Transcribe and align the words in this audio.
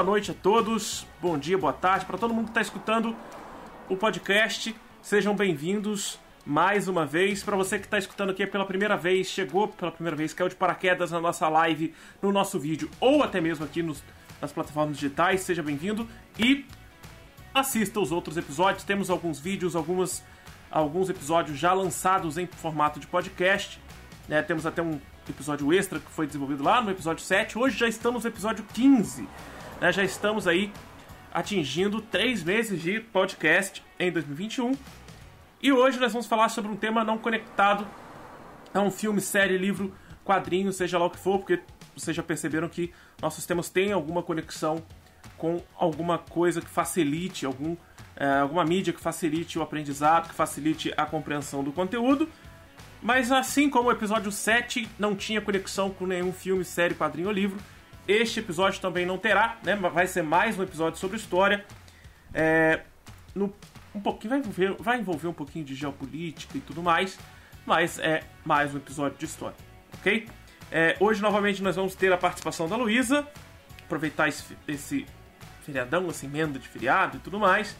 boa 0.00 0.12
noite 0.12 0.30
a 0.30 0.34
todos, 0.34 1.06
bom 1.20 1.36
dia, 1.36 1.58
boa 1.58 1.74
tarde, 1.74 2.06
para 2.06 2.16
todo 2.16 2.32
mundo 2.32 2.44
que 2.44 2.52
está 2.52 2.62
escutando 2.62 3.14
o 3.86 3.94
podcast, 3.94 4.74
sejam 5.02 5.36
bem-vindos 5.36 6.18
mais 6.46 6.88
uma 6.88 7.04
vez. 7.04 7.42
Para 7.42 7.54
você 7.54 7.78
que 7.78 7.84
está 7.84 7.98
escutando 7.98 8.30
aqui 8.30 8.46
pela 8.46 8.64
primeira 8.64 8.96
vez, 8.96 9.26
chegou 9.26 9.68
pela 9.68 9.92
primeira 9.92 10.16
vez, 10.16 10.32
caiu 10.32 10.48
de 10.48 10.54
paraquedas 10.54 11.10
na 11.10 11.20
nossa 11.20 11.46
live, 11.50 11.92
no 12.22 12.32
nosso 12.32 12.58
vídeo, 12.58 12.90
ou 12.98 13.22
até 13.22 13.42
mesmo 13.42 13.62
aqui 13.62 13.82
nos, 13.82 14.02
nas 14.40 14.50
plataformas 14.50 14.96
digitais, 14.96 15.42
seja 15.42 15.62
bem-vindo 15.62 16.08
e 16.38 16.64
assista 17.52 18.00
os 18.00 18.10
outros 18.10 18.38
episódios. 18.38 18.84
Temos 18.84 19.10
alguns 19.10 19.38
vídeos, 19.38 19.76
algumas, 19.76 20.24
alguns 20.70 21.10
episódios 21.10 21.58
já 21.58 21.74
lançados 21.74 22.38
em 22.38 22.46
formato 22.46 22.98
de 22.98 23.06
podcast. 23.06 23.78
Né? 24.26 24.40
Temos 24.40 24.64
até 24.64 24.80
um 24.80 24.98
episódio 25.28 25.70
extra 25.74 25.98
que 25.98 26.10
foi 26.10 26.26
desenvolvido 26.26 26.64
lá 26.64 26.80
no 26.80 26.90
episódio 26.90 27.22
7. 27.22 27.58
Hoje 27.58 27.76
já 27.76 27.86
estamos 27.86 28.24
no 28.24 28.30
episódio 28.30 28.64
15. 28.72 29.28
Né? 29.80 29.90
Já 29.92 30.04
estamos 30.04 30.46
aí 30.46 30.70
atingindo 31.32 32.02
três 32.02 32.42
meses 32.42 32.82
de 32.82 33.00
podcast 33.00 33.82
em 33.98 34.12
2021. 34.12 34.76
E 35.62 35.72
hoje 35.72 35.98
nós 35.98 36.12
vamos 36.12 36.26
falar 36.26 36.48
sobre 36.50 36.70
um 36.70 36.76
tema 36.76 37.02
não 37.02 37.16
conectado 37.16 37.86
a 38.74 38.80
um 38.80 38.90
filme, 38.90 39.20
série, 39.20 39.56
livro, 39.56 39.94
quadrinho, 40.24 40.72
seja 40.72 40.98
lá 40.98 41.06
o 41.06 41.10
que 41.10 41.18
for, 41.18 41.38
porque 41.38 41.60
vocês 41.96 42.16
já 42.16 42.22
perceberam 42.22 42.68
que 42.68 42.92
nossos 43.20 43.46
temas 43.46 43.68
têm 43.68 43.92
alguma 43.92 44.22
conexão 44.22 44.82
com 45.36 45.62
alguma 45.76 46.18
coisa 46.18 46.60
que 46.60 46.68
facilite, 46.68 47.46
algum, 47.46 47.76
é, 48.16 48.40
alguma 48.40 48.64
mídia 48.64 48.92
que 48.92 49.00
facilite 49.00 49.58
o 49.58 49.62
aprendizado, 49.62 50.28
que 50.28 50.34
facilite 50.34 50.92
a 50.96 51.06
compreensão 51.06 51.64
do 51.64 51.72
conteúdo. 51.72 52.28
Mas 53.02 53.32
assim 53.32 53.70
como 53.70 53.88
o 53.88 53.92
episódio 53.92 54.30
7 54.30 54.88
não 54.98 55.16
tinha 55.16 55.40
conexão 55.40 55.88
com 55.88 56.06
nenhum 56.06 56.32
filme, 56.32 56.64
série, 56.64 56.94
quadrinho 56.94 57.28
ou 57.28 57.34
livro, 57.34 57.58
este 58.10 58.40
episódio 58.40 58.80
também 58.80 59.06
não 59.06 59.16
terá, 59.16 59.58
né? 59.62 59.76
Vai 59.76 60.06
ser 60.06 60.22
mais 60.22 60.58
um 60.58 60.62
episódio 60.62 60.98
sobre 60.98 61.16
história. 61.16 61.64
É, 62.34 62.80
no, 63.34 63.52
um 63.94 64.00
pouquinho, 64.00 64.30
vai 64.30 64.38
envolver, 64.40 64.76
vai 64.78 64.98
envolver 64.98 65.28
um 65.28 65.32
pouquinho 65.32 65.64
de 65.64 65.74
geopolítica 65.74 66.58
e 66.58 66.60
tudo 66.60 66.82
mais, 66.82 67.18
mas 67.64 67.98
é 67.98 68.24
mais 68.44 68.74
um 68.74 68.78
episódio 68.78 69.16
de 69.16 69.24
história, 69.24 69.56
ok? 69.94 70.28
É, 70.72 70.96
hoje, 71.00 71.20
novamente, 71.22 71.62
nós 71.62 71.76
vamos 71.76 71.94
ter 71.94 72.12
a 72.12 72.16
participação 72.16 72.68
da 72.68 72.76
Luísa, 72.76 73.26
aproveitar 73.84 74.28
esse, 74.28 74.56
esse 74.66 75.06
feriadão, 75.62 76.08
essa 76.08 76.26
emenda 76.26 76.58
de 76.58 76.68
feriado 76.68 77.16
e 77.16 77.20
tudo 77.20 77.38
mais. 77.38 77.76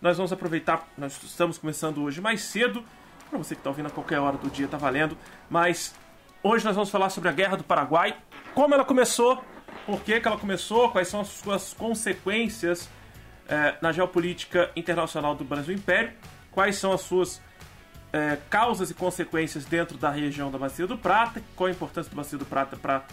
Nós 0.00 0.16
vamos 0.16 0.32
aproveitar, 0.32 0.88
nós 0.98 1.18
estamos 1.22 1.58
começando 1.58 2.02
hoje 2.02 2.20
mais 2.20 2.42
cedo, 2.42 2.84
para 3.28 3.38
você 3.38 3.54
que 3.54 3.60
está 3.60 3.70
ouvindo 3.70 3.86
a 3.86 3.90
qualquer 3.90 4.18
hora 4.18 4.36
do 4.36 4.50
dia, 4.50 4.68
tá 4.68 4.76
valendo. 4.76 5.16
Mas 5.48 5.94
hoje 6.42 6.64
nós 6.64 6.74
vamos 6.74 6.90
falar 6.90 7.08
sobre 7.10 7.28
a 7.28 7.32
Guerra 7.32 7.56
do 7.56 7.64
Paraguai, 7.64 8.16
como 8.54 8.74
ela 8.74 8.84
começou, 8.84 9.42
por 9.86 10.00
que, 10.02 10.20
que 10.20 10.28
ela 10.28 10.38
começou, 10.38 10.90
quais 10.90 11.08
são 11.08 11.20
as 11.20 11.28
suas 11.28 11.72
consequências 11.72 12.88
é, 13.48 13.76
na 13.80 13.92
geopolítica 13.92 14.70
internacional 14.76 15.34
do 15.34 15.44
Brasil 15.44 15.74
Império, 15.74 16.12
quais 16.50 16.76
são 16.76 16.92
as 16.92 17.00
suas 17.00 17.40
é, 18.12 18.38
causas 18.48 18.90
e 18.90 18.94
consequências 18.94 19.64
dentro 19.64 19.96
da 19.96 20.10
região 20.10 20.50
da 20.50 20.58
Bacia 20.58 20.86
do 20.86 20.96
Prata, 20.96 21.42
qual 21.56 21.68
a 21.68 21.70
importância 21.70 22.10
da 22.10 22.16
Bacia 22.16 22.38
do 22.38 22.44
Prata 22.44 22.76
para 22.76 23.04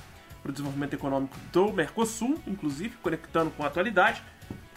o 0.44 0.52
desenvolvimento 0.52 0.94
econômico 0.94 1.36
do 1.52 1.72
Mercosul, 1.74 2.40
inclusive 2.46 2.98
conectando 2.98 3.52
com 3.52 3.64
a 3.64 3.68
atualidade, 3.68 4.22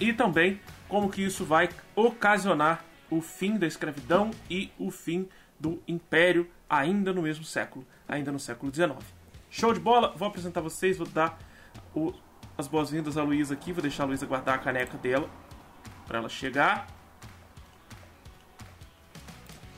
e 0.01 0.13
também 0.13 0.61
como 0.89 1.11
que 1.11 1.23
isso 1.23 1.45
vai 1.45 1.69
ocasionar 1.95 2.85
o 3.11 3.21
fim 3.21 3.59
da 3.59 3.67
escravidão 3.67 4.31
e 4.49 4.71
o 4.79 4.91
fim 4.91 5.29
do 5.61 5.83
império 5.87 6.49
ainda 6.69 7.13
no 7.13 7.23
mesmo 7.23 7.45
século, 7.45 7.87
ainda 8.09 8.33
no 8.33 8.39
século 8.39 8.75
XIX. 8.75 8.95
Show 9.51 9.73
de 9.73 9.81
bola! 9.81 10.15
Vou 10.17 10.27
apresentar 10.27 10.61
vocês, 10.61 10.97
vou 10.97 11.07
dar 11.07 11.39
o, 11.95 12.13
as 12.57 12.67
boas-vindas 12.69 13.17
à 13.17 13.23
Luísa 13.23 13.55
aqui, 13.55 13.73
vou 13.73 13.83
deixar 13.83 14.05
a 14.05 14.07
Luísa 14.07 14.27
guardar 14.27 14.57
a 14.57 14.59
caneca 14.59 14.97
dela 14.99 15.29
para 16.07 16.19
ela 16.19 16.29
chegar. 16.29 16.87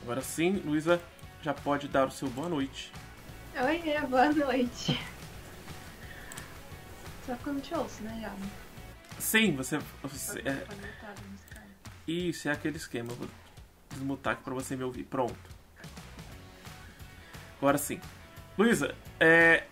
Agora 0.03 0.21
sim, 0.21 0.61
Luísa 0.65 1.01
já 1.41 1.53
pode 1.53 1.87
dar 1.87 2.07
o 2.07 2.11
seu 2.11 2.29
boa 2.29 2.49
noite. 2.49 2.91
Oi, 3.59 4.07
boa 4.07 4.31
noite. 4.31 4.99
Só 7.25 7.35
quando 7.43 7.61
te 7.61 7.73
ouço, 7.73 8.03
né, 8.03 8.19
já? 8.21 8.33
Sim, 9.19 9.55
você. 9.55 9.79
você 10.03 10.39
é... 10.41 10.65
Isso, 12.07 12.47
é 12.47 12.51
aquele 12.51 12.77
esquema. 12.77 13.13
Vou 13.13 13.27
desmutar 13.89 14.33
aqui 14.33 14.43
pra 14.43 14.53
você 14.53 14.75
me 14.75 14.83
ouvir. 14.83 15.03
Pronto. 15.05 15.35
Agora 17.57 17.77
sim. 17.77 17.99
Luísa, 18.57 18.93
é... 19.19 19.65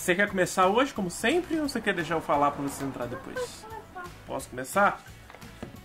você 0.00 0.14
quer 0.14 0.28
começar 0.28 0.66
hoje, 0.66 0.94
como 0.94 1.10
sempre, 1.10 1.60
ou 1.60 1.68
você 1.68 1.78
quer 1.78 1.92
deixar 1.92 2.14
eu 2.14 2.22
falar 2.22 2.52
pra 2.52 2.62
você 2.62 2.82
entrar 2.82 3.04
depois? 3.04 3.66
Posso 4.26 4.48
começar? 4.48 5.02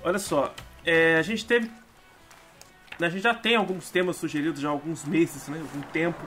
Olha 0.01 0.17
só, 0.17 0.55
é, 0.85 1.17
a 1.17 1.21
gente 1.21 1.45
teve. 1.45 1.69
A 2.97 3.09
gente 3.09 3.21
já 3.21 3.33
tem 3.33 3.57
alguns 3.57 3.91
temas 3.91 4.15
sugeridos 4.15 4.61
já 4.61 4.69
há 4.69 4.71
alguns 4.71 5.03
meses, 5.03 5.49
né? 5.49 5.59
Algum 5.59 5.81
tempo. 5.87 6.21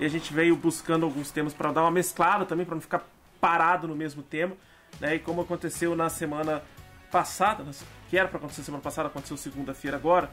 E 0.00 0.04
a 0.04 0.08
gente 0.08 0.34
veio 0.34 0.56
buscando 0.56 1.06
alguns 1.06 1.30
temas 1.30 1.54
para 1.54 1.70
dar 1.70 1.82
uma 1.82 1.90
mesclada 1.92 2.44
também, 2.44 2.66
para 2.66 2.74
não 2.74 2.82
ficar 2.82 3.08
parado 3.40 3.86
no 3.86 3.94
mesmo 3.94 4.24
tema. 4.24 4.56
Né? 4.98 5.14
E 5.14 5.18
como 5.20 5.42
aconteceu 5.42 5.94
na 5.94 6.08
semana 6.08 6.64
passada, 7.12 7.64
que 8.08 8.18
era 8.18 8.26
para 8.26 8.38
acontecer 8.38 8.64
semana 8.64 8.82
passada, 8.82 9.06
aconteceu 9.06 9.36
segunda-feira 9.36 9.96
agora, 9.96 10.28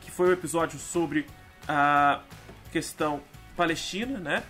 que 0.00 0.10
foi 0.10 0.30
o 0.30 0.32
episódio 0.32 0.78
sobre 0.78 1.26
a 1.68 2.22
questão 2.70 3.20
palestina, 3.54 4.18
né? 4.18 4.42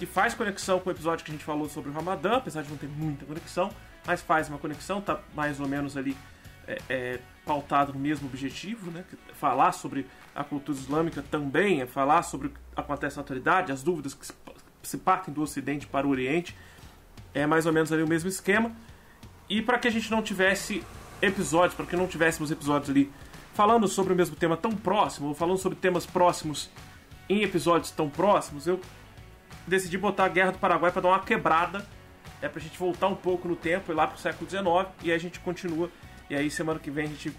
Que 0.00 0.06
faz 0.06 0.32
conexão 0.32 0.80
com 0.80 0.88
o 0.88 0.92
episódio 0.92 1.22
que 1.22 1.30
a 1.30 1.34
gente 1.34 1.44
falou 1.44 1.68
sobre 1.68 1.90
o 1.90 1.92
Ramadã, 1.92 2.38
apesar 2.38 2.62
de 2.62 2.70
não 2.70 2.78
ter 2.78 2.88
muita 2.88 3.26
conexão, 3.26 3.70
mas 4.06 4.22
faz 4.22 4.48
uma 4.48 4.56
conexão, 4.56 4.98
tá 4.98 5.20
mais 5.34 5.60
ou 5.60 5.68
menos 5.68 5.94
ali 5.94 6.16
é, 6.66 6.78
é, 6.88 7.20
pautado 7.44 7.92
no 7.92 7.98
mesmo 7.98 8.26
objetivo, 8.26 8.90
né? 8.90 9.04
Falar 9.34 9.72
sobre 9.72 10.06
a 10.34 10.42
cultura 10.42 10.78
islâmica 10.78 11.22
também 11.30 11.82
é 11.82 11.86
falar 11.86 12.22
sobre 12.22 12.46
o 12.46 12.50
que 12.50 12.56
acontece 12.74 13.16
na 13.16 13.22
atualidade, 13.22 13.72
as 13.72 13.82
dúvidas 13.82 14.14
que 14.14 14.26
se 14.82 14.96
partem 14.96 15.34
do 15.34 15.42
Ocidente 15.42 15.86
para 15.86 16.06
o 16.06 16.10
Oriente. 16.10 16.56
É 17.34 17.46
mais 17.46 17.66
ou 17.66 17.72
menos 17.72 17.92
ali 17.92 18.02
o 18.02 18.08
mesmo 18.08 18.30
esquema. 18.30 18.72
E 19.50 19.60
para 19.60 19.78
que 19.78 19.86
a 19.86 19.90
gente 19.90 20.10
não 20.10 20.22
tivesse 20.22 20.82
episódios, 21.20 21.74
para 21.74 21.84
que 21.84 21.94
não 21.94 22.06
tivéssemos 22.06 22.50
episódios 22.50 22.88
ali 22.88 23.12
falando 23.52 23.86
sobre 23.86 24.14
o 24.14 24.16
mesmo 24.16 24.34
tema 24.34 24.56
tão 24.56 24.70
próximo, 24.70 25.28
ou 25.28 25.34
falando 25.34 25.58
sobre 25.58 25.76
temas 25.76 26.06
próximos 26.06 26.70
em 27.28 27.42
episódios 27.42 27.90
tão 27.90 28.08
próximos, 28.08 28.66
eu 28.66 28.80
decidi 29.70 29.96
botar 29.96 30.24
a 30.24 30.28
Guerra 30.28 30.52
do 30.52 30.58
Paraguai 30.58 30.92
para 30.92 31.02
dar 31.02 31.08
uma 31.08 31.20
quebrada, 31.20 31.86
é 32.42 32.48
pra 32.48 32.60
gente 32.60 32.78
voltar 32.78 33.06
um 33.06 33.14
pouco 33.14 33.48
no 33.48 33.56
tempo, 33.56 33.90
ir 33.90 33.94
lá 33.94 34.06
pro 34.06 34.18
século 34.18 34.48
XIX, 34.48 34.64
e 35.02 35.10
aí 35.10 35.16
a 35.16 35.18
gente 35.18 35.40
continua 35.40 35.90
e 36.30 36.34
aí 36.36 36.48
semana 36.48 36.78
que 36.78 36.92
vem 36.92 37.06
a 37.06 37.08
gente 37.08 37.34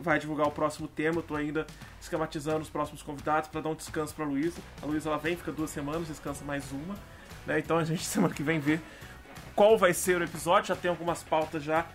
vai 0.00 0.18
divulgar 0.18 0.48
o 0.48 0.50
próximo 0.50 0.88
tema. 0.88 1.18
Eu 1.18 1.22
tô 1.22 1.36
ainda 1.36 1.66
esquematizando 2.00 2.60
os 2.60 2.70
próximos 2.70 3.02
convidados 3.02 3.50
para 3.50 3.60
dar 3.60 3.68
um 3.68 3.74
descanso 3.74 4.14
para 4.14 4.24
Luísa. 4.24 4.58
A 4.82 4.86
Luísa 4.86 5.10
ela 5.10 5.18
vem, 5.18 5.36
fica 5.36 5.52
duas 5.52 5.68
semanas, 5.68 6.08
descansa 6.08 6.42
mais 6.44 6.72
uma. 6.72 6.94
Né? 7.46 7.58
Então 7.58 7.76
a 7.76 7.84
gente 7.84 8.02
semana 8.06 8.32
que 8.32 8.42
vem 8.42 8.58
vê 8.58 8.80
qual 9.54 9.76
vai 9.76 9.92
ser 9.92 10.18
o 10.18 10.24
episódio. 10.24 10.68
Já 10.68 10.76
tem 10.76 10.90
algumas 10.90 11.22
pautas 11.22 11.62
já 11.62 11.86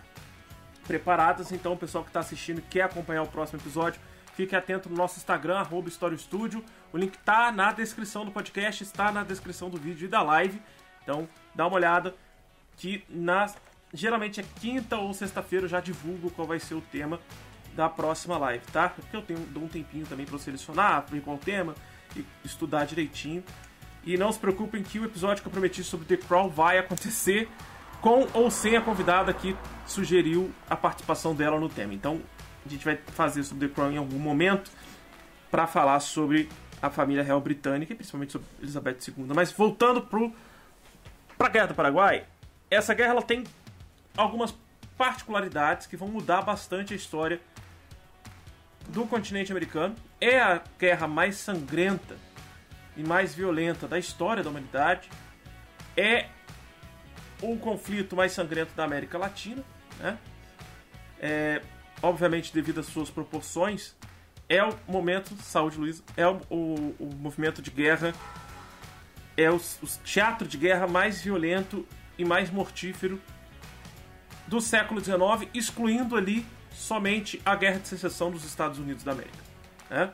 preparadas. 0.86 1.50
Então 1.50 1.72
o 1.72 1.76
pessoal 1.76 2.04
que 2.04 2.10
está 2.10 2.20
assistindo 2.20 2.58
e 2.58 2.62
quer 2.62 2.82
acompanhar 2.82 3.22
o 3.22 3.26
próximo 3.26 3.60
episódio, 3.60 4.00
fique 4.34 4.54
atento 4.54 4.88
no 4.88 4.96
nosso 4.96 5.18
Instagram, 5.18 5.58
arroba 5.58 5.90
Studio. 5.90 6.64
O 6.92 6.98
link 6.98 7.16
tá 7.18 7.52
na 7.52 7.72
descrição 7.72 8.24
do 8.24 8.30
podcast, 8.30 8.82
está 8.82 9.12
na 9.12 9.22
descrição 9.22 9.68
do 9.68 9.76
vídeo 9.76 10.06
e 10.06 10.08
da 10.08 10.22
live. 10.22 10.60
Então 11.02 11.28
dá 11.54 11.66
uma 11.66 11.76
olhada 11.76 12.14
que 12.76 13.04
nas 13.08 13.56
geralmente 13.92 14.40
é 14.40 14.44
quinta 14.60 14.98
ou 14.98 15.12
sexta-feira 15.14 15.64
eu 15.64 15.68
já 15.68 15.80
divulgo 15.80 16.30
qual 16.30 16.46
vai 16.46 16.60
ser 16.60 16.74
o 16.74 16.80
tema 16.80 17.18
da 17.74 17.88
próxima 17.88 18.36
live, 18.36 18.64
tá? 18.72 18.88
Porque 18.88 19.16
eu 19.16 19.22
tenho, 19.22 19.40
dou 19.46 19.64
um 19.64 19.68
tempinho 19.68 20.04
também 20.06 20.26
para 20.26 20.38
selecionar, 20.38 21.06
ver 21.08 21.22
qual 21.22 21.38
tema 21.38 21.74
e 22.16 22.24
estudar 22.44 22.84
direitinho. 22.84 23.42
E 24.04 24.16
não 24.16 24.32
se 24.32 24.38
preocupem 24.38 24.82
que 24.82 24.98
o 24.98 25.04
episódio 25.04 25.42
que 25.42 25.48
eu 25.48 25.52
prometi 25.52 25.82
sobre 25.82 26.06
The 26.06 26.26
Crawl 26.26 26.50
vai 26.50 26.78
acontecer 26.78 27.48
com 28.00 28.26
ou 28.32 28.50
sem 28.50 28.76
a 28.76 28.80
convidada 28.80 29.32
que 29.32 29.56
sugeriu 29.86 30.52
a 30.68 30.76
participação 30.76 31.34
dela 31.34 31.58
no 31.58 31.68
tema. 31.68 31.94
Então 31.94 32.20
a 32.64 32.68
gente 32.68 32.84
vai 32.84 32.96
fazer 32.96 33.42
sobre 33.44 33.68
The 33.68 33.74
Crown 33.74 33.92
em 33.92 33.96
algum 33.96 34.18
momento 34.18 34.70
para 35.50 35.66
falar 35.66 36.00
sobre 36.00 36.48
a 36.80 36.90
família 36.90 37.22
real 37.22 37.40
britânica 37.40 37.92
e 37.92 37.96
principalmente 37.96 38.32
sobre 38.32 38.46
Elizabeth 38.60 38.98
II. 39.08 39.26
Mas 39.34 39.52
voltando 39.52 40.02
para 40.02 41.46
a 41.46 41.50
Guerra 41.50 41.66
do 41.66 41.74
Paraguai, 41.74 42.24
essa 42.70 42.94
guerra 42.94 43.10
ela 43.10 43.22
tem 43.22 43.44
algumas 44.16 44.54
particularidades 44.96 45.86
que 45.86 45.96
vão 45.96 46.08
mudar 46.08 46.42
bastante 46.42 46.92
a 46.92 46.96
história 46.96 47.40
do 48.88 49.06
continente 49.06 49.52
americano. 49.52 49.94
É 50.20 50.40
a 50.40 50.62
guerra 50.78 51.06
mais 51.06 51.36
sangrenta 51.36 52.16
e 52.96 53.02
mais 53.02 53.34
violenta 53.34 53.86
da 53.86 53.98
história 53.98 54.42
da 54.42 54.50
humanidade. 54.50 55.08
É 55.96 56.28
o 57.40 57.56
conflito 57.56 58.16
mais 58.16 58.32
sangrento 58.32 58.74
da 58.74 58.84
América 58.84 59.16
Latina, 59.16 59.62
né? 59.98 60.18
É, 61.20 61.62
obviamente 62.02 62.52
devido 62.52 62.80
às 62.80 62.86
suas 62.86 63.10
proporções, 63.10 63.96
é 64.48 64.62
o 64.64 64.74
momento, 64.86 65.36
saúde 65.42 65.78
Luiz, 65.78 66.02
é 66.16 66.26
o, 66.26 66.40
o, 66.48 66.94
o 66.98 67.14
movimento 67.16 67.60
de 67.60 67.70
guerra, 67.70 68.14
é 69.36 69.50
o, 69.50 69.56
o 69.56 69.86
teatro 70.04 70.48
de 70.48 70.56
guerra 70.56 70.86
mais 70.86 71.20
violento 71.20 71.86
e 72.16 72.24
mais 72.24 72.50
mortífero 72.50 73.20
do 74.46 74.60
século 74.60 75.00
XIX, 75.00 75.48
excluindo 75.52 76.16
ali 76.16 76.46
somente 76.72 77.40
a 77.44 77.54
Guerra 77.54 77.80
de 77.80 77.88
Secessão 77.88 78.30
dos 78.30 78.44
Estados 78.44 78.78
Unidos 78.78 79.04
da 79.04 79.12
América. 79.12 79.38
Né? 79.90 80.10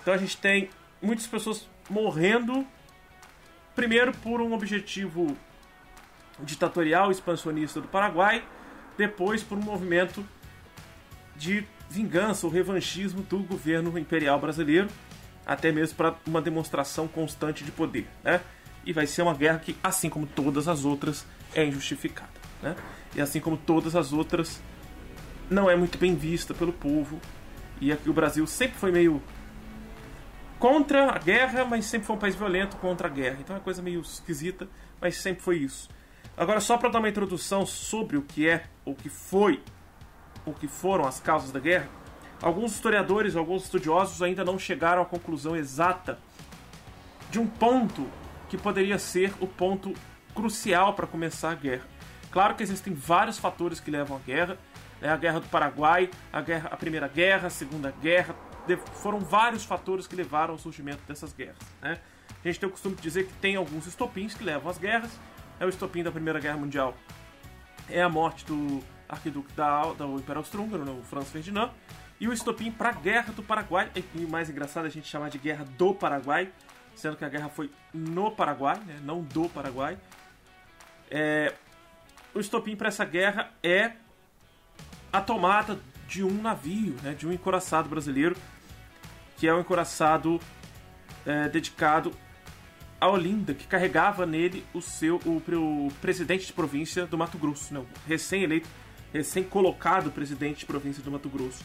Então 0.00 0.12
a 0.12 0.18
gente 0.18 0.36
tem 0.36 0.68
muitas 1.00 1.26
pessoas 1.26 1.66
morrendo, 1.88 2.66
primeiro 3.74 4.12
por 4.18 4.40
um 4.42 4.52
objetivo 4.52 5.36
ditatorial 6.40 7.10
expansionista 7.10 7.80
do 7.80 7.88
Paraguai, 7.88 8.44
depois 8.98 9.42
por 9.42 9.56
um 9.56 9.62
movimento 9.62 10.24
de 11.36 11.66
vingança 11.90 12.46
ou 12.46 12.52
revanchismo 12.52 13.22
do 13.22 13.40
governo 13.40 13.98
imperial 13.98 14.38
brasileiro, 14.40 14.88
até 15.44 15.72
mesmo 15.72 15.96
para 15.96 16.14
uma 16.24 16.40
demonstração 16.40 17.08
constante 17.08 17.64
de 17.64 17.72
poder. 17.72 18.06
Né? 18.22 18.40
E 18.86 18.92
vai 18.92 19.06
ser 19.06 19.22
uma 19.22 19.34
guerra 19.34 19.58
que, 19.58 19.76
assim 19.82 20.08
como 20.08 20.24
todas 20.24 20.68
as 20.68 20.84
outras, 20.84 21.26
é 21.52 21.64
injustificada. 21.64 22.30
Né? 22.62 22.76
E 23.14 23.20
assim 23.20 23.40
como 23.40 23.56
todas 23.56 23.96
as 23.96 24.12
outras, 24.12 24.62
não 25.50 25.68
é 25.68 25.74
muito 25.74 25.98
bem 25.98 26.14
vista 26.14 26.54
pelo 26.54 26.72
povo. 26.72 27.20
E 27.80 27.90
aqui 27.90 28.08
o 28.08 28.12
Brasil 28.12 28.46
sempre 28.46 28.78
foi 28.78 28.92
meio 28.92 29.20
contra 30.60 31.10
a 31.10 31.18
guerra, 31.18 31.64
mas 31.64 31.86
sempre 31.86 32.06
foi 32.06 32.14
um 32.14 32.18
país 32.20 32.36
violento 32.36 32.76
contra 32.76 33.08
a 33.08 33.10
guerra. 33.10 33.38
Então 33.40 33.56
é 33.56 33.58
uma 33.58 33.64
coisa 33.64 33.82
meio 33.82 34.00
esquisita, 34.00 34.68
mas 35.00 35.16
sempre 35.16 35.42
foi 35.42 35.58
isso. 35.58 35.88
Agora, 36.36 36.60
só 36.60 36.78
para 36.78 36.88
dar 36.88 37.00
uma 37.00 37.08
introdução 37.08 37.66
sobre 37.66 38.16
o 38.16 38.22
que 38.22 38.48
é, 38.48 38.64
o 38.84 38.94
que 38.94 39.08
foi, 39.08 39.60
o 40.44 40.52
que 40.52 40.68
foram 40.68 41.06
as 41.06 41.20
causas 41.20 41.50
da 41.50 41.60
guerra, 41.60 41.88
alguns 42.42 42.72
historiadores, 42.72 43.36
alguns 43.36 43.64
estudiosos 43.64 44.22
ainda 44.22 44.44
não 44.44 44.58
chegaram 44.58 45.02
à 45.02 45.04
conclusão 45.04 45.56
exata 45.56 46.18
de 47.30 47.38
um 47.38 47.46
ponto 47.46 48.06
que 48.48 48.58
poderia 48.58 48.98
ser 48.98 49.32
o 49.40 49.46
ponto 49.46 49.94
crucial 50.34 50.94
para 50.94 51.06
começar 51.06 51.50
a 51.50 51.54
guerra. 51.54 51.84
Claro 52.30 52.54
que 52.54 52.62
existem 52.62 52.92
vários 52.92 53.38
fatores 53.38 53.80
que 53.80 53.90
levam 53.90 54.16
à 54.16 54.20
guerra, 54.20 54.58
né? 55.00 55.08
a 55.08 55.16
guerra 55.16 55.40
do 55.40 55.48
Paraguai, 55.48 56.10
a, 56.32 56.40
guerra, 56.40 56.68
a 56.72 56.76
Primeira 56.76 57.08
Guerra, 57.08 57.48
a 57.48 57.50
Segunda 57.50 57.92
Guerra, 58.02 58.34
foram 58.94 59.18
vários 59.18 59.64
fatores 59.64 60.06
que 60.06 60.14
levaram 60.14 60.54
ao 60.54 60.58
surgimento 60.58 61.02
dessas 61.06 61.32
guerras. 61.32 61.58
Né? 61.82 61.98
A 62.42 62.48
gente 62.48 62.60
tem 62.60 62.68
o 62.68 62.72
costume 62.72 62.94
de 62.94 63.02
dizer 63.02 63.26
que 63.26 63.32
tem 63.34 63.56
alguns 63.56 63.86
estopins 63.86 64.34
que 64.34 64.44
levam 64.44 64.70
às 64.70 64.78
guerras. 64.78 65.10
É 65.58 65.66
o 65.66 65.68
estopim 65.68 66.02
da 66.02 66.10
Primeira 66.10 66.40
Guerra 66.40 66.56
Mundial, 66.56 66.96
é 67.88 68.00
a 68.02 68.08
morte 68.08 68.46
do 68.46 68.82
arquiduque 69.10 69.52
da, 69.52 69.82
do 69.92 70.16
Império 70.16 70.40
Austro-Húngaro, 70.40 70.84
né, 70.84 70.92
o 70.92 71.02
Franz 71.02 71.28
Ferdinand, 71.28 71.70
e 72.18 72.28
o 72.28 72.32
estopim 72.32 72.70
para 72.70 72.90
a 72.90 72.92
Guerra 72.92 73.32
do 73.32 73.42
Paraguai. 73.42 73.90
E 74.14 74.20
mais 74.20 74.50
engraçado 74.50 74.84
é 74.84 74.88
a 74.88 74.90
gente 74.90 75.08
chamar 75.08 75.30
de 75.30 75.38
Guerra 75.38 75.64
do 75.64 75.94
Paraguai, 75.94 76.52
sendo 76.94 77.16
que 77.16 77.24
a 77.24 77.28
guerra 77.28 77.48
foi 77.48 77.70
no 77.94 78.30
Paraguai, 78.30 78.78
né, 78.86 79.00
não 79.02 79.22
do 79.22 79.48
Paraguai. 79.48 79.98
É, 81.10 81.54
o 82.34 82.40
estopim 82.40 82.76
para 82.76 82.88
essa 82.88 83.04
guerra 83.04 83.50
é 83.62 83.92
a 85.12 85.20
tomada 85.20 85.78
de 86.06 86.22
um 86.22 86.42
navio, 86.42 86.94
né, 87.02 87.14
de 87.14 87.26
um 87.26 87.32
encoraçado 87.32 87.88
brasileiro, 87.88 88.36
que 89.36 89.48
é 89.48 89.52
o 89.52 89.56
um 89.56 89.60
encoraçado 89.60 90.40
é, 91.24 91.48
dedicado 91.48 92.12
a 93.00 93.08
Olinda, 93.08 93.54
que 93.54 93.66
carregava 93.66 94.26
nele 94.26 94.64
o 94.74 94.82
seu 94.82 95.16
o, 95.24 95.38
o 95.38 95.92
presidente 96.02 96.46
de 96.46 96.52
província 96.52 97.06
do 97.06 97.16
Mato 97.16 97.38
Grosso, 97.38 97.72
né, 97.72 97.82
recém-eleito, 98.06 98.68
recém-colocado 99.12 100.10
presidente 100.10 100.60
de 100.60 100.66
província 100.66 101.02
do 101.02 101.10
Mato 101.10 101.28
Grosso. 101.28 101.64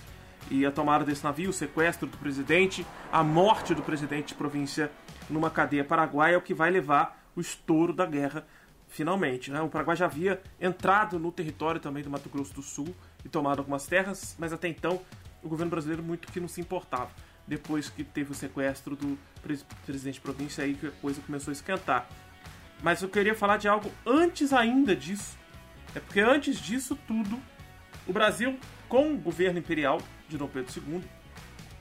E 0.49 0.65
a 0.65 0.71
tomada 0.71 1.03
desse 1.03 1.23
navio, 1.23 1.49
o 1.49 1.53
sequestro 1.53 2.07
do 2.07 2.17
presidente, 2.17 2.85
a 3.11 3.23
morte 3.23 3.73
do 3.73 3.81
presidente 3.81 4.29
de 4.29 4.35
província 4.35 4.91
numa 5.29 5.49
cadeia 5.49 5.83
paraguaia 5.83 6.35
é 6.35 6.37
o 6.37 6.41
que 6.41 6.53
vai 6.53 6.69
levar 6.69 7.23
o 7.35 7.41
estouro 7.41 7.93
da 7.93 8.05
guerra 8.05 8.45
finalmente. 8.87 9.51
Né? 9.51 9.61
O 9.61 9.69
Paraguai 9.69 9.95
já 9.95 10.05
havia 10.05 10.41
entrado 10.59 11.19
no 11.19 11.31
território 11.31 11.81
também 11.81 12.03
do 12.03 12.09
Mato 12.09 12.29
Grosso 12.29 12.53
do 12.53 12.61
Sul 12.61 12.95
e 13.23 13.29
tomado 13.29 13.59
algumas 13.59 13.85
terras, 13.87 14.35
mas 14.39 14.53
até 14.53 14.67
então 14.67 15.01
o 15.43 15.49
governo 15.49 15.71
brasileiro 15.71 16.03
muito 16.03 16.31
que 16.31 16.39
não 16.39 16.47
se 16.47 16.61
importava. 16.61 17.09
Depois 17.47 17.89
que 17.89 18.03
teve 18.03 18.31
o 18.31 18.35
sequestro 18.35 18.95
do 18.95 19.17
presidente 19.85 20.15
de 20.15 20.21
província, 20.21 20.63
aí 20.63 20.73
que 20.73 20.87
a 20.87 20.91
coisa 20.91 21.21
começou 21.21 21.51
a 21.51 21.53
esquentar. 21.53 22.07
Mas 22.81 23.01
eu 23.01 23.09
queria 23.09 23.35
falar 23.35 23.57
de 23.57 23.67
algo 23.67 23.91
antes 24.05 24.51
ainda 24.51 24.95
disso. 24.95 25.37
É 25.95 25.99
porque 25.99 26.19
antes 26.19 26.59
disso 26.59 26.97
tudo, 27.07 27.39
o 28.05 28.11
Brasil, 28.11 28.59
com 28.89 29.13
o 29.13 29.17
governo 29.17 29.57
imperial 29.57 30.01
de 30.27 30.37
Dom 30.37 30.47
Pedro 30.47 30.71
II, 30.75 31.01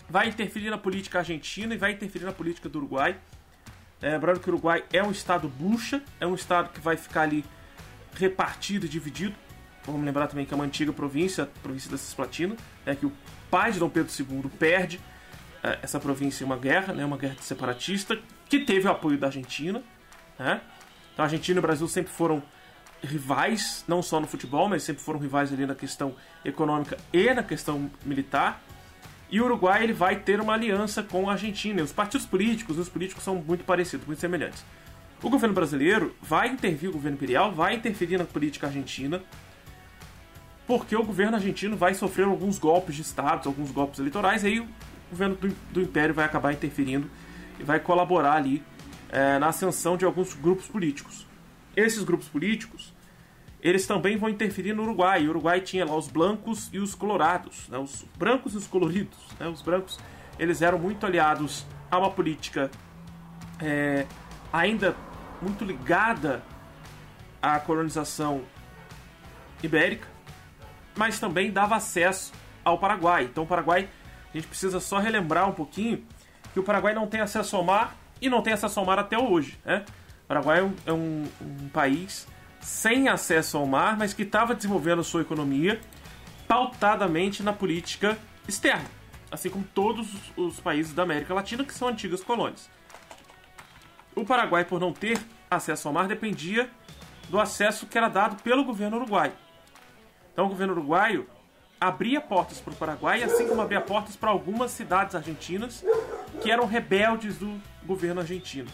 vai 0.09 0.29
interferir 0.29 0.71
na 0.71 0.79
política 0.79 1.19
argentina 1.19 1.75
e 1.75 1.77
vai 1.77 1.93
interferir 1.93 2.25
na 2.25 2.33
política 2.33 2.69
do 2.69 2.79
Uruguai. 2.79 3.17
É, 4.01 4.11
lembrando 4.11 4.39
que 4.39 4.49
o 4.49 4.53
Uruguai 4.53 4.85
é 4.93 5.03
um 5.03 5.11
estado 5.11 5.49
bucha, 5.49 6.03
é 6.21 6.27
um 6.27 6.35
estado 6.35 6.71
que 6.71 6.81
vai 6.81 6.97
ficar 6.97 7.23
ali 7.23 7.45
repartido 8.15 8.87
e 8.87 8.89
dividido. 8.89 9.35
Vamos 9.85 10.05
lembrar 10.05 10.29
também 10.29 10.47
que 10.47 10.55
é 10.55 10.57
uma 10.57 10.65
antiga 10.65 10.93
província, 10.93 11.45
a 11.45 11.47
província 11.47 11.91
da 11.91 11.99
Cisplatina, 11.99 12.57
né, 12.87 12.95
que 12.95 13.05
o 13.05 13.13
pai 13.51 13.73
de 13.73 13.79
Dom 13.79 13.91
Pedro 13.91 14.13
II 14.13 14.51
perde 14.59 15.01
é, 15.63 15.79
essa 15.83 15.99
província 15.99 16.45
em 16.45 16.47
uma 16.47 16.57
guerra, 16.57 16.95
né, 16.95 17.05
uma 17.05 17.17
guerra 17.17 17.37
separatista, 17.41 18.19
que 18.49 18.61
teve 18.61 18.87
o 18.87 18.91
apoio 18.91 19.19
da 19.19 19.27
Argentina. 19.27 19.83
Né? 20.39 20.61
Então 21.13 21.25
a 21.25 21.27
Argentina 21.27 21.59
e 21.59 21.61
o 21.61 21.63
Brasil 21.63 21.89
sempre 21.89 22.13
foram 22.13 22.43
rivais, 23.05 23.85
não 23.87 24.03
só 24.03 24.21
no 24.21 24.27
futebol, 24.27 24.69
mas 24.69 24.83
sempre 24.83 25.03
foram 25.03 25.19
rivais 25.19 25.53
ali 25.53 25.67
na 25.67 25.75
questão 25.75 26.15
econômica 26.45 26.97
e 27.13 27.33
na 27.33 27.43
questão 27.43 27.91
militar. 28.05 28.63
E 29.31 29.41
o 29.41 29.45
Uruguai 29.45 29.83
ele 29.83 29.93
vai 29.93 30.17
ter 30.17 30.41
uma 30.41 30.55
aliança 30.55 31.03
com 31.03 31.29
a 31.29 31.33
Argentina. 31.33 31.83
Os 31.83 31.93
partidos 31.93 32.27
políticos, 32.27 32.79
os 32.79 32.89
políticos 32.89 33.25
são 33.25 33.37
muito 33.37 33.65
parecidos, 33.65 34.07
muito 34.07 34.21
semelhantes. 34.21 34.65
O 35.23 35.31
governo 35.31 35.55
brasileiro 35.55 36.15
vai 36.21 36.49
intervir, 36.49 36.91
o 36.91 36.93
governo 36.93 37.17
imperial 37.17 37.53
vai 37.53 37.75
interferir 37.75 38.19
na 38.19 38.25
política 38.25 38.67
argentina, 38.67 39.23
porque 40.67 40.95
o 40.95 41.03
governo 41.03 41.37
argentino 41.37 41.77
vai 41.77 41.95
sofrer 41.95 42.27
alguns 42.27 42.59
golpes 42.59 42.95
de 42.95 43.03
Estado, 43.03 43.49
alguns 43.49 43.71
golpes 43.71 43.99
eleitorais, 43.99 44.45
e 44.45 44.49
aí 44.49 44.61
o 44.61 44.69
governo 45.11 45.35
do, 45.35 45.49
do 45.73 45.83
Império 45.83 46.15
vai 46.15 46.25
acabar 46.25 46.53
interferindo 46.53 47.11
e 47.59 47.63
vai 47.63 47.81
colaborar 47.81 48.35
ali 48.35 48.63
é, 49.11 49.39
na 49.39 49.49
ascensão 49.49 49.97
de 49.97 50.05
alguns 50.05 50.35
grupos 50.35 50.67
políticos. 50.67 51.27
Esses 51.77 52.05
grupos 52.05 52.29
políticos 52.29 52.94
eles 53.65 53.87
também 53.87 54.19
vão 54.19 54.29
interferir 54.29 54.75
no 54.75 54.83
Uruguai. 54.83 55.27
O 55.27 55.31
Uruguai 55.31 55.63
tinha 55.63 55.87
lá 55.87 55.97
os 55.97 56.07
blancos 56.07 56.69
e 56.71 56.79
os 56.79 56.95
colorados, 56.95 57.67
né? 57.71 57.79
os 57.79 58.05
brancos 58.15 58.53
e 58.53 58.59
os 58.59 58.67
coloridos. 58.67 59.19
Né? 59.41 59.49
Os 59.49 59.63
brancos 59.63 59.99
eles 60.39 60.61
eram 60.61 60.79
muito 60.79 61.07
aliados 61.07 61.65
a 61.91 61.99
uma 61.99 62.11
política 62.11 62.71
é, 63.59 64.05
ainda 64.53 64.95
muito 65.41 65.65
ligada 65.65 66.43
à 67.41 67.59
colonização 67.59 68.43
ibérica, 69.63 70.09
mas 70.95 71.19
também 71.19 71.51
dava 71.51 71.77
acesso 71.77 72.33
ao 72.63 72.79
Paraguai. 72.79 73.25
Então, 73.25 73.45
o 73.45 73.47
Paraguai, 73.47 73.89
a 74.31 74.37
gente 74.37 74.47
precisa 74.47 74.79
só 74.79 74.99
relembrar 74.99 75.49
um 75.49 75.53
pouquinho 75.53 76.05
que 76.53 76.61
o 76.61 76.63
Paraguai 76.63 76.93
não 76.93 77.07
tem 77.07 77.21
acesso 77.21 77.57
ao 77.57 77.65
mar 77.65 77.97
e 78.21 78.29
não 78.29 78.43
tem 78.43 78.53
acesso 78.53 78.79
ao 78.79 78.85
mar 78.85 78.99
até 78.99 79.19
hoje. 79.19 79.59
Né? 79.65 79.85
O 80.25 80.27
Paraguai 80.27 80.61
é 80.61 80.63
um, 80.63 80.75
é 80.87 80.93
um, 80.93 81.25
um 81.41 81.69
país 81.71 82.27
sem 82.65 83.09
acesso 83.09 83.59
ao 83.59 83.67
mar, 83.67 83.97
mas 83.99 84.15
que 84.15 84.23
estava 84.23 84.55
desenvolvendo 84.55 85.05
sua 85.05 85.21
economia 85.21 85.79
pautadamente 86.49 87.43
na 87.43 87.53
política 87.53 88.17
externa, 88.49 88.87
assim 89.31 89.51
como 89.51 89.65
todos 89.75 90.09
os 90.35 90.61
países 90.61 90.95
da 90.95 91.03
América 91.03 91.35
Latina 91.35 91.63
que 91.63 91.75
são 91.75 91.89
antigas 91.89 92.25
colônias. 92.25 92.71
O 94.17 94.25
Paraguai, 94.25 94.65
por 94.65 94.81
não 94.81 94.95
ter 94.95 95.21
acesso 95.51 95.89
ao 95.89 95.95
mar, 95.95 96.09
dependia 96.09 96.71
do 97.29 97.39
acesso 97.39 97.87
que 97.87 97.99
era 97.99 98.09
dado 98.09 98.43
pelo 98.43 98.65
governo 98.65 98.97
uruguaio. 98.97 99.33
Então, 100.33 100.47
o 100.47 100.49
governo 100.49 100.73
uruguaio 100.73 101.29
abria 101.79 102.21
portas 102.21 102.61
para 102.61 102.73
o 102.73 102.77
Paraguai, 102.77 103.23
assim 103.23 103.47
como 103.47 103.61
abria 103.61 103.81
portas 103.81 104.17
para 104.17 104.31
algumas 104.31 104.71
cidades 104.71 105.15
argentinas 105.15 105.85
que 106.41 106.51
eram 106.51 106.65
rebeldes 106.65 107.37
do 107.37 107.61
governo 107.85 108.23
argentino, 108.23 108.71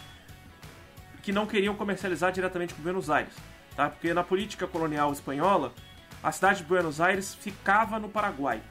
que 1.21 1.33
não 1.33 1.45
queriam 1.45 1.75
comercializar 1.75 2.31
diretamente 2.31 2.73
com 2.73 2.81
Buenos 2.81 3.09
Aires 3.09 3.50
tá? 3.75 3.89
Porque 3.89 4.13
na 4.13 4.23
política 4.23 4.67
colonial 4.67 5.11
espanhola, 5.11 5.73
a 6.23 6.31
cidade 6.31 6.59
de 6.59 6.65
Buenos 6.65 7.01
Aires 7.01 7.33
ficava 7.33 7.99
no 7.99 8.09
Paraguai. 8.09 8.61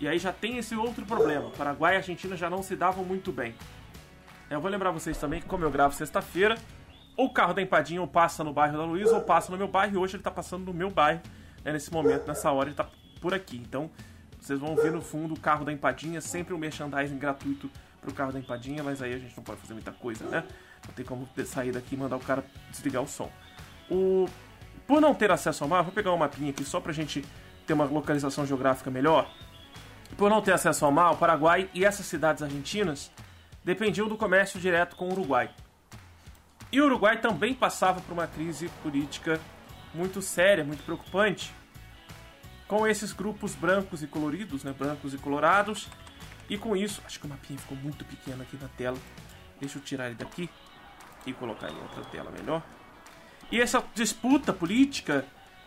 E 0.00 0.08
aí 0.08 0.18
já 0.18 0.32
tem 0.32 0.58
esse 0.58 0.74
outro 0.74 1.06
problema. 1.06 1.50
Paraguai 1.50 1.94
e 1.94 1.96
Argentina 1.96 2.36
já 2.36 2.50
não 2.50 2.62
se 2.62 2.76
davam 2.76 3.04
muito 3.04 3.32
bem. 3.32 3.54
Eu 4.50 4.60
vou 4.60 4.70
lembrar 4.70 4.90
vocês 4.90 5.16
também 5.16 5.40
que, 5.40 5.46
como 5.46 5.64
eu 5.64 5.70
gravo 5.70 5.94
sexta-feira, 5.94 6.58
o 7.16 7.30
carro 7.30 7.54
da 7.54 7.62
Empadinha 7.62 8.00
ou 8.00 8.06
passa 8.06 8.44
no 8.44 8.52
bairro 8.52 8.76
da 8.76 8.84
Luísa 8.84 9.14
ou 9.14 9.22
passa 9.22 9.50
no 9.50 9.56
meu 9.56 9.68
bairro. 9.68 9.94
E 9.94 9.96
hoje 9.96 10.14
ele 10.14 10.20
está 10.20 10.30
passando 10.30 10.66
no 10.66 10.74
meu 10.74 10.90
bairro, 10.90 11.20
né, 11.64 11.72
nesse 11.72 11.92
momento, 11.92 12.26
nessa 12.26 12.50
hora, 12.50 12.68
ele 12.68 12.72
está 12.72 12.86
por 13.20 13.32
aqui. 13.32 13.56
Então, 13.56 13.90
vocês 14.38 14.58
vão 14.58 14.76
ver 14.76 14.92
no 14.92 15.00
fundo 15.00 15.34
o 15.34 15.40
carro 15.40 15.64
da 15.64 15.72
Empadinha, 15.72 16.20
sempre 16.20 16.52
um 16.52 16.58
merchandising 16.58 17.18
gratuito 17.18 17.70
para 18.00 18.10
o 18.10 18.14
carro 18.14 18.32
da 18.32 18.38
Empadinha, 18.38 18.82
mas 18.82 19.00
aí 19.00 19.14
a 19.14 19.18
gente 19.18 19.34
não 19.34 19.42
pode 19.42 19.60
fazer 19.60 19.72
muita 19.72 19.92
coisa, 19.92 20.26
né? 20.26 20.44
Não 20.86 20.94
tem 20.94 21.04
como 21.04 21.26
sair 21.46 21.72
daqui 21.72 21.94
e 21.94 21.98
mandar 21.98 22.16
o 22.16 22.20
cara 22.20 22.44
desligar 22.70 23.02
o 23.02 23.08
som. 23.08 23.30
O... 23.90 24.28
Por 24.86 25.00
não 25.00 25.14
ter 25.14 25.30
acesso 25.30 25.64
ao 25.64 25.70
mar, 25.70 25.82
vou 25.82 25.92
pegar 25.92 26.12
um 26.12 26.16
mapinha 26.16 26.50
aqui 26.50 26.64
só 26.64 26.78
pra 26.78 26.92
gente 26.92 27.24
ter 27.66 27.72
uma 27.72 27.84
localização 27.84 28.46
geográfica 28.46 28.90
melhor. 28.90 29.30
Por 30.16 30.28
não 30.30 30.42
ter 30.42 30.52
acesso 30.52 30.84
ao 30.84 30.92
mar, 30.92 31.12
o 31.12 31.16
Paraguai 31.16 31.70
e 31.72 31.84
essas 31.84 32.06
cidades 32.06 32.42
argentinas 32.42 33.10
dependiam 33.64 34.06
do 34.06 34.16
comércio 34.16 34.60
direto 34.60 34.94
com 34.94 35.08
o 35.08 35.12
Uruguai. 35.12 35.50
E 36.70 36.80
o 36.80 36.84
Uruguai 36.84 37.20
também 37.20 37.54
passava 37.54 38.00
por 38.00 38.12
uma 38.12 38.26
crise 38.26 38.68
política 38.82 39.40
muito 39.94 40.20
séria, 40.20 40.64
muito 40.64 40.82
preocupante, 40.82 41.54
com 42.66 42.86
esses 42.86 43.12
grupos 43.12 43.54
brancos 43.54 44.02
e 44.02 44.06
coloridos, 44.06 44.64
né? 44.64 44.74
Brancos 44.76 45.14
e 45.14 45.18
colorados. 45.18 45.88
E 46.48 46.58
com 46.58 46.76
isso, 46.76 47.00
acho 47.06 47.18
que 47.18 47.26
o 47.26 47.28
mapinha 47.28 47.58
ficou 47.58 47.76
muito 47.78 48.04
pequeno 48.04 48.42
aqui 48.42 48.58
na 48.60 48.68
tela. 48.68 48.98
Deixa 49.60 49.78
eu 49.78 49.82
tirar 49.82 50.06
ele 50.06 50.16
daqui 50.16 50.50
e 51.26 51.32
colocar 51.32 51.70
em 51.70 51.76
outra 51.80 52.04
tela 52.06 52.30
melhor. 52.30 52.62
E 53.50 53.60
essa 53.60 53.82
disputa 53.94 54.52
política 54.52 55.24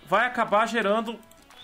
vai 0.08 0.26
acabar 0.26 0.66
gerando 0.68 1.20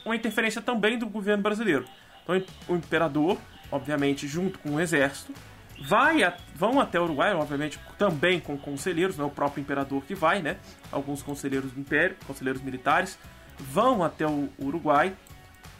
uma 0.05 0.15
interferência 0.15 0.61
também 0.61 0.97
do 0.97 1.07
governo 1.07 1.43
brasileiro. 1.43 1.85
Então, 2.23 2.41
o 2.67 2.75
imperador, 2.75 3.37
obviamente, 3.71 4.27
junto 4.27 4.59
com 4.59 4.75
o 4.75 4.79
exército, 4.79 5.33
vai 5.81 6.23
a, 6.23 6.35
vão 6.55 6.79
até 6.79 6.99
o 6.99 7.03
Uruguai, 7.03 7.33
obviamente, 7.33 7.79
também 7.97 8.39
com 8.39 8.57
conselheiros, 8.57 9.17
não 9.17 9.25
é 9.25 9.27
o 9.27 9.31
próprio 9.31 9.61
imperador 9.61 10.03
que 10.03 10.15
vai, 10.15 10.41
né? 10.41 10.57
Alguns 10.91 11.21
conselheiros 11.21 11.71
do 11.71 11.79
império, 11.79 12.15
conselheiros 12.25 12.61
militares, 12.61 13.17
vão 13.57 14.03
até 14.03 14.25
o 14.25 14.49
Uruguai 14.59 15.13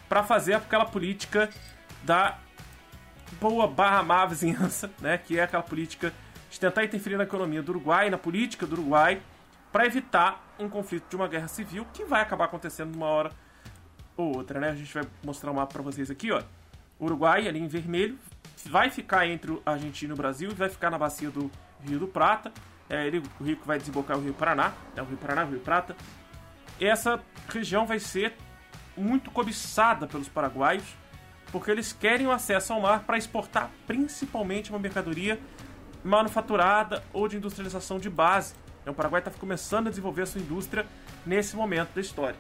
para 0.10 0.24
fazer 0.24 0.54
aquela 0.54 0.86
política 0.86 1.50
da 2.04 2.38
boa 3.40 3.68
barra 3.68 4.04
má 4.04 4.26
vizinhança, 4.26 4.92
né? 5.00 5.18
Que 5.18 5.40
é 5.40 5.44
aquela 5.44 5.64
política 5.64 6.14
de 6.50 6.60
tentar 6.60 6.84
interferir 6.84 7.18
na 7.18 7.24
economia 7.24 7.62
do 7.62 7.70
Uruguai, 7.70 8.10
na 8.10 8.18
política 8.18 8.66
do 8.66 8.74
Uruguai, 8.74 9.22
para 9.74 9.88
evitar 9.88 10.56
um 10.60 10.70
conflito 10.70 11.10
de 11.10 11.16
uma 11.16 11.28
guerra 11.28 11.48
civil 11.48 11.86
que 11.92 12.06
vai 12.06 12.22
acabar 12.22 12.46
acontecendo 12.46 12.96
uma 12.96 13.08
hora 13.08 13.32
ou 14.16 14.38
outra, 14.38 14.60
né? 14.60 14.70
A 14.70 14.76
gente 14.76 14.94
vai 14.94 15.04
mostrar 15.26 15.50
um 15.50 15.56
mapa 15.56 15.74
para 15.74 15.82
vocês 15.82 16.12
aqui, 16.12 16.32
ó. 16.32 16.44
Uruguai 17.00 17.48
ali 17.48 17.60
em 17.60 17.68
vermelho 17.68 18.18
vai 18.66 18.92
ficar 18.92 19.28
entre 19.28 19.60
a 19.66 19.72
Argentina 19.72 20.12
e 20.12 20.14
o 20.14 20.18
Brasil 20.18 20.52
e 20.52 20.54
vai 20.54 20.70
ficar 20.70 20.92
na 20.92 20.98
bacia 20.98 21.32
do 21.32 21.50
Rio 21.82 22.00
do 22.00 22.08
Prata. 22.08 22.54
É, 22.88 23.08
ele, 23.08 23.24
o 23.40 23.44
rio 23.44 23.58
que 23.58 23.66
vai 23.66 23.80
desembocar 23.80 24.16
o 24.16 24.22
Rio 24.22 24.34
Paraná, 24.34 24.74
é 24.96 25.02
o 25.02 25.06
Rio 25.06 25.18
Paraná, 25.18 25.44
o 25.44 25.50
Rio 25.50 25.60
Prata. 25.60 25.96
Essa 26.80 27.20
região 27.50 27.88
vai 27.88 28.00
ser 28.00 28.36
muito 28.96 29.32
cobiçada 29.32 30.06
pelos 30.06 30.30
paraguaios, 30.30 30.86
porque 31.52 31.72
eles 31.72 31.92
querem 31.92 32.28
o 32.28 32.32
acesso 32.32 32.74
ao 32.74 32.82
mar 32.82 33.04
para 33.04 33.18
exportar 33.18 33.72
principalmente 33.88 34.70
uma 34.70 34.80
mercadoria 34.80 35.40
manufaturada 36.04 37.04
ou 37.12 37.28
de 37.28 37.38
industrialização 37.38 37.98
de 37.98 38.10
base. 38.10 38.54
Então, 38.84 38.92
o 38.92 38.96
Paraguai 38.96 39.22
está 39.22 39.32
começando 39.32 39.88
a 39.88 39.90
desenvolver 39.90 40.24
a 40.24 40.26
sua 40.26 40.42
indústria 40.42 40.86
nesse 41.26 41.56
momento 41.56 41.94
da 41.96 42.02
história. 42.02 42.38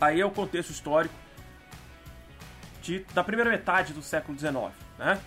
Aí 0.00 0.20
é 0.20 0.26
o 0.26 0.30
contexto 0.30 0.70
histórico 0.70 1.14
de, 2.82 3.00
da 3.14 3.22
primeira 3.22 3.50
metade 3.50 3.92
do 3.92 4.02
século 4.02 4.36
XIX. 4.36 4.54
Né? 4.98 5.20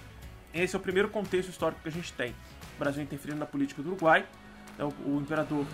Esse 0.53 0.75
é 0.75 0.79
o 0.79 0.81
primeiro 0.81 1.09
contexto 1.09 1.49
histórico 1.49 1.81
que 1.83 1.89
a 1.89 1.91
gente 1.91 2.11
tem. 2.13 2.31
O 2.75 2.79
Brasil 2.79 3.03
interferindo 3.03 3.39
na 3.39 3.45
política 3.45 3.83
do 3.83 3.89
Uruguai. 3.89 4.25
Então, 4.73 4.91
o 5.05 5.19
imperador 5.19 5.65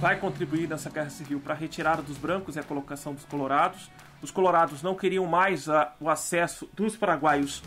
vai 0.00 0.18
contribuir 0.18 0.68
nessa 0.68 0.88
guerra 0.88 1.10
civil 1.10 1.40
para 1.40 1.52
a 1.52 1.56
retirada 1.56 2.00
dos 2.00 2.16
brancos 2.16 2.56
e 2.56 2.60
a 2.60 2.62
colocação 2.62 3.12
dos 3.12 3.24
colorados. 3.24 3.90
Os 4.22 4.30
colorados 4.30 4.82
não 4.82 4.94
queriam 4.94 5.26
mais 5.26 5.68
a, 5.68 5.92
o 6.00 6.08
acesso 6.08 6.68
dos 6.72 6.96
paraguaios 6.96 7.62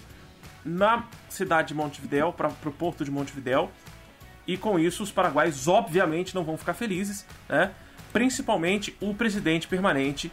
na 0.63 1.05
cidade 1.29 1.69
de 1.69 1.73
Montevidéu, 1.75 2.33
para 2.33 2.47
o 2.47 2.71
porto 2.71 3.05
de 3.05 3.11
Montevidéu. 3.11 3.69
E 4.47 4.57
com 4.57 4.77
isso, 4.77 5.03
os 5.03 5.11
paraguaios, 5.11 5.67
obviamente, 5.67 6.35
não 6.35 6.43
vão 6.43 6.57
ficar 6.57 6.73
felizes, 6.73 7.25
né? 7.49 7.71
principalmente 8.13 8.95
o 9.01 9.13
presidente 9.13 9.67
permanente 9.67 10.31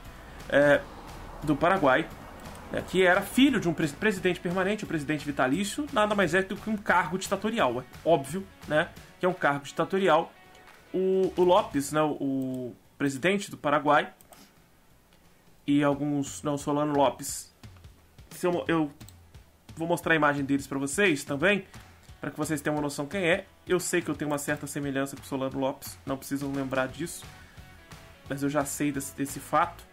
é, 0.48 0.80
do 1.42 1.56
Paraguai, 1.56 2.08
né, 2.70 2.82
que 2.88 3.04
era 3.04 3.20
filho 3.20 3.58
de 3.58 3.68
um 3.68 3.74
presidente 3.74 4.38
permanente, 4.38 4.84
o 4.84 4.86
presidente 4.86 5.24
vitalício, 5.24 5.86
nada 5.92 6.14
mais 6.14 6.34
é 6.34 6.42
do 6.42 6.56
que 6.56 6.70
um 6.70 6.76
cargo 6.76 7.18
ditatorial. 7.18 7.80
É 7.80 7.84
óbvio 8.04 8.46
né, 8.68 8.88
que 9.18 9.26
é 9.26 9.28
um 9.28 9.34
cargo 9.34 9.64
ditatorial. 9.64 10.32
O, 10.92 11.32
o 11.36 11.42
Lopes, 11.42 11.90
né, 11.90 12.02
o, 12.02 12.72
presidente 13.02 13.50
do 13.50 13.56
Paraguai, 13.56 14.12
e 15.66 15.82
alguns. 15.82 16.40
Não, 16.44 16.56
Solano 16.56 16.92
Lopes. 16.92 17.52
Eu, 18.40 18.64
eu 18.68 18.90
vou 19.74 19.88
mostrar 19.88 20.12
a 20.12 20.16
imagem 20.16 20.44
deles 20.44 20.68
para 20.68 20.78
vocês 20.78 21.24
também, 21.24 21.64
para 22.20 22.30
que 22.30 22.38
vocês 22.38 22.60
tenham 22.60 22.76
uma 22.76 22.82
noção 22.82 23.06
quem 23.06 23.24
é. 23.24 23.46
Eu 23.66 23.78
sei 23.78 24.02
que 24.02 24.10
eu 24.10 24.14
tenho 24.14 24.30
uma 24.30 24.38
certa 24.38 24.66
semelhança 24.66 25.16
com 25.16 25.22
Solano 25.22 25.58
Lopes, 25.58 25.98
não 26.04 26.16
precisam 26.16 26.52
lembrar 26.52 26.88
disso, 26.88 27.24
mas 28.28 28.42
eu 28.42 28.50
já 28.50 28.64
sei 28.64 28.90
desse, 28.90 29.14
desse 29.14 29.38
fato. 29.38 29.84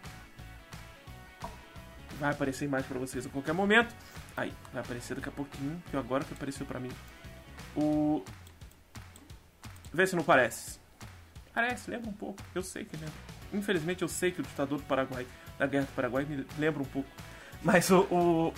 Vai 2.19 2.31
aparecer 2.31 2.65
imagem 2.65 2.87
para 2.87 2.99
vocês 2.99 3.25
a 3.25 3.29
qualquer 3.29 3.53
momento. 3.53 3.95
Aí, 4.35 4.51
vai 4.73 4.81
aparecer 4.81 5.15
daqui 5.15 5.29
a 5.29 5.31
pouquinho, 5.31 5.81
que 5.89 5.95
agora 5.95 6.23
que 6.23 6.33
apareceu 6.33 6.65
para 6.65 6.79
mim. 6.79 6.91
O. 7.75 8.23
Vê 9.93 10.05
se 10.05 10.15
não 10.15 10.23
parece. 10.23 10.79
Parece, 11.53 11.89
lembra 11.91 12.09
um 12.09 12.13
pouco. 12.13 12.41
Eu 12.55 12.63
sei 12.63 12.85
que 12.85 12.97
lembra. 12.97 13.13
Infelizmente 13.53 14.01
eu 14.01 14.07
sei 14.07 14.31
que 14.31 14.41
o 14.41 14.43
ditador 14.43 14.79
do 14.79 14.83
Paraguai, 14.85 15.25
da 15.57 15.65
Guerra 15.67 15.85
do 15.85 15.93
Paraguai, 15.93 16.25
me 16.25 16.45
lembra 16.57 16.81
um 16.81 16.85
pouco. 16.85 17.09
Mas 17.63 17.89
o, 17.89 18.01
o, 18.11 18.53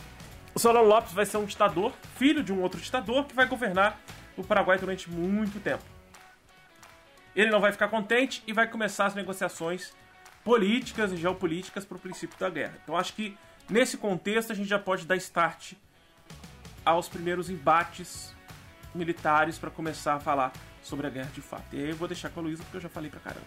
o 0.54 0.60
Solano 0.60 0.88
Lopes 0.88 1.14
vai 1.14 1.26
ser 1.26 1.38
um 1.38 1.46
ditador, 1.46 1.94
filho 2.16 2.44
de 2.44 2.52
um 2.52 2.62
outro 2.62 2.80
ditador, 2.80 3.26
que 3.26 3.36
vai 3.36 3.46
governar 3.46 4.00
o 4.38 4.44
Paraguai 4.44 4.78
durante 4.78 5.10
muito 5.10 5.60
tempo. 5.60 5.84
Ele 7.36 7.50
não 7.50 7.62
vai 7.62 7.72
ficar 7.72 7.88
contente 7.88 8.44
e 8.46 8.54
vai 8.54 8.68
começar 8.68 9.06
as 9.06 9.16
negociações 9.16 9.94
políticas 10.44 11.12
e 11.12 11.18
geopolíticas 11.18 11.86
para 11.86 11.98
o 11.98 12.00
princípio 12.00 12.38
da 12.38 12.50
guerra. 12.50 12.78
Então 12.84 12.98
acho 12.98 13.14
que 13.14 13.38
Nesse 13.72 13.98
contexto, 13.98 14.52
a 14.52 14.56
gente 14.56 14.68
já 14.68 14.78
pode 14.78 15.06
dar 15.06 15.16
start 15.16 15.76
aos 16.84 17.08
primeiros 17.08 17.50
embates 17.50 18.36
militares 18.94 19.58
para 19.58 19.72
começar 19.72 20.16
a 20.16 20.20
falar 20.20 20.52
sobre 20.84 21.08
a 21.08 21.10
guerra 21.10 21.32
de 21.34 21.42
fato. 21.42 21.74
E 21.74 21.82
aí 21.82 21.90
eu 21.90 21.96
vou 21.96 22.06
deixar 22.06 22.30
com 22.32 22.42
a 22.42 22.44
Luísa 22.44 22.64
porque 22.64 22.76
eu 22.76 22.82
já 22.82 22.90
falei 22.90 23.10
pra 23.10 23.22
caramba. 23.22 23.46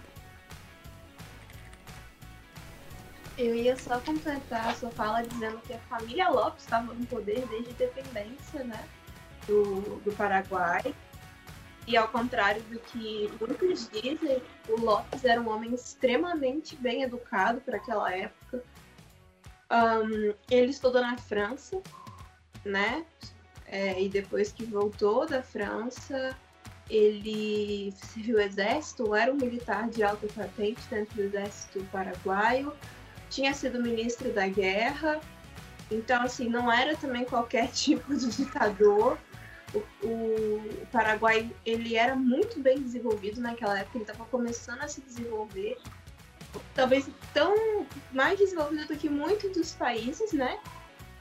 Eu 3.37 3.55
ia 3.55 3.77
só 3.77 4.01
completar 4.01 4.69
a 4.69 4.75
sua 4.75 4.91
fala 4.93 5.23
dizendo 5.23 5.59
que 5.59 5.75
a 5.75 5.79
família 5.81 6.31
Lopes 6.31 6.65
estava 6.65 6.95
no 6.95 7.05
poder 7.05 7.47
desde 7.49 7.69
a 7.69 7.73
independência 7.73 8.65
né, 8.65 8.89
do, 9.47 10.01
do 10.01 10.13
Paraguai. 10.13 10.95
E 11.87 11.97
ao 11.97 12.09
contrário 12.09 12.63
do 12.63 12.79
que 12.79 13.31
muitos 13.39 13.91
dizem, 13.91 14.43
o 14.69 14.81
Lopes 14.81 15.25
era 15.25 15.41
um 15.41 15.51
homem 15.51 15.75
extremamente 15.75 16.77
bem 16.77 17.03
educado 17.03 17.61
para 17.61 17.77
aquela 17.77 18.11
época 18.15 18.63
um, 19.71 20.35
ele 20.51 20.71
estudou 20.71 21.01
na 21.01 21.17
França, 21.17 21.81
né? 22.65 23.05
É, 23.67 24.01
e 24.01 24.09
depois 24.09 24.53
que 24.53 24.65
voltou 24.65 25.27
da 25.27 25.43
França, 25.43 26.37
ele 26.89 27.93
serviu 27.93 28.37
o 28.37 28.41
exército, 28.41 29.15
era 29.15 29.33
um 29.33 29.37
militar 29.37 29.89
de 29.89 30.03
alta 30.03 30.27
patente 30.29 30.81
dentro 30.91 31.15
do 31.15 31.23
exército 31.23 31.85
paraguaio, 31.91 32.73
tinha 33.31 33.53
sido 33.55 33.83
ministro 33.83 34.31
da 34.33 34.47
guerra, 34.47 35.21
então 35.91 36.23
assim, 36.23 36.49
não 36.49 36.71
era 36.71 36.95
também 36.97 37.25
qualquer 37.25 37.69
tipo 37.73 38.15
de 38.15 38.31
ditador. 38.31 39.19
O, 39.75 40.07
o, 40.07 40.87
Paraguai 40.93 41.51
ele 41.67 41.97
era 41.97 42.15
muito 42.15 42.61
bem 42.61 42.81
desenvolvido 42.81 43.41
naquela 43.41 43.79
época, 43.79 43.99
ele 43.99 44.05
estava 44.05 44.25
começando 44.27 44.81
a 44.83 44.89
se 44.89 45.01
desenvolver 45.01 45.77
talvez 46.75 47.09
tão 47.33 47.87
mais 48.13 48.39
desenvolvido 48.39 48.87
do 48.87 48.97
que 48.97 49.09
muitos 49.09 49.51
dos 49.53 49.75
países, 49.75 50.33
né, 50.33 50.59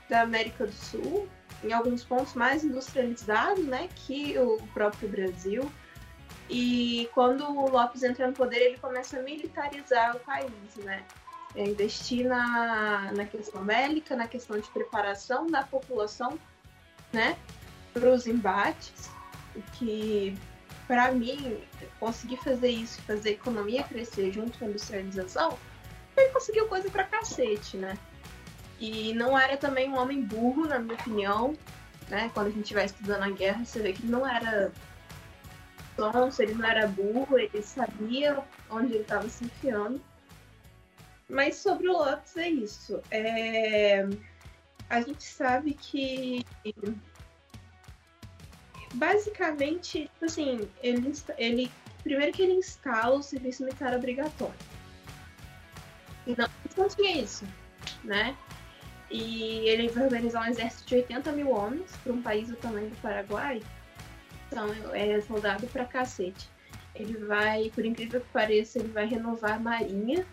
da 0.10 0.22
América 0.22 0.66
do 0.66 0.72
Sul, 0.72 1.28
em 1.64 1.72
alguns 1.72 2.04
pontos 2.04 2.34
mais 2.34 2.64
industrializado, 2.64 3.62
né, 3.64 3.90
que 3.96 4.38
o 4.38 4.58
próprio 4.74 5.10
Brasil. 5.10 5.72
E 6.50 7.10
quando 7.14 7.46
o 7.46 7.70
Lopes 7.70 8.04
entra 8.04 8.28
no 8.28 8.34
poder, 8.34 8.58
ele 8.58 8.78
começa 8.78 9.18
a 9.18 9.22
militarizar 9.24 10.16
o 10.16 10.20
país, 10.20 10.76
né? 10.84 11.04
É 11.56 11.64
investir 11.64 12.28
na, 12.28 13.12
na 13.14 13.26
questão 13.26 13.64
bélica, 13.64 14.16
na 14.16 14.28
questão 14.28 14.60
de 14.60 14.68
preparação 14.70 15.48
da 15.48 15.64
população, 15.64 16.38
né, 17.14 17.38
para 17.94 18.10
os 18.10 18.28
embates, 18.28 19.10
o 19.56 19.62
que 19.74 20.36
para 20.88 21.12
mim, 21.12 21.64
conseguir 22.00 22.38
fazer 22.38 22.70
isso, 22.70 23.02
fazer 23.04 23.30
a 23.30 23.34
economia 23.34 23.84
crescer 23.84 24.32
junto 24.32 24.58
com 24.58 24.66
a 24.66 24.68
industrialização, 24.68 25.58
ele 26.16 26.30
conseguiu 26.30 26.68
coisa 26.68 26.90
pra 26.90 27.06
cacete, 27.06 27.78
né? 27.78 27.98
E 28.80 29.14
não 29.14 29.38
era 29.38 29.56
também 29.58 29.90
um 29.90 29.98
homem 29.98 30.22
burro, 30.22 30.68
na 30.68 30.80
minha 30.80 30.96
opinião, 30.96 31.58
né? 32.10 32.30
Quando 32.34 32.48
a 32.48 32.52
gente 32.52 32.74
vai 32.74 32.86
estudando 32.86 33.24
a 33.24 33.30
guerra, 33.30 33.64
você 33.64 33.80
vê 33.80 33.94
que 33.94 34.04
ele 34.04 34.12
não 34.12 34.28
era 34.28 34.72
sonso, 35.96 36.42
ele 36.42 36.54
não 36.54 36.66
era 36.66 36.88
burro, 36.88 37.38
ele 37.38 37.62
sabia 37.62 38.44
onde 38.70 38.94
ele 38.94 39.04
estava 39.04 39.28
se 39.30 39.46
enfiando. 39.46 40.02
Mas 41.30 41.56
sobre 41.56 41.88
o 41.88 41.94
Lopes 41.94 42.36
é 42.36 42.50
isso. 42.50 43.02
É... 43.10 44.06
A 44.90 45.02
gente 45.02 45.24
sabe 45.24 45.74
que 45.74 46.46
basicamente, 48.94 50.10
tipo 50.14 50.26
assim, 50.26 50.68
ele, 50.82 51.14
ele. 51.38 51.72
Primeiro 52.04 52.34
que 52.34 52.42
ele 52.42 52.54
instala 52.54 53.16
o 53.16 53.24
serviço 53.24 53.64
militar 53.64 53.96
obrigatório. 53.96 54.54
Então, 56.28 56.48
não 56.78 56.90
tinha 56.90 57.22
isso, 57.22 57.46
né? 58.04 58.36
E 59.10 59.70
ele 59.70 59.88
vai 59.90 60.06
organizar 60.06 60.42
um 60.42 60.50
exército 60.50 60.90
de 60.90 60.96
80 60.96 61.32
mil 61.32 61.50
homens 61.52 61.92
para 62.04 62.12
um 62.12 62.22
país 62.22 62.50
do 62.50 62.56
tamanho 62.56 62.90
do 62.90 62.96
Paraguai. 62.98 63.62
Então, 64.48 64.68
é 64.94 65.22
soldado 65.22 65.68
pra 65.68 65.86
cacete. 65.86 66.50
Ele 66.96 67.18
vai, 67.26 67.72
por 67.74 67.86
incrível 67.86 68.22
que 68.22 68.30
pareça, 68.30 68.80
ele 68.80 68.90
vai 68.90 69.06
renovar 69.06 69.54
a 69.54 69.60
marinha. 69.60 70.26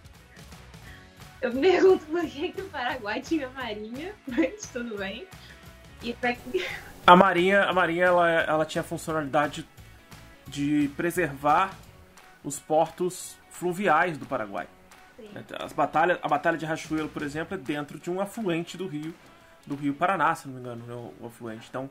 Eu 1.41 1.53
me 1.55 1.61
pergunto 1.61 2.05
por 2.07 2.27
que, 2.27 2.53
que 2.53 2.61
o 2.61 2.69
Paraguai 2.69 3.21
tinha 3.23 3.49
marinha, 3.51 4.15
mas 4.27 4.69
tudo 4.69 4.99
bem. 4.99 5.27
E 6.03 6.13
pra. 6.15 6.35
A 7.07 7.17
marinha, 7.17 7.65
a 7.65 7.73
marinha 7.73 8.05
ela, 8.07 8.31
ela 8.31 8.65
tinha 8.65 8.83
a 8.83 8.85
funcionalidade 8.85 9.67
de 10.47 10.91
preservar 10.97 11.71
os 12.45 12.59
portos 12.59 13.37
fluviais 13.51 14.17
do 14.17 14.27
Paraguai. 14.27 14.67
Sim. 15.17 15.31
As 15.59 15.73
batalhas, 15.73 16.19
a 16.23 16.29
batalha 16.29 16.57
de 16.57 16.65
Rachuelo, 16.65 17.09
por 17.09 17.23
exemplo, 17.23 17.55
é 17.55 17.59
dentro 17.59 17.99
de 17.99 18.11
um 18.11 18.21
afluente 18.21 18.77
do 18.77 18.87
rio, 18.87 19.15
do 19.67 19.75
rio 19.75 19.95
Paraná, 19.95 20.35
se 20.35 20.49
não 20.49 20.55
me 20.55 20.61
engano, 20.61 20.87
né, 20.87 21.13
o, 21.21 21.27
afluente. 21.27 21.67
Então, 21.69 21.91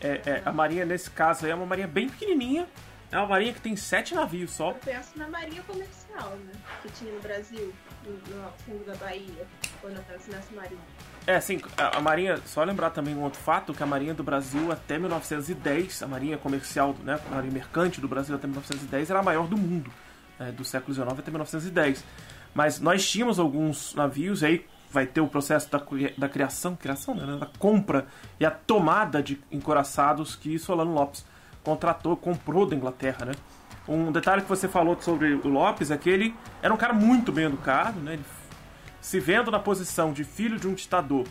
é, 0.00 0.20
é, 0.26 0.42
a 0.44 0.52
marinha 0.52 0.84
nesse 0.84 1.10
caso 1.10 1.46
aí 1.46 1.52
é 1.52 1.54
uma 1.54 1.66
marinha 1.66 1.88
bem 1.88 2.08
pequenininha. 2.08 2.66
É 3.10 3.18
uma 3.18 3.28
marinha 3.28 3.52
que 3.52 3.60
tem 3.60 3.76
sete 3.76 4.14
navios 4.14 4.50
só. 4.50 4.70
Eu 4.70 4.74
penso 4.74 5.16
na 5.16 5.28
marinha 5.28 5.62
comercial, 5.62 6.30
né? 6.30 6.52
Que 6.82 6.90
tinha 6.90 7.12
no 7.12 7.20
Brasil, 7.20 7.72
no, 8.04 8.12
no 8.12 8.52
fundo 8.58 8.84
da 8.84 8.96
Bahia, 8.96 9.46
quando 9.80 9.96
eu 9.96 10.02
penso 10.02 10.30
nessa 10.30 10.52
marinha. 10.54 10.80
É, 11.26 11.40
sim, 11.40 11.60
a, 11.76 12.00
Marinha, 12.00 12.38
só 12.46 12.62
lembrar 12.62 12.90
também 12.90 13.12
um 13.12 13.22
outro 13.22 13.40
fato, 13.40 13.74
que 13.74 13.82
a 13.82 13.86
Marinha 13.86 14.14
do 14.14 14.22
Brasil 14.22 14.70
até 14.70 14.96
1910, 14.96 16.04
a 16.04 16.06
Marinha 16.06 16.38
comercial, 16.38 16.94
né, 17.02 17.18
a 17.26 17.34
Marinha 17.34 17.52
mercante 17.52 18.00
do 18.00 18.06
Brasil 18.06 18.36
até 18.36 18.46
1910 18.46 19.10
era 19.10 19.18
a 19.18 19.22
maior 19.24 19.48
do 19.48 19.56
mundo, 19.56 19.90
né, 20.38 20.52
do 20.52 20.64
século 20.64 20.94
XIX 20.94 21.18
até 21.18 21.28
1910. 21.28 22.04
Mas 22.54 22.78
nós 22.78 23.04
tínhamos 23.10 23.40
alguns 23.40 23.92
navios, 23.96 24.44
aí 24.44 24.64
vai 24.92 25.04
ter 25.04 25.20
o 25.20 25.26
processo 25.26 25.68
da, 25.68 25.82
da 26.16 26.28
criação, 26.28 26.76
criação 26.76 27.16
né, 27.16 27.38
da 27.38 27.46
compra 27.58 28.06
e 28.38 28.46
a 28.46 28.50
tomada 28.50 29.20
de 29.20 29.42
encoraçados 29.50 30.36
que 30.36 30.56
Solano 30.60 30.94
Lopes 30.94 31.26
contratou, 31.64 32.16
comprou 32.16 32.66
da 32.66 32.76
Inglaterra, 32.76 33.26
né. 33.26 33.32
Um 33.88 34.12
detalhe 34.12 34.42
que 34.42 34.48
você 34.48 34.68
falou 34.68 34.96
sobre 35.00 35.34
o 35.34 35.48
Lopes 35.48 35.90
é 35.90 35.96
que 35.96 36.08
ele 36.08 36.34
era 36.62 36.72
um 36.72 36.76
cara 36.76 36.92
muito 36.92 37.32
bem 37.32 37.46
educado, 37.46 37.98
né, 37.98 38.14
ele 38.14 38.24
se 39.06 39.20
vendo 39.20 39.52
na 39.52 39.60
posição 39.60 40.12
de 40.12 40.24
filho 40.24 40.58
de 40.58 40.66
um 40.66 40.74
ditador, 40.74 41.28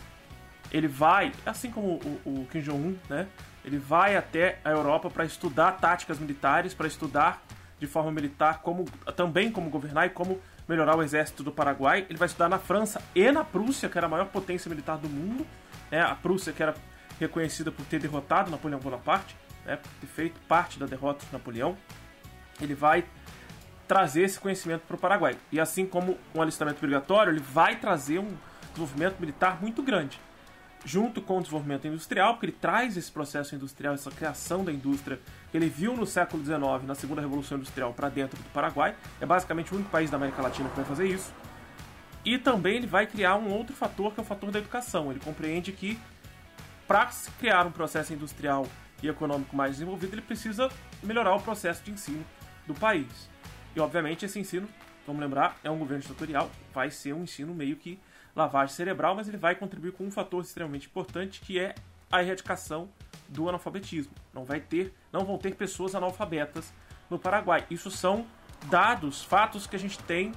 ele 0.72 0.88
vai, 0.88 1.30
assim 1.44 1.70
como 1.70 2.00
o, 2.24 2.42
o 2.42 2.46
Kim 2.50 2.62
Jong-un, 2.62 2.96
né? 3.06 3.26
Ele 3.62 3.76
vai 3.76 4.16
até 4.16 4.58
a 4.64 4.70
Europa 4.70 5.10
para 5.10 5.26
estudar 5.26 5.72
táticas 5.72 6.18
militares, 6.18 6.72
para 6.72 6.86
estudar 6.86 7.42
de 7.78 7.86
forma 7.86 8.10
militar 8.10 8.62
como 8.62 8.86
também 9.14 9.52
como 9.52 9.68
governar 9.68 10.06
e 10.06 10.08
como 10.08 10.40
melhorar 10.66 10.96
o 10.96 11.02
exército 11.02 11.42
do 11.42 11.52
Paraguai. 11.52 12.06
Ele 12.08 12.18
vai 12.18 12.24
estudar 12.24 12.48
na 12.48 12.58
França 12.58 13.02
e 13.14 13.30
na 13.30 13.44
Prússia, 13.44 13.90
que 13.90 13.98
era 13.98 14.06
a 14.06 14.10
maior 14.10 14.28
potência 14.28 14.70
militar 14.70 14.96
do 14.96 15.10
mundo. 15.10 15.46
Né? 15.90 16.00
A 16.00 16.14
Prússia, 16.14 16.54
que 16.54 16.62
era 16.62 16.74
reconhecida 17.20 17.70
por 17.70 17.84
ter 17.84 18.00
derrotado 18.00 18.50
Napoleão 18.50 18.80
Bonaparte, 18.80 19.36
né? 19.66 19.76
por 19.76 19.90
ter 20.00 20.06
feito 20.06 20.40
parte 20.48 20.78
da 20.78 20.86
derrota 20.86 21.26
de 21.26 21.30
Napoleão. 21.30 21.76
Ele 22.58 22.74
vai 22.74 23.04
trazer 23.86 24.22
esse 24.22 24.38
conhecimento 24.38 24.82
para 24.82 24.96
o 24.96 24.98
Paraguai. 24.98 25.36
E 25.50 25.60
assim 25.60 25.86
como 25.86 26.18
um 26.34 26.42
alistamento 26.42 26.78
obrigatório, 26.78 27.32
ele 27.32 27.40
vai 27.40 27.76
trazer 27.76 28.18
um 28.18 28.36
desenvolvimento 28.70 29.18
militar 29.20 29.60
muito 29.60 29.82
grande. 29.82 30.20
Junto 30.84 31.20
com 31.20 31.38
o 31.38 31.40
desenvolvimento 31.40 31.86
industrial, 31.86 32.34
porque 32.34 32.46
ele 32.46 32.56
traz 32.60 32.96
esse 32.96 33.10
processo 33.10 33.54
industrial, 33.54 33.94
essa 33.94 34.10
criação 34.10 34.64
da 34.64 34.72
indústria 34.72 35.18
que 35.50 35.56
ele 35.56 35.68
viu 35.68 35.96
no 35.96 36.06
século 36.06 36.44
XIX, 36.44 36.60
na 36.86 36.94
segunda 36.94 37.20
revolução 37.20 37.58
industrial, 37.58 37.92
para 37.92 38.08
dentro 38.08 38.40
do 38.40 38.48
Paraguai. 38.50 38.94
É 39.20 39.26
basicamente 39.26 39.72
o 39.72 39.76
único 39.76 39.90
país 39.90 40.10
da 40.10 40.16
América 40.16 40.42
Latina 40.42 40.68
que 40.68 40.76
vai 40.76 40.84
fazer 40.84 41.08
isso. 41.08 41.32
E 42.24 42.38
também 42.38 42.76
ele 42.76 42.86
vai 42.86 43.06
criar 43.06 43.36
um 43.36 43.52
outro 43.52 43.74
fator, 43.74 44.12
que 44.12 44.20
é 44.20 44.22
o 44.22 44.26
fator 44.26 44.50
da 44.50 44.58
educação. 44.58 45.10
Ele 45.10 45.20
compreende 45.20 45.72
que 45.72 45.98
para 46.86 47.10
se 47.10 47.30
criar 47.32 47.66
um 47.66 47.72
processo 47.72 48.12
industrial 48.12 48.66
e 49.02 49.08
econômico 49.08 49.56
mais 49.56 49.72
desenvolvido, 49.72 50.14
ele 50.14 50.22
precisa 50.22 50.68
melhorar 51.02 51.34
o 51.34 51.40
processo 51.40 51.82
de 51.82 51.90
ensino 51.90 52.24
do 52.66 52.74
país. 52.74 53.28
E 53.76 53.80
obviamente 53.80 54.24
esse 54.24 54.40
ensino, 54.40 54.66
vamos 55.06 55.20
lembrar, 55.20 55.58
é 55.62 55.70
um 55.70 55.78
governo 55.78 56.02
ditatorial, 56.02 56.50
vai 56.72 56.90
ser 56.90 57.12
um 57.12 57.24
ensino 57.24 57.54
meio 57.54 57.76
que 57.76 58.00
lavagem 58.34 58.74
cerebral, 58.74 59.14
mas 59.14 59.28
ele 59.28 59.36
vai 59.36 59.54
contribuir 59.54 59.92
com 59.92 60.04
um 60.04 60.10
fator 60.10 60.42
extremamente 60.42 60.86
importante 60.86 61.40
que 61.40 61.58
é 61.58 61.74
a 62.10 62.22
erradicação 62.22 62.88
do 63.28 63.48
analfabetismo. 63.48 64.12
Não 64.32 64.44
vai 64.44 64.60
ter, 64.60 64.94
não 65.12 65.24
vão 65.26 65.36
ter 65.36 65.54
pessoas 65.54 65.94
analfabetas 65.94 66.72
no 67.10 67.18
Paraguai. 67.18 67.66
Isso 67.70 67.90
são 67.90 68.26
dados, 68.70 69.22
fatos 69.22 69.66
que 69.66 69.76
a 69.76 69.78
gente 69.78 69.98
tem 70.00 70.32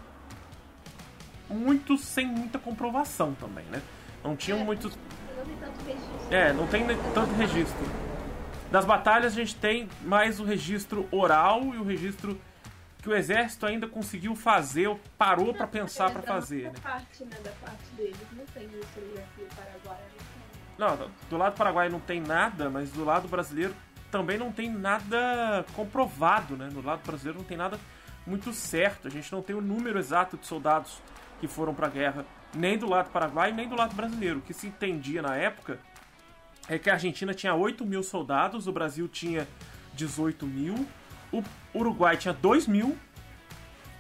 muitos 1.50 2.02
sem 2.02 2.28
muita 2.28 2.60
comprovação 2.60 3.34
também, 3.36 3.66
né? 3.66 3.82
Não 4.24 4.36
tinham 4.36 4.60
É, 4.60 4.64
muitos 4.64 4.98
Não 4.98 5.46
tem 5.46 5.56
tanto 5.56 5.86
registro. 5.86 6.28
é, 6.36 6.54
não 6.54 6.68
tem 6.68 6.86
tanto 7.14 7.34
registro. 7.36 7.86
Das 8.72 8.86
batalhas 8.86 9.34
a 9.34 9.36
gente 9.36 9.56
tem 9.56 9.90
mais 10.04 10.40
o 10.40 10.44
registro 10.44 11.08
oral 11.10 11.62
e 11.74 11.78
o 11.78 11.84
registro 11.84 12.40
que 13.02 13.10
o 13.10 13.16
exército 13.16 13.66
ainda 13.66 13.88
conseguiu 13.88 14.36
fazer, 14.36 14.88
ou 14.88 15.00
parou 15.18 15.54
para 15.54 15.66
pensar 15.68 16.12
para 16.12 16.20
Entra 16.20 16.34
fazer, 16.34 16.64
né? 16.64 16.74
parte, 16.84 17.24
né, 17.24 17.38
da 17.44 17.52
parte 17.52 17.86
deles. 17.96 18.18
Não 18.34 18.46
tem 18.46 18.66
historiografia 18.66 19.48
paraguaia. 19.56 20.06
Não 20.78 20.98
tem. 20.98 21.06
Não, 21.08 21.12
do 21.30 21.38
lado 21.38 21.56
paraguai 21.56 21.90
não 21.90 22.00
tem 22.00 22.22
nada, 22.22 22.70
mas 22.70 22.92
do 22.92 23.04
lado 23.04 23.28
brasileiro 23.28 23.74
também 24.12 24.38
não 24.38 24.52
tem 24.52 24.70
nada 24.70 25.66
comprovado, 25.74 26.58
né? 26.58 26.70
No 26.72 26.82
lado 26.82 27.02
brasileiro 27.06 27.40
não 27.40 27.46
tem 27.46 27.58
nada 27.58 27.80
muito 28.26 28.54
certo. 28.54 29.08
A 29.08 29.12
gente 29.12 29.32
não 29.32 29.42
tem 29.42 29.56
o 29.56 29.62
número 29.62 30.00
exato 30.00 30.38
de 30.38 30.46
soldados 30.46 31.02
que 31.40 31.48
foram 31.48 31.74
para 31.74 31.88
a 31.88 31.90
guerra, 31.90 32.26
nem 32.54 32.78
do 32.78 32.88
lado 32.88 33.12
paraguai, 33.12 33.52
nem 33.52 33.68
do 33.68 33.76
lado 33.76 33.96
brasileiro. 33.96 34.40
O 34.40 34.42
que 34.42 34.54
se 34.54 34.68
entendia 34.68 35.22
na 35.22 35.36
época 35.36 35.80
é 36.68 36.78
que 36.78 36.90
a 36.90 36.94
Argentina 36.94 37.34
tinha 37.34 37.54
8 37.54 37.86
mil 37.86 38.04
soldados, 38.04 38.68
o 38.68 38.72
Brasil 38.72 39.08
tinha 39.08 39.48
18 39.94 40.46
mil, 40.46 40.88
o 41.32 41.44
Uruguai 41.74 42.18
tinha 42.18 42.34
2 42.34 42.68
mil. 42.68 42.98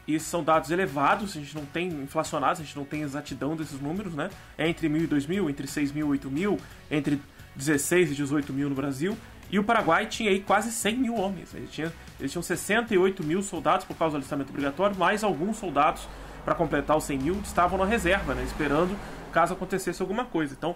E 0.07 0.19
são 0.19 0.43
dados 0.43 0.71
elevados, 0.71 1.37
a 1.37 1.39
gente 1.39 1.55
não 1.55 1.65
tem 1.65 1.87
inflacionados, 1.87 2.59
a 2.59 2.63
gente 2.63 2.75
não 2.75 2.83
tem 2.83 3.03
exatidão 3.03 3.55
desses 3.55 3.79
números, 3.79 4.15
né? 4.15 4.31
É 4.57 4.67
entre 4.67 4.89
mil 4.89 5.03
e 5.03 5.07
dois 5.07 5.27
mil, 5.27 5.47
entre 5.47 5.67
6 5.67 5.91
mil 5.91 6.07
e 6.07 6.09
8 6.09 6.31
mil, 6.31 6.59
entre 6.89 7.21
16 7.55 8.13
e 8.13 8.15
18 8.15 8.51
mil 8.51 8.69
no 8.69 8.75
Brasil. 8.75 9.15
E 9.51 9.59
o 9.59 9.63
Paraguai 9.63 10.07
tinha 10.07 10.31
aí 10.31 10.39
quase 10.39 10.71
100 10.71 10.97
mil 10.97 11.15
homens. 11.15 11.53
Eles 11.53 11.71
tinham, 11.71 11.91
eles 12.19 12.31
tinham 12.31 12.41
68 12.41 13.23
mil 13.23 13.43
soldados 13.43 13.85
por 13.85 13.95
causa 13.95 14.13
do 14.13 14.17
alistamento 14.17 14.49
obrigatório, 14.49 14.97
mais 14.97 15.23
alguns 15.23 15.57
soldados 15.57 16.07
para 16.43 16.55
completar 16.55 16.97
os 16.97 17.03
100 17.03 17.19
mil 17.19 17.39
estavam 17.43 17.77
na 17.77 17.85
reserva, 17.85 18.33
né? 18.33 18.43
Esperando 18.43 18.97
caso 19.31 19.53
acontecesse 19.53 20.01
alguma 20.01 20.25
coisa. 20.25 20.55
Então, 20.57 20.75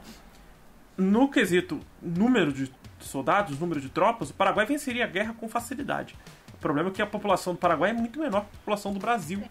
no 0.97 1.29
quesito 1.29 1.79
número 2.01 2.53
de 2.53 2.71
soldados, 2.99 3.59
número 3.59 3.81
de 3.81 3.89
tropas, 3.89 4.29
o 4.29 4.33
Paraguai 4.33 4.65
venceria 4.65 5.05
a 5.05 5.07
guerra 5.07 5.33
com 5.33 5.47
facilidade. 5.47 6.15
Problema 6.63 6.89
é 6.89 6.93
que 6.93 7.01
a 7.01 7.05
população 7.05 7.51
do 7.51 7.59
Paraguai 7.59 7.89
é 7.89 7.93
muito 7.93 8.17
menor 8.17 8.39
que 8.39 8.47
a 8.47 8.57
população 8.59 8.93
do 8.93 8.99
Brasil. 8.99 9.43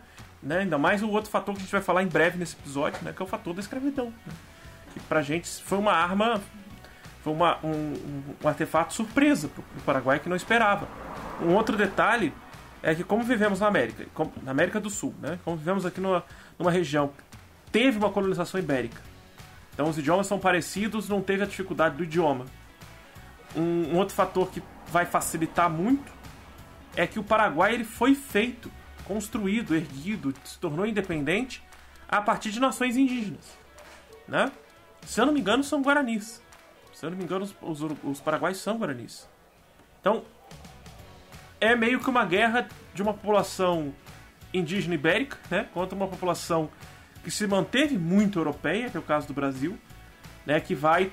Né? 0.42 0.60
Ainda 0.60 0.78
mais 0.78 1.02
o 1.02 1.10
outro 1.10 1.30
fator 1.30 1.54
que 1.54 1.60
a 1.60 1.62
gente 1.62 1.70
vai 1.70 1.82
falar 1.82 2.02
em 2.02 2.06
breve 2.06 2.38
nesse 2.38 2.56
episódio, 2.56 3.04
né? 3.04 3.12
que 3.14 3.20
é 3.20 3.24
o 3.24 3.28
fator 3.28 3.52
da 3.52 3.60
escravidão. 3.60 4.06
Né? 4.06 4.32
Que 4.94 5.00
pra 5.00 5.20
gente 5.20 5.46
foi 5.62 5.76
uma 5.76 5.92
arma, 5.92 6.40
foi 7.22 7.34
uma, 7.34 7.58
um, 7.62 8.24
um, 8.42 8.48
artefato 8.48 8.94
surpresa 8.94 9.48
pro, 9.48 9.62
Paraguai 9.84 10.20
que 10.20 10.28
não 10.28 10.34
esperava. 10.34 10.88
Um 11.42 11.54
outro 11.54 11.76
detalhe 11.76 12.32
é 12.82 12.94
que 12.94 13.04
como 13.04 13.22
vivemos 13.22 13.60
na 13.60 13.66
América, 13.66 14.06
na 14.42 14.50
América 14.50 14.80
do 14.80 14.88
Sul, 14.88 15.14
né? 15.20 15.38
como 15.44 15.58
vivemos 15.58 15.84
aqui 15.84 16.00
numa, 16.00 16.24
numa 16.58 16.70
região, 16.70 17.12
teve 17.70 17.98
uma 17.98 18.08
colonização 18.08 18.58
ibérica. 18.58 19.02
Então 19.74 19.86
os 19.86 19.98
idiomas 19.98 20.26
são 20.26 20.38
parecidos, 20.38 21.10
não 21.10 21.20
teve 21.20 21.42
a 21.42 21.46
dificuldade 21.46 21.94
do 21.94 22.04
idioma. 22.04 22.46
Um, 23.54 23.92
um, 23.92 23.96
outro 23.98 24.14
fator 24.14 24.48
que 24.50 24.62
vai 24.90 25.04
facilitar 25.04 25.68
muito 25.68 26.21
é 26.96 27.06
que 27.06 27.18
o 27.18 27.24
Paraguai 27.24 27.74
ele 27.74 27.84
foi 27.84 28.14
feito, 28.14 28.70
construído, 29.04 29.74
erguido, 29.74 30.34
se 30.44 30.58
tornou 30.58 30.86
independente 30.86 31.62
a 32.08 32.20
partir 32.20 32.50
de 32.50 32.60
nações 32.60 32.96
indígenas. 32.96 33.58
Né? 34.28 34.50
Se 35.06 35.20
eu 35.20 35.26
não 35.26 35.32
me 35.32 35.40
engano, 35.40 35.64
são 35.64 35.82
guaranis. 35.82 36.42
Se 36.92 37.06
eu 37.06 37.10
não 37.10 37.16
me 37.16 37.24
engano, 37.24 37.44
os, 37.44 37.80
os, 37.80 37.90
os 38.04 38.20
paraguaios 38.20 38.58
são 38.58 38.78
guaranis. 38.78 39.28
Então, 40.00 40.24
é 41.60 41.74
meio 41.74 42.00
que 42.00 42.10
uma 42.10 42.24
guerra 42.24 42.68
de 42.94 43.02
uma 43.02 43.14
população 43.14 43.94
indígena 44.52 44.94
ibérica 44.94 45.38
né, 45.50 45.66
contra 45.72 45.96
uma 45.96 46.06
população 46.06 46.70
que 47.24 47.30
se 47.30 47.46
manteve 47.46 47.96
muito 47.96 48.38
europeia, 48.38 48.90
que 48.90 48.96
é 48.96 49.00
o 49.00 49.02
caso 49.02 49.26
do 49.28 49.34
Brasil, 49.34 49.78
né, 50.44 50.60
que 50.60 50.74
vai 50.74 51.10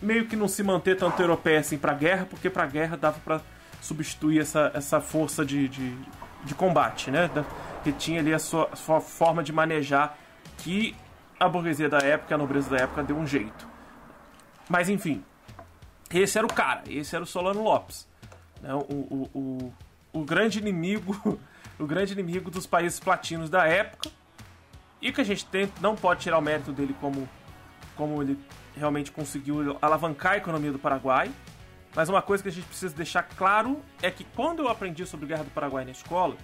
meio 0.00 0.26
que 0.26 0.34
não 0.34 0.48
se 0.48 0.62
manter 0.62 0.96
tanto 0.96 1.22
europeia 1.22 1.60
assim 1.60 1.78
para 1.78 1.94
guerra, 1.94 2.26
porque 2.28 2.50
para 2.50 2.66
guerra 2.66 2.96
dava 2.96 3.20
para 3.20 3.40
substituir 3.82 4.40
essa, 4.40 4.70
essa 4.72 5.00
força 5.00 5.44
de, 5.44 5.68
de, 5.68 5.94
de 6.44 6.54
combate, 6.54 7.10
né, 7.10 7.28
da, 7.28 7.44
que 7.82 7.92
tinha 7.92 8.20
ali 8.20 8.32
a 8.32 8.38
sua, 8.38 8.68
a 8.72 8.76
sua 8.76 9.00
forma 9.00 9.42
de 9.42 9.52
manejar 9.52 10.16
que 10.58 10.94
a 11.38 11.48
burguesia 11.48 11.88
da 11.88 11.98
época, 11.98 12.34
a 12.34 12.38
nobreza 12.38 12.70
da 12.70 12.76
época 12.76 13.02
deu 13.02 13.16
um 13.16 13.26
jeito. 13.26 13.66
Mas 14.68 14.88
enfim, 14.88 15.24
esse 16.14 16.38
era 16.38 16.46
o 16.46 16.52
cara, 16.52 16.84
esse 16.88 17.14
era 17.14 17.24
o 17.24 17.26
Solano 17.26 17.62
Lopes, 17.62 18.08
né, 18.62 18.72
o, 18.72 18.78
o, 18.78 19.30
o, 19.34 19.72
o 20.20 20.24
grande 20.24 20.60
inimigo, 20.60 21.38
o 21.76 21.84
grande 21.84 22.12
inimigo 22.12 22.52
dos 22.52 22.66
países 22.66 23.00
platinos 23.00 23.50
da 23.50 23.66
época 23.66 24.10
e 25.00 25.10
que 25.10 25.20
a 25.20 25.24
gente 25.24 25.44
tem, 25.46 25.68
não 25.80 25.96
pode 25.96 26.20
tirar 26.20 26.38
o 26.38 26.40
mérito 26.40 26.70
dele 26.70 26.94
como, 27.00 27.28
como 27.96 28.22
ele 28.22 28.38
realmente 28.76 29.10
conseguiu 29.10 29.76
alavancar 29.82 30.32
a 30.34 30.36
economia 30.36 30.70
do 30.70 30.78
Paraguai. 30.78 31.32
Mas 31.94 32.08
uma 32.08 32.22
coisa 32.22 32.42
que 32.42 32.48
a 32.48 32.52
gente 32.52 32.66
precisa 32.66 32.94
deixar 32.94 33.22
claro 33.22 33.82
é 34.02 34.10
que 34.10 34.24
quando 34.24 34.62
eu 34.62 34.68
aprendi 34.68 35.04
sobre 35.06 35.26
Guerra 35.26 35.44
do 35.44 35.50
Paraguai 35.50 35.84
na 35.84 35.90
escola, 35.90 36.36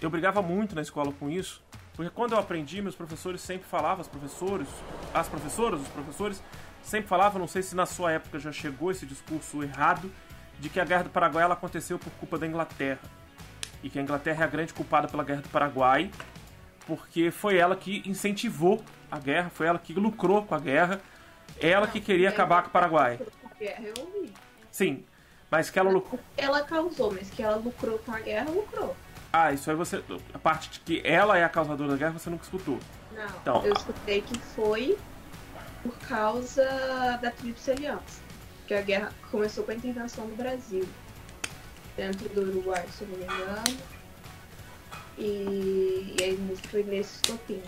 eu 0.00 0.08
brigava 0.08 0.40
muito 0.42 0.74
na 0.74 0.82
escola 0.82 1.12
com 1.12 1.28
isso, 1.28 1.64
Porque 1.96 2.10
quando 2.10 2.32
eu 2.32 2.38
aprendi, 2.38 2.82
meus 2.82 2.94
professores 2.94 3.40
sempre 3.40 3.66
falavam, 3.66 4.02
os 4.02 4.08
professores, 4.08 4.68
as 5.14 5.26
professoras, 5.26 5.80
os 5.80 5.88
professores 5.88 6.42
sempre 6.82 7.08
falavam, 7.08 7.40
não 7.40 7.48
sei 7.48 7.62
se 7.62 7.74
na 7.74 7.86
sua 7.86 8.12
época 8.12 8.38
já 8.38 8.52
chegou 8.52 8.90
esse 8.90 9.06
discurso 9.06 9.62
errado, 9.62 10.12
de 10.60 10.68
que 10.68 10.78
a 10.78 10.84
Guerra 10.84 11.04
do 11.04 11.10
Paraguai 11.10 11.44
ela 11.44 11.54
aconteceu 11.54 11.98
por 11.98 12.12
culpa 12.12 12.38
da 12.38 12.46
Inglaterra. 12.46 13.00
E 13.82 13.88
que 13.88 13.98
a 13.98 14.02
Inglaterra 14.02 14.44
é 14.44 14.46
a 14.46 14.50
grande 14.50 14.74
culpada 14.74 15.08
pela 15.08 15.24
Guerra 15.24 15.40
do 15.40 15.48
Paraguai, 15.48 16.10
porque 16.86 17.30
foi 17.30 17.56
ela 17.56 17.74
que 17.74 18.02
incentivou 18.06 18.84
a 19.10 19.18
guerra, 19.18 19.48
foi 19.48 19.66
ela 19.66 19.78
que 19.78 19.94
lucrou 19.94 20.44
com 20.44 20.54
a 20.54 20.60
guerra, 20.60 21.00
ela 21.60 21.86
que 21.86 22.00
queria 22.00 22.28
acabar 22.28 22.62
com 22.62 22.68
o 22.68 22.72
Paraguai. 22.72 23.18
Guerra, 23.58 23.82
eu 23.82 23.94
ouvi. 24.04 24.32
Sim, 24.76 25.02
mas 25.50 25.70
que 25.70 25.78
ela 25.78 25.90
lucrou. 25.90 26.20
Ela 26.36 26.60
causou, 26.62 27.10
mas 27.10 27.30
que 27.30 27.42
ela 27.42 27.56
lucrou 27.56 27.98
com 28.00 28.12
a 28.12 28.20
guerra, 28.20 28.50
lucrou. 28.50 28.94
Ah, 29.32 29.50
isso 29.50 29.70
aí 29.70 29.76
você. 29.76 30.02
A 30.34 30.38
parte 30.38 30.68
de 30.68 30.80
que 30.80 31.00
ela 31.02 31.38
é 31.38 31.44
a 31.44 31.48
causadora 31.48 31.92
da 31.92 31.96
guerra 31.96 32.12
você 32.18 32.28
nunca 32.28 32.44
escutou. 32.44 32.78
Não, 33.14 33.24
Então. 33.40 33.64
eu 33.64 33.72
escutei 33.72 34.20
que 34.20 34.38
foi 34.38 34.98
por 35.82 35.96
causa 36.06 36.62
da 37.22 37.30
Tríplice 37.30 37.70
Aliança. 37.70 38.20
Que 38.66 38.74
a 38.74 38.82
guerra 38.82 39.10
começou 39.30 39.64
com 39.64 39.70
a 39.70 39.74
intervenção 39.74 40.26
do 40.26 40.36
Brasil. 40.36 40.86
Dentro 41.96 42.28
do 42.28 42.42
Uruguai, 42.42 42.84
se 42.92 43.02
eu 43.04 43.08
não 43.08 43.16
me 43.16 43.24
engano. 43.24 43.78
E, 45.18 46.14
e 46.18 46.22
aí 46.22 46.56
foi 46.70 46.82
nesse 46.82 47.14
estopim. 47.16 47.62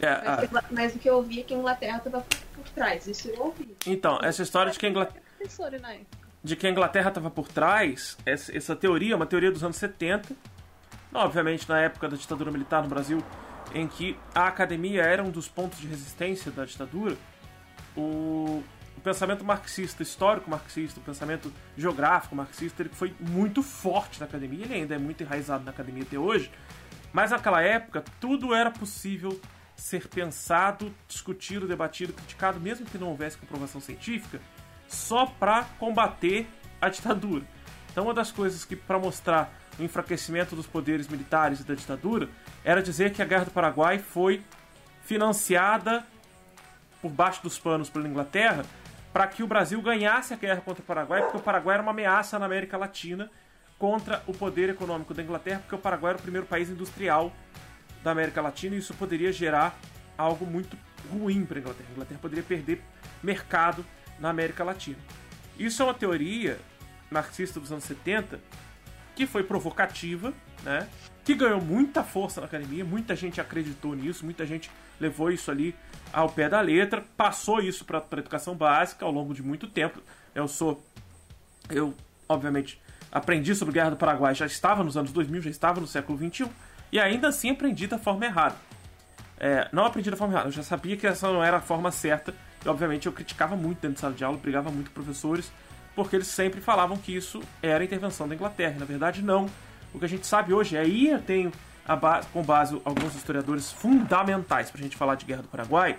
É, 0.00 0.10
Mas, 0.10 0.26
ah, 0.26 0.46
que- 0.62 0.74
mas 0.74 0.94
o 0.94 0.98
que 0.98 1.08
eu 1.08 1.14
ouvi 1.16 1.40
é 1.40 1.42
que 1.44 1.54
a 1.54 1.56
Inglaterra 1.56 1.98
estava 1.98 2.20
por 2.54 2.68
trás. 2.70 3.06
Isso 3.06 3.28
eu 3.28 3.40
ouvi. 3.44 3.76
então, 3.86 4.18
essa 4.22 4.42
história 4.42 4.72
de 4.72 4.78
que 4.78 4.86
a 4.86 4.88
Inglaterra. 4.90 5.24
Na 5.80 5.92
época. 5.92 6.28
de 6.42 6.56
que 6.56 6.66
a 6.66 6.70
Inglaterra 6.70 7.08
estava 7.08 7.30
por 7.30 7.48
trás, 7.48 8.16
essa, 8.24 8.56
essa 8.56 8.76
teoria 8.76 9.14
é 9.14 9.16
uma 9.16 9.26
teoria 9.26 9.50
dos 9.50 9.64
anos 9.64 9.76
70, 9.76 10.34
obviamente 11.12 11.68
na 11.68 11.80
época 11.80 12.08
da 12.08 12.16
ditadura 12.16 12.50
militar 12.50 12.82
no 12.82 12.88
Brasil, 12.88 13.22
em 13.74 13.86
que 13.86 14.18
a 14.34 14.46
academia 14.46 15.02
era 15.02 15.22
um 15.22 15.30
dos 15.30 15.48
pontos 15.48 15.78
de 15.78 15.86
resistência 15.86 16.50
da 16.50 16.64
ditadura, 16.64 17.16
o, 17.96 18.62
o 18.96 19.00
pensamento 19.02 19.44
marxista, 19.44 20.02
histórico 20.02 20.48
marxista, 20.48 21.00
o 21.00 21.02
pensamento 21.02 21.52
geográfico 21.76 22.34
marxista, 22.34 22.82
ele 22.82 22.90
foi 22.90 23.14
muito 23.18 23.62
forte 23.62 24.20
na 24.20 24.26
academia, 24.26 24.64
ele 24.64 24.74
ainda 24.74 24.94
é 24.94 24.98
muito 24.98 25.22
enraizado 25.22 25.64
na 25.64 25.70
academia 25.70 26.02
até 26.02 26.18
hoje, 26.18 26.50
mas 27.12 27.30
naquela 27.30 27.62
época 27.62 28.04
tudo 28.20 28.54
era 28.54 28.70
possível 28.70 29.40
ser 29.74 30.08
pensado, 30.08 30.92
discutido, 31.06 31.68
debatido, 31.68 32.12
criticado, 32.12 32.58
mesmo 32.58 32.86
que 32.86 32.96
não 32.96 33.08
houvesse 33.08 33.36
comprovação 33.36 33.80
científica, 33.80 34.40
só 34.88 35.26
para 35.26 35.64
combater 35.78 36.46
a 36.80 36.88
ditadura. 36.88 37.44
Então, 37.90 38.04
uma 38.04 38.14
das 38.14 38.30
coisas 38.30 38.64
que, 38.64 38.76
para 38.76 38.98
mostrar 38.98 39.52
o 39.78 39.82
enfraquecimento 39.82 40.54
dos 40.54 40.66
poderes 40.66 41.08
militares 41.08 41.60
e 41.60 41.64
da 41.64 41.74
ditadura, 41.74 42.28
era 42.64 42.82
dizer 42.82 43.12
que 43.12 43.22
a 43.22 43.24
Guerra 43.24 43.44
do 43.44 43.50
Paraguai 43.50 43.98
foi 43.98 44.42
financiada 45.02 46.04
por 47.00 47.10
baixo 47.10 47.42
dos 47.42 47.58
panos 47.58 47.88
pela 47.88 48.08
Inglaterra 48.08 48.64
para 49.12 49.26
que 49.28 49.42
o 49.42 49.46
Brasil 49.46 49.80
ganhasse 49.80 50.34
a 50.34 50.36
guerra 50.36 50.60
contra 50.60 50.82
o 50.82 50.84
Paraguai, 50.84 51.22
porque 51.22 51.38
o 51.38 51.40
Paraguai 51.40 51.76
era 51.76 51.82
uma 51.82 51.92
ameaça 51.92 52.38
na 52.38 52.44
América 52.44 52.76
Latina 52.76 53.30
contra 53.78 54.22
o 54.26 54.32
poder 54.34 54.68
econômico 54.68 55.14
da 55.14 55.22
Inglaterra, 55.22 55.60
porque 55.60 55.74
o 55.74 55.78
Paraguai 55.78 56.10
era 56.10 56.18
o 56.18 56.22
primeiro 56.22 56.46
país 56.46 56.68
industrial 56.68 57.32
da 58.04 58.10
América 58.10 58.42
Latina 58.42 58.74
e 58.74 58.78
isso 58.78 58.92
poderia 58.92 59.32
gerar 59.32 59.74
algo 60.18 60.44
muito 60.44 60.76
ruim 61.10 61.46
para 61.46 61.58
a 61.58 61.60
Inglaterra. 61.60 61.88
A 61.88 61.92
Inglaterra 61.92 62.20
poderia 62.20 62.44
perder 62.44 62.82
mercado 63.22 63.86
na 64.18 64.30
América 64.30 64.64
Latina. 64.64 64.98
Isso 65.58 65.82
é 65.82 65.84
uma 65.84 65.94
teoria 65.94 66.58
marxista 67.10 67.60
dos 67.60 67.72
anos 67.72 67.84
70 67.84 68.40
que 69.14 69.26
foi 69.26 69.42
provocativa, 69.42 70.32
né? 70.62 70.88
Que 71.24 71.34
ganhou 71.34 71.60
muita 71.60 72.04
força 72.04 72.40
na 72.40 72.46
academia, 72.46 72.84
muita 72.84 73.16
gente 73.16 73.40
acreditou 73.40 73.94
nisso, 73.94 74.24
muita 74.24 74.44
gente 74.44 74.70
levou 75.00 75.30
isso 75.30 75.50
ali 75.50 75.74
ao 76.12 76.28
pé 76.28 76.48
da 76.48 76.60
letra, 76.60 77.04
passou 77.16 77.60
isso 77.60 77.84
para 77.84 77.98
a 77.98 78.18
educação 78.18 78.54
básica 78.54 79.04
ao 79.04 79.10
longo 79.10 79.34
de 79.34 79.42
muito 79.42 79.66
tempo. 79.66 80.00
Eu 80.34 80.46
sou 80.46 80.84
eu, 81.68 81.94
obviamente, 82.28 82.80
aprendi 83.10 83.54
sobre 83.54 83.74
Guerra 83.74 83.90
do 83.90 83.96
Paraguai, 83.96 84.34
já 84.34 84.46
estava 84.46 84.84
nos 84.84 84.96
anos 84.96 85.12
2000, 85.12 85.42
já 85.42 85.50
estava 85.50 85.80
no 85.80 85.86
século 85.86 86.16
21, 86.18 86.48
e 86.92 87.00
ainda 87.00 87.28
assim 87.28 87.50
aprendi 87.50 87.86
da 87.86 87.98
forma 87.98 88.24
errada. 88.24 88.56
É, 89.38 89.68
não 89.72 89.84
aprendi 89.84 90.10
da 90.10 90.16
forma 90.16 90.34
errada, 90.34 90.48
eu 90.48 90.52
já 90.52 90.62
sabia 90.62 90.96
que 90.96 91.06
essa 91.06 91.30
não 91.30 91.42
era 91.42 91.58
a 91.58 91.60
forma 91.60 91.90
certa, 91.90 92.34
e 92.64 92.68
obviamente 92.68 93.06
eu 93.06 93.12
criticava 93.12 93.56
muito 93.56 93.80
dentro 93.80 93.94
de 93.94 94.00
sala 94.00 94.14
de 94.14 94.24
aula, 94.24 94.36
brigava 94.36 94.70
muito 94.70 94.90
com 94.90 94.94
professores, 94.94 95.50
porque 95.94 96.16
eles 96.16 96.28
sempre 96.28 96.60
falavam 96.60 96.96
que 96.96 97.14
isso 97.14 97.42
era 97.62 97.82
intervenção 97.82 98.28
da 98.28 98.34
Inglaterra. 98.34 98.76
Na 98.78 98.84
verdade, 98.84 99.22
não. 99.22 99.48
O 99.94 99.98
que 99.98 100.04
a 100.04 100.08
gente 100.08 100.26
sabe 100.26 100.52
hoje, 100.52 100.76
aí 100.76 101.10
eu 101.10 101.22
tenho 101.22 101.52
a 101.86 101.94
ba 101.94 102.20
com 102.32 102.42
base 102.42 102.80
alguns 102.84 103.14
historiadores 103.14 103.70
fundamentais 103.70 104.70
para 104.70 104.80
a 104.80 104.82
gente 104.82 104.96
falar 104.96 105.14
de 105.14 105.24
Guerra 105.24 105.42
do 105.42 105.48
Paraguai. 105.48 105.96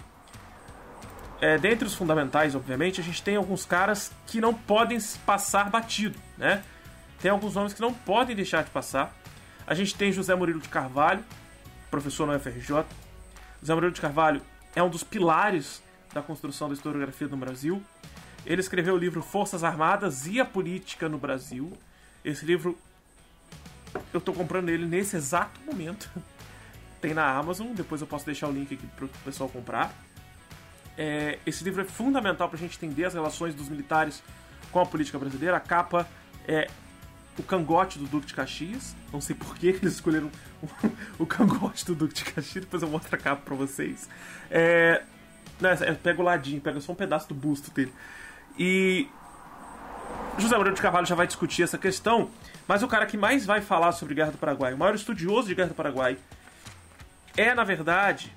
É, 1.39 1.57
dentre 1.57 1.85
os 1.85 1.95
fundamentais, 1.95 2.55
obviamente, 2.55 2.99
a 2.99 3.03
gente 3.03 3.21
tem 3.21 3.35
alguns 3.35 3.65
caras 3.65 4.11
que 4.25 4.41
não 4.41 4.53
podem 4.53 4.97
passar 5.25 5.69
batido, 5.69 6.19
né? 6.37 6.63
Tem 7.21 7.31
alguns 7.31 7.55
nomes 7.55 7.73
que 7.73 7.81
não 7.81 7.93
podem 7.93 8.35
deixar 8.35 8.63
de 8.63 8.69
passar. 8.69 9.15
A 9.65 9.73
gente 9.73 9.95
tem 9.95 10.11
José 10.11 10.33
Murilo 10.35 10.59
de 10.59 10.69
Carvalho, 10.69 11.23
professor 11.89 12.27
no 12.27 12.35
UFRJ. 12.35 12.85
José 13.61 13.73
Murilo 13.73 13.93
de 13.93 14.01
Carvalho 14.01 14.41
é 14.75 14.83
um 14.83 14.89
dos 14.89 15.03
pilares 15.03 15.81
da 16.13 16.21
construção 16.21 16.67
da 16.67 16.73
historiografia 16.73 17.27
no 17.27 17.37
Brasil. 17.37 17.81
Ele 18.45 18.61
escreveu 18.61 18.95
o 18.95 18.97
livro 18.97 19.21
Forças 19.21 19.63
Armadas 19.63 20.25
e 20.25 20.39
a 20.39 20.45
Política 20.45 21.09
no 21.09 21.17
Brasil. 21.17 21.71
Esse 22.23 22.45
livro 22.45 22.77
eu 24.13 24.19
estou 24.19 24.33
comprando 24.33 24.69
ele 24.69 24.85
nesse 24.85 25.15
exato 25.15 25.59
momento. 25.61 26.09
Tem 27.01 27.13
na 27.13 27.29
Amazon, 27.29 27.73
depois 27.73 28.01
eu 28.01 28.07
posso 28.07 28.25
deixar 28.25 28.47
o 28.47 28.51
link 28.51 28.73
aqui 28.73 28.87
para 28.87 29.05
o 29.05 29.09
pessoal 29.23 29.49
comprar. 29.49 29.93
É, 30.97 31.37
esse 31.45 31.63
livro 31.63 31.81
é 31.81 31.85
fundamental 31.85 32.49
para 32.49 32.57
a 32.57 32.59
gente 32.59 32.75
entender 32.77 33.05
as 33.05 33.13
relações 33.13 33.53
dos 33.53 33.69
militares 33.69 34.23
com 34.71 34.79
a 34.79 34.85
política 34.85 35.19
brasileira. 35.19 35.57
A 35.57 35.59
capa 35.59 36.07
é 36.47 36.67
o 37.37 37.43
cangote 37.43 37.99
do 37.99 38.05
Duque 38.05 38.27
de 38.27 38.33
Caxias. 38.33 38.95
Não 39.13 39.21
sei 39.21 39.35
por 39.35 39.55
que 39.55 39.67
eles 39.67 39.93
escolheram 39.93 40.31
o, 41.19 41.25
cangote 41.25 41.85
do 41.85 41.93
Duque 41.93 42.15
de 42.15 42.25
Caxias. 42.25 42.65
Depois 42.65 42.81
eu 42.81 42.89
mostro 42.89 43.15
a 43.15 43.19
capa 43.19 43.43
para 43.43 43.55
vocês. 43.55 44.09
É, 44.49 45.03
não, 45.59 45.69
é, 45.69 45.93
pega 45.93 46.21
o 46.21 46.25
ladinho, 46.25 46.61
pega 46.61 46.79
só 46.79 46.91
um 46.91 46.95
pedaço 46.95 47.27
do 47.27 47.33
busto 47.33 47.71
dele. 47.71 47.93
E 48.57 49.07
José 50.37 50.55
Moreira 50.55 50.75
de 50.75 50.81
Carvalho 50.81 51.05
já 51.05 51.15
vai 51.15 51.27
discutir 51.27 51.63
essa 51.63 51.77
questão, 51.77 52.29
mas 52.67 52.83
o 52.83 52.87
cara 52.87 53.05
que 53.05 53.17
mais 53.17 53.45
vai 53.45 53.61
falar 53.61 53.91
sobre 53.91 54.13
Guerra 54.13 54.31
do 54.31 54.37
Paraguai, 54.37 54.73
o 54.73 54.77
maior 54.77 54.95
estudioso 54.95 55.47
de 55.47 55.55
Guerra 55.55 55.69
do 55.69 55.75
Paraguai, 55.75 56.17
é 57.35 57.53
na 57.53 57.63
verdade 57.63 58.33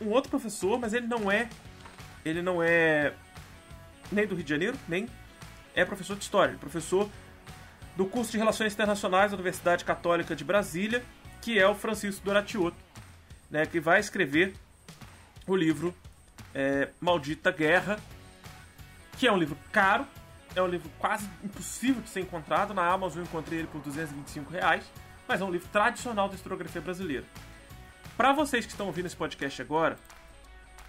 um 0.00 0.08
outro 0.08 0.30
professor, 0.30 0.78
mas 0.78 0.94
ele 0.94 1.06
não 1.06 1.30
é 1.30 1.48
ele 2.24 2.42
não 2.42 2.62
é 2.62 3.12
nem 4.10 4.26
do 4.26 4.34
Rio 4.34 4.44
de 4.44 4.50
Janeiro, 4.50 4.76
nem 4.88 5.08
é 5.74 5.84
professor 5.84 6.16
de 6.16 6.22
história, 6.22 6.56
professor 6.58 7.08
do 7.96 8.04
curso 8.06 8.32
de 8.32 8.38
Relações 8.38 8.72
Internacionais 8.72 9.30
da 9.30 9.36
Universidade 9.36 9.84
Católica 9.84 10.34
de 10.34 10.44
Brasília, 10.44 11.02
que 11.40 11.58
é 11.58 11.66
o 11.66 11.74
Francisco 11.74 12.24
Doratioto, 12.24 12.76
né, 13.50 13.66
que 13.66 13.80
vai 13.80 14.00
escrever 14.00 14.54
o 15.52 15.56
livro 15.56 15.94
é, 16.54 16.88
Maldita 17.00 17.50
Guerra, 17.50 17.98
que 19.18 19.26
é 19.26 19.32
um 19.32 19.36
livro 19.36 19.56
caro, 19.72 20.06
é 20.54 20.62
um 20.62 20.66
livro 20.66 20.90
quase 20.98 21.28
impossível 21.42 22.02
de 22.02 22.08
ser 22.08 22.20
encontrado. 22.20 22.72
Na 22.72 22.86
Amazon 22.86 23.18
eu 23.18 23.24
encontrei 23.24 23.60
ele 23.60 23.68
por 23.68 23.80
225 23.80 24.50
reais, 24.50 24.84
mas 25.26 25.40
é 25.40 25.44
um 25.44 25.50
livro 25.50 25.68
tradicional 25.68 26.28
da 26.28 26.34
historiografia 26.34 26.80
brasileira. 26.80 27.24
Para 28.16 28.32
vocês 28.32 28.64
que 28.64 28.72
estão 28.72 28.86
ouvindo 28.86 29.06
esse 29.06 29.16
podcast 29.16 29.60
agora, 29.60 29.96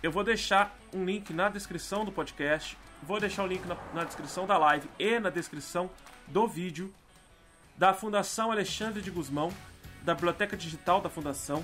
eu 0.03 0.11
vou 0.11 0.23
deixar 0.23 0.75
um 0.93 1.05
link 1.05 1.31
na 1.33 1.49
descrição 1.49 2.03
do 2.03 2.11
podcast, 2.11 2.77
vou 3.03 3.19
deixar 3.19 3.43
o 3.43 3.47
link 3.47 3.65
na, 3.65 3.77
na 3.93 4.03
descrição 4.03 4.45
da 4.45 4.57
live 4.57 4.89
e 4.99 5.19
na 5.19 5.29
descrição 5.29 5.89
do 6.27 6.47
vídeo 6.47 6.93
da 7.77 7.93
Fundação 7.93 8.51
Alexandre 8.51 9.01
de 9.01 9.09
Guzmão, 9.09 9.51
da 10.03 10.13
Biblioteca 10.13 10.57
Digital 10.57 11.01
da 11.01 11.09
Fundação, 11.09 11.63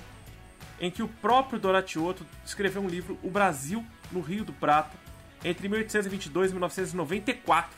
em 0.80 0.90
que 0.90 1.02
o 1.02 1.08
próprio 1.08 1.58
Doratioto 1.58 2.24
escreveu 2.44 2.82
um 2.82 2.88
livro, 2.88 3.18
O 3.22 3.30
Brasil 3.30 3.84
no 4.12 4.20
Rio 4.20 4.44
do 4.44 4.52
Prata, 4.52 4.96
entre 5.44 5.68
1822 5.68 6.50
e 6.50 6.54
1994. 6.54 7.70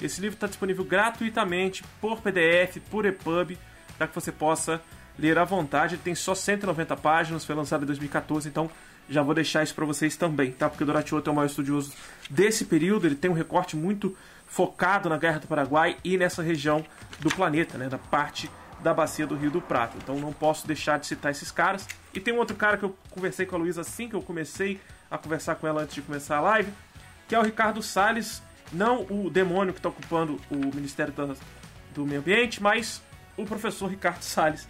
Esse 0.00 0.20
livro 0.20 0.34
está 0.36 0.46
disponível 0.46 0.84
gratuitamente 0.84 1.84
por 2.00 2.20
PDF, 2.20 2.78
por 2.90 3.04
EPUB, 3.04 3.58
para 3.98 4.06
que 4.06 4.14
você 4.14 4.32
possa 4.32 4.80
ler 5.18 5.38
à 5.38 5.44
vontade. 5.44 5.94
Ele 5.94 6.02
tem 6.02 6.14
só 6.14 6.34
190 6.34 6.96
páginas, 6.96 7.44
foi 7.44 7.54
lançado 7.54 7.82
em 7.82 7.86
2014, 7.86 8.48
então 8.48 8.70
já 9.08 9.22
vou 9.22 9.34
deixar 9.34 9.62
isso 9.62 9.74
para 9.74 9.84
vocês 9.84 10.16
também, 10.16 10.52
tá? 10.52 10.68
Porque 10.68 10.84
o 10.84 10.86
Doratioto 10.86 11.28
é 11.28 11.32
o 11.32 11.36
maior 11.36 11.46
estudioso 11.46 11.92
desse 12.30 12.64
período, 12.64 13.06
ele 13.06 13.16
tem 13.16 13.30
um 13.30 13.34
recorte 13.34 13.76
muito 13.76 14.16
focado 14.46 15.08
na 15.08 15.18
Guerra 15.18 15.40
do 15.40 15.46
Paraguai 15.46 15.96
e 16.02 16.16
nessa 16.16 16.42
região 16.42 16.84
do 17.18 17.28
planeta, 17.28 17.76
né? 17.76 17.88
Da 17.88 17.98
parte 17.98 18.50
da 18.82 18.94
bacia 18.94 19.26
do 19.26 19.36
Rio 19.36 19.50
do 19.50 19.60
Prata. 19.60 19.96
Então 19.96 20.16
não 20.18 20.32
posso 20.32 20.66
deixar 20.66 20.98
de 20.98 21.06
citar 21.06 21.30
esses 21.30 21.50
caras. 21.50 21.86
E 22.14 22.20
tem 22.20 22.34
um 22.34 22.38
outro 22.38 22.56
cara 22.56 22.76
que 22.76 22.84
eu 22.84 22.96
conversei 23.10 23.46
com 23.46 23.56
a 23.56 23.58
Luísa 23.58 23.82
assim 23.82 24.08
que 24.08 24.14
eu 24.14 24.22
comecei 24.22 24.80
a 25.10 25.18
conversar 25.18 25.56
com 25.56 25.66
ela 25.66 25.82
antes 25.82 25.94
de 25.94 26.02
começar 26.02 26.36
a 26.36 26.40
live, 26.40 26.72
que 27.28 27.34
é 27.34 27.38
o 27.38 27.42
Ricardo 27.42 27.82
Salles, 27.82 28.42
não 28.72 29.06
o 29.10 29.28
demônio 29.28 29.72
que 29.72 29.80
está 29.80 29.88
ocupando 29.88 30.40
o 30.50 30.56
Ministério 30.74 31.12
da, 31.12 31.34
do 31.94 32.06
Meio 32.06 32.20
Ambiente, 32.20 32.62
mas 32.62 33.02
o 33.36 33.44
professor 33.44 33.88
Ricardo 33.88 34.22
Salles, 34.22 34.68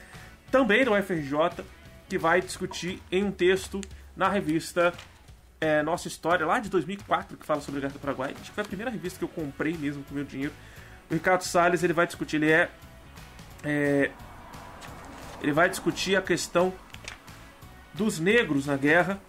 também 0.50 0.84
do 0.84 0.94
UFRJ, 0.94 1.64
que 2.08 2.18
vai 2.18 2.40
discutir 2.40 3.02
em 3.12 3.22
um 3.22 3.30
texto 3.30 3.80
na 4.16 4.28
revista 4.28 4.92
é, 5.60 5.82
Nossa 5.82 6.08
História, 6.08 6.46
lá 6.46 6.58
de 6.58 6.70
2004, 6.70 7.36
que 7.36 7.44
fala 7.44 7.60
sobre 7.60 7.78
a 7.78 7.80
Guerra 7.82 7.92
do 7.92 7.98
Paraguai. 7.98 8.30
Acho 8.32 8.50
que 8.50 8.52
foi 8.52 8.64
a 8.64 8.66
primeira 8.66 8.90
revista 8.90 9.18
que 9.18 9.24
eu 9.24 9.28
comprei 9.28 9.76
mesmo 9.76 10.02
com 10.04 10.14
meu 10.14 10.24
dinheiro. 10.24 10.52
O 11.10 11.14
Ricardo 11.14 11.42
Salles 11.42 11.82
ele 11.82 11.92
vai 11.92 12.06
discutir, 12.06 12.36
ele 12.36 12.50
é, 12.50 12.70
é 13.64 14.10
ele 15.42 15.52
vai 15.52 15.68
discutir 15.68 16.16
a 16.16 16.22
questão 16.22 16.72
dos 17.94 18.18
negros 18.20 18.66
na 18.66 18.76
guerra, 18.76 19.20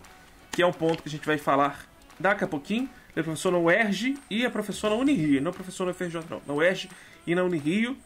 que 0.51 0.61
é 0.61 0.65
um 0.65 0.73
ponto 0.73 1.01
que 1.01 1.09
a 1.09 1.11
gente 1.11 1.25
vai 1.25 1.37
falar 1.37 1.87
daqui 2.19 2.43
a 2.43 2.47
pouquinho. 2.47 2.89
É 3.15 3.21
professor 3.21 3.51
na 3.51 3.57
UERJ 3.57 4.17
e 4.29 4.45
é 4.45 4.49
professor 4.49 4.89
na 4.89 4.95
Unirio, 4.95 5.41
não 5.41 5.51
é 5.51 5.53
professor 5.53 5.85
na 5.85 5.91
UFRJ 5.91 6.21
não, 6.29 6.41
na 6.47 6.53
UERJ 6.53 6.89
e 7.27 7.35
na 7.35 7.43
Unirio. 7.43 7.97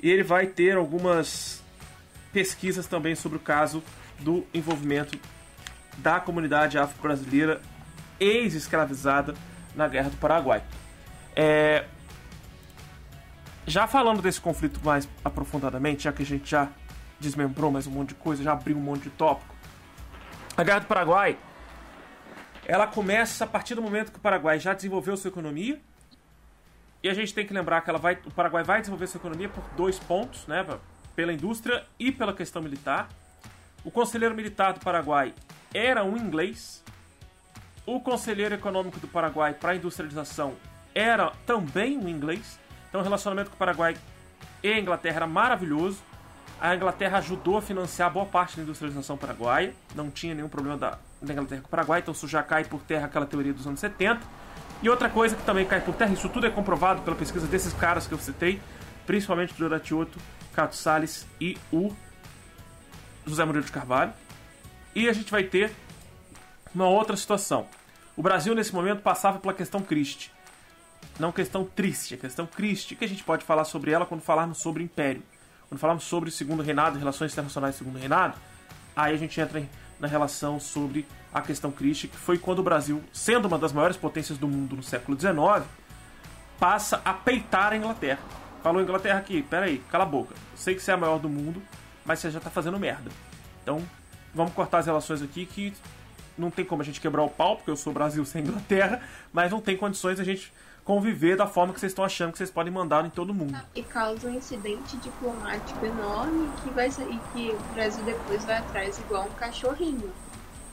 E 0.00 0.08
ele 0.08 0.22
vai 0.22 0.46
ter 0.46 0.76
algumas 0.76 1.62
pesquisas 2.32 2.86
também 2.86 3.14
sobre 3.14 3.36
o 3.36 3.40
caso 3.40 3.82
do 4.18 4.46
envolvimento 4.54 5.18
da 5.98 6.20
comunidade 6.20 6.78
afro-brasileira 6.78 7.60
ex-escravizada 8.18 9.34
na 9.74 9.88
Guerra 9.88 10.10
do 10.10 10.16
Paraguai. 10.16 10.62
É... 11.34 11.84
Já 13.70 13.86
falando 13.86 14.20
desse 14.20 14.40
conflito 14.40 14.80
mais 14.82 15.08
aprofundadamente, 15.24 16.02
já 16.02 16.12
que 16.12 16.24
a 16.24 16.26
gente 16.26 16.50
já 16.50 16.68
desmembrou 17.20 17.70
mais 17.70 17.86
um 17.86 17.92
monte 17.92 18.08
de 18.08 18.14
coisa, 18.16 18.42
já 18.42 18.50
abriu 18.50 18.76
um 18.76 18.80
monte 18.80 19.04
de 19.04 19.10
tópico, 19.10 19.54
a 20.56 20.64
Guerra 20.64 20.80
do 20.80 20.86
Paraguai 20.86 21.38
ela 22.66 22.88
começa 22.88 23.44
a 23.44 23.46
partir 23.46 23.76
do 23.76 23.80
momento 23.80 24.10
que 24.10 24.18
o 24.18 24.20
Paraguai 24.20 24.58
já 24.58 24.74
desenvolveu 24.74 25.16
sua 25.16 25.28
economia. 25.28 25.80
E 27.00 27.08
a 27.08 27.14
gente 27.14 27.32
tem 27.32 27.46
que 27.46 27.54
lembrar 27.54 27.80
que 27.82 27.90
ela 27.90 27.98
vai, 28.00 28.18
o 28.26 28.30
Paraguai 28.32 28.64
vai 28.64 28.80
desenvolver 28.80 29.06
sua 29.06 29.18
economia 29.18 29.48
por 29.48 29.62
dois 29.76 30.00
pontos, 30.00 30.48
né? 30.48 30.66
Pela 31.14 31.32
indústria 31.32 31.86
e 31.96 32.10
pela 32.10 32.34
questão 32.34 32.60
militar. 32.60 33.08
O 33.84 33.90
conselheiro 33.90 34.34
militar 34.34 34.72
do 34.72 34.80
Paraguai 34.80 35.32
era 35.72 36.02
um 36.02 36.16
inglês. 36.16 36.82
O 37.86 38.00
conselheiro 38.00 38.52
econômico 38.52 38.98
do 38.98 39.06
Paraguai 39.06 39.54
para 39.54 39.70
a 39.72 39.76
industrialização 39.76 40.56
era 40.92 41.30
também 41.46 41.96
um 41.96 42.08
inglês. 42.08 42.59
Então 42.90 43.00
o 43.00 43.04
relacionamento 43.04 43.48
com 43.48 43.56
o 43.56 43.58
Paraguai 43.58 43.96
e 44.62 44.68
a 44.68 44.78
Inglaterra 44.78 45.16
era 45.16 45.26
maravilhoso. 45.26 45.98
A 46.60 46.74
Inglaterra 46.74 47.18
ajudou 47.18 47.56
a 47.56 47.62
financiar 47.62 48.12
boa 48.12 48.26
parte 48.26 48.56
da 48.56 48.62
industrialização 48.62 49.16
paraguaia. 49.16 49.72
Não 49.94 50.10
tinha 50.10 50.34
nenhum 50.34 50.48
problema 50.48 50.76
da, 50.76 50.98
da 51.22 51.32
Inglaterra 51.32 51.62
com 51.62 51.68
o 51.68 51.70
Paraguai, 51.70 52.00
então 52.00 52.12
isso 52.12 52.28
já 52.28 52.42
cai 52.42 52.64
por 52.64 52.82
terra 52.82 53.06
aquela 53.06 53.24
teoria 53.24 53.54
dos 53.54 53.66
anos 53.66 53.80
70. 53.80 54.20
E 54.82 54.90
outra 54.90 55.08
coisa 55.08 55.34
que 55.34 55.42
também 55.42 55.64
cai 55.64 55.80
por 55.80 55.94
terra, 55.94 56.12
isso 56.12 56.28
tudo 56.28 56.46
é 56.46 56.50
comprovado 56.50 57.00
pela 57.02 57.16
pesquisa 57.16 57.46
desses 57.46 57.72
caras 57.72 58.06
que 58.06 58.12
eu 58.12 58.18
citei, 58.18 58.60
principalmente 59.06 59.54
do 59.54 59.58
Doratioto, 59.58 60.18
Cato 60.52 60.76
Salles 60.76 61.26
e 61.40 61.56
o 61.72 61.94
José 63.26 63.44
Murilo 63.44 63.64
de 63.64 63.72
Carvalho. 63.72 64.12
E 64.94 65.08
a 65.08 65.12
gente 65.12 65.30
vai 65.30 65.44
ter 65.44 65.72
uma 66.74 66.88
outra 66.88 67.16
situação. 67.16 67.66
O 68.16 68.22
Brasil, 68.22 68.54
nesse 68.54 68.74
momento, 68.74 69.00
passava 69.00 69.38
pela 69.38 69.54
questão 69.54 69.80
Christie. 69.80 70.30
Não 71.20 71.30
questão 71.30 71.66
triste, 71.66 72.14
a 72.14 72.16
questão 72.16 72.46
Christie, 72.46 72.96
que 72.96 73.04
a 73.04 73.08
gente 73.08 73.22
pode 73.22 73.44
falar 73.44 73.64
sobre 73.64 73.90
ela 73.90 74.06
quando 74.06 74.22
falarmos 74.22 74.56
sobre 74.56 74.82
Império. 74.82 75.22
Quando 75.68 75.78
falamos 75.78 76.04
sobre 76.04 76.30
o 76.30 76.32
segundo 76.32 76.62
reinado, 76.62 76.98
relações 76.98 77.30
internacionais 77.32 77.74
do 77.74 77.78
segundo 77.78 77.98
reinado, 77.98 78.38
aí 78.96 79.12
a 79.12 79.18
gente 79.18 79.38
entra 79.38 79.62
na 80.00 80.08
relação 80.08 80.58
sobre 80.58 81.06
a 81.32 81.42
questão 81.42 81.70
Christie, 81.70 82.08
que 82.08 82.16
foi 82.16 82.38
quando 82.38 82.60
o 82.60 82.62
Brasil, 82.62 83.04
sendo 83.12 83.46
uma 83.48 83.58
das 83.58 83.70
maiores 83.70 83.98
potências 83.98 84.38
do 84.38 84.48
mundo 84.48 84.74
no 84.76 84.82
século 84.82 85.20
XIX, 85.20 85.68
passa 86.58 87.02
a 87.04 87.12
peitar 87.12 87.74
a 87.74 87.76
Inglaterra. 87.76 88.20
Falou 88.62 88.80
Inglaterra 88.80 89.18
aqui, 89.18 89.42
peraí, 89.42 89.82
cala 89.90 90.04
a 90.04 90.06
boca. 90.06 90.34
Sei 90.56 90.74
que 90.74 90.80
você 90.80 90.90
é 90.90 90.94
a 90.94 90.96
maior 90.96 91.18
do 91.18 91.28
mundo, 91.28 91.62
mas 92.02 92.18
você 92.18 92.30
já 92.30 92.40
tá 92.40 92.48
fazendo 92.48 92.78
merda. 92.78 93.10
Então, 93.62 93.86
vamos 94.34 94.54
cortar 94.54 94.78
as 94.78 94.86
relações 94.86 95.20
aqui 95.20 95.44
que 95.44 95.74
não 96.38 96.50
tem 96.50 96.64
como 96.64 96.80
a 96.80 96.84
gente 96.84 96.98
quebrar 96.98 97.22
o 97.22 97.28
pau, 97.28 97.56
porque 97.56 97.70
eu 97.70 97.76
sou 97.76 97.92
Brasil 97.92 98.24
sem 98.24 98.40
Inglaterra, 98.42 99.02
mas 99.30 99.50
não 99.50 99.60
tem 99.60 99.76
condições 99.76 100.18
a 100.18 100.24
gente 100.24 100.50
conviver 100.90 101.36
da 101.36 101.46
forma 101.46 101.72
que 101.72 101.78
vocês 101.78 101.92
estão 101.92 102.04
achando 102.04 102.32
que 102.32 102.38
vocês 102.38 102.50
podem 102.50 102.72
mandar 102.72 103.06
em 103.06 103.10
todo 103.10 103.32
mundo. 103.32 103.56
E 103.76 103.80
causa 103.80 104.26
um 104.26 104.34
incidente 104.34 104.96
diplomático 104.96 105.86
enorme 105.86 106.50
que 106.60 106.70
vai 106.70 106.88
e 106.88 107.20
que 107.32 107.50
o 107.52 107.74
Brasil 107.74 108.02
depois 108.02 108.44
vai 108.44 108.56
atrás 108.56 108.98
igual 108.98 109.26
um 109.26 109.32
cachorrinho. 109.34 110.12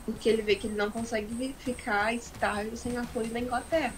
Porque 0.05 0.27
ele 0.27 0.41
vê 0.41 0.55
que 0.55 0.65
ele 0.65 0.75
não 0.75 0.89
consegue 0.89 1.53
ficar 1.59 2.15
estável 2.15 2.75
sem 2.75 2.97
apoio 2.97 3.27
da 3.27 3.39
Inglaterra. 3.39 3.93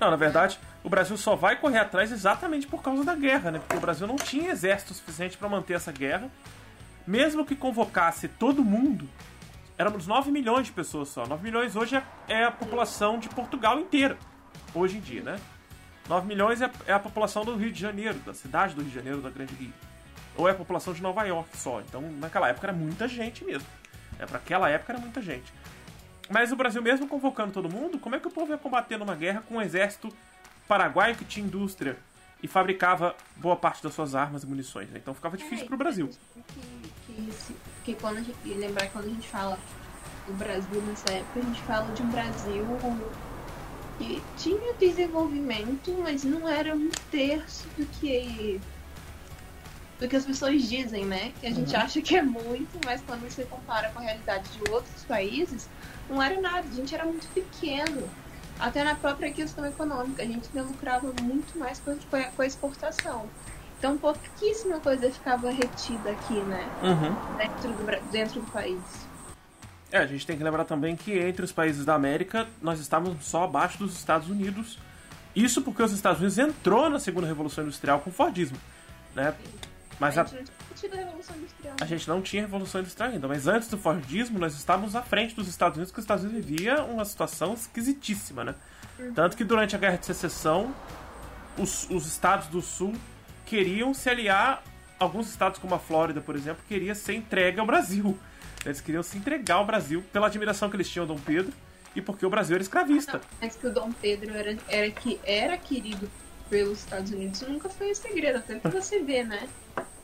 Não, 0.00 0.10
na 0.10 0.16
verdade, 0.16 0.58
o 0.82 0.88
Brasil 0.88 1.18
só 1.18 1.36
vai 1.36 1.60
correr 1.60 1.80
atrás 1.80 2.10
exatamente 2.10 2.66
por 2.66 2.82
causa 2.82 3.04
da 3.04 3.14
guerra, 3.14 3.50
né? 3.50 3.58
Porque 3.58 3.76
o 3.76 3.80
Brasil 3.80 4.06
não 4.06 4.16
tinha 4.16 4.50
exército 4.50 4.94
suficiente 4.94 5.36
para 5.36 5.50
manter 5.50 5.74
essa 5.74 5.92
guerra. 5.92 6.30
Mesmo 7.06 7.44
que 7.44 7.54
convocasse 7.54 8.26
todo 8.26 8.64
mundo, 8.64 9.06
éramos 9.76 10.06
9 10.06 10.30
milhões 10.30 10.68
de 10.68 10.72
pessoas 10.72 11.10
só. 11.10 11.26
9 11.26 11.42
milhões 11.42 11.76
hoje 11.76 11.94
é, 11.94 12.02
é 12.26 12.44
a 12.44 12.50
população 12.50 13.18
de 13.18 13.28
Portugal 13.28 13.78
inteira, 13.78 14.16
hoje 14.76 14.98
em 14.98 15.00
dia, 15.00 15.22
né? 15.22 15.40
9 16.08 16.26
milhões 16.26 16.62
é, 16.62 16.70
é 16.86 16.92
a 16.92 16.98
população 16.98 17.44
do 17.44 17.56
Rio 17.56 17.72
de 17.72 17.80
Janeiro, 17.80 18.18
da 18.20 18.32
cidade 18.32 18.74
do 18.74 18.80
Rio 18.80 18.90
de 18.90 18.94
Janeiro, 18.94 19.20
da 19.20 19.30
Grande 19.30 19.54
Rio. 19.54 19.72
Ou 20.36 20.48
é 20.48 20.52
a 20.52 20.54
população 20.54 20.92
de 20.92 21.02
Nova 21.02 21.24
York 21.24 21.56
só. 21.56 21.80
Então, 21.80 22.02
naquela 22.02 22.48
época 22.48 22.66
era 22.66 22.76
muita 22.76 23.08
gente 23.08 23.44
mesmo. 23.44 23.66
É, 24.18 24.26
para 24.26 24.38
aquela 24.38 24.68
época 24.68 24.92
era 24.92 25.00
muita 25.00 25.20
gente. 25.20 25.52
Mas 26.28 26.52
o 26.52 26.56
Brasil, 26.56 26.82
mesmo 26.82 27.06
convocando 27.06 27.52
todo 27.52 27.68
mundo, 27.68 27.98
como 27.98 28.14
é 28.14 28.20
que 28.20 28.28
o 28.28 28.30
povo 28.30 28.52
ia 28.52 28.58
combater 28.58 28.98
numa 28.98 29.14
guerra 29.14 29.42
com 29.48 29.56
um 29.56 29.62
exército 29.62 30.12
paraguaio 30.68 31.14
que 31.14 31.24
tinha 31.24 31.46
indústria 31.46 31.96
e 32.42 32.48
fabricava 32.48 33.14
boa 33.36 33.56
parte 33.56 33.82
das 33.82 33.94
suas 33.94 34.14
armas 34.14 34.42
e 34.42 34.46
munições? 34.46 34.88
Né? 34.90 34.98
Então 35.00 35.14
ficava 35.14 35.36
difícil 35.36 35.64
é, 35.64 35.68
pro 35.68 35.76
Brasil. 35.76 36.10
Que, 36.34 36.62
que, 37.06 37.56
que 37.84 37.94
quando 37.94 38.18
a 38.18 38.22
gente, 38.22 38.36
lembrar 38.44 38.88
quando 38.90 39.06
a 39.06 39.10
gente 39.10 39.28
fala 39.28 39.58
do 40.26 40.34
Brasil 40.34 40.82
nessa 40.82 41.12
época, 41.12 41.40
a 41.40 41.42
gente 41.42 41.62
fala 41.62 41.92
de 41.94 42.02
um 42.02 42.10
Brasil 42.10 42.66
que 43.98 44.22
tinha 44.36 44.74
desenvolvimento, 44.74 45.92
mas 46.02 46.24
não 46.24 46.48
era 46.48 46.74
um 46.74 46.90
terço 47.10 47.66
do 47.76 47.86
que 47.86 48.60
do 49.98 50.06
que 50.06 50.16
as 50.16 50.26
pessoas 50.26 50.62
dizem, 50.62 51.06
né? 51.06 51.32
Que 51.40 51.46
a 51.46 51.50
gente 51.50 51.74
uhum. 51.74 51.80
acha 51.80 52.02
que 52.02 52.16
é 52.16 52.22
muito, 52.22 52.78
mas 52.84 53.00
quando 53.06 53.22
você 53.22 53.44
compara 53.44 53.90
com 53.90 53.98
a 53.98 54.02
realidade 54.02 54.46
de 54.50 54.70
outros 54.70 55.04
países, 55.04 55.68
não 56.08 56.22
era 56.22 56.38
nada. 56.40 56.66
A 56.70 56.74
gente 56.74 56.94
era 56.94 57.04
muito 57.04 57.26
pequeno. 57.28 58.08
Até 58.58 58.84
na 58.84 58.94
própria 58.94 59.32
questão 59.32 59.64
econômica, 59.66 60.22
a 60.22 60.26
gente 60.26 60.48
lucrava 60.54 61.12
muito 61.22 61.58
mais 61.58 61.80
com 61.80 62.42
a 62.42 62.46
exportação. 62.46 63.28
Então 63.78 63.98
pouquíssima 63.98 64.80
coisa 64.80 65.10
ficava 65.10 65.50
retida 65.50 66.10
aqui, 66.10 66.40
né? 66.40 66.66
Uhum. 66.82 67.36
Dentro, 67.36 67.72
do, 67.72 68.10
dentro 68.10 68.40
do 68.40 68.50
país. 68.50 68.80
É, 69.90 69.98
a 69.98 70.06
gente 70.06 70.26
tem 70.26 70.36
que 70.36 70.42
lembrar 70.42 70.64
também 70.64 70.96
que 70.96 71.16
entre 71.18 71.44
os 71.44 71.52
países 71.52 71.84
da 71.84 71.94
América 71.94 72.46
nós 72.60 72.80
estávamos 72.80 73.24
só 73.24 73.44
abaixo 73.44 73.78
dos 73.78 73.96
Estados 73.96 74.28
Unidos. 74.28 74.78
Isso 75.34 75.62
porque 75.62 75.82
os 75.82 75.92
Estados 75.92 76.18
Unidos 76.20 76.38
entrou 76.38 76.88
na 76.88 76.98
segunda 76.98 77.26
revolução 77.26 77.64
industrial 77.64 78.00
com 78.00 78.10
o 78.10 78.12
Fordismo, 78.12 78.56
né? 79.14 79.34
Mas 80.00 80.18
a, 80.18 80.22
a, 80.22 80.24
gente 80.24 80.50
a, 80.92 80.96
revolução 80.96 81.36
industrial. 81.36 81.76
a 81.80 81.84
gente 81.84 82.08
não 82.08 82.22
tinha 82.22 82.42
revolução 82.42 82.80
industrial 82.80 83.10
ainda, 83.10 83.28
mas 83.28 83.46
antes 83.46 83.68
do 83.68 83.78
Fordismo 83.78 84.38
nós 84.38 84.54
estávamos 84.54 84.96
à 84.96 85.02
frente 85.02 85.34
dos 85.34 85.48
Estados 85.48 85.76
Unidos, 85.76 85.90
porque 85.90 86.00
os 86.00 86.04
Estados 86.04 86.24
Unidos 86.24 86.44
vivia 86.44 86.82
uma 86.84 87.04
situação 87.04 87.54
esquisitíssima, 87.54 88.44
né? 88.44 88.54
Uhum. 88.98 89.12
Tanto 89.14 89.36
que 89.36 89.44
durante 89.44 89.76
a 89.76 89.78
Guerra 89.78 89.96
de 89.96 90.06
Secessão 90.06 90.74
os, 91.58 91.88
os 91.90 92.06
estados 92.06 92.48
do 92.48 92.60
Sul 92.60 92.94
queriam 93.44 93.94
se 93.94 94.10
aliar, 94.10 94.62
alguns 94.98 95.28
estados 95.28 95.58
como 95.58 95.74
a 95.74 95.78
Flórida, 95.78 96.20
por 96.20 96.34
exemplo, 96.34 96.62
queria 96.66 96.94
ser 96.94 97.14
entregue 97.14 97.60
ao 97.60 97.66
Brasil. 97.66 98.18
Eles 98.66 98.80
queriam 98.80 99.02
se 99.02 99.16
entregar 99.16 99.56
ao 99.56 99.66
Brasil 99.66 100.04
pela 100.12 100.26
admiração 100.26 100.68
que 100.68 100.76
eles 100.76 100.88
tinham 100.88 101.04
ao 101.04 101.14
Dom 101.14 101.20
Pedro 101.20 101.52
e 101.94 102.00
porque 102.00 102.26
o 102.26 102.30
Brasil 102.30 102.56
era 102.56 102.62
escravista. 102.62 103.20
Mas 103.40 103.56
que 103.56 103.66
o 103.66 103.72
Dom 103.72 103.90
Pedro 103.92 104.34
era, 104.34 104.56
era, 104.68 104.90
que 104.90 105.18
era 105.24 105.56
querido 105.56 106.10
pelos 106.50 106.80
Estados 106.80 107.10
Unidos 107.10 107.40
nunca 107.42 107.68
foi 107.68 107.90
um 107.90 107.94
segredo, 107.94 108.38
até 108.38 108.56
pra 108.56 108.70
você 108.70 109.02
ver, 109.02 109.24
né? 109.24 109.48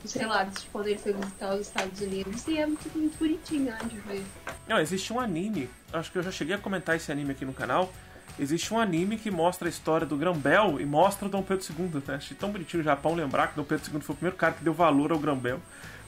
Os 0.03 0.13
relatos 0.13 0.63
de 0.63 0.69
quando 0.69 0.87
ele 0.87 0.99
foi 0.99 1.13
visitar 1.13 1.53
os 1.53 1.61
Estados 1.61 2.01
Unidos 2.01 2.45
e 2.47 2.57
é 2.57 2.65
muito, 2.65 2.97
muito 2.97 3.17
bonitinho 3.17 3.71
né, 3.71 3.79
de 3.85 3.97
ver. 3.99 4.23
Não, 4.67 4.79
existe 4.79 5.13
um 5.13 5.19
anime, 5.19 5.69
acho 5.93 6.11
que 6.11 6.17
eu 6.17 6.23
já 6.23 6.31
cheguei 6.31 6.55
a 6.55 6.57
comentar 6.57 6.95
esse 6.95 7.11
anime 7.11 7.31
aqui 7.31 7.45
no 7.45 7.53
canal. 7.53 7.91
Existe 8.37 8.73
um 8.73 8.79
anime 8.79 9.17
que 9.17 9.29
mostra 9.29 9.67
a 9.67 9.69
história 9.69 10.07
do 10.07 10.17
Grão-Bel 10.17 10.81
e 10.81 10.85
mostra 10.85 11.27
o 11.27 11.29
Dom 11.29 11.43
Pedro 11.43 11.63
II. 11.63 12.01
Né? 12.07 12.15
Achei 12.15 12.35
tão 12.35 12.51
bonitinho 12.51 12.81
o 12.81 12.83
Japão 12.83 13.13
lembrar 13.13 13.47
que 13.47 13.55
Dom 13.55 13.63
Pedro 13.63 13.85
II 13.93 14.01
foi 14.01 14.13
o 14.13 14.17
primeiro 14.17 14.35
cara 14.35 14.53
que 14.53 14.63
deu 14.63 14.73
valor 14.73 15.11
ao 15.11 15.19
Grão-Bel. 15.19 15.61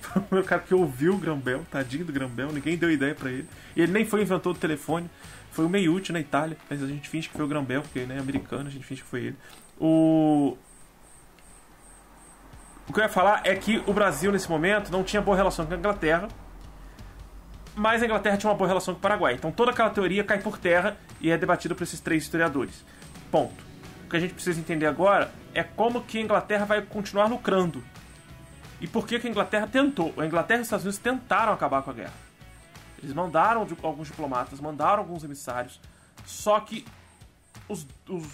Foi 0.29 0.39
o 0.39 0.43
cara 0.43 0.61
que 0.61 0.73
ouviu 0.73 1.15
o 1.15 1.17
Grão-Bel, 1.17 1.65
tadinho 1.71 2.05
do 2.05 2.13
Grão-Bel, 2.13 2.51
ninguém 2.51 2.77
deu 2.77 2.91
ideia 2.91 3.15
para 3.15 3.29
ele. 3.29 3.47
E 3.75 3.81
ele 3.81 3.91
nem 3.91 4.05
foi 4.05 4.21
inventor 4.21 4.53
do 4.53 4.59
telefone. 4.59 5.09
Foi 5.51 5.65
o 5.65 5.69
Meiuti 5.69 6.11
na 6.11 6.19
Itália, 6.19 6.57
mas 6.69 6.83
a 6.83 6.87
gente 6.87 7.07
finge 7.09 7.29
que 7.29 7.35
foi 7.35 7.45
o 7.45 7.47
Grão-Bel, 7.47 7.81
porque 7.81 7.99
ele 7.99 8.07
né, 8.07 8.17
é 8.17 8.19
americano, 8.19 8.67
a 8.67 8.71
gente 8.71 8.85
finge 8.85 9.01
que 9.01 9.07
foi 9.07 9.25
ele. 9.25 9.37
O... 9.79 10.57
o 12.87 12.93
que 12.93 12.99
eu 12.99 13.03
ia 13.03 13.09
falar 13.09 13.41
é 13.45 13.55
que 13.55 13.81
o 13.85 13.93
Brasil, 13.93 14.31
nesse 14.31 14.49
momento, 14.49 14.91
não 14.91 15.03
tinha 15.03 15.21
boa 15.21 15.35
relação 15.35 15.65
com 15.65 15.73
a 15.73 15.77
Inglaterra, 15.77 16.27
mas 17.75 18.01
a 18.01 18.05
Inglaterra 18.05 18.37
tinha 18.37 18.49
uma 18.49 18.57
boa 18.57 18.67
relação 18.67 18.93
com 18.93 18.99
o 18.99 19.01
Paraguai. 19.01 19.33
Então 19.33 19.51
toda 19.51 19.71
aquela 19.71 19.89
teoria 19.89 20.23
cai 20.23 20.39
por 20.39 20.57
terra 20.57 20.97
e 21.19 21.29
é 21.29 21.37
debatida 21.37 21.75
por 21.75 21.83
esses 21.83 21.99
três 21.99 22.23
historiadores. 22.23 22.83
Ponto. 23.29 23.63
O 24.05 24.09
que 24.09 24.15
a 24.15 24.19
gente 24.19 24.33
precisa 24.33 24.59
entender 24.59 24.85
agora 24.85 25.31
é 25.53 25.63
como 25.63 26.01
que 26.01 26.17
a 26.17 26.21
Inglaterra 26.21 26.65
vai 26.65 26.81
continuar 26.81 27.25
lucrando. 27.27 27.83
E 28.85 28.87
por 28.87 29.07
que, 29.07 29.17
que 29.17 29.25
a 29.25 29.31
Inglaterra 29.31 29.65
tentou? 29.65 30.13
A 30.15 30.27
Inglaterra 30.27 30.59
e 30.59 30.61
os 30.61 30.67
Estados 30.67 30.85
Unidos 30.85 30.99
tentaram 30.99 31.51
acabar 31.51 31.81
com 31.81 31.89
a 31.89 31.93
guerra. 31.93 32.13
Eles 33.01 33.15
mandaram 33.15 33.67
alguns 33.81 34.09
diplomatas, 34.09 34.59
mandaram 34.59 34.99
alguns 34.99 35.23
emissários, 35.23 35.81
só 36.23 36.59
que 36.59 36.85
os, 37.67 37.87
os, 38.07 38.27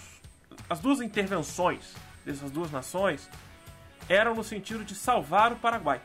as 0.70 0.82
duas 0.82 1.00
intervenções 1.00 1.96
dessas 2.26 2.52
duas 2.52 2.70
nações 2.70 3.30
eram 4.10 4.36
no 4.36 4.44
sentido 4.44 4.84
de 4.84 4.94
salvar 4.94 5.54
o 5.54 5.56
Paraguai, 5.56 6.02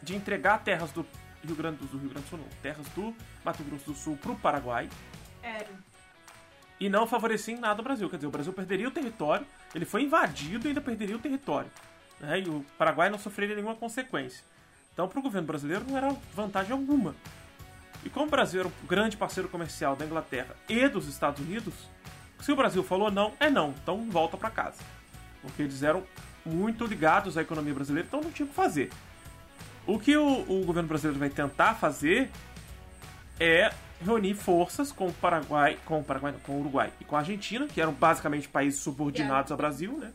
de 0.00 0.14
entregar 0.14 0.62
terras 0.62 0.92
do 0.92 1.04
Rio 1.44 1.56
Grande 1.56 1.78
do, 1.78 1.98
Rio 1.98 2.10
Grande 2.10 2.24
do 2.24 2.28
Sul, 2.28 2.38
não, 2.38 2.46
terras 2.62 2.86
do 2.90 3.12
Mato 3.44 3.64
Grosso 3.64 3.86
do 3.86 3.96
Sul 3.96 4.16
para 4.16 4.30
o 4.30 4.36
Paraguai. 4.36 4.88
Era. 5.42 5.66
E 6.78 6.88
não 6.88 7.04
favorecia 7.04 7.52
em 7.52 7.58
nada 7.58 7.80
o 7.80 7.84
Brasil. 7.84 8.08
Quer 8.08 8.18
dizer, 8.18 8.28
o 8.28 8.30
Brasil 8.30 8.52
perderia 8.52 8.86
o 8.86 8.92
território, 8.92 9.44
ele 9.74 9.84
foi 9.84 10.04
invadido 10.04 10.66
e 10.66 10.68
ainda 10.68 10.80
perderia 10.80 11.16
o 11.16 11.18
território. 11.18 11.68
Né? 12.20 12.40
E 12.40 12.48
o 12.48 12.64
Paraguai 12.76 13.10
não 13.10 13.18
sofreria 13.18 13.54
nenhuma 13.54 13.74
consequência. 13.74 14.44
Então, 14.92 15.08
para 15.08 15.20
o 15.20 15.22
governo 15.22 15.46
brasileiro 15.46 15.84
não 15.86 15.96
era 15.96 16.14
vantagem 16.34 16.72
alguma. 16.72 17.14
E 18.04 18.10
como 18.10 18.26
o 18.26 18.30
Brasil 18.30 18.60
era 18.60 18.68
um 18.68 18.86
grande 18.86 19.16
parceiro 19.16 19.48
comercial 19.48 19.96
da 19.96 20.04
Inglaterra 20.04 20.56
e 20.68 20.88
dos 20.88 21.06
Estados 21.08 21.40
Unidos, 21.40 21.74
se 22.40 22.52
o 22.52 22.56
Brasil 22.56 22.82
falou 22.82 23.10
não, 23.10 23.32
é 23.40 23.50
não, 23.50 23.70
então 23.82 24.08
volta 24.10 24.36
para 24.36 24.50
casa. 24.50 24.82
Porque 25.42 25.62
eles 25.62 25.82
eram 25.82 26.04
muito 26.44 26.84
ligados 26.84 27.36
à 27.36 27.42
economia 27.42 27.74
brasileira, 27.74 28.06
então 28.06 28.20
não 28.20 28.30
tinha 28.30 28.46
o 28.46 28.48
que 28.48 28.54
fazer. 28.54 28.90
O 29.86 29.98
que 29.98 30.16
o, 30.16 30.42
o 30.42 30.64
governo 30.64 30.88
brasileiro 30.88 31.18
vai 31.18 31.30
tentar 31.30 31.74
fazer 31.74 32.30
é 33.40 33.72
reunir 34.04 34.34
forças 34.34 34.92
com 34.92 35.08
o 35.08 35.12
Paraguai, 35.12 35.78
com 35.84 36.00
o 36.00 36.04
Paraguai, 36.04 36.32
não, 36.32 36.40
com 36.40 36.52
o 36.52 36.60
Uruguai 36.60 36.92
e 37.00 37.04
com 37.04 37.16
a 37.16 37.20
Argentina, 37.20 37.66
que 37.66 37.80
eram 37.80 37.92
basicamente 37.92 38.48
países 38.48 38.80
subordinados 38.80 39.50
ao 39.50 39.58
Brasil, 39.58 39.96
né? 39.96 40.12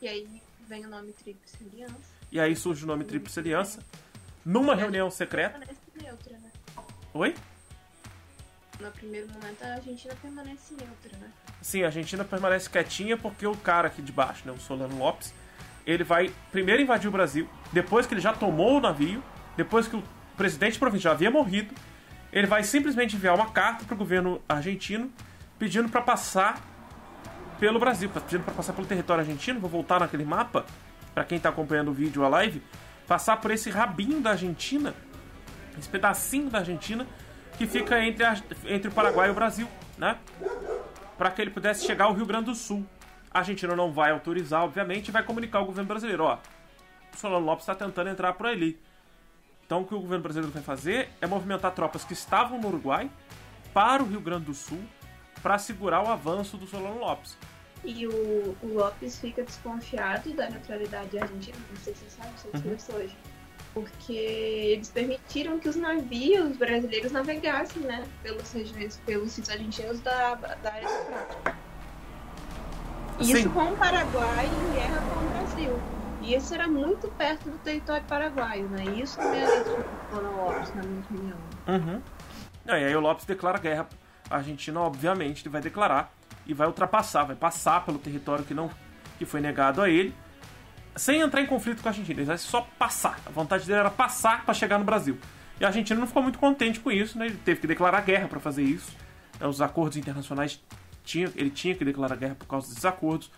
E 0.00 0.08
aí 0.08 0.43
vem 0.68 0.84
o 0.86 0.88
nome 0.88 1.12
Tríplice 1.12 1.56
Aliança. 1.70 2.14
E 2.30 2.40
aí 2.40 2.56
surge 2.56 2.84
o 2.84 2.86
nome 2.86 3.04
Tríplice 3.04 3.38
Aliança 3.38 3.80
numa 4.44 4.74
reunião 4.74 5.10
secreta. 5.10 5.58
Neutra, 6.00 6.38
né? 6.38 6.50
Oi? 7.12 7.34
No 8.80 8.90
primeiro 8.90 9.28
momento 9.32 9.62
a 9.62 9.74
Argentina 9.74 10.14
permanece 10.20 10.74
neutra, 10.74 11.18
né? 11.18 11.30
Sim, 11.62 11.82
a 11.82 11.86
Argentina 11.86 12.24
permanece 12.24 12.68
quietinha 12.68 13.16
porque 13.16 13.46
o 13.46 13.56
cara 13.56 13.88
aqui 13.88 14.02
de 14.02 14.12
baixo, 14.12 14.46
né, 14.46 14.52
o 14.52 14.60
Solano 14.60 14.98
Lopes, 14.98 15.32
ele 15.86 16.02
vai 16.02 16.32
primeiro 16.50 16.82
invadir 16.82 17.08
o 17.08 17.12
Brasil, 17.12 17.48
depois 17.72 18.06
que 18.06 18.14
ele 18.14 18.20
já 18.20 18.32
tomou 18.32 18.76
o 18.76 18.80
navio, 18.80 19.22
depois 19.56 19.86
que 19.86 19.96
o 19.96 20.02
presidente 20.36 20.78
provincial 20.78 21.14
havia 21.14 21.30
morrido, 21.30 21.74
ele 22.32 22.46
vai 22.46 22.64
simplesmente 22.64 23.14
enviar 23.14 23.34
uma 23.34 23.50
carta 23.50 23.84
para 23.84 23.94
o 23.94 23.96
governo 23.96 24.42
argentino 24.48 25.10
pedindo 25.58 25.88
para 25.88 26.02
passar 26.02 26.60
pelo 27.58 27.78
Brasil, 27.78 28.08
pedindo 28.08 28.44
para 28.44 28.54
passar 28.54 28.72
pelo 28.72 28.86
território 28.86 29.22
argentino. 29.22 29.60
Vou 29.60 29.70
voltar 29.70 30.00
naquele 30.00 30.24
mapa 30.24 30.64
para 31.14 31.24
quem 31.24 31.36
está 31.36 31.48
acompanhando 31.48 31.90
o 31.90 31.94
vídeo, 31.94 32.24
a 32.24 32.28
live, 32.28 32.62
passar 33.06 33.36
por 33.36 33.50
esse 33.50 33.70
rabinho 33.70 34.20
da 34.20 34.30
Argentina, 34.30 34.94
esse 35.78 35.88
pedacinho 35.88 36.50
da 36.50 36.58
Argentina 36.58 37.06
que 37.56 37.66
fica 37.66 38.04
entre, 38.04 38.24
a, 38.24 38.36
entre 38.66 38.88
o 38.88 38.92
Paraguai 38.92 39.28
e 39.28 39.30
o 39.30 39.34
Brasil, 39.34 39.68
né? 39.96 40.18
Para 41.16 41.30
que 41.30 41.40
ele 41.40 41.50
pudesse 41.50 41.86
chegar 41.86 42.06
ao 42.06 42.12
Rio 42.12 42.26
Grande 42.26 42.46
do 42.46 42.54
Sul. 42.54 42.84
A 43.30 43.38
Argentina 43.38 43.76
não 43.76 43.92
vai 43.92 44.10
autorizar, 44.10 44.62
obviamente, 44.64 45.08
e 45.08 45.12
vai 45.12 45.22
comunicar 45.22 45.58
ao 45.58 45.66
governo 45.66 45.88
brasileiro: 45.88 46.24
ó, 46.24 46.38
o 47.14 47.16
Solano 47.16 47.46
Lopes 47.46 47.62
está 47.62 47.74
tentando 47.74 48.10
entrar 48.10 48.32
por 48.32 48.46
ali. 48.46 48.78
Então, 49.64 49.82
o 49.82 49.86
que 49.86 49.94
o 49.94 50.00
governo 50.00 50.22
brasileiro 50.22 50.52
vai 50.52 50.62
fazer 50.62 51.10
é 51.20 51.26
movimentar 51.26 51.72
tropas 51.72 52.04
que 52.04 52.12
estavam 52.12 52.60
no 52.60 52.68
Uruguai 52.68 53.10
para 53.72 54.02
o 54.02 54.06
Rio 54.06 54.20
Grande 54.20 54.46
do 54.46 54.54
Sul 54.54 54.82
para 55.44 55.58
segurar 55.58 56.02
o 56.02 56.08
avanço 56.08 56.56
do 56.56 56.66
Solano 56.66 56.98
Lopes. 56.98 57.36
E 57.84 58.06
o, 58.06 58.56
o 58.62 58.66
Lopes 58.72 59.18
fica 59.18 59.42
desconfiado 59.44 60.32
da 60.32 60.48
neutralidade 60.48 61.18
argentina, 61.18 61.58
não 61.70 61.76
sei 61.76 61.94
se 61.94 62.04
você 62.04 62.22
sabe, 62.22 62.40
se 62.40 62.48
você 62.48 62.92
uhum. 62.92 62.98
hoje 62.98 63.16
porque 63.74 64.12
eles 64.12 64.88
permitiram 64.88 65.58
que 65.58 65.68
os 65.68 65.74
navios 65.74 66.56
brasileiros 66.56 67.10
navegassem, 67.10 67.82
né, 67.82 68.04
pelas 68.22 68.52
regiões, 68.52 69.00
pelos 69.04 69.32
sítios 69.32 69.52
argentinos 69.52 70.00
da, 70.00 70.36
da 70.36 70.72
área 70.72 70.88
do 70.88 71.06
Prata. 71.06 71.56
Isso 73.18 73.50
com 73.50 73.64
o 73.64 73.76
Paraguai 73.76 74.46
em 74.46 74.74
guerra 74.74 75.02
com 75.02 75.24
o 75.24 75.28
Brasil. 75.28 75.80
E 76.22 76.36
isso 76.36 76.54
era 76.54 76.68
muito 76.68 77.08
perto 77.18 77.50
do 77.50 77.58
território 77.58 78.04
paraguaio, 78.06 78.68
né? 78.68 78.84
Isso 78.96 79.18
também 79.18 79.42
é 79.42 79.48
o 80.12 80.20
Lopes, 80.20 80.72
na 80.74 80.82
minha 80.84 81.00
opinião. 81.00 81.38
Uhum. 81.66 82.02
e 82.66 82.70
aí 82.70 82.96
o 82.96 83.00
Lopes 83.00 83.24
declara 83.26 83.58
guerra. 83.58 83.88
A 84.30 84.36
Argentina, 84.36 84.80
obviamente, 84.80 85.48
vai 85.48 85.60
declarar 85.60 86.12
e 86.46 86.54
vai 86.54 86.66
ultrapassar, 86.66 87.24
vai 87.24 87.36
passar 87.36 87.84
pelo 87.84 87.98
território 87.98 88.44
que 88.44 88.54
não 88.54 88.70
que 89.18 89.24
foi 89.24 89.40
negado 89.40 89.80
a 89.80 89.88
ele 89.88 90.12
sem 90.96 91.20
entrar 91.20 91.40
em 91.40 91.46
conflito 91.46 91.82
com 91.82 91.88
a 91.88 91.90
Argentina. 91.90 92.20
Ele 92.20 92.26
vai 92.26 92.38
só 92.38 92.66
passar. 92.78 93.18
A 93.26 93.30
vontade 93.30 93.66
dele 93.66 93.80
era 93.80 93.90
passar 93.90 94.44
para 94.44 94.54
chegar 94.54 94.78
no 94.78 94.84
Brasil. 94.84 95.18
E 95.60 95.64
a 95.64 95.68
Argentina 95.68 95.98
não 95.98 96.06
ficou 96.06 96.22
muito 96.22 96.38
contente 96.38 96.80
com 96.80 96.90
isso, 96.90 97.18
né? 97.18 97.26
Ele 97.26 97.36
teve 97.44 97.60
que 97.60 97.66
declarar 97.66 98.00
guerra 98.02 98.28
para 98.28 98.40
fazer 98.40 98.62
isso. 98.62 98.92
Né? 99.40 99.46
Os 99.46 99.60
acordos 99.60 99.96
internacionais 99.96 100.60
tinha, 101.04 101.30
ele 101.36 101.50
tinha 101.50 101.74
que 101.74 101.84
declarar 101.84 102.16
guerra 102.16 102.34
por 102.34 102.46
causa 102.46 102.68
desses 102.68 102.84
acordos. 102.84 103.30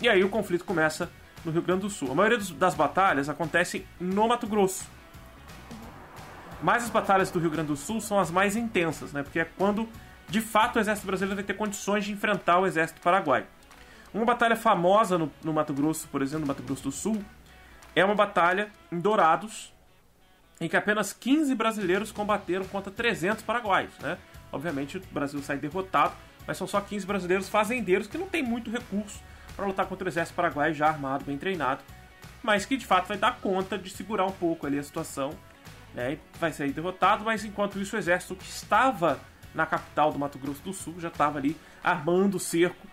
E 0.00 0.08
aí 0.08 0.24
o 0.24 0.28
conflito 0.28 0.64
começa 0.64 1.10
no 1.44 1.52
Rio 1.52 1.62
Grande 1.62 1.82
do 1.82 1.90
Sul. 1.90 2.10
A 2.10 2.14
maioria 2.14 2.38
das 2.38 2.74
batalhas 2.74 3.28
acontece 3.28 3.86
no 3.98 4.28
Mato 4.28 4.46
Grosso. 4.46 4.88
Mas 6.62 6.84
as 6.84 6.90
batalhas 6.90 7.30
do 7.30 7.38
Rio 7.38 7.50
Grande 7.50 7.68
do 7.68 7.76
Sul 7.76 8.00
são 8.00 8.18
as 8.18 8.30
mais 8.30 8.56
intensas, 8.56 9.12
né? 9.12 9.22
Porque 9.22 9.40
é 9.40 9.44
quando 9.44 9.88
de 10.28 10.40
fato 10.40 10.76
o 10.76 10.78
exército 10.78 11.06
brasileiro 11.06 11.36
vai 11.36 11.44
ter 11.44 11.54
condições 11.54 12.04
de 12.04 12.12
enfrentar 12.12 12.58
o 12.58 12.66
exército 12.66 13.00
paraguaio. 13.00 13.46
Uma 14.12 14.24
batalha 14.24 14.56
famosa 14.56 15.16
no, 15.18 15.30
no 15.42 15.52
Mato 15.52 15.72
Grosso, 15.72 16.08
por 16.08 16.22
exemplo, 16.22 16.40
no 16.40 16.46
Mato 16.46 16.62
Grosso 16.62 16.84
do 16.84 16.92
Sul, 16.92 17.22
é 17.94 18.04
uma 18.04 18.14
batalha 18.14 18.70
em 18.90 18.98
Dourados, 18.98 19.72
em 20.60 20.68
que 20.68 20.76
apenas 20.76 21.12
15 21.12 21.54
brasileiros 21.54 22.12
combateram 22.12 22.64
contra 22.66 22.92
300 22.92 23.42
paraguaios, 23.42 23.92
né? 24.00 24.18
Obviamente 24.52 24.98
o 24.98 25.02
Brasil 25.10 25.40
sai 25.42 25.58
derrotado, 25.58 26.14
mas 26.46 26.56
são 26.56 26.66
só 26.66 26.80
15 26.80 27.06
brasileiros 27.06 27.48
fazendeiros 27.48 28.06
que 28.06 28.18
não 28.18 28.26
tem 28.26 28.42
muito 28.42 28.70
recurso 28.70 29.20
para 29.56 29.66
lutar 29.66 29.86
contra 29.86 30.04
o 30.04 30.08
exército 30.08 30.34
paraguaio 30.34 30.74
já 30.74 30.88
armado, 30.88 31.24
bem 31.24 31.38
treinado, 31.38 31.82
mas 32.42 32.64
que 32.64 32.76
de 32.76 32.86
fato 32.86 33.06
vai 33.06 33.16
dar 33.16 33.38
conta 33.40 33.78
de 33.78 33.90
segurar 33.90 34.26
um 34.26 34.32
pouco 34.32 34.66
ali 34.66 34.78
a 34.78 34.82
situação, 34.82 35.30
né? 35.94 36.18
Vai 36.38 36.52
sair 36.52 36.72
derrotado, 36.72 37.24
mas 37.24 37.44
enquanto 37.44 37.78
isso 37.78 37.96
o 37.96 37.98
exército 37.98 38.36
que 38.36 38.48
estava 38.48 39.20
na 39.54 39.66
capital 39.66 40.12
do 40.12 40.18
Mato 40.18 40.38
Grosso 40.38 40.62
do 40.62 40.72
Sul 40.72 40.94
já 40.98 41.08
estava 41.08 41.38
ali 41.38 41.56
armando 41.82 42.36
o 42.36 42.40
cerco 42.40 42.86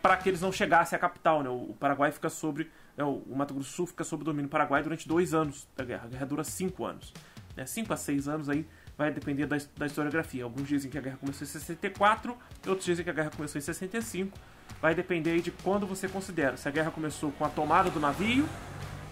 para 0.00 0.16
que 0.16 0.28
eles 0.28 0.40
não 0.40 0.52
chegassem 0.52 0.96
à 0.96 0.98
capital. 0.98 1.42
Né? 1.42 1.48
O 1.48 1.74
Paraguai 1.78 2.10
fica 2.10 2.28
sobre. 2.28 2.70
Né? 2.96 3.04
O 3.04 3.34
Mato 3.34 3.54
Grosso 3.54 3.70
do 3.70 3.74
Sul 3.74 3.86
fica 3.86 4.04
sob 4.04 4.24
domínio 4.24 4.50
paraguai 4.50 4.82
durante 4.82 5.06
dois 5.06 5.32
anos 5.32 5.68
da 5.76 5.84
guerra. 5.84 6.04
A 6.04 6.08
guerra 6.08 6.26
dura 6.26 6.44
cinco 6.44 6.84
anos. 6.84 7.12
Né? 7.56 7.66
Cinco 7.66 7.92
a 7.92 7.96
seis 7.96 8.28
anos 8.28 8.48
aí 8.48 8.66
vai 8.96 9.12
depender 9.12 9.46
da, 9.46 9.56
da 9.76 9.86
historiografia. 9.86 10.44
Alguns 10.44 10.68
dizem 10.68 10.90
que 10.90 10.98
a 10.98 11.00
guerra 11.00 11.16
começou 11.16 11.46
em 11.46 11.50
64, 11.50 12.36
outros 12.66 12.84
dizem 12.84 13.04
que 13.04 13.10
a 13.10 13.12
guerra 13.12 13.30
começou 13.30 13.58
em 13.58 13.62
65. 13.62 14.36
Vai 14.80 14.94
depender 14.94 15.40
de 15.40 15.50
quando 15.50 15.86
você 15.86 16.08
considera. 16.08 16.56
Se 16.56 16.68
a 16.68 16.70
guerra 16.70 16.90
começou 16.90 17.30
com 17.32 17.44
a 17.44 17.48
tomada 17.48 17.90
do 17.90 18.00
navio, 18.00 18.48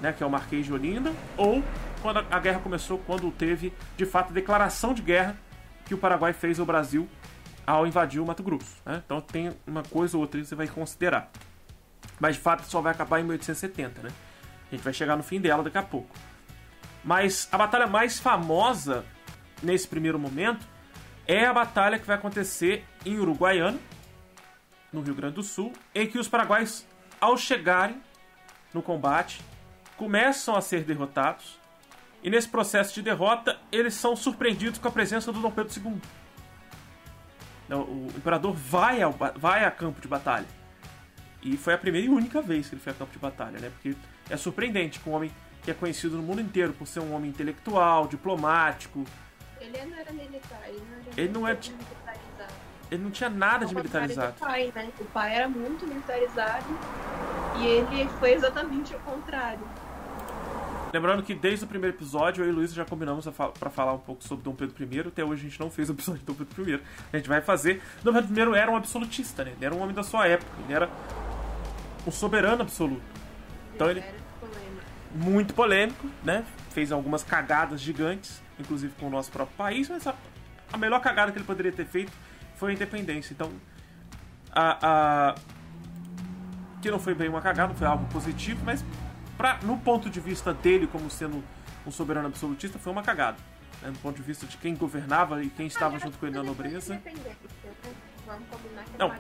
né, 0.01 0.13
que 0.13 0.23
é 0.23 0.27
o 0.27 0.31
Marquês 0.31 0.67
de 0.67 0.73
Olinda, 0.73 1.13
ou 1.37 1.63
quando 2.01 2.19
a, 2.19 2.39
guerra 2.39 2.61
começou 2.61 2.99
quando 2.99 3.31
teve 3.31 3.73
de 3.97 4.07
fato 4.07 4.31
a 4.31 4.33
declaração 4.33 4.93
de 4.93 5.03
guerra 5.03 5.37
que 5.85 5.95
o 5.95 5.99
Paraguai 5.99 6.33
fez 6.33 6.59
ao 6.59 6.67
Brasil 6.67 7.09
ao 7.67 7.87
invadir 7.87 8.21
o 8.21 8.27
Mato 8.27 8.43
Grosso. 8.43 8.77
Né? 8.85 9.03
Então 9.05 9.21
tem 9.21 9.53
uma 9.67 9.83
coisa 9.83 10.17
ou 10.17 10.23
outra 10.23 10.41
que 10.41 10.47
você 10.47 10.55
vai 10.55 10.67
considerar. 10.67 11.31
Mas 12.19 12.37
de 12.37 12.43
fato 12.43 12.65
só 12.65 12.81
vai 12.81 12.93
acabar 12.93 13.21
em 13.21 13.25
1870, 13.25 14.03
né? 14.03 14.11
A 14.71 14.75
gente 14.75 14.85
vai 14.85 14.93
chegar 14.93 15.17
no 15.17 15.23
fim 15.23 15.41
dela 15.41 15.63
daqui 15.63 15.79
a 15.79 15.83
pouco. 15.83 16.15
Mas 17.05 17.49
a 17.51 17.59
batalha 17.59 17.87
mais 17.87 18.19
famosa 18.19 19.05
nesse 19.63 19.87
primeiro 19.87 20.19
momento 20.19 20.67
é 21.27 21.47
a 21.47 21.53
batalha 21.53 21.99
que 21.99 22.07
vai 22.07 22.17
acontecer 22.17 22.85
em 23.05 23.19
Uruguaiana, 23.19 23.79
no 24.93 25.01
Rio 25.01 25.15
Grande 25.15 25.37
do 25.37 25.43
Sul, 25.43 25.73
em 25.95 26.07
que 26.07 26.19
os 26.19 26.29
paraguaios, 26.29 26.85
ao 27.21 27.37
chegarem 27.37 28.03
no 28.75 28.83
combate, 28.83 29.41
começam 29.97 30.57
a 30.57 30.61
ser 30.61 30.83
derrotados. 30.83 31.60
E 32.23 32.31
nesse 32.31 32.49
processo 32.49 32.95
de 32.95 33.03
derrota, 33.03 33.59
eles 33.73 33.95
são 33.95 34.15
surpreendidos 34.15 34.79
com 34.79 34.89
a 34.89 34.91
presença 34.91 35.33
do 35.33 35.41
Dom 35.41 35.51
Pedro 35.51 35.73
II 35.75 36.01
o 37.77 38.07
imperador 38.17 38.53
vai, 38.53 39.01
ao, 39.03 39.13
vai 39.13 39.65
a 39.65 39.71
campo 39.71 40.01
de 40.01 40.09
batalha. 40.09 40.47
E 41.43 41.57
foi 41.57 41.75
a 41.75 41.79
primeira 41.79 42.07
e 42.07 42.11
única 42.11 42.43
vez 42.43 42.69
que 42.69 42.75
ele 42.75 42.83
foi 42.83 42.93
a 42.93 42.97
campo 42.97 43.13
de 43.13 43.19
batalha, 43.19 43.59
né? 43.59 43.71
Porque 43.71 43.97
é 44.29 44.37
surpreendente 44.37 45.01
que 45.01 45.09
um 45.09 45.13
homem 45.13 45.31
que 45.63 45.71
é 45.71 45.75
conhecido 45.75 46.17
no 46.17 46.23
mundo 46.23 46.41
inteiro 46.41 46.73
por 46.73 46.87
ser 46.87 47.01
um 47.01 47.15
homem 47.15 47.31
intelectual, 47.31 48.07
diplomático. 48.07 49.05
Ele 49.61 49.85
não 49.85 49.97
era 49.97 50.13
militar, 50.13 50.63
ele 50.67 50.83
não 50.91 50.99
era 50.99 51.21
ele 51.21 51.33
não 51.33 51.47
era... 51.47 51.59
militarizado. 51.59 52.55
Ele 52.91 53.03
não 53.05 53.11
tinha 53.11 53.31
nada 53.31 53.65
de 53.65 53.75
militarizado. 53.75 54.37
O 54.37 54.41
pai, 54.41 54.73
né? 54.75 54.91
O 54.99 55.05
pai 55.07 55.35
era 55.35 55.49
muito 55.49 55.87
militarizado 55.87 56.67
e 57.59 57.67
ele 57.67 58.09
foi 58.19 58.33
exatamente 58.33 58.95
o 58.95 58.99
contrário. 59.01 59.61
Lembrando 60.93 61.23
que 61.23 61.35
desde 61.35 61.65
o 61.65 61.69
primeiro 61.69 61.97
episódio, 61.97 62.45
eu 62.45 62.49
e 62.49 62.53
o 62.53 62.55
Luiz 62.57 62.75
já 62.75 62.85
combinamos 62.85 63.27
para 63.59 63.71
falar 63.71 63.93
um 63.95 63.99
pouco 63.99 64.25
sobre 64.25 64.45
Dom 64.45 64.55
Pedro 64.55 64.75
I. 64.85 65.01
Até 65.01 65.25
hoje 65.25 65.47
a 65.47 65.49
gente 65.49 65.61
não 65.61 65.71
fez 65.71 65.89
o 65.89 65.93
episódio 65.93 66.21
de 66.21 66.27
Dom 66.27 66.35
Pedro 66.35 66.69
I. 66.69 66.83
A 67.13 67.17
gente 67.17 67.29
vai 67.29 67.41
fazer. 67.41 67.81
Dom 68.03 68.13
Pedro 68.13 68.57
I 68.57 68.59
era 68.59 68.71
um 68.71 68.77
absolutista, 68.77 69.45
né? 69.45 69.53
Ele 69.57 69.65
era 69.65 69.75
um 69.75 69.81
homem 69.81 69.95
da 69.95 70.03
sua 70.03 70.27
época. 70.27 70.51
Ele 70.65 70.73
era 70.73 70.91
um 72.07 72.11
soberano 72.11 72.63
absoluto. 72.63 73.03
Então 73.75 73.89
ele. 73.89 74.03
muito 75.15 75.55
polêmico, 75.55 76.09
né? 76.25 76.45
Fez 76.71 76.91
algumas 76.91 77.23
cagadas 77.23 77.81
gigantes, 77.81 78.43
inclusive 78.59 78.93
com 78.99 79.07
o 79.07 79.11
nosso 79.11 79.31
próprio 79.31 79.57
país, 79.57 79.89
mas 79.89 80.07
a, 80.07 80.15
a 80.73 80.77
melhor 80.77 81.01
cagada 81.01 81.31
que 81.31 81.39
ele 81.39 81.45
poderia 81.45 81.73
ter 81.73 81.87
feito 81.87 82.13
foi 82.57 82.73
a 82.73 82.75
independência. 82.75 83.33
Então, 83.33 83.51
a, 84.53 85.31
a 85.31 85.35
que 86.81 86.91
não 86.91 86.99
foi 86.99 87.15
bem 87.15 87.29
uma 87.29 87.41
cagada, 87.41 87.75
foi 87.75 87.87
algo 87.87 88.07
positivo, 88.07 88.63
mas 88.65 88.85
pra, 89.41 89.59
no 89.63 89.79
ponto 89.79 90.11
de 90.11 90.21
vista 90.21 90.53
dele 90.53 90.87
como 90.87 91.09
sendo 91.09 91.43
um 91.87 91.91
soberano 91.91 92.27
absolutista, 92.27 92.79
foi 92.79 92.93
uma 92.93 93.03
cagada. 93.03 93.39
Né? 93.81 93.91
Ponto 94.03 94.17
de 94.17 94.23
vista 94.23 94.47
de 94.47 94.59
quem 94.59 94.77
governava 94.77 95.43
e 95.43 95.49
quem 95.49 95.67
estava 95.67 95.99
junto 95.99 96.19
com 96.19 96.27
ele 96.27 96.37
na 96.37 96.43
nobreza. 96.43 97.01
Não. 98.99 99.11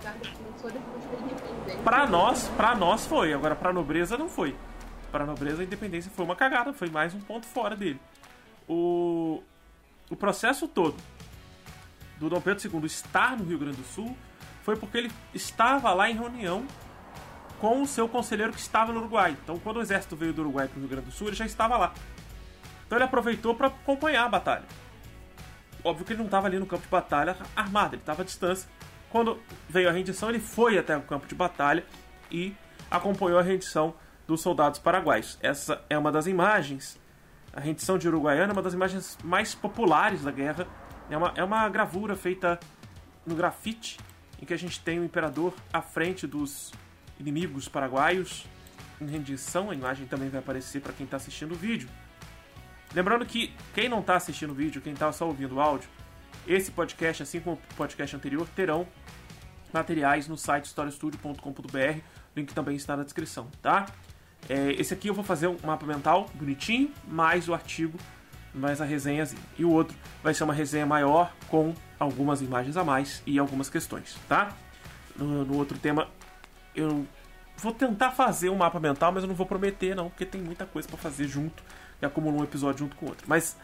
Pra 1.82 2.06
nós, 2.06 2.48
pra 2.48 2.74
nós 2.74 3.06
foi, 3.06 3.32
agora 3.32 3.56
pra 3.56 3.72
nobreza 3.72 4.18
não 4.18 4.28
foi. 4.28 4.54
Pra 5.10 5.24
nobreza 5.24 5.62
a 5.62 5.64
independência 5.64 6.10
foi 6.14 6.26
uma 6.26 6.36
cagada, 6.36 6.74
foi 6.74 6.90
mais 6.90 7.14
um 7.14 7.20
ponto 7.20 7.46
fora 7.46 7.74
dele. 7.74 7.98
O, 8.68 9.42
o 10.10 10.16
processo 10.16 10.68
todo 10.68 10.96
do 12.18 12.28
Dom 12.28 12.42
Pedro 12.42 12.62
II 12.62 12.84
estar 12.84 13.38
no 13.38 13.44
Rio 13.44 13.58
Grande 13.58 13.78
do 13.78 13.84
Sul 13.84 14.14
foi 14.62 14.76
porque 14.76 14.98
ele 14.98 15.12
estava 15.32 15.94
lá 15.94 16.10
em 16.10 16.14
reunião 16.14 16.66
com 17.60 17.82
o 17.82 17.86
seu 17.86 18.08
conselheiro 18.08 18.52
que 18.52 18.58
estava 18.58 18.92
no 18.92 19.00
Uruguai. 19.00 19.36
Então, 19.42 19.58
quando 19.58 19.76
o 19.76 19.82
exército 19.82 20.16
veio 20.16 20.32
do 20.32 20.40
Uruguai 20.40 20.66
para 20.66 20.76
o 20.78 20.80
Rio 20.80 20.88
Grande 20.88 21.06
do 21.06 21.12
Sul, 21.12 21.28
ele 21.28 21.36
já 21.36 21.44
estava 21.44 21.76
lá. 21.76 21.92
Então, 22.86 22.96
ele 22.96 23.04
aproveitou 23.04 23.54
para 23.54 23.66
acompanhar 23.66 24.24
a 24.24 24.28
batalha. 24.28 24.64
Óbvio 25.84 26.06
que 26.06 26.12
ele 26.12 26.18
não 26.18 26.26
estava 26.26 26.46
ali 26.46 26.58
no 26.58 26.66
campo 26.66 26.82
de 26.82 26.88
batalha 26.88 27.36
armado, 27.54 27.94
ele 27.94 28.02
estava 28.02 28.22
à 28.22 28.24
distância. 28.24 28.68
Quando 29.10 29.38
veio 29.68 29.88
a 29.88 29.92
rendição, 29.92 30.30
ele 30.30 30.40
foi 30.40 30.78
até 30.78 30.96
o 30.96 31.02
campo 31.02 31.26
de 31.26 31.34
batalha 31.34 31.84
e 32.30 32.54
acompanhou 32.90 33.38
a 33.38 33.42
rendição 33.42 33.94
dos 34.26 34.40
soldados 34.40 34.78
paraguaios. 34.78 35.38
Essa 35.42 35.82
é 35.90 35.98
uma 35.98 36.10
das 36.10 36.26
imagens. 36.26 36.98
A 37.52 37.60
rendição 37.60 37.98
de 37.98 38.08
Uruguaiana 38.08 38.52
é 38.52 38.54
uma 38.54 38.62
das 38.62 38.72
imagens 38.72 39.18
mais 39.22 39.54
populares 39.54 40.22
da 40.22 40.30
guerra. 40.30 40.66
É 41.10 41.16
uma, 41.16 41.32
é 41.34 41.44
uma 41.44 41.68
gravura 41.68 42.14
feita 42.14 42.58
no 43.26 43.34
grafite, 43.34 43.98
em 44.40 44.46
que 44.46 44.54
a 44.54 44.56
gente 44.56 44.80
tem 44.80 44.98
o 45.00 45.04
imperador 45.04 45.52
à 45.72 45.82
frente 45.82 46.26
dos 46.26 46.72
inimigos 47.20 47.68
paraguaios 47.68 48.46
em 49.00 49.06
rendição. 49.06 49.70
A 49.70 49.74
imagem 49.74 50.06
também 50.06 50.28
vai 50.28 50.40
aparecer 50.40 50.80
para 50.80 50.92
quem 50.92 51.04
está 51.04 51.18
assistindo 51.18 51.52
o 51.52 51.56
vídeo. 51.56 51.88
Lembrando 52.92 53.24
que 53.24 53.54
quem 53.72 53.88
não 53.88 54.00
está 54.00 54.16
assistindo 54.16 54.50
o 54.50 54.54
vídeo, 54.54 54.80
quem 54.80 54.92
está 54.92 55.12
só 55.12 55.26
ouvindo 55.26 55.56
o 55.56 55.60
áudio, 55.60 55.88
esse 56.46 56.72
podcast, 56.72 57.22
assim 57.22 57.38
como 57.38 57.56
o 57.56 57.74
podcast 57.76 58.16
anterior, 58.16 58.48
terão 58.56 58.86
materiais 59.72 60.26
no 60.26 60.36
site 60.36 60.64
historiastudio.com.br. 60.64 62.00
Link 62.34 62.52
também 62.52 62.74
está 62.74 62.96
na 62.96 63.04
descrição, 63.04 63.48
tá? 63.62 63.86
É, 64.48 64.72
esse 64.72 64.92
aqui 64.92 65.08
eu 65.08 65.14
vou 65.14 65.22
fazer 65.22 65.46
um 65.46 65.56
mapa 65.64 65.86
mental 65.86 66.28
bonitinho, 66.34 66.92
mais 67.06 67.48
o 67.48 67.54
artigo, 67.54 67.96
mais 68.52 68.80
a 68.80 68.84
resenhazinha. 68.84 69.42
E 69.56 69.64
o 69.64 69.70
outro 69.70 69.96
vai 70.22 70.34
ser 70.34 70.42
uma 70.42 70.54
resenha 70.54 70.86
maior 70.86 71.32
com 71.48 71.72
algumas 71.98 72.42
imagens 72.42 72.76
a 72.76 72.82
mais 72.82 73.22
e 73.26 73.38
algumas 73.38 73.68
questões, 73.68 74.16
tá? 74.28 74.56
No, 75.16 75.44
no 75.44 75.56
outro 75.56 75.78
tema 75.78 76.08
eu 76.74 77.06
vou 77.56 77.72
tentar 77.72 78.10
fazer 78.12 78.48
um 78.48 78.56
mapa 78.56 78.80
mental, 78.80 79.12
mas 79.12 79.22
eu 79.22 79.28
não 79.28 79.34
vou 79.34 79.46
prometer 79.46 79.94
não, 79.94 80.08
porque 80.08 80.24
tem 80.24 80.40
muita 80.40 80.66
coisa 80.66 80.88
para 80.88 80.96
fazer 80.96 81.28
junto 81.28 81.62
e 82.00 82.06
acumula 82.06 82.40
um 82.40 82.44
episódio 82.44 82.80
junto 82.80 82.96
com 82.96 83.06
o 83.06 83.08
outro. 83.10 83.26
Mas 83.28 83.56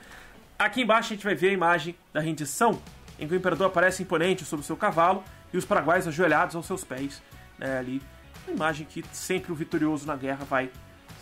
aqui 0.59 0.83
embaixo 0.83 1.13
a 1.13 1.17
gente 1.17 1.25
vai 1.25 1.35
ver 1.35 1.51
a 1.51 1.53
imagem 1.53 1.97
da 2.13 2.21
rendição, 2.21 2.81
em 3.19 3.27
que 3.27 3.35
o 3.35 3.37
imperador 3.37 3.69
aparece 3.69 4.03
imponente 4.03 4.45
sobre 4.45 4.63
o 4.63 4.67
seu 4.67 4.77
cavalo 4.77 5.25
e 5.53 5.57
os 5.57 5.65
paraguaios 5.65 6.07
ajoelhados 6.07 6.55
aos 6.55 6.67
seus 6.67 6.85
pés, 6.85 7.23
né, 7.59 7.79
ali. 7.79 8.03
Uma 8.47 8.55
imagem 8.55 8.87
que 8.87 9.03
sempre 9.13 9.51
o 9.51 9.55
vitorioso 9.55 10.07
na 10.07 10.15
guerra 10.15 10.45
vai 10.45 10.71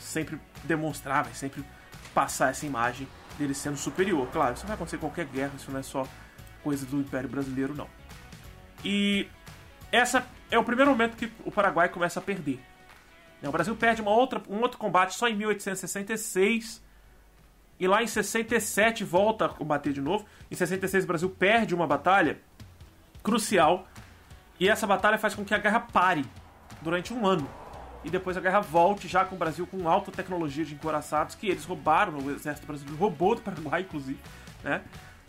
sempre 0.00 0.38
demonstrar, 0.64 1.24
vai 1.24 1.34
sempre 1.34 1.64
passar 2.12 2.50
essa 2.50 2.66
imagem 2.66 3.06
dele 3.38 3.54
sendo 3.54 3.76
superior. 3.76 4.28
Claro, 4.32 4.54
isso 4.54 4.66
vai 4.66 4.74
acontecer 4.74 4.96
em 4.96 5.00
qualquer 5.00 5.26
guerra, 5.26 5.52
isso 5.56 5.70
não 5.70 5.78
é 5.78 5.82
só 5.82 6.06
coisa 6.62 6.84
do 6.86 6.98
Império 6.98 7.28
Brasileiro, 7.28 7.74
não. 7.74 7.88
E 8.84 9.28
essa 9.90 10.26
é 10.50 10.58
o 10.58 10.64
primeiro 10.64 10.90
momento 10.90 11.16
que 11.16 11.30
o 11.44 11.50
Paraguai 11.50 11.88
começa 11.88 12.20
a 12.20 12.22
perder. 12.22 12.60
O 13.42 13.52
Brasil 13.52 13.76
perde 13.76 14.00
uma 14.00 14.10
outra, 14.10 14.42
um 14.48 14.60
outro 14.60 14.78
combate 14.78 15.14
só 15.14 15.28
em 15.28 15.36
1866. 15.36 16.82
E 17.78 17.88
lá 17.88 18.02
em 18.02 18.06
67 18.06 19.04
volta 19.04 19.46
a 19.46 19.48
combater 19.48 19.92
de 19.92 20.00
novo. 20.00 20.24
Em 20.50 20.54
66 20.54 21.04
o 21.04 21.06
Brasil 21.06 21.30
perde 21.30 21.74
uma 21.74 21.86
batalha 21.86 22.40
crucial. 23.22 23.86
E 24.58 24.68
essa 24.68 24.86
batalha 24.86 25.18
faz 25.18 25.34
com 25.34 25.44
que 25.44 25.54
a 25.54 25.58
guerra 25.58 25.80
pare 25.80 26.24
durante 26.80 27.12
um 27.12 27.26
ano. 27.26 27.48
E 28.04 28.10
depois 28.10 28.36
a 28.36 28.40
guerra 28.40 28.60
volte 28.60 29.08
já 29.08 29.24
com 29.24 29.34
o 29.34 29.38
Brasil 29.38 29.66
com 29.66 29.88
alta 29.88 30.12
tecnologia 30.12 30.64
de 30.64 30.74
encoraçados 30.74 31.34
que 31.34 31.48
eles 31.48 31.64
roubaram, 31.64 32.18
o 32.18 32.30
exército 32.30 32.66
brasileiro 32.66 32.98
roubou 32.98 33.34
do 33.34 33.40
Paraguai, 33.40 33.80
inclusive, 33.88 34.20
né? 34.62 34.82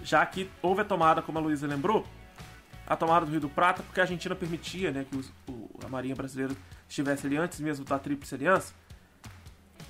Já 0.03 0.26
que 0.26 0.49
houve 0.61 0.82
a 0.82 0.86
tomada, 0.86 1.22
como 1.22 1.39
a 1.39 1.41
Luísa 1.41 1.66
lembrou, 1.66 2.05
a 2.88 2.96
tomada 2.96 3.26
do 3.26 3.32
Rio 3.32 3.42
do 3.42 3.50
Prata, 3.50 3.82
porque 3.84 4.00
a 4.00 4.04
Argentina 4.04 4.36
permitia 4.36 4.92
né, 4.92 5.06
que 5.10 5.18
os, 5.18 5.32
o, 5.48 5.70
a 5.84 5.88
Marinha 5.88 6.16
Brasileira 6.16 6.56
estivesse 6.88 7.26
ali 7.26 7.38
antes 7.38 7.60
mesmo 7.60 7.84
da 7.84 7.98
Tríplice 7.98 8.36
Aliança. 8.36 8.74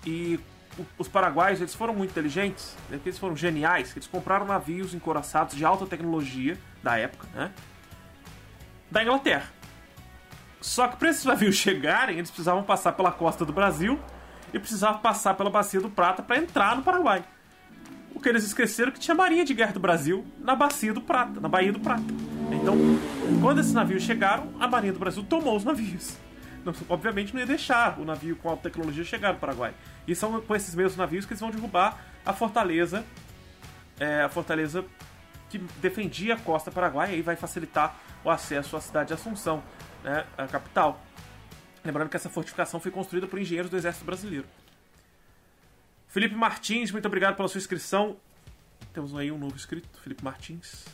E 0.06 0.40
o, 0.78 0.86
os 1.00 1.08
paraguaios 1.08 1.60
eles 1.60 1.74
foram 1.74 1.94
muito 1.94 2.12
inteligentes, 2.12 2.76
né, 2.90 3.00
eles 3.06 3.20
foram 3.20 3.36
geniais, 3.36 3.92
eles 3.96 4.08
compraram 4.08 4.46
navios 4.46 4.94
encoraçados 4.94 5.56
de 5.56 5.66
alta 5.66 5.86
tecnologia 5.86 6.58
da 6.82 6.98
época, 6.98 7.28
né, 7.34 7.52
da 8.90 9.04
Inglaterra. 9.04 9.50
Só 10.62 10.88
que 10.88 10.96
para 10.98 11.10
esses 11.10 11.26
navios 11.26 11.56
chegarem, 11.58 12.18
eles 12.18 12.30
precisavam 12.30 12.64
passar 12.64 12.94
pela 12.94 13.12
costa 13.12 13.46
do 13.46 13.52
Brasil 13.52 14.00
e 14.54 14.60
precisavam 14.60 15.02
passar 15.02 15.34
pela 15.34 15.50
Bacia 15.50 15.82
do 15.82 15.90
Prata 15.90 16.24
para 16.24 16.38
entrar 16.38 16.76
no 16.78 16.82
Paraguai. 16.82 17.24
O 18.14 18.22
que 18.22 18.30
eles 18.30 18.46
esqueceram 18.46 18.90
é 18.90 18.92
que 18.94 19.00
tinha 19.00 19.14
Marinha 19.14 19.44
de 19.44 19.54
Guerra 19.54 19.74
do 19.74 19.80
Brasil 19.80 20.26
na 20.40 20.56
Bacia 20.56 20.94
do 20.94 21.02
Prata, 21.02 21.42
na 21.42 21.50
Baía 21.50 21.74
do 21.74 21.80
Prata. 21.82 22.35
Então, 22.52 22.76
quando 23.42 23.60
esses 23.60 23.74
navios 23.74 24.04
chegaram, 24.04 24.52
a 24.60 24.68
Marinha 24.68 24.94
do 24.94 25.00
Brasil 25.00 25.24
tomou 25.24 25.56
os 25.56 25.64
navios. 25.64 26.18
Não, 26.64 26.74
obviamente 26.90 27.34
não 27.34 27.40
ia 27.40 27.46
deixar 27.46 28.00
o 28.00 28.06
navio 28.06 28.36
com 28.36 28.50
alta 28.50 28.64
tecnologia 28.64 29.04
chegar 29.04 29.34
no 29.34 29.40
Paraguai. 29.40 29.74
E 30.08 30.16
são 30.16 30.42
com 30.42 30.56
esses 30.56 30.74
mesmos 30.74 30.98
navios 30.98 31.26
que 31.26 31.34
eles 31.34 31.40
vão 31.40 31.52
derrubar 31.52 32.04
a 32.26 32.34
fortaleza, 32.34 33.06
é, 34.00 34.24
a 34.24 34.30
fortaleza 34.30 34.84
que 35.50 35.60
defendia 35.80 36.34
a 36.34 36.38
costa 36.38 36.72
paraguaia 36.72 37.12
e 37.12 37.16
aí 37.16 37.22
vai 37.22 37.36
facilitar 37.36 37.96
o 38.24 38.30
acesso 38.30 38.76
à 38.76 38.82
cidade 38.82 39.10
de 39.10 39.14
Assunção, 39.14 39.64
né, 40.04 40.26
a 40.38 40.48
capital. 40.48 41.02
Lembrando 41.84 42.10
que 42.10 42.18
essa 42.18 42.30
fortificação 42.30 42.80
foi 42.80 42.92
construída 42.92 43.28
por 43.28 43.40
engenheiros 43.40 43.70
do 43.70 43.78
Exército 43.78 44.06
Brasileiro. 44.06 44.48
Felipe 46.08 46.34
Martins, 46.34 46.92
muito 46.92 47.06
obrigado 47.06 47.36
pela 47.36 47.48
sua 47.48 47.60
inscrição. 47.60 48.18
Temos 48.92 49.16
aí 49.16 49.32
um 49.32 49.38
novo 49.38 49.56
inscrito, 49.56 49.88
Felipe 50.02 50.24
Martins. 50.24 50.86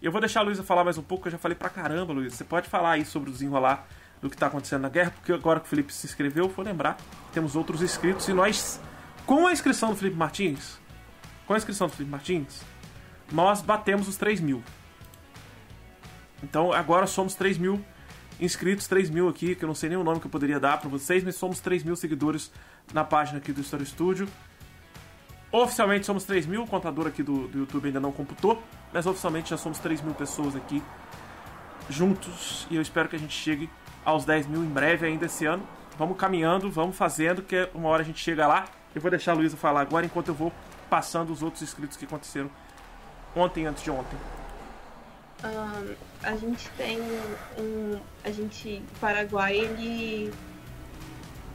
Eu 0.00 0.12
vou 0.12 0.20
deixar 0.20 0.40
a 0.40 0.42
Luísa 0.44 0.62
falar 0.62 0.84
mais 0.84 0.96
um 0.96 1.02
pouco, 1.02 1.26
eu 1.26 1.32
já 1.32 1.38
falei 1.38 1.56
pra 1.56 1.68
caramba, 1.68 2.12
Luísa. 2.12 2.36
Você 2.36 2.44
pode 2.44 2.68
falar 2.68 2.92
aí 2.92 3.04
sobre 3.04 3.30
o 3.30 3.32
desenrolar 3.32 3.84
do 4.22 4.30
que 4.30 4.36
está 4.36 4.46
acontecendo 4.46 4.82
na 4.82 4.88
guerra, 4.88 5.10
porque 5.10 5.32
agora 5.32 5.58
que 5.58 5.66
o 5.66 5.68
Felipe 5.68 5.92
se 5.92 6.06
inscreveu, 6.06 6.48
vou 6.48 6.64
lembrar, 6.64 6.96
temos 7.32 7.56
outros 7.56 7.82
inscritos 7.82 8.28
e 8.28 8.32
nós, 8.32 8.80
com 9.26 9.48
a 9.48 9.52
inscrição 9.52 9.90
do 9.90 9.96
Felipe 9.96 10.16
Martins, 10.16 10.78
com 11.46 11.54
a 11.54 11.56
inscrição 11.56 11.88
do 11.88 11.94
Felipe 11.94 12.12
Martins, 12.12 12.62
nós 13.32 13.60
batemos 13.60 14.06
os 14.06 14.16
3 14.16 14.40
mil. 14.40 14.62
Então 16.44 16.72
agora 16.72 17.08
somos 17.08 17.34
3 17.34 17.58
mil 17.58 17.84
inscritos, 18.40 18.86
3 18.86 19.10
mil 19.10 19.28
aqui, 19.28 19.56
que 19.56 19.64
eu 19.64 19.66
não 19.66 19.74
sei 19.74 19.88
nem 19.88 19.98
o 19.98 20.04
nome 20.04 20.20
que 20.20 20.26
eu 20.26 20.30
poderia 20.30 20.60
dar 20.60 20.78
para 20.78 20.88
vocês, 20.88 21.24
mas 21.24 21.34
somos 21.34 21.58
3 21.58 21.82
mil 21.82 21.96
seguidores 21.96 22.52
na 22.94 23.02
página 23.02 23.38
aqui 23.38 23.52
do 23.52 23.60
Story 23.62 23.84
Studio. 23.84 24.28
Oficialmente 25.50 26.04
somos 26.04 26.24
3 26.24 26.46
mil, 26.46 26.62
o 26.62 26.66
contador 26.66 27.06
aqui 27.06 27.22
do, 27.22 27.48
do 27.48 27.60
YouTube 27.60 27.86
ainda 27.86 28.00
não 28.00 28.12
computou, 28.12 28.62
mas 28.92 29.06
oficialmente 29.06 29.50
já 29.50 29.56
somos 29.56 29.78
3 29.78 30.02
mil 30.02 30.14
pessoas 30.14 30.54
aqui 30.54 30.82
juntos 31.88 32.66
e 32.70 32.76
eu 32.76 32.82
espero 32.82 33.08
que 33.08 33.16
a 33.16 33.18
gente 33.18 33.34
chegue 33.34 33.70
aos 34.04 34.24
10 34.26 34.46
mil 34.46 34.62
em 34.62 34.68
breve 34.68 35.06
ainda 35.06 35.26
esse 35.26 35.46
ano. 35.46 35.66
Vamos 35.98 36.18
caminhando, 36.18 36.70
vamos 36.70 36.96
fazendo, 36.96 37.42
que 37.42 37.68
uma 37.74 37.88
hora 37.88 38.02
a 38.02 38.04
gente 38.04 38.22
chega 38.22 38.46
lá. 38.46 38.66
Eu 38.94 39.00
vou 39.00 39.10
deixar 39.10 39.32
a 39.32 39.34
Luísa 39.34 39.56
falar 39.56 39.80
agora 39.80 40.04
enquanto 40.04 40.28
eu 40.28 40.34
vou 40.34 40.52
passando 40.90 41.32
os 41.32 41.42
outros 41.42 41.62
inscritos 41.62 41.96
que 41.96 42.04
aconteceram 42.04 42.50
ontem 43.34 43.66
antes 43.66 43.82
de 43.82 43.90
ontem. 43.90 44.18
Ahn, 45.42 45.94
a 46.22 46.36
gente 46.36 46.68
tem 46.70 47.00
um. 47.58 47.98
A 48.24 48.30
gente. 48.30 48.82
O 48.96 48.98
Paraguai, 48.98 49.56
ele 49.56 50.32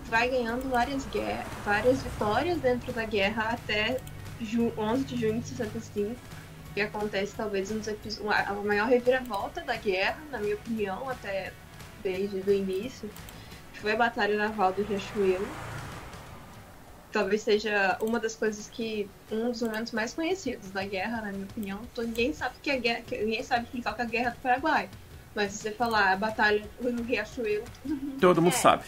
vai 0.10 0.30
ganhando 0.30 0.70
várias 0.70 1.06
guerras, 1.08 1.48
várias 1.66 2.02
vitórias 2.02 2.60
dentro 2.60 2.92
da 2.94 3.06
guerra 3.06 3.50
até 3.52 4.00
ju 4.42 4.72
11 4.78 5.04
de 5.06 5.20
junho 5.20 5.40
de 5.40 5.48
65, 5.50 6.16
que 6.74 6.82
acontece 6.82 7.36
talvez 7.36 7.72
um 7.72 7.80
dos 7.80 7.88
a 8.28 8.54
maior 8.54 8.88
reviravolta 8.88 9.62
da 9.62 9.76
guerra, 9.76 10.18
na 10.32 10.40
minha 10.40 10.56
opinião, 10.56 11.10
até 11.10 11.54
desde 12.02 12.38
o 12.38 12.54
início, 12.54 13.10
que 13.74 13.80
foi 13.80 13.94
a 13.94 13.96
Batalha 13.96 14.38
Naval 14.38 14.74
do 14.74 14.84
Riachuelo. 14.84 15.48
Talvez 17.12 17.44
seja 17.44 17.96
uma 18.02 18.20
das 18.20 18.36
coisas 18.36 18.68
que. 18.68 19.08
um 19.32 19.52
dos 19.52 19.62
momentos 19.62 19.92
mais 19.92 20.16
conhecidos 20.16 20.72
da 20.72 20.84
guerra, 20.84 21.22
na 21.22 21.32
minha 21.32 21.46
opinião. 21.46 21.80
Então, 21.92 22.04
ninguém 22.04 22.34
sabe 22.34 22.56
que 22.62 22.72
a 22.72 22.78
guerra. 22.78 23.04
ninguém 23.12 23.44
sabe 23.44 23.66
explicar 23.66 23.94
o 23.94 23.96
que 23.96 24.02
é 24.02 24.06
a 24.06 24.08
guerra 24.08 24.30
do 24.32 24.38
Paraguai. 24.38 24.90
Mas 25.36 25.52
se 25.52 25.60
você 25.60 25.72
falar 25.72 26.12
a 26.12 26.16
batalha 26.16 26.68
no 26.82 27.04
Riachuelo, 27.04 27.64
todo 27.84 27.96
mundo 27.96 28.20
Todo 28.20 28.42
mundo 28.42 28.54
sabe. 28.54 28.84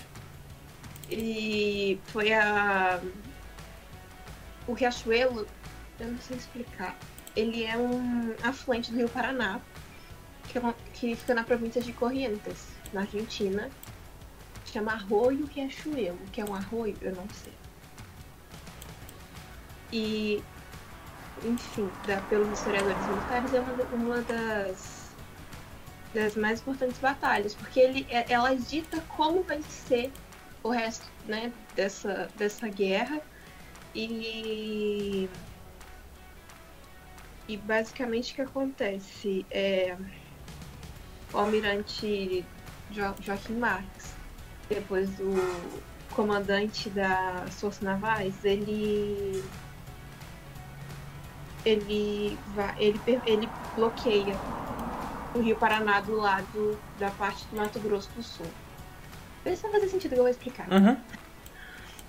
E 1.09 1.99
foi 2.05 2.33
a, 2.33 2.99
o 4.67 4.73
Riachuelo, 4.73 5.47
eu 5.99 6.07
não 6.07 6.17
sei 6.19 6.37
explicar. 6.37 6.97
Ele 7.35 7.63
é 7.63 7.77
um 7.77 8.33
afluente 8.43 8.91
do 8.91 8.97
Rio 8.97 9.09
Paraná, 9.09 9.61
que, 10.47 10.57
é 10.57 10.73
que 10.93 11.15
fica 11.15 11.33
na 11.33 11.43
província 11.43 11.81
de 11.81 11.93
Corrientes, 11.93 12.67
na 12.91 13.01
Argentina. 13.01 13.69
Chama 14.65 14.93
Arroio 14.93 15.45
Riachuelo, 15.45 16.17
que 16.31 16.41
é 16.41 16.45
um 16.45 16.55
arroio, 16.55 16.97
eu 17.01 17.15
não 17.15 17.27
sei. 17.29 17.53
E, 19.91 20.43
enfim, 21.43 21.89
da, 22.07 22.19
pelos 22.21 22.51
historiadores 22.57 23.07
militares, 23.07 23.53
é 23.53 23.59
uma, 23.59 23.83
uma 23.93 24.21
das, 24.21 25.11
das 26.13 26.35
mais 26.35 26.59
importantes 26.59 26.97
batalhas, 26.99 27.53
porque 27.53 27.79
ele, 27.79 28.07
é, 28.09 28.25
ela 28.31 28.53
dita 28.55 28.99
como 29.15 29.43
vai 29.43 29.61
ser 29.61 30.11
o 30.65 30.69
resto 30.71 31.05
né, 31.27 31.53
dessa, 31.75 32.27
dessa 32.35 32.67
guerra. 32.67 33.21
E, 33.93 35.29
e 37.47 37.55
basicamente 37.55 38.33
o 38.33 38.35
que 38.35 38.41
acontece 38.41 39.45
é 39.51 39.95
o 41.31 41.37
almirante 41.37 42.43
jo 42.89 43.13
Joaquim 43.21 43.53
Marques, 43.53 44.15
depois 44.67 45.09
do 45.11 45.33
comandante 46.13 46.89
das 46.89 47.61
Forças 47.61 47.81
Navais, 47.81 48.43
ele 48.43 49.43
ele 51.63 52.37
vai, 52.55 52.75
ele, 52.79 52.99
ele 53.25 53.49
bloqueia 53.75 54.35
o 55.33 55.39
Rio 55.39 55.55
Paraná 55.57 56.01
do 56.01 56.15
lado 56.15 56.79
da 56.99 57.11
parte 57.11 57.45
do 57.47 57.57
Mato 57.57 57.79
Grosso 57.79 58.09
do 58.15 58.23
Sul. 58.23 58.64
Se 59.53 59.61
vai 59.61 59.71
fazer 59.73 59.89
sentido 59.89 60.13
que 60.13 60.19
eu 60.19 60.23
vou 60.23 60.31
explicar. 60.31 60.67
Uhum. 60.71 60.97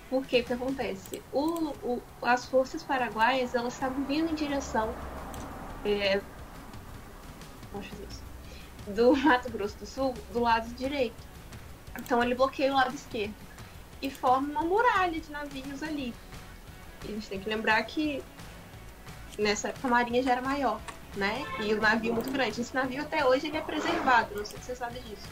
Por 0.09 0.25
que 0.25 0.43
que 0.43 0.53
acontece? 0.53 1.23
O, 1.33 1.71
o, 1.83 2.03
as 2.23 2.47
forças 2.47 2.83
paraguaias, 2.83 3.55
elas 3.55 3.75
estavam 3.75 4.05
vindo 4.05 4.31
em 4.31 4.35
direção 4.35 4.95
é, 5.85 6.21
isso, 7.83 8.23
do 8.87 9.17
Mato 9.17 9.51
Grosso 9.51 9.77
do 9.77 9.87
Sul, 9.87 10.15
do 10.33 10.41
lado 10.41 10.69
direito. 10.75 11.27
Então 11.99 12.23
ele 12.23 12.35
bloqueia 12.35 12.73
o 12.73 12.77
lado 12.77 12.95
esquerdo. 12.95 13.35
E 14.01 14.11
forma 14.11 14.49
uma 14.49 14.63
muralha 14.63 15.21
de 15.21 15.31
navios 15.31 15.83
ali. 15.83 16.15
E 17.05 17.09
a 17.09 17.15
gente 17.15 17.29
tem 17.29 17.41
que 17.41 17.49
lembrar 17.49 17.83
que 17.85 18.23
nessa 19.39 19.69
época 19.69 19.89
a 19.89 19.91
marinha 19.91 20.23
já 20.23 20.33
era 20.33 20.43
maior, 20.43 20.81
né? 21.17 21.45
E 21.61 21.73
o 21.75 21.81
navio 21.81 22.15
muito 22.15 22.31
grande. 22.31 22.61
Esse 22.61 22.75
navio 22.75 23.03
até 23.03 23.25
hoje 23.25 23.49
ele 23.49 23.57
é 23.57 23.61
preservado, 23.61 24.35
não 24.35 24.45
sei 24.45 24.59
se 24.59 24.67
você 24.67 24.77
sabe 24.77 25.01
disso. 25.01 25.29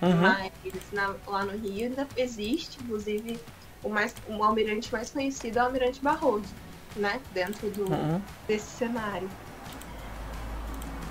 Uhum. 0.00 0.20
Mas 0.20 0.52
na, 0.92 1.14
lá 1.26 1.44
no 1.44 1.52
Rio 1.52 1.86
ainda 1.86 2.06
existe, 2.16 2.78
inclusive 2.82 3.38
o, 3.82 3.88
mais, 3.88 4.14
o 4.28 4.42
almirante 4.42 4.92
mais 4.92 5.10
conhecido 5.10 5.58
é 5.58 5.62
o 5.62 5.66
almirante 5.66 6.00
Barroso, 6.00 6.54
né? 6.96 7.20
Dentro 7.32 7.68
do, 7.70 7.90
uhum. 7.90 8.20
desse 8.46 8.66
cenário. 8.66 9.28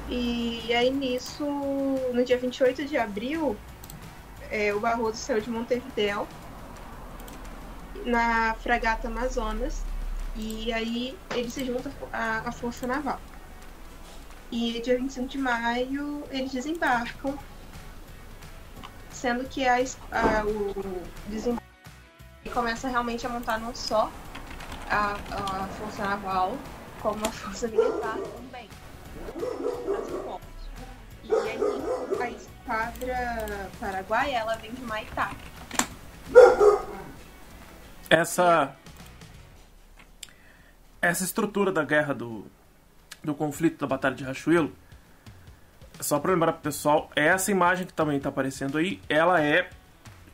E 0.09 0.73
aí 0.73 0.89
nisso, 0.89 1.45
no 2.13 2.23
dia 2.23 2.37
28 2.37 2.85
de 2.85 2.97
abril, 2.97 3.57
é, 4.49 4.73
o 4.73 4.79
Barroso 4.79 5.17
saiu 5.17 5.41
de 5.41 5.49
Montevidéu 5.49 6.25
na 8.05 8.55
fragata 8.55 9.09
Amazonas 9.09 9.83
e 10.33 10.71
aí 10.71 11.17
ele 11.35 11.49
se 11.49 11.65
junta 11.65 11.91
à, 12.13 12.43
à 12.45 12.51
Força 12.53 12.87
Naval. 12.87 13.19
E 14.49 14.79
dia 14.81 14.97
25 14.97 15.27
de 15.27 15.37
maio 15.37 16.23
eles 16.31 16.53
desembarcam 16.53 17.37
sendo 19.17 19.49
que 19.49 19.67
a, 19.67 19.77
a, 20.11 20.45
o 20.45 21.03
desembarque 21.27 21.65
começa 22.53 22.87
realmente 22.87 23.25
a 23.25 23.29
montar 23.29 23.59
não 23.59 23.73
só 23.73 24.11
a, 24.89 25.13
a 25.13 25.67
força 25.67 26.03
naval, 26.03 26.55
como 27.01 27.25
a 27.25 27.29
força 27.31 27.67
militar 27.67 28.17
também. 28.17 28.69
E 31.23 31.33
aí 31.33 31.59
a 32.21 32.29
esquadra 32.29 33.69
paraguaia 33.79 34.37
ela 34.37 34.55
vem 34.55 34.71
de 34.71 34.81
Maitá. 34.81 35.31
Essa 38.09 38.75
essa 41.01 41.23
estrutura 41.23 41.71
da 41.71 41.83
guerra 41.83 42.13
do 42.13 42.45
do 43.23 43.33
conflito 43.33 43.79
da 43.79 43.87
Batalha 43.87 44.15
de 44.15 44.23
Rachuelo 44.23 44.73
só 45.99 46.19
para 46.19 46.31
lembrar 46.31 46.53
pro 46.53 46.61
pessoal, 46.61 47.09
essa 47.15 47.51
imagem 47.51 47.85
que 47.85 47.93
também 47.93 48.17
está 48.17 48.29
aparecendo 48.29 48.77
aí, 48.77 49.01
ela 49.09 49.41
é 49.41 49.69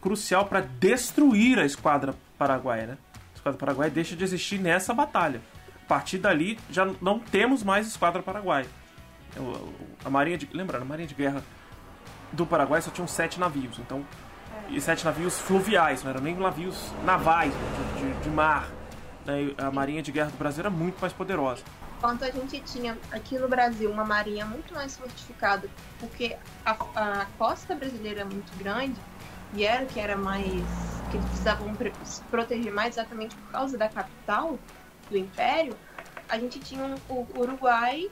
crucial 0.02 0.46
para 0.46 0.62
destruir 0.62 1.58
a 1.60 1.66
esquadra 1.66 2.14
paraguaia, 2.38 2.88
né? 2.88 2.98
A 3.34 3.36
esquadra 3.36 3.60
paraguaia 3.60 3.90
deixa 3.90 4.16
de 4.16 4.24
existir 4.24 4.60
nessa 4.60 4.94
batalha. 4.94 5.42
A 5.84 5.88
partir 5.88 6.18
dali, 6.18 6.60
já 6.70 6.86
não 7.02 7.20
temos 7.20 7.64
mais 7.64 7.88
esquadra 7.88 8.22
paraguaia. 8.22 8.68
A 10.04 10.10
marinha 10.10 10.38
de, 10.38 10.50
lembrando, 10.54 10.84
a 10.84 10.86
marinha 10.86 11.08
de 11.08 11.16
guerra 11.16 11.44
do 12.32 12.46
Paraguai 12.46 12.82
só 12.82 12.92
tinham 12.92 13.08
sete 13.08 13.40
navios, 13.40 13.80
então 13.80 14.06
e 14.70 14.80
sete 14.80 15.04
navios 15.06 15.40
fluviais, 15.40 16.04
não 16.04 16.12
eram 16.12 16.22
nem 16.22 16.36
navios 16.36 16.92
navais 17.04 17.54
de, 17.54 18.14
de, 18.14 18.24
de 18.24 18.30
mar. 18.30 18.70
Né? 19.26 19.54
A 19.58 19.72
marinha 19.72 20.02
de 20.02 20.12
guerra 20.12 20.30
do 20.30 20.38
Brasil 20.38 20.62
era 20.62 20.70
muito 20.70 21.00
mais 21.00 21.14
poderosa 21.14 21.64
enquanto 22.04 22.26
a 22.26 22.32
gente 22.32 22.60
tinha 22.64 22.98
aqui 23.14 23.40
no 23.40 23.48
Brasil 23.48 23.90
uma 23.90 24.04
marinha 24.04 24.46
muito 24.46 24.74
mais 24.74 24.98
fortificada, 24.98 25.70
porque 26.02 26.36
a, 26.66 26.72
a 26.96 27.26
costa 27.38 27.74
brasileira 27.74 28.22
é 28.22 28.24
muito 28.26 28.54
grande 28.58 29.00
e 29.56 29.64
era 29.64 29.86
que 29.86 30.02
era 30.02 30.18
mais 30.18 30.44
que 31.10 31.16
eles 31.16 31.26
precisavam 31.28 31.74
se 32.04 32.22
proteger 32.24 32.74
mais 32.74 32.98
exatamente 32.98 33.34
por 33.38 33.52
causa 33.54 33.78
da 33.78 33.88
capital 33.88 34.60
do 35.10 35.18
império, 35.18 35.78
a 36.28 36.38
gente 36.38 36.60
tinha 36.60 36.84
um, 36.84 36.96
o 37.08 37.40
Uruguai 37.40 38.10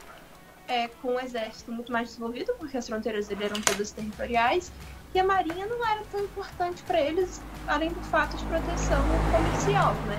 é, 0.68 0.88
com 0.88 1.16
um 1.16 1.20
exército 1.20 1.70
muito 1.70 1.92
mais 1.92 2.08
desenvolvido, 2.08 2.54
porque 2.58 2.78
as 2.78 2.88
fronteiras 2.88 3.28
dele 3.28 3.44
eram 3.44 3.60
todas 3.60 3.90
territoriais, 3.90 4.72
e 5.14 5.20
a 5.20 5.24
marinha 5.24 5.66
não 5.66 5.86
era 5.86 6.02
tão 6.04 6.20
importante 6.20 6.82
para 6.84 6.98
eles, 6.98 7.42
além 7.66 7.90
do 7.90 8.00
fato 8.00 8.38
de 8.38 8.44
proteção 8.46 9.06
comercial, 9.30 9.94
né? 10.06 10.18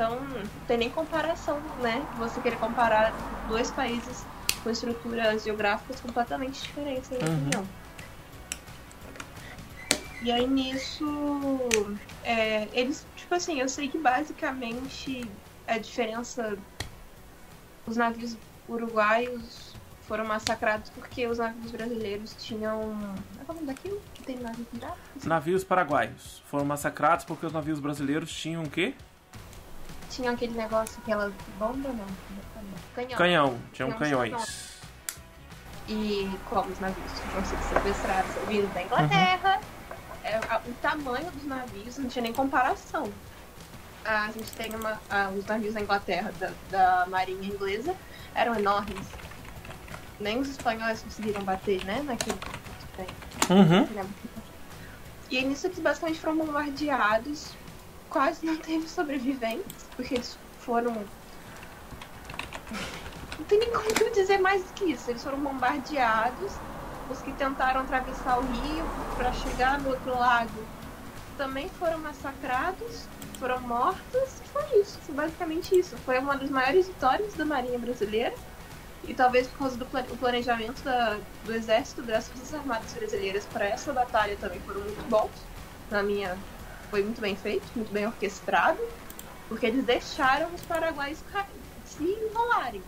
Então, 0.00 0.18
não 0.18 0.42
tem 0.66 0.78
nem 0.78 0.88
comparação, 0.88 1.60
né? 1.82 2.02
Você 2.16 2.40
querer 2.40 2.56
comparar 2.56 3.12
dois 3.48 3.70
países 3.70 4.24
com 4.62 4.70
estruturas 4.70 5.44
geográficas 5.44 6.00
completamente 6.00 6.62
diferentes, 6.62 7.10
na 7.10 7.18
minha 7.18 7.28
uhum. 7.28 7.36
opinião. 7.36 7.66
E 10.22 10.32
aí 10.32 10.46
nisso, 10.46 11.04
é, 12.24 12.66
eles, 12.72 13.06
tipo 13.14 13.34
assim, 13.34 13.60
eu 13.60 13.68
sei 13.68 13.88
que 13.88 13.98
basicamente 13.98 15.30
a 15.68 15.76
diferença, 15.76 16.56
os 17.86 17.98
navios 17.98 18.38
uruguaios 18.66 19.74
foram 20.08 20.24
massacrados 20.24 20.88
porque 20.88 21.26
os 21.26 21.36
navios 21.36 21.72
brasileiros 21.72 22.34
tinham. 22.38 22.80
É 23.38 23.42
o 23.50 23.54
nome 23.54 23.66
daquilo 23.66 24.00
que 24.14 24.22
tem 24.22 24.38
navio 24.38 24.64
pirata? 24.64 24.96
Navios 25.26 25.62
paraguaios 25.62 26.42
foram 26.46 26.64
massacrados 26.64 27.26
porque 27.26 27.44
os 27.44 27.52
navios 27.52 27.78
brasileiros 27.80 28.32
tinham 28.32 28.62
o 28.62 28.70
quê? 28.70 28.94
Tinha 30.10 30.32
aquele 30.32 30.54
negócio, 30.54 30.98
aquela 31.02 31.32
bomba, 31.58 31.88
não? 31.88 32.06
Canhão. 32.94 33.16
Canhão, 33.16 33.58
tinham 33.72 33.92
canhões. 33.92 34.80
E 35.88 36.30
como 36.48 36.70
os 36.70 36.78
navios 36.78 37.12
tinham 37.30 37.44
sido 37.44 37.62
sequestrados 37.62 38.30
vindo 38.46 38.72
da 38.74 38.82
Inglaterra, 38.82 39.60
uhum. 40.24 40.70
o 40.70 40.74
tamanho 40.82 41.30
dos 41.30 41.44
navios 41.44 41.98
não 41.98 42.08
tinha 42.08 42.22
nem 42.22 42.32
comparação. 42.32 43.10
A 44.04 44.30
gente 44.32 44.50
tem 44.52 44.74
uma. 44.74 45.00
Os 45.36 45.46
navios 45.46 45.74
da 45.74 45.80
Inglaterra, 45.80 46.32
da, 46.38 46.52
da 46.70 47.06
marinha 47.06 47.46
inglesa, 47.48 47.94
eram 48.34 48.54
enormes. 48.54 49.06
Nem 50.18 50.38
os 50.38 50.48
espanhóis 50.48 51.02
conseguiram 51.02 51.42
bater, 51.42 51.84
né? 51.84 52.02
Naquilo 52.02 52.36
que 52.36 52.86
tem. 52.96 53.06
Uhum. 53.56 54.10
E 55.30 55.44
nisso 55.44 55.66
eles 55.66 55.78
basicamente 55.78 56.18
foram 56.18 56.38
bombardeados 56.38 57.52
quase 58.10 58.44
não 58.44 58.56
teve 58.56 58.86
sobreviventes, 58.88 59.86
porque 59.96 60.16
eles 60.16 60.36
foram. 60.58 60.92
Não 63.38 63.44
tem 63.48 63.58
nem 63.60 63.70
como 63.72 64.10
dizer 64.12 64.38
mais 64.38 64.62
que 64.72 64.92
isso. 64.92 65.10
Eles 65.10 65.22
foram 65.22 65.38
bombardeados. 65.38 66.52
Os 67.08 67.20
que 67.22 67.32
tentaram 67.32 67.80
atravessar 67.80 68.38
o 68.38 68.42
rio 68.42 68.84
para 69.16 69.32
chegar 69.32 69.80
no 69.80 69.90
outro 69.90 70.16
lado 70.16 70.52
também 71.36 71.68
foram 71.70 71.98
massacrados, 71.98 73.08
foram 73.38 73.60
mortos. 73.60 74.40
Foi 74.52 74.80
isso. 74.80 74.98
Foi 75.02 75.14
basicamente 75.14 75.76
isso. 75.78 75.96
Foi 76.04 76.18
uma 76.18 76.36
das 76.36 76.50
maiores 76.50 76.86
vitórias 76.86 77.34
da 77.34 77.44
Marinha 77.44 77.78
Brasileira. 77.78 78.34
E 79.08 79.14
talvez 79.14 79.48
por 79.48 79.60
causa 79.60 79.78
do 79.78 79.86
planejamento 80.18 80.82
da, 80.82 81.16
do 81.44 81.54
Exército 81.54 82.02
das 82.02 82.28
Forças 82.28 82.54
Armadas 82.54 82.92
Brasileiras 82.92 83.46
para 83.46 83.64
essa 83.64 83.92
batalha 83.94 84.36
também 84.38 84.60
foram 84.60 84.82
muito 84.82 85.08
bons, 85.08 85.30
na 85.90 86.02
minha 86.02 86.36
foi 86.90 87.02
muito 87.02 87.20
bem 87.20 87.36
feito, 87.36 87.64
muito 87.76 87.92
bem 87.92 88.06
orquestrado, 88.06 88.78
porque 89.48 89.66
eles 89.66 89.84
deixaram 89.84 90.52
os 90.54 90.60
paraguaios 90.62 91.18
se 91.86 92.02
enrolarem. 92.04 92.82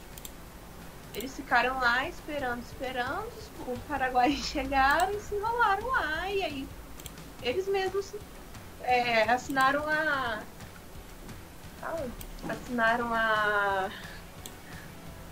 Eles 1.14 1.34
ficaram 1.36 1.78
lá 1.78 2.08
esperando, 2.08 2.62
esperando, 2.62 3.26
os 3.66 3.78
paraguaios 3.88 4.40
chegaram 4.46 5.12
e 5.12 5.20
se 5.20 5.34
enrolaram 5.34 5.86
lá, 5.88 6.30
e 6.30 6.42
aí 6.42 6.68
eles 7.42 7.66
mesmos 7.68 8.12
é, 8.82 9.22
assinaram 9.30 9.84
a? 9.88 10.40
Assinaram 12.48 13.12
a. 13.12 13.90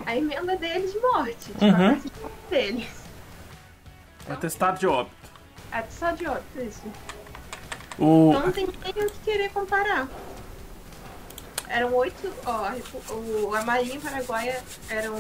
a 0.07 0.17
emenda 0.17 0.57
deles 0.57 0.93
de 0.93 0.99
morte. 1.01 1.37
Tipo, 1.53 1.65
Uhum. 1.65 1.75
a 1.75 1.89
morte 1.91 2.11
deles. 2.51 3.01
Atestado 4.29 4.79
de 4.79 4.87
óbito. 4.87 5.15
Atestado 5.73 6.17
de 6.19 6.27
óbito, 6.27 6.61
isso. 6.61 6.83
O... 8.01 8.31
Então 8.31 8.47
não 8.47 8.53
tem 8.53 8.67
nem 8.67 9.07
o 9.07 9.11
que 9.11 9.19
querer 9.21 9.53
comparar. 9.53 10.09
Eram 11.69 11.95
oito. 11.95 12.33
Ó, 12.45 13.13
o, 13.13 13.55
a 13.55 13.63
Marinha 13.63 14.01
Paraguaia 14.01 14.63
eram 14.89 15.17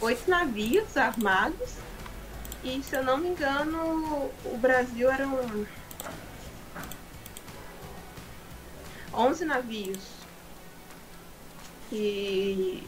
oito 0.00 0.28
navios 0.28 0.96
armados. 0.96 1.74
E 2.64 2.82
se 2.82 2.96
eu 2.96 3.04
não 3.04 3.18
me 3.18 3.28
engano, 3.28 4.30
o 4.44 4.56
Brasil 4.58 5.10
eram 5.10 5.38
11 9.14 9.44
navios. 9.44 10.18
E, 11.92 12.82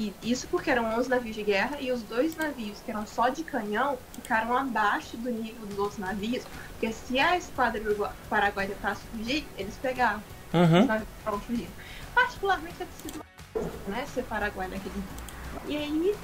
e 0.00 0.14
isso 0.22 0.48
porque 0.48 0.70
eram 0.70 0.98
11 0.98 1.10
navios 1.10 1.36
de 1.36 1.42
guerra 1.42 1.76
e 1.78 1.92
os 1.92 2.02
dois 2.02 2.34
navios 2.34 2.78
que 2.80 2.90
eram 2.90 3.06
só 3.06 3.28
de 3.28 3.44
canhão 3.44 3.98
ficaram 4.14 4.56
abaixo 4.56 5.14
do 5.18 5.30
nível 5.30 5.66
dos 5.66 5.78
outros 5.78 5.98
navios, 5.98 6.42
porque 6.72 6.90
se 6.90 7.18
a 7.18 7.36
esquadra 7.36 7.82
paraguaia 8.30 8.68
tentasse 8.70 9.02
fugir, 9.12 9.46
eles 9.58 9.74
pegavam. 9.76 10.22
Os 10.52 10.58
Uhum. 10.58 10.86
navios 10.86 11.08
estavam 11.18 11.40
fugindo. 11.40 11.70
Particularmente 12.14 12.74
deve 12.78 12.90
ter 13.02 13.10
sido 13.10 13.24
né, 13.88 14.06
ser 14.14 14.22
Paraguai 14.24 14.68
naquele 14.68 15.02
E 15.66 15.76
aí, 15.76 16.14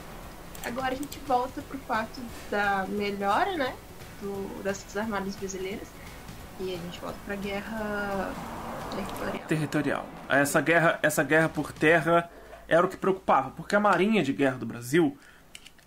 agora 0.64 0.95
a 0.95 0.97
gente 0.97 1.18
volta 1.27 1.61
pro 1.61 1.79
fato 1.81 2.18
da 2.51 2.87
melhora, 2.89 3.57
né, 3.59 3.74
do, 4.22 4.62
das 4.62 4.79
Forças 4.83 4.97
Armadas 5.03 5.37
brasileiras. 5.37 5.89
E 6.59 6.72
a 6.74 6.79
gente 6.79 6.99
volta 6.99 7.18
pra 7.27 7.37
guerra 7.37 8.33
territorial. 8.91 9.47
territorial. 9.47 10.07
Essa 10.31 10.61
guerra, 10.62 10.99
essa 11.03 11.22
guerra 11.22 11.49
por 11.51 11.70
terra 11.72 12.31
era 12.69 12.85
o 12.85 12.89
que 12.89 12.97
preocupava, 12.97 13.51
porque 13.51 13.77
a 13.77 13.81
Marinha 13.81 14.23
de 14.23 14.33
Guerra 14.33 14.57
do 14.59 14.67
Brasil, 14.67 15.17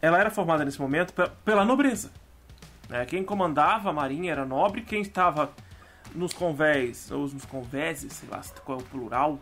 ela 0.02 0.18
era 0.20 0.30
formada 0.30 0.64
nesse 0.64 0.80
momento 0.80 1.14
pe- 1.14 1.30
pela 1.44 1.66
nobreza. 1.66 2.12
né? 2.88 3.06
Quem 3.06 3.24
comandava 3.24 3.90
a 3.90 3.94
Marinha 3.94 4.32
era 4.32 4.46
nobre, 4.46 4.82
quem 4.82 5.02
estava 5.02 5.52
nos 6.16 6.34
convés, 6.34 7.12
ou 7.12 7.28
nos 7.28 7.46
convéses, 7.46 8.14
sei 8.14 8.30
lá 8.30 8.42
qual 8.64 8.80
é 8.80 8.82
o 8.82 8.86
plural 8.86 9.40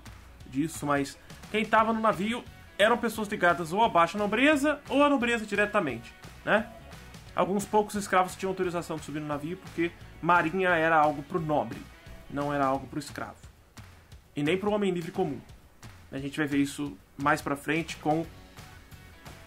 disso, 0.48 0.86
mas 0.86 1.18
quem 1.52 1.62
estava 1.62 1.94
no 1.94 2.02
navio 2.02 2.44
eram 2.78 2.98
pessoas 2.98 3.28
ligadas 3.28 3.72
ou 3.72 3.84
à 3.84 3.90
baixa 3.90 4.18
nobreza 4.18 4.80
ou 4.90 5.04
à 5.04 5.10
nobreza 5.10 5.46
diretamente, 5.46 6.14
né? 6.44 6.68
Alguns 7.36 7.66
poucos 7.66 7.96
escravos 7.96 8.36
tinham 8.36 8.50
autorização 8.50 8.98
de 8.98 9.06
subir 9.06 9.20
no 9.20 9.28
navio 9.28 9.58
porque 9.58 9.92
marinha 10.22 10.70
era 10.70 10.98
algo 10.98 11.22
pro 11.24 11.40
nobre, 11.40 11.82
não 12.30 12.54
era 12.54 12.66
algo 12.66 12.88
pro 12.88 13.00
escravo 13.00 13.38
e 14.36 14.44
nem 14.44 14.58
para 14.58 14.70
o 14.70 14.74
homem 14.74 14.92
livre 14.92 15.12
comum. 15.12 15.40
A 16.12 16.18
gente 16.20 16.38
vai 16.38 16.48
ver 16.48 16.58
isso 16.58 16.98
mais 17.18 17.42
pra 17.42 17.56
frente 17.56 17.98
com 17.98 18.26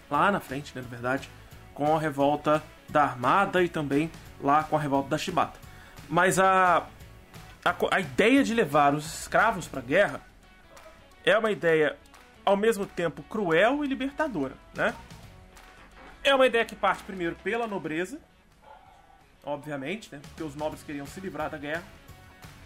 lá 0.09 0.31
na 0.31 0.39
frente, 0.39 0.75
né, 0.75 0.81
na 0.81 0.89
verdade, 0.89 1.29
com 1.73 1.95
a 1.95 1.99
revolta 1.99 2.61
da 2.89 3.03
Armada 3.03 3.63
e 3.63 3.69
também 3.69 4.11
lá 4.41 4.63
com 4.63 4.75
a 4.75 4.79
revolta 4.79 5.09
da 5.09 5.17
Chibata. 5.17 5.59
Mas 6.09 6.37
a 6.37 6.85
a, 7.63 7.75
a 7.95 7.99
ideia 7.99 8.43
de 8.43 8.53
levar 8.53 8.93
os 8.93 9.05
escravos 9.21 9.67
para 9.67 9.79
a 9.79 9.83
guerra 9.83 10.21
é 11.23 11.37
uma 11.37 11.51
ideia 11.51 11.97
ao 12.43 12.57
mesmo 12.57 12.85
tempo 12.85 13.21
cruel 13.23 13.85
e 13.85 13.87
libertadora, 13.87 14.55
né? 14.73 14.95
É 16.23 16.33
uma 16.33 16.45
ideia 16.47 16.65
que 16.65 16.75
parte 16.75 17.03
primeiro 17.03 17.35
pela 17.35 17.67
nobreza, 17.67 18.19
obviamente, 19.43 20.11
né? 20.11 20.19
Porque 20.23 20.43
os 20.43 20.55
nobres 20.55 20.83
queriam 20.83 21.05
se 21.05 21.19
livrar 21.19 21.49
da 21.49 21.57
guerra. 21.57 21.83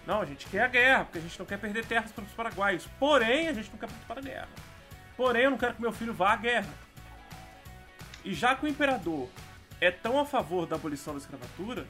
Não, 0.05 0.21
a 0.21 0.25
gente 0.25 0.45
quer 0.47 0.63
a 0.63 0.67
guerra, 0.67 1.05
porque 1.05 1.17
a 1.17 1.21
gente 1.21 1.37
não 1.37 1.45
quer 1.45 1.57
perder 1.57 1.85
terras 1.85 2.11
para 2.11 2.23
os 2.23 2.31
paraguaios. 2.31 2.87
Porém, 2.99 3.47
a 3.47 3.53
gente 3.53 3.69
não 3.71 3.77
quer 3.77 3.87
participar 3.87 4.15
da 4.15 4.21
guerra. 4.21 4.47
Porém, 5.15 5.43
eu 5.43 5.51
não 5.51 5.57
quero 5.57 5.75
que 5.75 5.81
meu 5.81 5.91
filho 5.91 6.13
vá 6.13 6.33
à 6.33 6.35
guerra. 6.35 6.73
E 8.23 8.33
já 8.33 8.55
que 8.55 8.65
o 8.65 8.67
imperador 8.67 9.29
é 9.79 9.91
tão 9.91 10.19
a 10.19 10.25
favor 10.25 10.65
da 10.65 10.75
abolição 10.75 11.13
da 11.13 11.19
escravatura, 11.19 11.85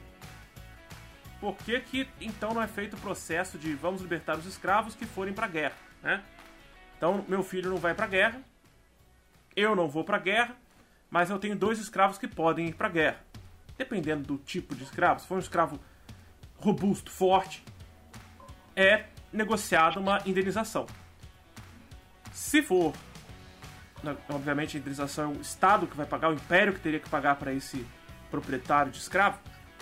por 1.40 1.56
que 1.56 1.80
que 1.80 2.08
então 2.20 2.54
não 2.54 2.62
é 2.62 2.66
feito 2.66 2.96
o 2.96 3.00
processo 3.00 3.58
de 3.58 3.74
vamos 3.74 4.00
libertar 4.00 4.36
os 4.36 4.46
escravos 4.46 4.94
que 4.94 5.06
forem 5.06 5.34
para 5.34 5.46
a 5.46 5.48
guerra, 5.48 5.76
né? 6.02 6.22
Então, 6.96 7.24
meu 7.28 7.42
filho 7.42 7.70
não 7.70 7.76
vai 7.76 7.94
para 7.94 8.06
a 8.06 8.08
guerra, 8.08 8.40
eu 9.54 9.74
não 9.74 9.88
vou 9.88 10.04
para 10.04 10.16
a 10.16 10.20
guerra, 10.20 10.56
mas 11.10 11.30
eu 11.30 11.38
tenho 11.38 11.56
dois 11.56 11.78
escravos 11.78 12.18
que 12.18 12.28
podem 12.28 12.68
ir 12.68 12.74
para 12.74 12.88
a 12.88 12.90
guerra. 12.90 13.20
Dependendo 13.76 14.24
do 14.24 14.38
tipo 14.38 14.74
de 14.74 14.82
escravo, 14.82 15.20
se 15.20 15.26
for 15.26 15.36
um 15.36 15.40
escravo 15.40 15.78
robusto, 16.56 17.10
forte, 17.10 17.62
é 18.74 19.06
negociada 19.32 20.00
uma 20.00 20.20
indenização. 20.26 20.86
Se 22.32 22.62
for, 22.62 22.94
obviamente 24.28 24.76
a 24.76 24.80
indenização 24.80 25.32
é 25.32 25.36
o 25.38 25.40
Estado 25.40 25.86
que 25.86 25.96
vai 25.96 26.06
pagar, 26.06 26.30
o 26.30 26.34
Império 26.34 26.72
que 26.72 26.80
teria 26.80 27.00
que 27.00 27.08
pagar 27.08 27.36
para 27.36 27.52
esse 27.52 27.86
proprietário 28.30 28.90
de 28.92 28.98
escravo, 28.98 29.38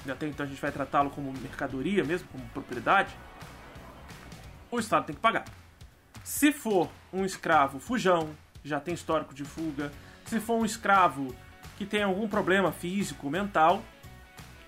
e 0.06 0.10
até 0.10 0.26
então 0.26 0.44
a 0.44 0.48
gente 0.48 0.60
vai 0.60 0.70
tratá-lo 0.70 1.10
como 1.10 1.32
mercadoria 1.32 2.04
mesmo, 2.04 2.28
como 2.28 2.44
propriedade, 2.48 3.14
o 4.70 4.78
Estado 4.78 5.06
tem 5.06 5.14
que 5.14 5.20
pagar. 5.20 5.44
Se 6.22 6.52
for 6.52 6.90
um 7.12 7.24
escravo 7.24 7.78
fujão, 7.78 8.30
já 8.64 8.80
tem 8.80 8.94
histórico 8.94 9.34
de 9.34 9.44
fuga, 9.44 9.92
se 10.24 10.40
for 10.40 10.54
um 10.56 10.64
escravo 10.64 11.34
que 11.76 11.84
tem 11.84 12.02
algum 12.02 12.28
problema 12.28 12.72
físico, 12.72 13.28
mental, 13.28 13.82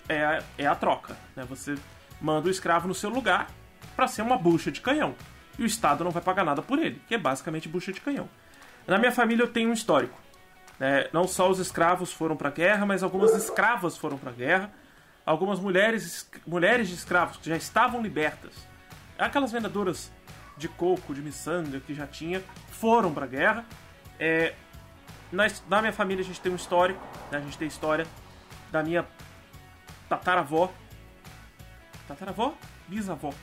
é, 0.07 0.23
a- 0.23 0.43
é 0.57 0.67
a 0.67 0.75
troca. 0.75 1.17
Né? 1.35 1.43
Você 1.45 1.75
manda 2.21 2.47
o 2.47 2.51
escravo 2.51 2.87
no 2.87 2.93
seu 2.93 3.09
lugar 3.09 3.47
para 3.95 4.07
ser 4.07 4.21
uma 4.21 4.37
bucha 4.37 4.71
de 4.71 4.81
canhão. 4.81 5.15
E 5.57 5.63
o 5.63 5.65
Estado 5.65 6.03
não 6.03 6.11
vai 6.11 6.21
pagar 6.21 6.43
nada 6.43 6.61
por 6.61 6.77
ele, 6.79 7.01
que 7.07 7.15
é 7.15 7.17
basicamente 7.17 7.67
bucha 7.67 7.91
de 7.91 7.99
canhão. 7.99 8.29
Na 8.87 8.97
minha 8.97 9.11
família 9.11 9.43
eu 9.43 9.47
tenho 9.51 9.69
um 9.69 9.73
histórico. 9.73 10.17
né? 10.79 11.07
Não 11.11 11.27
só 11.27 11.49
os 11.49 11.59
escravos 11.59 12.11
foram 12.13 12.37
para 12.37 12.47
a 12.47 12.51
guerra, 12.51 12.85
mas 12.85 13.03
algumas 13.03 13.33
escravas 13.35 13.97
foram 13.97 14.17
para 14.17 14.31
a 14.31 14.33
guerra. 14.33 14.71
Algumas 15.25 15.59
mulheres, 15.59 16.29
mulheres 16.47 16.87
de 16.87 16.95
escravos 16.95 17.37
que 17.37 17.49
já 17.49 17.57
estavam 17.57 18.01
libertas. 18.01 18.53
Aquelas 19.19 19.51
vendedoras 19.51 20.09
de 20.55 20.69
coco, 20.69 21.13
de 21.13 21.21
miçanga 21.21 21.79
que 21.81 21.93
já 21.93 22.07
tinha, 22.07 22.41
foram 22.71 23.13
para 23.13 23.25
a 23.25 23.27
guerra. 23.27 23.65
É, 24.19 24.53
na, 25.31 25.47
na 25.69 25.81
minha 25.81 25.93
família 25.93 26.23
a 26.23 26.25
gente 26.25 26.39
tem 26.39 26.51
um 26.51 26.55
histórico, 26.55 27.01
né? 27.29 27.39
a 27.39 27.41
gente 27.41 27.57
tem 27.57 27.67
história 27.67 28.07
da 28.71 28.81
minha 28.81 29.05
tataravó. 30.07 30.71
Tataravó? 32.07 32.55
Bisavó. 32.87 33.33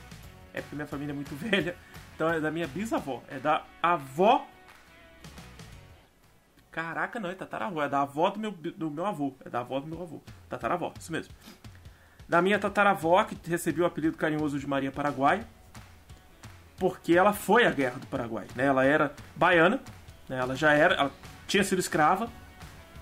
É 0.53 0.61
porque 0.61 0.75
minha 0.75 0.87
família 0.87 1.11
é 1.11 1.15
muito 1.15 1.35
velha. 1.37 1.75
Então 2.15 2.29
é 2.29 2.39
da 2.39 2.49
minha 2.49 2.67
bisavó. 2.67 3.21
É 3.29 3.37
da 3.37 3.63
avó. 3.83 4.47
Caraca, 6.75 7.21
não, 7.21 7.29
é 7.29 7.33
tataravó. 7.33 7.81
É 7.81 7.87
da 7.87 8.01
avó 8.01 8.29
do 8.29 8.37
meu, 8.37 8.51
do 8.51 8.91
meu 8.91 9.05
avô. 9.05 9.33
É 9.45 9.49
da 9.49 9.61
avó 9.61 9.79
do 9.79 9.87
meu 9.87 10.01
avô. 10.01 10.21
Tataravó, 10.49 10.91
isso 10.99 11.09
mesmo. 11.09 11.33
Da 12.27 12.41
minha 12.41 12.59
tataravó, 12.59 13.23
que 13.23 13.37
recebeu 13.49 13.85
o 13.85 13.87
apelido 13.87 14.17
carinhoso 14.17 14.59
de 14.59 14.67
Maria 14.67 14.91
Paraguai. 14.91 15.47
Porque 16.77 17.13
ela 17.17 17.31
foi 17.31 17.65
à 17.65 17.71
guerra 17.71 17.97
do 17.97 18.07
Paraguai. 18.07 18.45
Né? 18.53 18.65
Ela 18.65 18.83
era 18.83 19.13
baiana. 19.37 19.79
Né? 20.27 20.37
Ela 20.37 20.53
já 20.53 20.73
era. 20.73 20.95
Ela 20.95 21.11
tinha 21.47 21.63
sido 21.63 21.79
escrava. 21.79 22.29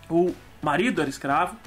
O 0.08 0.36
marido 0.62 1.02
era 1.02 1.10
escravo. 1.10 1.58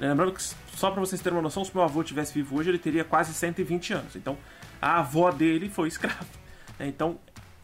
Lembrando 0.00 0.32
que, 0.32 0.42
só 0.42 0.90
para 0.90 0.98
vocês 0.98 1.22
terem 1.22 1.36
uma 1.38 1.42
noção, 1.42 1.64
se 1.64 1.72
meu 1.72 1.84
avô 1.84 2.02
tivesse 2.02 2.34
vivo 2.34 2.58
hoje, 2.58 2.68
ele 2.68 2.80
teria 2.80 3.04
quase 3.04 3.32
120 3.32 3.92
anos. 3.92 4.16
Então, 4.16 4.36
a 4.80 4.98
avó 4.98 5.30
dele 5.30 5.68
foi 5.68 5.86
escrava. 5.86 6.26
né? 6.80 6.88
Então, 6.88 7.20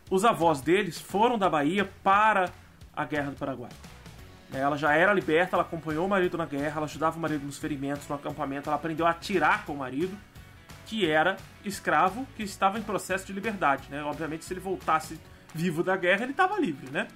os 0.08 0.24
avós 0.24 0.60
deles 0.60 1.00
foram 1.00 1.36
da 1.36 1.50
Bahia 1.50 1.90
para 2.04 2.52
a 2.98 3.04
Guerra 3.04 3.30
do 3.30 3.36
Paraguai. 3.36 3.70
Ela 4.52 4.76
já 4.76 4.92
era 4.94 5.12
liberta, 5.12 5.54
ela 5.54 5.62
acompanhou 5.62 6.06
o 6.06 6.08
marido 6.08 6.36
na 6.36 6.46
guerra, 6.46 6.78
ela 6.78 6.86
ajudava 6.86 7.16
o 7.16 7.20
marido 7.20 7.44
nos 7.44 7.58
ferimentos, 7.58 8.08
no 8.08 8.14
acampamento, 8.16 8.68
ela 8.68 8.76
aprendeu 8.76 9.06
a 9.06 9.10
atirar 9.10 9.64
com 9.64 9.74
o 9.74 9.76
marido, 9.76 10.16
que 10.86 11.08
era 11.08 11.36
escravo, 11.64 12.26
que 12.34 12.42
estava 12.42 12.78
em 12.78 12.82
processo 12.82 13.26
de 13.26 13.32
liberdade. 13.32 13.88
Né? 13.90 14.02
Obviamente, 14.02 14.44
se 14.44 14.52
ele 14.52 14.60
voltasse 14.60 15.20
vivo 15.54 15.82
da 15.82 15.96
guerra, 15.96 16.22
ele 16.22 16.32
estava 16.32 16.58
livre, 16.58 16.90
né? 16.90 17.08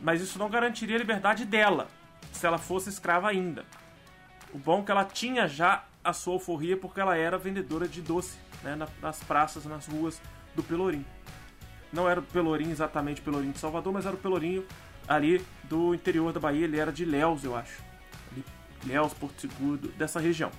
Mas 0.00 0.20
isso 0.20 0.38
não 0.38 0.48
garantiria 0.48 0.96
a 0.96 0.98
liberdade 0.98 1.44
dela, 1.44 1.88
se 2.32 2.46
ela 2.46 2.58
fosse 2.58 2.88
escrava 2.88 3.28
ainda. 3.28 3.64
O 4.52 4.58
bom 4.58 4.80
é 4.80 4.84
que 4.84 4.90
ela 4.92 5.04
tinha 5.04 5.48
já 5.48 5.84
a 6.04 6.12
sua 6.12 6.34
alforria 6.34 6.76
porque 6.76 7.00
ela 7.00 7.16
era 7.16 7.36
vendedora 7.36 7.88
de 7.88 8.00
doce 8.00 8.38
né, 8.62 8.76
na- 8.76 8.88
nas 9.02 9.22
praças, 9.24 9.64
nas 9.64 9.86
ruas 9.86 10.20
do 10.54 10.62
Pelourinho. 10.62 11.06
Não 11.92 12.08
era 12.08 12.20
o 12.20 12.22
Pelourinho 12.22 12.70
exatamente 12.70 13.20
o 13.20 13.24
Pelourinho 13.24 13.52
de 13.52 13.58
Salvador, 13.58 13.92
mas 13.92 14.06
era 14.06 14.14
o 14.14 14.18
Pelourinho 14.18 14.64
ali 15.06 15.44
do 15.64 15.94
interior 15.94 16.32
da 16.32 16.40
Bahia. 16.40 16.64
Ele 16.64 16.78
era 16.78 16.92
de 16.92 17.04
Léus, 17.04 17.44
eu 17.44 17.56
acho. 17.56 17.82
Léus, 18.86 19.14
Porto 19.14 19.40
Seguro, 19.40 19.88
dessa 19.96 20.20
região. 20.20 20.50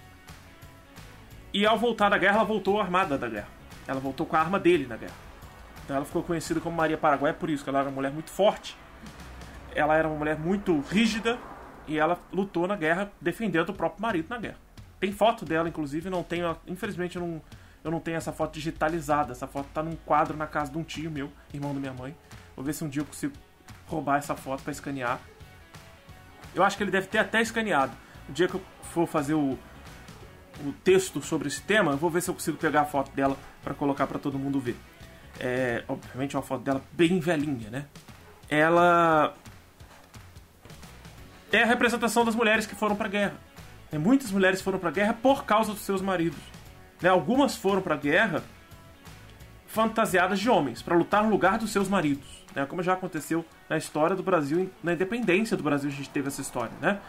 E 1.54 1.66
ao 1.66 1.78
voltar 1.78 2.10
da 2.10 2.18
guerra, 2.18 2.38
ela 2.38 2.44
voltou 2.44 2.82
armada 2.82 3.18
da 3.18 3.30
guerra. 3.30 3.48
Ela 3.88 4.00
voltou 4.00 4.26
com 4.26 4.36
a 4.36 4.40
arma 4.40 4.60
dele 4.60 4.88
na 4.88 4.98
guerra. 4.98 5.14
Então 5.84 5.96
ela 5.96 6.06
ficou 6.06 6.24
conhecida 6.24 6.60
como 6.60 6.76
Maria 6.76 6.98
Paraguai 6.98 7.32
por 7.34 7.50
isso, 7.50 7.64
que 7.64 7.70
ela 7.70 7.80
era 7.80 7.88
uma 7.88 7.96
mulher 7.96 8.12
muito 8.12 8.32
forte. 8.32 8.76
Ela 9.74 9.96
era 9.96 10.08
uma 10.08 10.18
mulher 10.18 10.38
muito 10.38 10.80
rígida 10.82 11.38
e 11.88 11.98
ela 11.98 12.20
lutou 12.34 12.68
na 12.68 12.76
guerra 12.76 13.12
defendendo 13.22 13.70
o 13.70 13.74
próprio 13.74 14.02
marido 14.02 14.28
na 14.30 14.38
guerra. 14.38 14.58
Tem 15.00 15.12
foto 15.12 15.46
dela, 15.46 15.70
inclusive, 15.70 16.10
não 16.10 16.24
tenho, 16.24 16.58
infelizmente 16.68 17.18
eu 17.18 17.22
não, 17.22 17.42
eu 17.84 17.92
não 17.92 18.00
tenho 18.00 18.18
essa 18.18 18.32
foto 18.32 18.54
digitalizada. 18.54 19.32
Essa 19.32 19.46
foto 19.46 19.68
tá 19.74 19.84
num 19.84 19.96
quadro 19.96 20.36
na 20.36 20.48
casa 20.48 20.72
de 20.72 20.78
um 20.78 20.84
tio 20.84 21.12
meu, 21.12 21.32
irmão 21.54 21.74
da 21.74 21.80
minha 21.80 21.94
mãe. 21.94 22.16
Vou 22.56 22.66
ver 22.66 22.74
se 22.74 22.84
um 22.84 22.90
dia 22.90 23.02
eu 23.02 23.06
consigo 23.06 23.34
roubar 23.88 24.18
essa 24.18 24.36
foto 24.36 24.64
para 24.64 24.72
escanear. 24.72 25.20
Eu 26.54 26.64
acho 26.64 26.78
que 26.78 26.84
ele 26.84 26.92
deve 26.92 27.08
ter 27.08 27.18
até 27.18 27.42
escaneado. 27.42 27.92
O 28.30 28.32
dia 28.32 28.48
que 28.48 28.56
eu 28.56 28.62
for 28.82 29.08
fazer 29.08 29.34
o, 29.34 29.58
o 30.66 30.72
texto 30.84 31.22
sobre 31.22 31.48
esse 31.48 31.62
tema, 31.62 31.92
eu 31.92 31.98
vou 31.98 32.10
ver 32.10 32.22
se 32.22 32.30
eu 32.30 32.34
consigo 32.34 32.58
pegar 32.58 32.82
a 32.82 32.86
foto 32.86 33.12
dela 33.12 33.38
para 33.64 33.74
colocar 33.74 34.08
para 34.08 34.18
todo 34.18 34.40
mundo 34.40 34.60
ver. 34.60 34.78
É, 35.40 35.84
obviamente 35.88 36.36
é 36.36 36.40
uma 36.40 36.46
foto 36.46 36.64
dela 36.64 36.82
bem 36.94 37.20
velhinha, 37.20 37.70
né? 37.70 37.86
Ela 38.50 39.34
é 41.52 41.64
a 41.64 41.66
representação 41.66 42.24
das 42.24 42.36
mulheres 42.36 42.66
que 42.66 42.76
foram 42.76 42.96
para 42.96 43.10
guerra. 43.10 43.36
E 43.92 43.98
muitas 43.98 44.32
mulheres 44.32 44.62
foram 44.62 44.80
para 44.80 44.92
guerra 44.92 45.14
por 45.14 45.46
causa 45.46 45.74
dos 45.74 45.82
seus 45.82 46.02
maridos. 46.02 46.40
Né? 47.02 47.10
Algumas 47.10 47.56
foram 47.56 47.82
para 47.82 47.96
a 47.96 47.98
guerra 47.98 48.44
fantasiadas 49.68 50.40
de 50.40 50.50
homens, 50.50 50.82
para 50.82 50.96
lutar 50.96 51.24
no 51.24 51.30
lugar 51.30 51.58
dos 51.58 51.72
seus 51.72 51.90
maridos. 51.90 52.45
Né? 52.56 52.66
Como 52.66 52.82
já 52.82 52.94
aconteceu 52.94 53.46
na 53.70 53.78
história 53.78 54.16
do 54.16 54.24
Brasil, 54.24 54.72
na 54.84 54.94
independência 54.94 55.58
do 55.58 55.64
Brasil, 55.64 55.90
a 55.90 55.94
gente 55.94 56.10
teve 56.10 56.28
essa 56.28 56.42
história. 56.42 56.72
Né? 56.82 57.00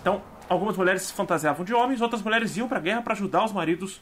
Então, 0.00 0.22
algumas 0.48 0.76
mulheres 0.76 1.02
se 1.02 1.12
fantasiavam 1.12 1.64
de 1.64 1.72
homens, 1.72 2.00
outras 2.00 2.22
mulheres 2.22 2.56
iam 2.56 2.68
para 2.68 2.78
a 2.78 2.80
guerra 2.80 3.02
para 3.02 3.14
ajudar 3.14 3.44
os 3.44 3.52
maridos 3.52 4.00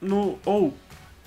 no 0.00 0.38
ou 0.44 0.74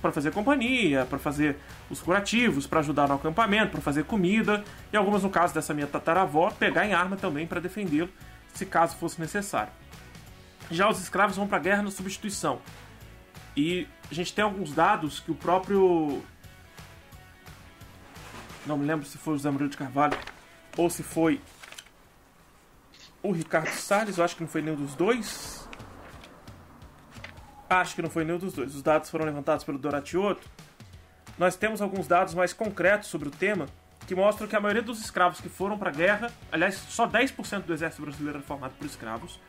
para 0.02 0.12
fazer 0.12 0.32
companhia, 0.32 1.06
para 1.06 1.18
fazer 1.18 1.58
os 1.90 2.02
curativos, 2.02 2.68
para 2.68 2.82
ajudar 2.82 3.08
no 3.08 3.16
acampamento, 3.16 3.72
para 3.72 3.80
fazer 3.80 4.04
comida, 4.04 4.62
e 4.92 4.98
algumas, 4.98 5.24
no 5.24 5.30
caso 5.30 5.54
dessa 5.54 5.74
minha 5.74 5.88
tataravó, 5.88 6.52
pegar 6.52 6.86
em 6.86 6.94
arma 6.94 7.16
também 7.16 7.48
para 7.48 7.62
defendê-lo, 7.62 8.10
se 8.54 8.66
caso 8.66 8.98
fosse 8.98 9.20
necessário. 9.22 9.72
Já 10.70 10.90
os 10.90 11.00
escravos 11.00 11.38
vão 11.38 11.48
para 11.48 11.58
a 11.58 11.62
guerra 11.62 11.84
na 11.84 11.92
substituição. 11.92 12.60
E 13.56 13.88
a 14.12 14.14
gente 14.14 14.34
tem 14.34 14.44
alguns 14.44 14.74
dados 14.74 15.20
que 15.20 15.32
o 15.32 15.36
próprio. 15.36 16.22
Não 18.66 18.78
me 18.78 18.86
lembro 18.86 19.05
se 19.05 19.18
foi 19.18 19.34
o 19.34 19.38
José 19.38 19.49
Murilo 19.49 19.70
de 19.70 19.78
Carvalho 19.78 20.18
ou 20.78 20.89
se 20.89 21.03
foi 21.03 21.41
o 23.22 23.32
Ricardo 23.32 23.70
Salles, 23.70 24.18
eu 24.18 24.24
acho 24.24 24.36
que 24.36 24.41
não 24.41 24.49
foi 24.49 24.61
nenhum 24.61 24.76
dos 24.76 24.95
dois. 24.95 25.68
Acho 27.70 27.95
que 27.95 28.01
não 28.01 28.09
foi 28.09 28.26
nenhum 28.26 28.38
dos 28.38 28.53
dois. 28.53 28.76
Os 28.76 28.82
dados 28.82 29.09
foram 29.09 29.26
levantados 29.26 29.64
pelo 29.64 29.78
Doratioto. 29.78 30.47
Nós 31.38 31.55
temos 31.55 31.82
alguns 31.82 32.07
dados 32.07 32.34
mais 32.34 32.53
concretos 32.53 33.09
sobre 33.09 33.30
o 33.30 33.32
tema 33.32 33.68
que 34.05 34.14
mostram 34.14 34.47
que 34.47 34.55
a 34.55 34.59
maioria 34.59 34.82
dos 34.82 34.99
escravos 34.99 35.39
que 35.39 35.47
foram 35.49 35.78
para 35.78 35.89
a 35.89 35.93
guerra, 35.93 36.32
aliás, 36.51 36.76
só 36.76 37.07
10% 37.07 37.61
do 37.64 37.74
exército 37.74 38.01
brasileiro 38.01 38.39
era 38.39 38.45
formado 38.45 38.74
por 38.78 38.86
escravos, 38.86 39.39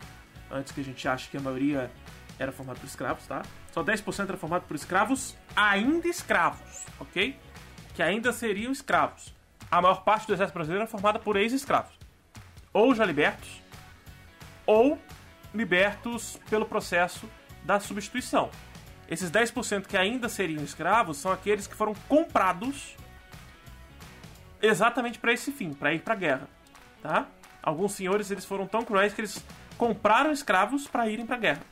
antes 0.51 0.73
que 0.73 0.81
a 0.81 0.85
gente 0.85 1.07
ache 1.09 1.29
que 1.29 1.37
a 1.37 1.41
maioria 1.41 1.91
era 2.39 2.53
formado 2.53 2.79
por 2.79 2.87
escravos, 2.87 3.27
tá? 3.27 3.43
Só 3.73 3.83
10% 3.83 4.29
era 4.29 4.37
formado 4.37 4.63
por 4.63 4.77
escravos 4.77 5.37
ainda 5.57 6.07
escravos, 6.09 6.87
ok? 7.01 7.37
Que 7.95 8.03
ainda 8.03 8.33
seriam 8.33 8.73
escravos. 8.73 9.33
A 9.71 9.81
maior 9.81 10.05
parte 10.05 10.27
do 10.27 10.35
exército 10.35 10.55
brasileiro 10.55 10.83
era 10.83 10.91
formada 10.91 11.19
por 11.19 11.37
ex-escravos. 11.37 11.93
Ou 12.73 12.95
já 12.95 13.05
libertos, 13.05 13.63
ou 14.67 14.99
libertos 15.55 16.39
pelo 16.51 16.67
processo 16.67 17.29
da 17.63 17.79
substituição. 17.81 18.51
Esses 19.09 19.31
10% 19.31 19.87
que 19.87 19.97
ainda 19.97 20.29
seriam 20.29 20.65
escravos 20.65 21.19
são 21.19 21.31
aqueles 21.31 21.67
que 21.67 21.75
foram 21.75 21.95
comprados 22.09 22.97
exatamente 24.61 25.19
para 25.19 25.33
esse 25.33 25.53
fim, 25.53 25.73
para 25.73 25.93
ir 25.93 26.01
para 26.01 26.15
a 26.15 26.17
guerra, 26.17 26.49
tá? 27.03 27.27
Alguns 27.63 27.93
senhores 27.93 28.31
eles 28.31 28.45
foram 28.45 28.67
tão 28.67 28.83
cruéis 28.83 29.13
que 29.13 29.21
eles 29.21 29.45
compraram 29.77 30.33
escravos 30.33 30.87
para 30.87 31.09
irem 31.09 31.27
para 31.27 31.37
a 31.37 31.39
guerra. 31.39 31.63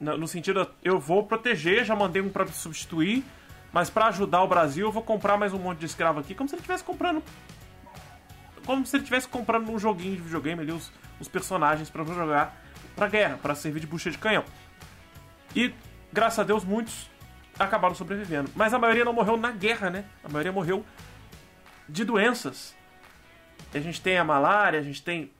No, 0.00 0.18
no, 0.18 0.28
sentido, 0.28 0.70
eu 0.82 0.98
vou 0.98 1.24
proteger, 1.24 1.84
já 1.84 1.94
mandei 1.94 2.20
um 2.20 2.28
para 2.28 2.46
substituir, 2.46 3.24
mas 3.74 3.90
para 3.90 4.06
ajudar 4.06 4.40
o 4.44 4.46
Brasil 4.46 4.86
eu 4.86 4.92
vou 4.92 5.02
comprar 5.02 5.36
mais 5.36 5.52
um 5.52 5.58
monte 5.58 5.80
de 5.80 5.86
escravo 5.86 6.20
aqui, 6.20 6.32
como 6.32 6.48
se 6.48 6.54
ele 6.54 6.60
estivesse 6.60 6.84
comprando 6.84 7.20
como 8.64 8.86
se 8.86 8.96
ele 8.96 9.02
estivesse 9.02 9.28
comprando 9.28 9.66
num 9.66 9.78
joguinho 9.80 10.14
de 10.14 10.22
videogame 10.22 10.62
ali 10.62 10.70
os, 10.70 10.92
os 11.18 11.26
personagens 11.26 11.90
para 11.90 12.04
jogar 12.04 12.56
pra 12.94 13.08
guerra, 13.08 13.36
para 13.42 13.54
servir 13.56 13.80
de 13.80 13.86
bucha 13.86 14.12
de 14.12 14.16
canhão. 14.16 14.44
E, 15.54 15.74
graças 16.12 16.38
a 16.38 16.44
Deus, 16.44 16.64
muitos 16.64 17.10
acabaram 17.58 17.94
sobrevivendo. 17.96 18.48
Mas 18.54 18.72
a 18.72 18.78
maioria 18.78 19.04
não 19.04 19.12
morreu 19.12 19.36
na 19.36 19.50
guerra, 19.50 19.90
né? 19.90 20.04
A 20.22 20.28
maioria 20.28 20.52
morreu 20.52 20.86
de 21.88 22.04
doenças. 22.04 22.74
A 23.74 23.80
gente 23.80 24.00
tem 24.00 24.16
a 24.16 24.24
malária, 24.24 24.78
a 24.78 24.82
gente 24.82 25.02
tem 25.02 25.30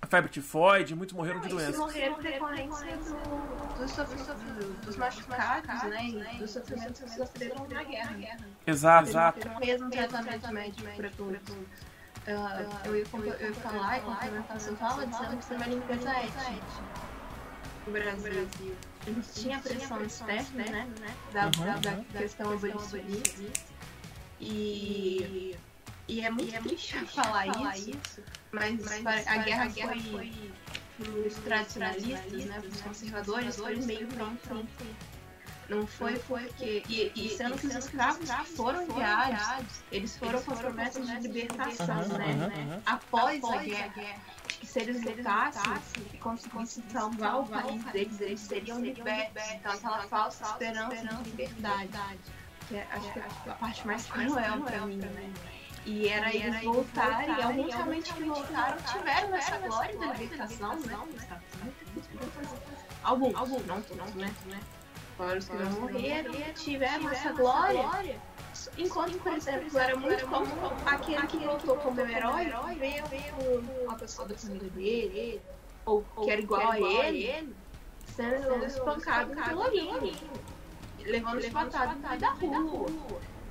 a 0.00 0.06
febre 0.06 0.30
tifoide, 0.30 0.94
muitos 0.94 1.14
morreram 1.14 1.40
de 1.40 1.48
doenças. 1.48 1.76
morreram 1.76 2.20
decorrência 2.20 2.96
do, 2.98 3.14
do, 3.76 4.80
dos 4.86 4.96
machucados, 4.96 5.82
né? 5.84 6.04
E 6.04 6.38
dos 6.38 6.50
sofrimentos 6.50 7.00
que 7.00 7.10
sofreram 7.10 7.66
na 7.68 7.82
guerra. 7.82 8.38
Exato, 8.66 9.08
exato. 9.08 9.48
Mesmo 9.60 9.90
tratamento 9.90 10.52
médico 10.52 10.88
para 10.96 11.10
todos. 11.10 11.40
Uh, 11.48 12.86
eu, 12.86 12.96
ia, 12.96 13.06
falar 13.54 13.98
e 13.98 14.00
complementar 14.02 14.60
sua 14.60 14.76
fala 14.76 15.06
dizendo 15.06 15.36
que 15.38 15.44
foi 15.44 15.56
uma 15.56 15.66
limpeza 15.66 16.10
étnica 16.10 16.98
no 17.86 17.92
Brasil. 17.92 18.76
A 19.06 19.10
gente 19.10 19.32
tinha 19.32 19.58
pressão 19.58 20.04
externa, 20.04 20.64
né? 20.64 20.86
Da, 21.32 21.44
uhum, 21.46 21.96
uhum. 21.96 22.04
questão 22.04 22.52
abolicionista. 22.52 23.44
E, 24.40 25.56
e 26.06 26.20
é 26.20 26.30
muito 26.30 26.62
triste 26.62 26.98
falar, 27.06 27.46
isso, 27.76 28.22
mas, 28.52 29.02
mas 29.02 29.26
a, 29.26 29.38
guerra, 29.38 29.64
a 29.64 29.68
guerra 29.68 29.94
foi, 30.10 30.52
foi 30.96 31.26
os 31.26 31.34
tradicionalistas, 31.36 32.44
né, 32.44 32.62
os 32.66 32.80
conservadores, 32.80 33.56
foi 33.56 33.76
meio 33.76 34.06
pronto 34.08 34.86
não 35.68 35.86
foi 35.86 36.18
porque. 36.20 36.82
E, 36.88 37.12
e 37.14 37.28
sendo 37.28 37.56
que 37.58 37.66
os 37.66 37.74
escravos 37.74 38.28
foram 38.56 38.82
enviados, 38.84 39.82
eles 39.92 40.16
foram 40.16 40.42
com 40.42 40.52
as 40.52 40.60
promessas 40.60 41.06
de 41.06 41.28
libertação, 41.28 42.02
uhum, 42.02 42.18
né? 42.18 42.52
Uhum, 42.56 42.82
Após, 42.86 43.44
a 43.44 43.56
guerra. 43.58 43.92
Que 44.48 44.66
se 44.66 44.80
eles 44.80 45.04
lutassem 45.04 45.72
e 46.12 46.16
conseguissem 46.16 46.82
salvar 46.90 47.40
o 47.40 47.46
país 47.46 47.84
deles, 47.84 48.20
eles 48.20 48.40
seriam 48.40 48.80
libertos. 48.80 49.42
Então, 49.52 49.72
aquela 49.72 50.02
falsa 50.08 50.44
esperança 50.44 51.22
de 51.22 51.30
liberdade. 51.30 52.18
Que 52.66 52.76
é, 52.76 52.86
acho 52.90 53.12
que 53.12 53.18
é 53.18 53.26
a 53.46 53.54
parte 53.54 53.86
mais 53.86 54.06
cruel 54.06 54.60
pra 54.62 54.86
mim, 54.86 54.96
né? 54.96 55.32
E 55.88 56.06
era 56.06 56.34
eles 56.34 56.62
voltarem, 56.62 57.34
e 57.34 57.42
alguns 57.42 57.74
realmente 57.74 58.12
que 58.12 58.24
voltaram 58.24 58.76
tiveram 58.82 59.34
essa 59.34 59.56
glória 59.56 59.98
da 59.98 60.12
libertação, 60.12 60.78
né? 60.80 60.98
Alguns, 63.02 63.34
alguns, 63.34 63.64
não 63.64 63.80
todos, 63.80 64.14
né? 64.14 64.30
Claro, 65.16 65.38
os 65.38 65.48
que 65.48 65.56
não 65.56 65.70
morreram 65.80 66.34
tiveram 66.54 67.08
essa 67.08 67.32
glória. 67.32 68.20
Enquanto, 68.76 69.18
por 69.22 69.32
exemplo, 69.32 69.78
era 69.78 69.96
muito 69.96 70.26
comum 70.26 70.70
aquele 70.84 71.26
que 71.26 71.38
voltou 71.38 71.76
como 71.76 72.00
herói 72.02 72.52
ver 72.78 73.02
uma 73.82 73.94
pessoa 73.94 74.28
da 74.28 74.36
família 74.36 74.68
dele, 74.68 75.40
ou 75.86 76.04
que 76.22 76.30
era 76.30 76.42
igual 76.42 76.70
a 76.70 76.78
ele, 76.78 77.56
sendo 78.14 78.62
espancado 78.66 79.34
pelo 79.34 79.62
amigo, 79.62 80.12
levando 80.98 81.40
meio 81.40 81.70
da 82.20 82.58
rua. 82.58 82.86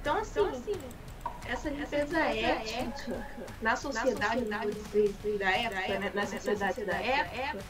Então, 0.01 0.17
assim, 0.17 0.75
essa 1.47 1.69
limpeza 1.69 2.19
ética 2.19 3.27
na 3.61 3.75
sociedade 3.75 4.45
da 4.45 4.65
época, 4.65 5.99
né, 5.99 6.11
na 6.13 6.25
sociedade 6.25 6.83
da 6.85 6.95
época, 6.95 7.63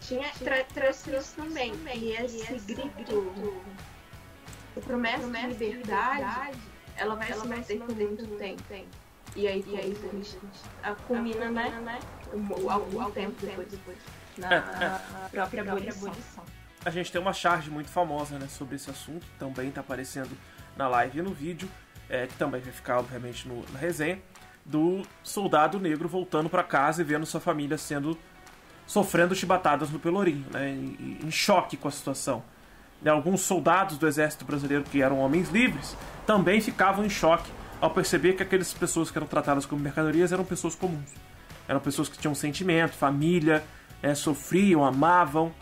tinha 0.00 0.30
tra 0.32 0.64
trouxe 0.64 1.16
isso 1.16 1.34
também. 1.36 1.72
E 1.94 2.12
esse, 2.12 2.54
esse 2.54 2.74
grito, 2.74 3.16
o 4.76 4.80
promessa, 4.80 5.26
de 5.26 5.42
liberdade, 5.52 6.58
ela 6.96 7.14
vai 7.16 7.30
ela 7.30 7.42
se 7.42 7.48
manter 7.48 7.78
por 7.78 7.94
muito 7.94 8.26
tempo. 8.38 8.62
tempo. 8.64 8.88
E 9.34 9.48
aí, 9.48 9.64
e 9.66 9.76
aí 9.76 9.96
a 10.02 10.14
gente 10.14 10.38
culmina, 11.06 11.50
né, 11.50 11.68
né, 11.80 11.98
algum, 12.70 13.10
tempo 13.10 13.34
depois, 13.44 13.68
depois. 13.68 13.98
na 14.38 15.00
própria 15.30 15.62
abolição. 15.62 16.12
A 16.84 16.90
gente 16.90 17.10
tem 17.10 17.20
uma 17.20 17.32
charge 17.32 17.68
muito 17.68 17.90
famosa 17.90 18.38
né, 18.38 18.46
sobre 18.48 18.76
esse 18.76 18.88
assunto, 18.88 19.26
também 19.38 19.68
está 19.68 19.80
aparecendo 19.80 20.30
na 20.76 20.86
live 20.88 21.18
e 21.18 21.22
no 21.22 21.34
vídeo, 21.34 21.68
é, 22.08 22.26
que 22.26 22.34
também 22.34 22.60
vai 22.60 22.72
ficar, 22.72 22.98
obviamente, 22.98 23.48
no, 23.48 23.64
na 23.72 23.78
resenha, 23.78 24.18
do 24.64 25.02
soldado 25.22 25.78
negro 25.78 26.08
voltando 26.08 26.48
para 26.48 26.62
casa 26.62 27.00
e 27.00 27.04
vendo 27.04 27.24
sua 27.24 27.40
família 27.40 27.78
sendo 27.78 28.18
sofrendo 28.86 29.34
chibatadas 29.34 29.90
no 29.90 29.98
Pelourinho, 29.98 30.46
né, 30.52 30.70
em, 30.70 31.18
em 31.24 31.30
choque 31.30 31.76
com 31.76 31.88
a 31.88 31.90
situação. 31.90 32.42
Né, 33.02 33.10
alguns 33.10 33.40
soldados 33.40 33.98
do 33.98 34.06
exército 34.06 34.44
brasileiro 34.44 34.84
que 34.84 35.02
eram 35.02 35.18
homens 35.18 35.50
livres 35.50 35.96
também 36.26 36.60
ficavam 36.60 37.04
em 37.04 37.10
choque 37.10 37.50
ao 37.80 37.90
perceber 37.90 38.34
que 38.34 38.42
aquelas 38.42 38.72
pessoas 38.72 39.10
que 39.10 39.18
eram 39.18 39.26
tratadas 39.26 39.66
como 39.66 39.82
mercadorias 39.82 40.32
eram 40.32 40.44
pessoas 40.44 40.74
comuns. 40.74 41.10
Eram 41.68 41.80
pessoas 41.80 42.08
que 42.08 42.16
tinham 42.16 42.34
sentimento, 42.34 42.94
família, 42.94 43.62
é, 44.02 44.14
sofriam, 44.14 44.84
amavam, 44.84 45.52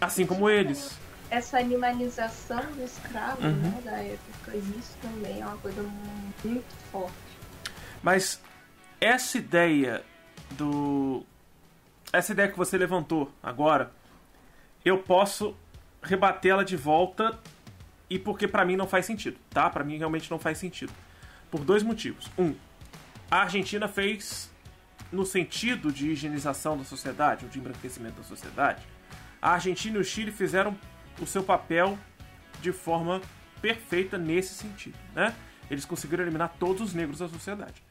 assim 0.00 0.24
como 0.24 0.48
eles. 0.48 0.98
Essa 1.30 1.58
animalização 1.58 2.62
do 2.72 2.82
escravo 2.82 3.46
uhum. 3.46 3.52
né, 3.52 3.80
da 3.84 3.98
época, 3.98 4.56
isso 4.56 4.96
também 5.02 5.40
é 5.40 5.46
uma 5.46 5.58
coisa 5.58 5.82
muito 5.82 6.74
forte. 6.90 7.12
Mas 8.02 8.40
essa 9.00 9.38
ideia 9.38 10.02
do 10.52 11.24
essa 12.12 12.32
ideia 12.32 12.50
que 12.50 12.56
você 12.56 12.78
levantou 12.78 13.30
agora, 13.42 13.92
eu 14.84 14.98
posso 14.98 15.54
rebater 16.02 16.52
ela 16.52 16.64
de 16.64 16.76
volta 16.76 17.38
e 18.08 18.18
porque 18.18 18.48
para 18.48 18.64
mim 18.64 18.76
não 18.76 18.86
faz 18.86 19.04
sentido, 19.04 19.38
tá? 19.50 19.68
Para 19.68 19.84
mim 19.84 19.98
realmente 19.98 20.30
não 20.30 20.38
faz 20.38 20.58
sentido. 20.58 20.92
Por 21.50 21.60
dois 21.64 21.82
motivos. 21.82 22.30
Um, 22.38 22.54
a 23.30 23.42
Argentina 23.42 23.86
fez 23.88 24.50
no 25.12 25.24
sentido 25.24 25.92
de 25.92 26.10
higienização 26.10 26.76
da 26.76 26.84
sociedade, 26.84 27.44
ou 27.44 27.50
de 27.50 27.58
embranquecimento 27.58 28.16
da 28.16 28.22
sociedade. 28.22 28.82
A 29.40 29.52
Argentina 29.52 29.98
e 29.98 30.00
o 30.00 30.04
Chile 30.04 30.30
fizeram 30.30 30.76
o 31.20 31.26
seu 31.26 31.42
papel 31.42 31.98
de 32.60 32.72
forma 32.72 33.20
perfeita 33.60 34.16
nesse 34.16 34.54
sentido, 34.54 34.96
né? 35.14 35.34
Eles 35.70 35.84
conseguiram 35.84 36.24
eliminar 36.24 36.54
todos 36.58 36.80
os 36.80 36.94
negros 36.94 37.18
da 37.18 37.28
sociedade. 37.28 37.82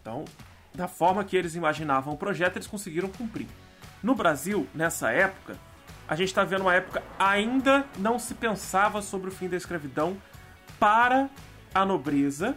Então, 0.00 0.24
da 0.74 0.86
forma 0.86 1.24
que 1.24 1.36
eles 1.36 1.54
imaginavam 1.54 2.14
o 2.14 2.16
projeto, 2.16 2.56
eles 2.56 2.66
conseguiram 2.66 3.08
cumprir. 3.08 3.46
No 4.02 4.14
Brasil, 4.14 4.66
nessa 4.74 5.10
época, 5.10 5.56
a 6.06 6.14
gente 6.14 6.28
está 6.28 6.44
vendo 6.44 6.62
uma 6.62 6.74
época 6.74 7.02
ainda 7.18 7.84
não 7.98 8.18
se 8.18 8.34
pensava 8.34 9.02
sobre 9.02 9.28
o 9.28 9.32
fim 9.32 9.48
da 9.48 9.56
escravidão 9.56 10.16
para 10.78 11.28
a 11.74 11.84
nobreza 11.84 12.56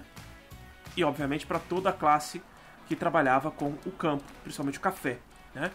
e, 0.95 1.03
obviamente, 1.03 1.45
para 1.45 1.59
toda 1.59 1.89
a 1.89 1.93
classe 1.93 2.41
que 2.87 2.95
trabalhava 2.95 3.51
com 3.51 3.75
o 3.85 3.91
campo, 3.91 4.23
principalmente 4.43 4.77
o 4.77 4.81
café. 4.81 5.17
Né? 5.53 5.71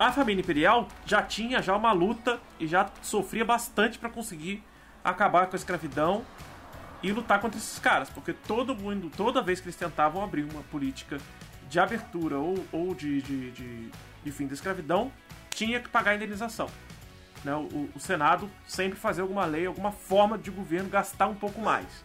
A 0.00 0.10
família 0.10 0.40
imperial 0.40 0.88
já 1.04 1.22
tinha 1.22 1.60
já 1.60 1.76
uma 1.76 1.92
luta 1.92 2.40
e 2.58 2.66
já 2.66 2.90
sofria 3.02 3.44
bastante 3.44 3.98
para 3.98 4.08
conseguir 4.08 4.64
acabar 5.04 5.46
com 5.46 5.54
a 5.54 5.58
escravidão 5.58 6.24
e 7.02 7.12
lutar 7.12 7.38
contra 7.38 7.58
esses 7.58 7.78
caras, 7.78 8.08
porque 8.08 8.32
todo 8.32 8.74
mundo, 8.74 9.10
toda 9.14 9.42
vez 9.42 9.60
que 9.60 9.66
eles 9.66 9.76
tentavam 9.76 10.24
abrir 10.24 10.44
uma 10.44 10.62
política 10.62 11.18
de 11.68 11.78
abertura 11.78 12.38
ou, 12.38 12.64
ou 12.72 12.94
de, 12.94 13.20
de, 13.20 13.50
de, 13.50 13.90
de 14.24 14.32
fim 14.32 14.46
da 14.46 14.54
escravidão, 14.54 15.12
tinha 15.50 15.78
que 15.78 15.90
pagar 15.90 16.12
a 16.12 16.14
indenização. 16.14 16.70
Né? 17.44 17.54
O, 17.54 17.90
o, 17.94 18.00
Senado 18.00 18.50
sempre 18.66 18.98
fazia 18.98 19.22
alguma 19.22 19.44
lei, 19.44 19.66
alguma 19.66 19.92
forma 19.92 20.38
de 20.38 20.50
governo 20.50 20.88
gastar 20.88 21.26
um 21.26 21.34
pouco 21.34 21.60
mais. 21.60 22.02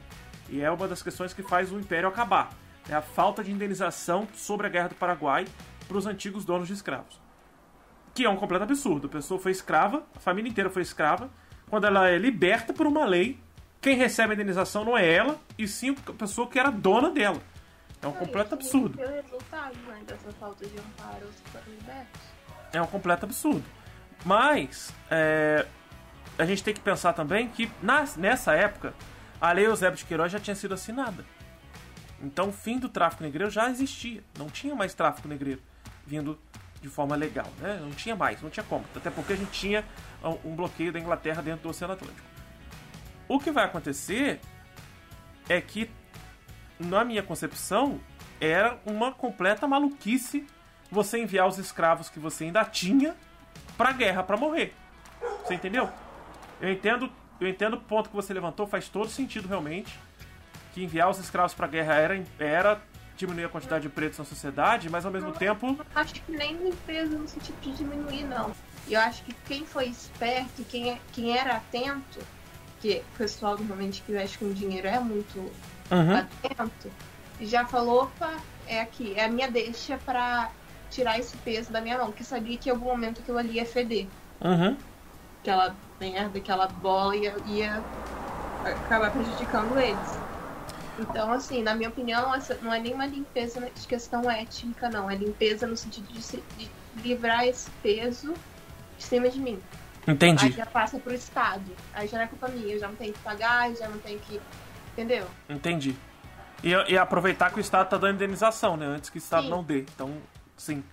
E 0.49 0.59
é 0.59 0.69
uma 0.69 0.85
das 0.85 1.01
questões 1.01 1.33
que 1.33 1.41
faz 1.41 1.71
o 1.71 1.79
Império 1.79 2.09
acabar. 2.09 2.49
É 2.89 2.93
a 2.93 3.01
falta 3.01 3.41
de 3.41 3.53
indenização 3.53 4.27
sobre 4.33 4.67
a 4.67 4.69
Guerra 4.69 4.89
do 4.89 4.95
Paraguai 4.95 5.45
para 5.87 5.95
os 5.95 6.05
antigos 6.05 6.43
donos 6.43 6.67
de 6.67 6.73
escravos. 6.73 7.24
Que 8.15 8.25
é 8.25 8.29
um 8.29 8.37
completo 8.37 8.63
absurdo. 8.63 9.05
A 9.05 9.09
pessoa 9.09 9.39
foi 9.39 9.51
escrava, 9.51 10.03
a 10.15 10.19
família 10.19 10.49
inteira 10.49 10.69
foi 10.71 10.81
escrava. 10.81 11.29
Quando 11.69 11.85
ela 11.85 12.09
é 12.09 12.17
liberta 12.17 12.73
por 12.73 12.87
uma 12.87 13.05
lei, 13.05 13.37
quem 13.81 13.95
recebe 13.95 14.31
a 14.31 14.33
indenização 14.33 14.83
não 14.83 14.97
é 14.97 15.07
ela, 15.07 15.37
e 15.57 15.67
sim 15.67 15.95
a 16.07 16.13
pessoa 16.13 16.47
que 16.47 16.57
era 16.57 16.71
dona 16.71 17.11
dela. 17.11 17.39
É 18.01 18.07
um 18.07 18.13
completo 18.13 18.55
absurdo. 18.55 18.99
É 18.99 19.21
resultado 19.21 19.75
né, 19.87 20.01
dessa 20.07 20.31
falta 20.33 20.65
de 20.65 20.77
amparo 20.77 21.27
libertos. 21.67 22.21
É 22.73 22.81
um 22.81 22.87
completo 22.87 23.25
absurdo. 23.25 23.63
Mas 24.23 24.93
é, 25.11 25.67
a 26.37 26.45
gente 26.45 26.63
tem 26.63 26.73
que 26.73 26.79
pensar 26.79 27.13
também 27.13 27.47
que 27.47 27.69
nessa 28.17 28.53
época 28.53 28.93
a 29.39 29.51
Lei 29.51 29.67
Eusébio 29.67 29.97
de 29.97 30.05
Queiroz 30.05 30.31
já 30.31 30.39
tinha 30.39 30.55
sido 30.55 30.73
assinada. 30.73 31.25
Então 32.21 32.49
o 32.49 32.51
fim 32.51 32.79
do 32.79 32.89
tráfico 32.89 33.23
negreiro 33.23 33.51
já 33.51 33.69
existia. 33.69 34.23
Não 34.37 34.49
tinha 34.49 34.73
mais 34.73 34.93
tráfico 34.93 35.27
negreiro 35.27 35.61
vindo 36.05 36.39
de 36.85 36.91
forma 36.91 37.15
legal. 37.15 37.47
Né? 37.57 37.79
Não 37.81 37.89
tinha 37.89 38.15
mais, 38.15 38.39
não 38.43 38.49
tinha 38.49 38.63
como. 38.63 38.85
Até 38.95 39.09
porque 39.09 39.33
a 39.33 39.35
gente 39.35 39.49
tinha 39.51 39.83
um 40.43 40.55
bloqueio 40.55 40.93
da 40.93 40.99
Inglaterra 40.99 41.41
dentro 41.41 41.63
do 41.63 41.69
Oceano 41.69 41.93
Atlântico. 41.93 42.27
O 43.27 43.39
que 43.39 43.49
vai 43.51 43.65
acontecer 43.65 44.39
é 45.49 45.59
que, 45.59 45.89
na 46.79 47.03
minha 47.03 47.23
concepção, 47.23 47.99
era 48.39 48.79
uma 48.85 49.11
completa 49.11 49.67
maluquice 49.67 50.45
você 50.91 51.17
enviar 51.17 51.47
os 51.47 51.57
escravos 51.57 52.07
que 52.07 52.19
você 52.19 52.43
ainda 52.43 52.63
tinha 52.63 53.15
pra 53.75 53.91
guerra 53.91 54.21
para 54.21 54.37
morrer. 54.37 54.75
Você 55.43 55.55
entendeu? 55.55 55.89
Eu 56.61 56.71
entendo, 56.71 57.11
eu 57.39 57.47
entendo 57.47 57.77
o 57.77 57.81
ponto 57.81 58.09
que 58.09 58.15
você 58.15 58.31
levantou, 58.31 58.67
faz 58.67 58.87
todo 58.87 59.09
sentido 59.09 59.47
realmente. 59.47 59.99
Que 60.71 60.83
enviar 60.83 61.09
os 61.09 61.17
escravos 61.17 61.55
pra 61.55 61.65
guerra 61.65 61.95
era, 61.95 62.23
era 62.37 62.81
diminuir 63.15 63.45
a 63.45 63.49
quantidade 63.49 63.83
de 63.83 63.89
pretos 63.89 64.19
na 64.19 64.25
sociedade, 64.25 64.89
mas 64.89 65.05
ao 65.05 65.11
mesmo 65.11 65.29
não, 65.29 65.35
tempo. 65.35 65.77
Acho 65.95 66.13
que 66.13 66.31
nem 66.31 66.55
limpeza 66.57 67.17
no 67.17 67.27
sentido 67.27 67.59
de 67.61 67.71
diminuir, 67.73 68.23
não. 68.23 68.51
E 68.87 68.93
eu 68.93 69.01
acho 69.01 69.23
que 69.23 69.33
quem 69.45 69.65
foi 69.65 69.85
esperto, 69.85 70.63
quem, 70.69 70.99
quem 71.11 71.37
era 71.37 71.55
atento, 71.55 72.19
que 72.81 73.01
o 73.13 73.17
pessoal 73.17 73.57
normalmente 73.57 74.01
que 74.01 74.11
mexe 74.11 74.37
com 74.37 74.51
dinheiro 74.51 74.87
é 74.87 74.99
muito 74.99 75.39
uhum. 75.91 76.17
atento, 76.17 76.91
já 77.41 77.65
falou, 77.65 78.03
opa, 78.03 78.33
é 78.67 78.81
aqui, 78.81 79.13
é 79.15 79.25
a 79.25 79.29
minha 79.29 79.49
deixa 79.49 79.97
para 79.97 80.51
tirar 80.89 81.19
esse 81.19 81.35
peso 81.37 81.71
da 81.71 81.81
minha 81.81 81.97
mão, 81.97 82.07
porque 82.07 82.23
sabia 82.23 82.57
que 82.57 82.69
em 82.69 82.71
algum 82.71 82.85
momento 82.85 83.21
aquilo 83.21 83.37
ali 83.37 83.53
ia 83.53 83.65
feder. 83.65 84.07
Uhum. 84.41 84.77
Aquela 85.41 85.75
merda, 85.99 86.37
aquela 86.37 86.67
bola 86.67 87.15
ia, 87.15 87.35
ia 87.47 87.83
acabar 88.63 89.11
prejudicando 89.11 89.77
eles. 89.79 90.24
Então, 90.99 91.31
assim, 91.31 91.61
na 91.61 91.75
minha 91.75 91.89
opinião, 91.89 92.33
essa 92.33 92.57
não 92.61 92.73
é 92.73 92.79
nenhuma 92.79 93.05
limpeza 93.05 93.59
de 93.59 93.87
questão 93.87 94.29
étnica, 94.29 94.89
não. 94.89 95.09
É 95.09 95.15
limpeza 95.15 95.67
no 95.67 95.75
sentido 95.75 96.11
de, 96.11 96.21
se, 96.21 96.43
de 96.57 96.69
livrar 97.01 97.45
esse 97.45 97.69
peso 97.83 98.33
de 98.97 99.03
cima 99.03 99.29
de 99.29 99.39
mim. 99.39 99.61
Entendi. 100.07 100.45
Aí 100.45 100.51
já 100.51 100.65
passa 100.65 100.97
pro 100.99 101.13
Estado. 101.13 101.65
Aí 101.93 102.07
já 102.07 102.17
não 102.17 102.25
é 102.25 102.27
culpa 102.27 102.47
minha, 102.47 102.73
eu 102.73 102.79
já 102.79 102.87
não 102.87 102.95
tenho 102.95 103.13
que 103.13 103.19
pagar, 103.19 103.73
já 103.75 103.87
não 103.87 103.97
tenho 103.99 104.19
que. 104.19 104.39
Entendeu? 104.93 105.27
Entendi. 105.49 105.95
E, 106.63 106.69
e 106.69 106.97
aproveitar 106.97 107.51
que 107.51 107.57
o 107.57 107.61
Estado 107.61 107.89
tá 107.89 107.97
dando 107.97 108.15
indenização, 108.15 108.77
né? 108.77 108.85
Antes 108.85 109.09
que 109.09 109.17
o 109.17 109.19
Estado 109.19 109.43
sim. 109.43 109.49
não 109.49 109.63
dê. 109.63 109.79
Então, 109.81 110.17
sim. 110.55 110.83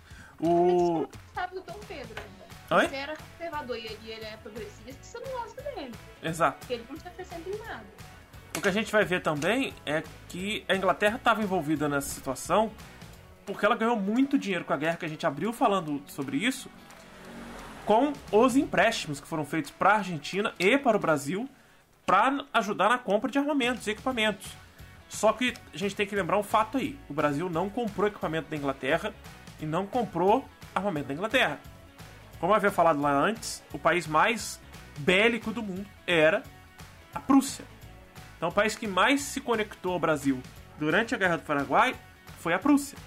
O. 0.40 1.06
Sabe 1.34 1.54
do 1.54 1.60
Dom 1.60 1.78
Pedro 1.86 2.14
ainda. 2.18 2.42
Oi? 2.74 2.88
Você 2.88 2.96
era 2.96 3.16
conservador 3.16 3.76
e 3.76 3.86
ele, 3.86 3.98
ele 4.10 4.24
é 4.24 4.36
progressista, 4.38 5.02
você 5.02 5.18
não 5.18 5.30
gosta 5.32 5.62
dele. 5.62 5.94
Exato. 6.22 6.58
Porque 6.60 6.74
ele 6.74 6.86
não 6.88 6.96
acrescenta 6.96 7.48
em 7.48 7.58
nada. 7.58 7.84
O 8.56 8.60
que 8.60 8.68
a 8.68 8.72
gente 8.72 8.92
vai 8.92 9.04
ver 9.04 9.22
também 9.22 9.72
é 9.86 10.02
que 10.28 10.64
a 10.68 10.74
Inglaterra 10.74 11.16
estava 11.16 11.42
envolvida 11.42 11.88
nessa 11.88 12.08
situação 12.08 12.70
porque 13.46 13.64
ela 13.66 13.74
ganhou 13.74 13.96
muito 13.96 14.38
dinheiro 14.38 14.64
com 14.64 14.72
a 14.72 14.76
guerra, 14.76 14.96
que 14.96 15.04
a 15.04 15.08
gente 15.08 15.26
abriu 15.26 15.52
falando 15.52 16.02
sobre 16.06 16.36
isso, 16.36 16.70
com 17.84 18.12
os 18.30 18.56
empréstimos 18.56 19.20
que 19.20 19.26
foram 19.26 19.44
feitos 19.44 19.70
para 19.70 19.90
a 19.90 19.96
Argentina 19.96 20.54
e 20.58 20.78
para 20.78 20.96
o 20.96 21.00
Brasil 21.00 21.48
para 22.06 22.44
ajudar 22.52 22.88
na 22.88 22.98
compra 22.98 23.30
de 23.30 23.38
armamentos 23.38 23.86
e 23.86 23.90
equipamentos. 23.90 24.52
Só 25.08 25.32
que 25.32 25.54
a 25.72 25.76
gente 25.76 25.94
tem 25.94 26.06
que 26.06 26.14
lembrar 26.14 26.38
um 26.38 26.42
fato 26.42 26.78
aí: 26.78 26.98
o 27.08 27.14
Brasil 27.14 27.50
não 27.50 27.68
comprou 27.68 28.08
equipamento 28.08 28.48
da 28.48 28.56
Inglaterra 28.56 29.12
e 29.60 29.66
não 29.66 29.86
comprou 29.86 30.44
armamento 30.74 31.08
da 31.08 31.14
Inglaterra. 31.14 31.60
Como 32.38 32.52
eu 32.52 32.56
havia 32.56 32.70
falado 32.70 33.00
lá 33.00 33.12
antes, 33.12 33.62
o 33.72 33.78
país 33.78 34.06
mais 34.06 34.60
bélico 34.98 35.52
do 35.52 35.62
mundo 35.62 35.86
era 36.06 36.42
a 37.14 37.20
Prússia. 37.20 37.64
Então, 38.42 38.50
o 38.50 38.52
país 38.52 38.74
que 38.74 38.88
mais 38.88 39.20
se 39.20 39.40
conectou 39.40 39.92
ao 39.92 40.00
Brasil 40.00 40.42
durante 40.76 41.14
a 41.14 41.16
Guerra 41.16 41.36
do 41.36 41.44
Paraguai 41.44 41.94
foi 42.40 42.52
a 42.52 42.58
Prússia. 42.58 42.98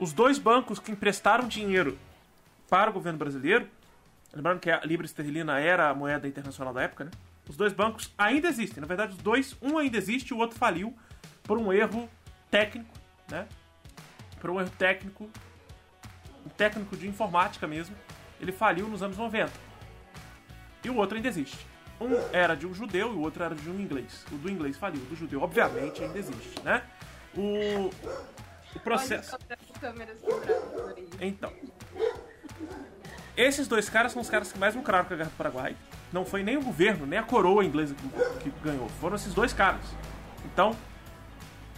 Os 0.00 0.12
dois 0.12 0.36
bancos 0.36 0.80
que 0.80 0.90
emprestaram 0.90 1.46
dinheiro 1.46 1.96
para 2.68 2.90
o 2.90 2.92
governo 2.92 3.20
brasileiro, 3.20 3.68
lembrando 4.34 4.58
que 4.58 4.68
a 4.68 4.80
libra 4.80 5.06
esterlina 5.06 5.60
era 5.60 5.90
a 5.90 5.94
moeda 5.94 6.26
internacional 6.26 6.74
da 6.74 6.82
época, 6.82 7.04
né? 7.04 7.12
Os 7.48 7.56
dois 7.56 7.72
bancos 7.72 8.12
ainda 8.18 8.48
existem. 8.48 8.80
Na 8.80 8.86
verdade, 8.88 9.12
os 9.12 9.18
dois, 9.18 9.56
um 9.62 9.78
ainda 9.78 9.96
existe, 9.96 10.34
o 10.34 10.38
outro 10.38 10.58
faliu 10.58 10.92
por 11.44 11.56
um 11.56 11.72
erro 11.72 12.10
técnico, 12.50 12.92
né? 13.30 13.46
Por 14.40 14.50
um 14.50 14.58
erro 14.58 14.72
técnico, 14.76 15.30
um 16.44 16.48
técnico 16.48 16.96
de 16.96 17.06
informática 17.06 17.64
mesmo. 17.68 17.94
Ele 18.40 18.50
faliu 18.50 18.88
nos 18.88 19.04
anos 19.04 19.16
90. 19.16 19.52
E 20.82 20.90
o 20.90 20.96
outro 20.96 21.14
ainda 21.14 21.28
existe. 21.28 21.75
Um 22.00 22.10
era 22.32 22.54
de 22.54 22.66
um 22.66 22.74
judeu 22.74 23.12
e 23.12 23.16
o 23.16 23.20
outro 23.20 23.42
era 23.42 23.54
de 23.54 23.70
um 23.70 23.80
inglês. 23.80 24.24
O 24.30 24.36
do 24.36 24.50
inglês 24.50 24.76
faliu, 24.76 25.00
o 25.00 25.06
do 25.06 25.16
judeu, 25.16 25.40
obviamente, 25.40 26.02
ainda 26.02 26.18
existe, 26.18 26.62
né? 26.62 26.82
O, 27.34 27.90
o 28.74 28.80
processo. 28.80 29.36
Então. 31.20 31.52
Esses 33.36 33.68
dois 33.68 33.88
caras 33.88 34.12
são 34.12 34.22
os 34.22 34.30
caras 34.30 34.50
que 34.50 34.58
mais 34.58 34.74
lucraram 34.74 35.04
com 35.04 35.14
a 35.14 35.16
Guerra 35.16 35.30
do 35.30 35.36
Paraguai. 35.36 35.76
Não 36.12 36.24
foi 36.24 36.42
nem 36.42 36.56
o 36.56 36.62
governo, 36.62 37.06
nem 37.06 37.18
a 37.18 37.22
coroa 37.22 37.64
inglesa 37.64 37.94
que, 37.94 38.50
que 38.50 38.60
ganhou. 38.60 38.88
Foram 39.00 39.16
esses 39.16 39.34
dois 39.34 39.52
caras. 39.52 39.84
Então, 40.44 40.74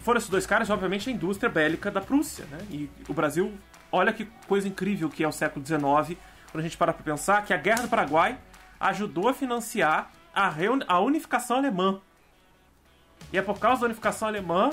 foram 0.02 0.18
esses 0.18 0.30
dois 0.30 0.46
caras, 0.46 0.70
obviamente, 0.70 1.08
a 1.10 1.12
indústria 1.12 1.50
bélica 1.50 1.90
da 1.90 2.00
Prússia, 2.00 2.44
né? 2.50 2.58
E 2.70 2.90
o 3.08 3.12
Brasil, 3.12 3.52
olha 3.90 4.12
que 4.12 4.26
coisa 4.46 4.68
incrível 4.68 5.08
que 5.08 5.24
é 5.24 5.28
o 5.28 5.32
século 5.32 5.64
XIX, 5.66 6.18
quando 6.50 6.60
a 6.60 6.62
gente 6.62 6.76
para 6.76 6.92
pra 6.92 7.02
pensar 7.02 7.44
que 7.44 7.52
a 7.52 7.56
Guerra 7.56 7.82
do 7.82 7.88
Paraguai 7.88 8.38
ajudou 8.80 9.28
a 9.28 9.34
financiar 9.34 10.10
a, 10.34 10.52
a 10.86 11.00
unificação 11.00 11.56
alemã. 11.56 12.00
E 13.32 13.38
é 13.38 13.42
por 13.42 13.58
causa 13.58 13.80
da 13.80 13.86
unificação 13.86 14.28
alemã 14.28 14.70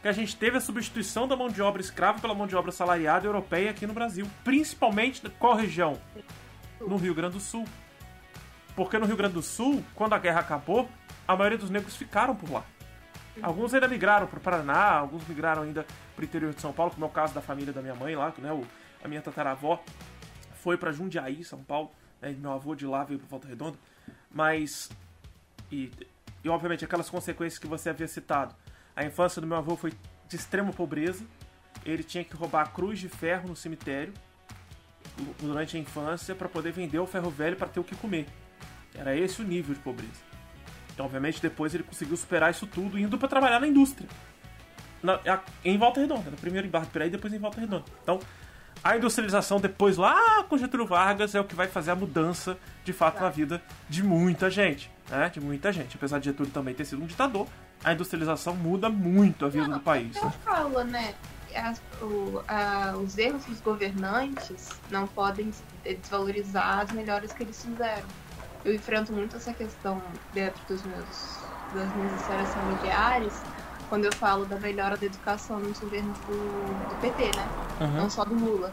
que 0.00 0.08
a 0.08 0.12
gente 0.12 0.36
teve 0.36 0.56
a 0.56 0.60
substituição 0.60 1.28
da 1.28 1.36
mão 1.36 1.48
de 1.48 1.60
obra 1.60 1.80
escrava 1.80 2.20
pela 2.20 2.34
mão 2.34 2.46
de 2.46 2.56
obra 2.56 2.72
salariada 2.72 3.26
europeia 3.26 3.70
aqui 3.70 3.86
no 3.86 3.92
Brasil. 3.92 4.26
Principalmente 4.42 5.22
na 5.22 5.30
qual 5.30 5.54
região? 5.54 6.00
No 6.80 6.96
Rio 6.96 7.14
Grande 7.14 7.34
do 7.34 7.40
Sul. 7.40 7.66
Porque 8.74 8.98
no 8.98 9.04
Rio 9.04 9.16
Grande 9.16 9.34
do 9.34 9.42
Sul, 9.42 9.84
quando 9.94 10.14
a 10.14 10.18
guerra 10.18 10.40
acabou, 10.40 10.88
a 11.28 11.36
maioria 11.36 11.58
dos 11.58 11.68
negros 11.68 11.96
ficaram 11.96 12.34
por 12.34 12.50
lá. 12.50 12.64
Alguns 13.42 13.72
ainda 13.74 13.88
migraram 13.88 14.26
para 14.26 14.38
o 14.38 14.40
Paraná, 14.40 14.92
alguns 14.92 15.26
migraram 15.26 15.62
ainda 15.62 15.86
para 16.14 16.22
o 16.22 16.24
interior 16.24 16.52
de 16.52 16.60
São 16.60 16.72
Paulo, 16.72 16.92
como 16.92 17.04
é 17.04 17.08
o 17.08 17.12
caso 17.12 17.32
da 17.32 17.40
família 17.40 17.72
da 17.72 17.80
minha 17.80 17.94
mãe 17.94 18.14
lá, 18.14 18.32
né, 18.38 18.52
o, 18.52 18.66
a 19.02 19.08
minha 19.08 19.22
tataravó 19.22 19.82
foi 20.62 20.76
para 20.76 20.92
Jundiaí, 20.92 21.42
São 21.44 21.62
Paulo, 21.62 21.90
Né? 22.20 22.34
Meu 22.38 22.52
avô 22.52 22.74
de 22.74 22.86
lá 22.86 23.04
veio 23.04 23.18
para 23.18 23.28
Volta 23.28 23.48
Redonda. 23.48 23.78
Mas. 24.30 24.90
E, 25.70 25.90
e, 26.44 26.48
obviamente, 26.48 26.84
aquelas 26.84 27.08
consequências 27.08 27.58
que 27.58 27.66
você 27.66 27.90
havia 27.90 28.08
citado. 28.08 28.54
A 28.94 29.04
infância 29.04 29.40
do 29.40 29.46
meu 29.46 29.56
avô 29.56 29.76
foi 29.76 29.92
de 30.28 30.36
extrema 30.36 30.72
pobreza. 30.72 31.24
Ele 31.84 32.02
tinha 32.02 32.24
que 32.24 32.34
roubar 32.34 32.62
a 32.62 32.66
cruz 32.66 32.98
de 32.98 33.08
ferro 33.08 33.48
no 33.48 33.56
cemitério 33.56 34.12
durante 35.38 35.76
a 35.76 35.80
infância 35.80 36.34
para 36.34 36.48
poder 36.48 36.72
vender 36.72 36.98
o 36.98 37.06
ferro 37.06 37.30
velho 37.30 37.56
para 37.56 37.68
ter 37.68 37.80
o 37.80 37.84
que 37.84 37.94
comer. 37.96 38.26
Era 38.94 39.16
esse 39.16 39.40
o 39.40 39.44
nível 39.44 39.74
de 39.74 39.80
pobreza. 39.80 40.30
Então, 40.92 41.06
obviamente, 41.06 41.40
depois 41.40 41.74
ele 41.74 41.84
conseguiu 41.84 42.16
superar 42.16 42.50
isso 42.50 42.66
tudo 42.66 42.98
indo 42.98 43.16
para 43.16 43.28
trabalhar 43.28 43.60
na 43.60 43.66
indústria. 43.66 44.08
Na, 45.02 45.18
em 45.64 45.78
Volta 45.78 46.00
Redonda, 46.00 46.30
primeiro 46.40 46.66
em 46.66 46.70
Barra 46.70 46.84
do 46.84 46.90
Piraí 46.90 47.08
depois 47.08 47.32
em 47.32 47.38
Volta 47.38 47.60
Redonda. 47.60 47.84
Então, 48.02 48.20
a 48.82 48.96
industrialização 48.96 49.60
depois 49.60 49.96
lá 49.96 50.42
com 50.44 50.56
Getúlio 50.56 50.86
Vargas 50.86 51.34
é 51.34 51.40
o 51.40 51.44
que 51.44 51.54
vai 51.54 51.68
fazer 51.68 51.90
a 51.90 51.94
mudança 51.94 52.56
de 52.84 52.92
fato 52.92 53.16
tá. 53.16 53.22
na 53.22 53.30
vida 53.30 53.62
de 53.88 54.02
muita 54.02 54.50
gente, 54.50 54.90
né? 55.08 55.28
De 55.28 55.40
muita 55.40 55.72
gente. 55.72 55.96
Apesar 55.96 56.18
de 56.18 56.26
Getúlio 56.26 56.52
também 56.52 56.74
ter 56.74 56.84
sido 56.84 57.02
um 57.02 57.06
ditador, 57.06 57.46
a 57.84 57.92
industrialização 57.92 58.54
muda 58.54 58.88
muito 58.88 59.44
a 59.44 59.48
vida 59.48 59.68
Não, 59.68 59.78
do 59.78 59.80
país. 59.80 60.16
Eu 60.16 60.30
falo, 60.30 60.82
né? 60.84 61.14
As, 61.54 61.82
o, 62.00 62.42
a, 62.46 62.96
os 62.96 63.18
erros 63.18 63.44
dos 63.44 63.60
governantes 63.60 64.68
não 64.90 65.06
podem 65.08 65.50
desvalorizar 65.84 66.80
as 66.80 66.92
melhores 66.92 67.32
que 67.32 67.42
eles 67.42 67.62
fizeram. 67.64 68.06
Eu 68.64 68.74
enfrento 68.74 69.12
muito 69.12 69.36
essa 69.36 69.52
questão 69.52 70.00
dentro 70.32 70.60
dos 70.68 70.82
meus, 70.84 71.38
das 71.74 71.94
minhas 71.96 72.20
histórias 72.20 72.48
familiares, 72.54 73.42
quando 73.90 74.04
eu 74.04 74.12
falo 74.14 74.46
da 74.46 74.56
melhora 74.56 74.96
da 74.96 75.04
educação 75.04 75.58
nos 75.58 75.80
governos 75.80 76.16
do, 76.20 76.88
do 76.88 77.00
PT, 77.00 77.36
né? 77.36 77.48
Uhum. 77.80 77.96
Não 77.96 78.08
só 78.08 78.24
do 78.24 78.34
Lula. 78.34 78.72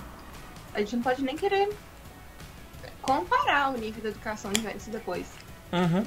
A 0.76 0.80
gente 0.80 0.96
não 0.96 1.04
pode 1.04 1.24
nem 1.24 1.36
querer 1.36 1.76
comparar 3.02 3.74
o 3.74 3.78
nível 3.78 4.04
da 4.04 4.10
educação 4.10 4.54
de 4.54 4.66
antes 4.68 4.86
e 4.86 4.92
depois. 4.92 5.28
Uhum. 5.74 6.06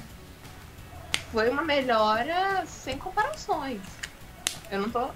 Foi 1.32 1.50
uma 1.50 1.62
melhora 1.62 2.64
sem 2.66 2.96
comparações. 2.96 3.82
Eu 4.70 4.82
não 4.82 4.90
tô. 4.90 5.10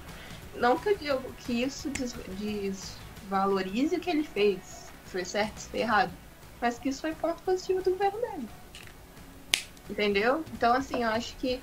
Não 0.57 0.77
que 0.77 0.89
eu 0.89 0.99
digo 0.99 1.33
que 1.39 1.63
isso 1.63 1.89
desvalorize 2.41 3.95
o 3.95 4.01
que 4.01 4.11
ele 4.11 4.25
fez. 4.25 4.91
Foi 5.07 5.25
certo, 5.25 5.61
foi 5.71 5.81
errado. 5.81 6.11
Mas 6.61 6.81
que 6.81 6.89
isso 6.89 7.01
foi 7.01 7.15
ponto 7.15 7.41
positivo 7.45 7.81
do 7.81 7.91
governo 7.91 8.21
dele. 8.21 8.49
Entendeu? 9.89 10.45
Então, 10.53 10.75
assim, 10.75 11.05
eu 11.05 11.11
acho 11.11 11.37
que 11.37 11.61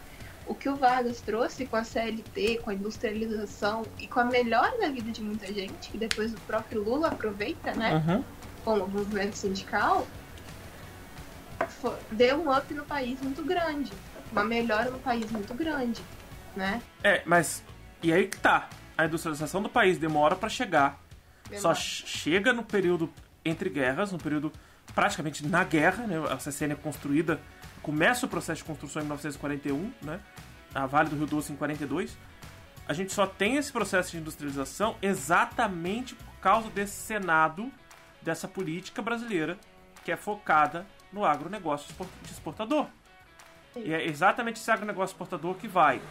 o 0.51 0.53
que 0.53 0.67
o 0.67 0.75
Vargas 0.75 1.21
trouxe 1.21 1.65
com 1.65 1.77
a 1.77 1.83
CLT, 1.83 2.59
com 2.61 2.71
a 2.71 2.73
industrialização 2.73 3.85
e 3.97 4.05
com 4.05 4.19
a 4.19 4.25
melhora 4.25 4.77
da 4.77 4.89
vida 4.89 5.09
de 5.09 5.21
muita 5.21 5.47
gente, 5.47 5.89
que 5.89 5.97
depois 5.97 6.33
o 6.33 6.39
próprio 6.41 6.83
Lula 6.83 7.07
aproveita, 7.07 7.73
né? 7.73 7.95
Uhum. 7.95 8.23
Com 8.65 8.73
o 8.79 8.87
movimento 8.89 9.33
sindical, 9.33 10.05
foi, 11.79 11.95
deu 12.11 12.41
um 12.41 12.55
up 12.55 12.73
no 12.73 12.83
país 12.83 13.21
muito 13.21 13.41
grande. 13.45 13.93
Uma 14.29 14.43
melhora 14.43 14.91
no 14.91 14.99
país 14.99 15.31
muito 15.31 15.53
grande, 15.53 16.01
né? 16.53 16.81
É, 17.01 17.21
mas. 17.25 17.63
E 18.03 18.11
aí 18.11 18.27
que 18.27 18.37
tá. 18.37 18.69
A 18.97 19.05
industrialização 19.05 19.63
do 19.63 19.69
país 19.69 19.97
demora 19.97 20.35
para 20.35 20.49
chegar. 20.49 20.99
Demora. 21.45 21.61
Só 21.61 21.73
chega 21.73 22.51
no 22.51 22.63
período 22.63 23.09
entre 23.43 23.69
guerras, 23.69 24.11
no 24.11 24.17
período 24.17 24.51
praticamente 24.93 25.47
na 25.47 25.63
guerra, 25.63 26.05
né? 26.05 26.21
A 26.29 26.37
CCN 26.37 26.73
é 26.73 26.75
construída 26.75 27.39
começa 27.81 28.25
o 28.25 28.29
processo 28.29 28.59
de 28.59 28.63
construção 28.63 29.01
em 29.01 29.05
1941, 29.05 29.91
né? 30.01 30.19
A 30.73 30.85
Vale 30.85 31.09
do 31.09 31.15
Rio 31.15 31.27
Doce 31.27 31.51
em 31.51 31.55
42. 31.55 32.17
A 32.87 32.93
gente 32.93 33.13
só 33.13 33.25
tem 33.25 33.55
esse 33.55 33.71
processo 33.71 34.11
de 34.11 34.17
industrialização 34.17 34.95
exatamente 35.01 36.15
por 36.15 36.33
causa 36.41 36.69
desse 36.69 36.95
Senado, 36.95 37.71
dessa 38.21 38.47
política 38.47 39.01
brasileira 39.01 39.57
que 40.03 40.11
é 40.11 40.17
focada 40.17 40.85
no 41.11 41.23
agronegócio 41.25 41.93
exportador. 42.29 42.87
Sim. 43.73 43.83
E 43.85 43.93
é 43.93 44.05
exatamente 44.05 44.59
esse 44.59 44.71
agronegócio 44.71 45.13
exportador 45.13 45.55
que 45.55 45.67
vai 45.67 46.01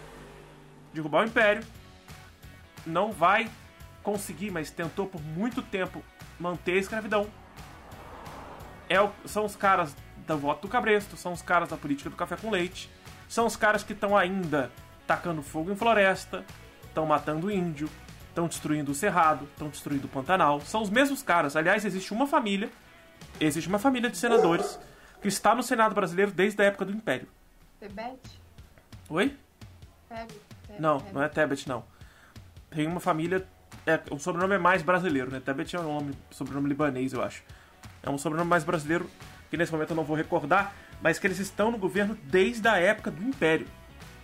derrubar 0.92 1.22
o 1.22 1.26
império, 1.26 1.64
não 2.86 3.12
vai 3.12 3.50
conseguir, 4.02 4.50
mas 4.50 4.70
tentou 4.70 5.06
por 5.06 5.20
muito 5.20 5.62
tempo 5.62 6.02
manter 6.38 6.72
a 6.72 6.78
escravidão. 6.78 7.28
É, 8.88 8.96
são 9.24 9.44
os 9.44 9.54
caras 9.54 9.94
do 10.26 10.38
voto 10.38 10.62
do 10.62 10.68
Cabresto, 10.68 11.16
são 11.16 11.32
os 11.32 11.42
caras 11.42 11.68
da 11.68 11.76
política 11.76 12.10
do 12.10 12.16
café 12.16 12.36
com 12.36 12.50
leite, 12.50 12.90
são 13.30 13.46
os 13.46 13.54
caras 13.54 13.84
que 13.84 13.92
estão 13.92 14.16
ainda 14.16 14.72
tacando 15.06 15.40
fogo 15.40 15.70
em 15.70 15.76
floresta, 15.76 16.44
estão 16.82 17.06
matando 17.06 17.48
índio, 17.48 17.88
estão 18.28 18.48
destruindo 18.48 18.90
o 18.90 18.94
Cerrado, 18.94 19.44
estão 19.52 19.68
destruindo 19.68 20.08
o 20.08 20.10
Pantanal. 20.10 20.60
São 20.62 20.82
os 20.82 20.90
mesmos 20.90 21.22
caras. 21.22 21.54
Aliás, 21.54 21.84
existe 21.84 22.12
uma 22.12 22.26
família, 22.26 22.68
existe 23.38 23.68
uma 23.68 23.78
família 23.78 24.10
de 24.10 24.18
senadores 24.18 24.80
que 25.22 25.28
está 25.28 25.54
no 25.54 25.62
Senado 25.62 25.94
brasileiro 25.94 26.32
desde 26.32 26.60
a 26.60 26.64
época 26.64 26.84
do 26.84 26.90
Império. 26.90 27.28
Tebet? 27.78 28.18
Oi? 29.08 29.36
Tebet. 30.08 30.34
Não, 30.80 30.98
não 31.12 31.22
é 31.22 31.28
Tebet, 31.28 31.68
não. 31.68 31.84
Tem 32.68 32.84
uma 32.84 32.98
família. 32.98 33.46
É, 33.86 34.00
o 34.10 34.18
sobrenome 34.18 34.56
é 34.56 34.58
mais 34.58 34.82
brasileiro, 34.82 35.30
né? 35.30 35.38
Tebet 35.38 35.76
é 35.76 35.78
um 35.78 35.84
nome, 35.84 36.18
sobrenome 36.32 36.68
libanês, 36.68 37.12
eu 37.12 37.22
acho. 37.22 37.44
É 38.02 38.10
um 38.10 38.18
sobrenome 38.18 38.50
mais 38.50 38.64
brasileiro 38.64 39.08
que 39.48 39.56
nesse 39.56 39.70
momento 39.70 39.90
eu 39.90 39.96
não 39.96 40.04
vou 40.04 40.16
recordar, 40.16 40.74
mas 41.02 41.18
que 41.18 41.26
eles 41.26 41.38
estão 41.38 41.70
no 41.70 41.78
governo 41.78 42.16
desde 42.24 42.66
a 42.68 42.76
época 42.76 43.10
do 43.10 43.22
Império. 43.22 43.66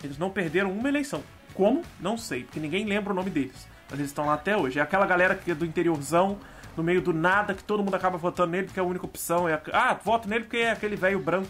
Eles 0.03 0.17
não 0.17 0.29
perderam 0.29 0.71
uma 0.71 0.87
eleição. 0.87 1.23
Como? 1.53 1.81
Não 1.99 2.17
sei, 2.17 2.43
porque 2.43 2.59
ninguém 2.59 2.85
lembra 2.85 3.11
o 3.11 3.15
nome 3.15 3.29
deles. 3.29 3.67
Mas 3.89 3.99
eles 3.99 4.11
estão 4.11 4.25
lá 4.25 4.33
até 4.33 4.55
hoje. 4.55 4.79
É 4.79 4.81
aquela 4.81 5.05
galera 5.05 5.35
que 5.35 5.51
é 5.51 5.55
do 5.55 5.65
interiorzão, 5.65 6.39
no 6.75 6.83
meio 6.83 7.01
do 7.01 7.11
nada, 7.11 7.53
que 7.53 7.63
todo 7.63 7.83
mundo 7.83 7.95
acaba 7.95 8.17
votando 8.17 8.51
nele 8.51 8.67
porque 8.67 8.79
é 8.79 8.83
a 8.83 8.85
única 8.85 9.05
opção. 9.05 9.49
É 9.49 9.55
a... 9.55 9.61
Ah, 9.73 9.93
voto 9.95 10.27
nele 10.27 10.43
porque 10.43 10.57
é 10.57 10.71
aquele 10.71 10.95
velho 10.95 11.19
branco, 11.19 11.49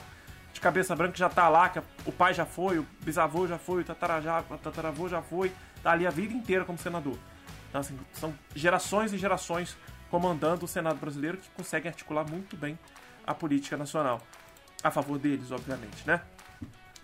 de 0.53 0.61
cabeça 0.61 0.95
branca 0.95 1.13
que 1.13 1.19
já 1.19 1.29
tá 1.29 1.49
lá, 1.49 1.67
que 1.69 1.79
o 2.05 2.11
pai 2.11 2.33
já 2.33 2.45
foi, 2.45 2.79
o 2.79 2.87
bisavô 3.01 3.45
já 3.47 3.57
foi, 3.57 3.81
o 3.81 3.85
tataravô 3.85 5.09
já 5.09 5.21
foi, 5.21 5.51
tá 5.83 5.91
ali 5.91 6.07
a 6.07 6.09
vida 6.09 6.33
inteira 6.33 6.63
como 6.63 6.77
senador. 6.77 7.17
Então, 7.69 7.81
assim, 7.81 7.99
são 8.13 8.33
gerações 8.55 9.11
e 9.11 9.17
gerações 9.17 9.77
comandando 10.09 10.63
o 10.65 10.67
Senado 10.67 10.97
brasileiro 10.97 11.37
que 11.37 11.49
conseguem 11.49 11.89
articular 11.89 12.25
muito 12.29 12.55
bem 12.55 12.79
a 13.25 13.33
política 13.33 13.75
nacional. 13.75 14.21
A 14.83 14.91
favor 14.91 15.17
deles, 15.17 15.51
obviamente, 15.51 16.05
né? 16.05 16.21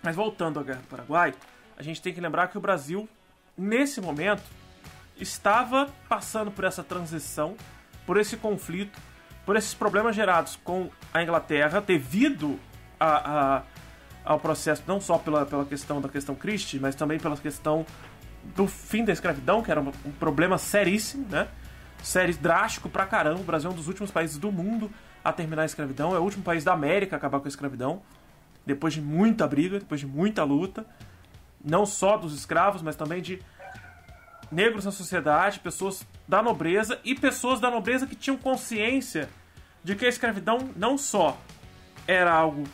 Mas 0.02 0.14
voltando 0.14 0.60
à 0.60 0.62
Guerra 0.62 0.80
do 0.80 0.88
Paraguai, 0.88 1.34
a 1.76 1.82
gente 1.82 2.00
tem 2.00 2.12
que 2.12 2.20
lembrar 2.20 2.48
que 2.48 2.58
o 2.58 2.60
Brasil, 2.60 3.08
nesse 3.56 4.00
momento, 4.00 4.42
estava 5.18 5.88
passando 6.08 6.50
por 6.50 6.64
essa 6.64 6.82
transição, 6.84 7.56
por 8.06 8.16
esse 8.16 8.36
conflito, 8.36 9.00
por 9.44 9.56
esses 9.56 9.74
problemas 9.74 10.14
gerados 10.14 10.56
com 10.62 10.90
a 11.12 11.22
Inglaterra, 11.22 11.80
devido 11.80 12.58
a, 12.98 13.56
a, 13.56 13.62
ao 14.24 14.40
processo, 14.40 14.82
não 14.86 15.00
só 15.00 15.18
pela, 15.18 15.44
pela 15.44 15.64
questão 15.64 16.00
da 16.00 16.08
questão 16.08 16.34
Christie, 16.34 16.78
mas 16.78 16.94
também 16.94 17.18
pela 17.18 17.36
questão 17.36 17.84
do 18.54 18.66
fim 18.66 19.04
da 19.04 19.12
escravidão, 19.12 19.62
que 19.62 19.70
era 19.70 19.80
um, 19.80 19.92
um 20.04 20.12
problema 20.12 20.58
seríssimo, 20.58 21.26
né? 21.28 21.48
Sério, 22.02 22.36
drástico 22.36 22.88
pra 22.88 23.06
caramba. 23.06 23.40
O 23.40 23.44
Brasil 23.44 23.70
é 23.70 23.72
um 23.72 23.76
dos 23.76 23.88
últimos 23.88 24.10
países 24.10 24.36
do 24.36 24.52
mundo 24.52 24.90
a 25.24 25.32
terminar 25.32 25.62
a 25.62 25.64
escravidão. 25.64 26.14
É 26.14 26.18
o 26.18 26.22
último 26.22 26.44
país 26.44 26.62
da 26.62 26.74
América 26.74 27.16
a 27.16 27.18
acabar 27.18 27.40
com 27.40 27.46
a 27.46 27.48
escravidão. 27.48 28.02
Depois 28.66 28.92
de 28.92 29.00
muita 29.00 29.46
briga, 29.46 29.78
depois 29.78 30.00
de 30.00 30.06
muita 30.06 30.44
luta. 30.44 30.86
Não 31.64 31.86
só 31.86 32.18
dos 32.18 32.34
escravos, 32.34 32.82
mas 32.82 32.94
também 32.94 33.22
de 33.22 33.40
negros 34.52 34.84
na 34.84 34.90
sociedade, 34.90 35.60
pessoas 35.60 36.06
da 36.28 36.42
nobreza 36.42 37.00
e 37.02 37.14
pessoas 37.14 37.58
da 37.58 37.70
nobreza 37.70 38.06
que 38.06 38.14
tinham 38.14 38.36
consciência 38.36 39.30
de 39.82 39.96
que 39.96 40.04
a 40.04 40.08
escravidão 40.08 40.70
não 40.76 40.98
só 40.98 41.38
era 42.06 42.32
algo 42.32 42.64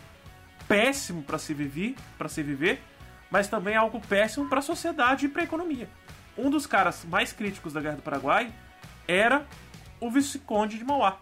péssimo 0.66 1.22
para 1.22 1.38
se 1.38 1.54
viver, 1.54 1.94
para 2.18 2.28
se 2.28 2.42
viver, 2.42 2.82
mas 3.30 3.46
também 3.46 3.76
algo 3.76 4.00
péssimo 4.00 4.48
para 4.48 4.58
a 4.58 4.62
sociedade 4.62 5.26
e 5.26 5.28
para 5.28 5.42
a 5.42 5.44
economia. 5.44 5.88
Um 6.36 6.50
dos 6.50 6.66
caras 6.66 7.04
mais 7.04 7.32
críticos 7.32 7.72
da 7.72 7.80
Guerra 7.80 7.96
do 7.96 8.02
Paraguai 8.02 8.52
era 9.06 9.46
o 10.00 10.10
Visconde 10.10 10.78
de 10.78 10.84
Mauá 10.84 11.18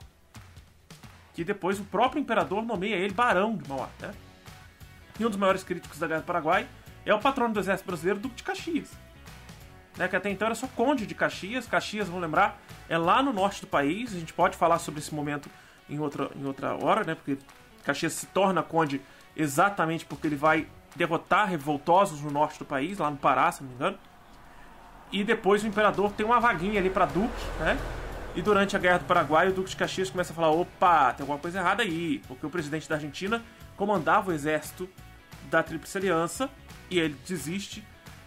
que 1.38 1.44
depois 1.44 1.78
o 1.78 1.84
próprio 1.84 2.18
imperador 2.18 2.64
nomeia 2.64 2.96
ele 2.96 3.14
barão 3.14 3.56
de 3.56 3.68
Mauá. 3.68 3.88
Né? 4.00 4.12
E 5.20 5.24
um 5.24 5.28
dos 5.28 5.38
maiores 5.38 5.62
críticos 5.62 5.96
da 5.96 6.08
Guerra 6.08 6.20
do 6.22 6.24
Paraguai 6.24 6.66
é 7.06 7.14
o 7.14 7.20
patrono 7.20 7.54
do 7.54 7.60
exército 7.60 7.86
brasileiro, 7.86 8.18
Duque 8.18 8.34
de 8.34 8.42
Caxias. 8.42 8.90
Né, 9.96 10.08
que 10.08 10.16
até 10.16 10.30
então 10.30 10.46
era 10.46 10.56
só 10.56 10.66
Conde 10.66 11.06
de 11.06 11.14
Caxias. 11.14 11.64
Caxias, 11.64 12.08
vamos 12.08 12.22
lembrar, 12.22 12.60
é 12.88 12.98
lá 12.98 13.22
no 13.22 13.32
norte 13.32 13.60
do 13.60 13.68
país. 13.68 14.12
A 14.16 14.18
gente 14.18 14.32
pode 14.32 14.56
falar 14.56 14.80
sobre 14.80 14.98
esse 14.98 15.14
momento 15.14 15.48
em 15.88 16.00
outra, 16.00 16.28
em 16.34 16.44
outra 16.44 16.74
hora, 16.74 17.04
né? 17.04 17.14
Porque 17.14 17.38
Caxias 17.84 18.14
se 18.14 18.26
torna 18.26 18.60
Conde 18.60 19.00
exatamente 19.36 20.04
porque 20.04 20.26
ele 20.26 20.34
vai 20.34 20.66
derrotar 20.96 21.48
revoltosos 21.48 22.20
no 22.20 22.32
norte 22.32 22.58
do 22.58 22.64
país, 22.64 22.98
lá 22.98 23.12
no 23.12 23.16
Pará, 23.16 23.52
se 23.52 23.62
não 23.62 23.70
me 23.70 23.76
engano. 23.76 23.98
E 25.12 25.22
depois 25.22 25.62
o 25.62 25.68
imperador 25.68 26.10
tem 26.10 26.26
uma 26.26 26.40
vaguinha 26.40 26.80
ali 26.80 26.90
para 26.90 27.06
Duque, 27.06 27.46
né? 27.60 27.78
E 28.38 28.42
durante 28.42 28.76
a 28.76 28.78
Guerra 28.78 28.98
do 28.98 29.04
Paraguai, 29.04 29.48
o 29.48 29.52
Duque 29.52 29.70
de 29.70 29.76
Caxias 29.76 30.10
começa 30.10 30.32
a 30.32 30.36
falar: 30.36 30.50
opa, 30.52 31.12
tem 31.12 31.24
alguma 31.24 31.40
coisa 31.40 31.58
errada 31.58 31.82
aí, 31.82 32.22
porque 32.28 32.46
o 32.46 32.48
presidente 32.48 32.88
da 32.88 32.94
Argentina 32.94 33.42
comandava 33.76 34.30
o 34.30 34.32
exército 34.32 34.88
da 35.50 35.60
Tríplice 35.60 35.98
Aliança 35.98 36.48
e 36.88 37.00
ele 37.00 37.16
desiste 37.26 37.84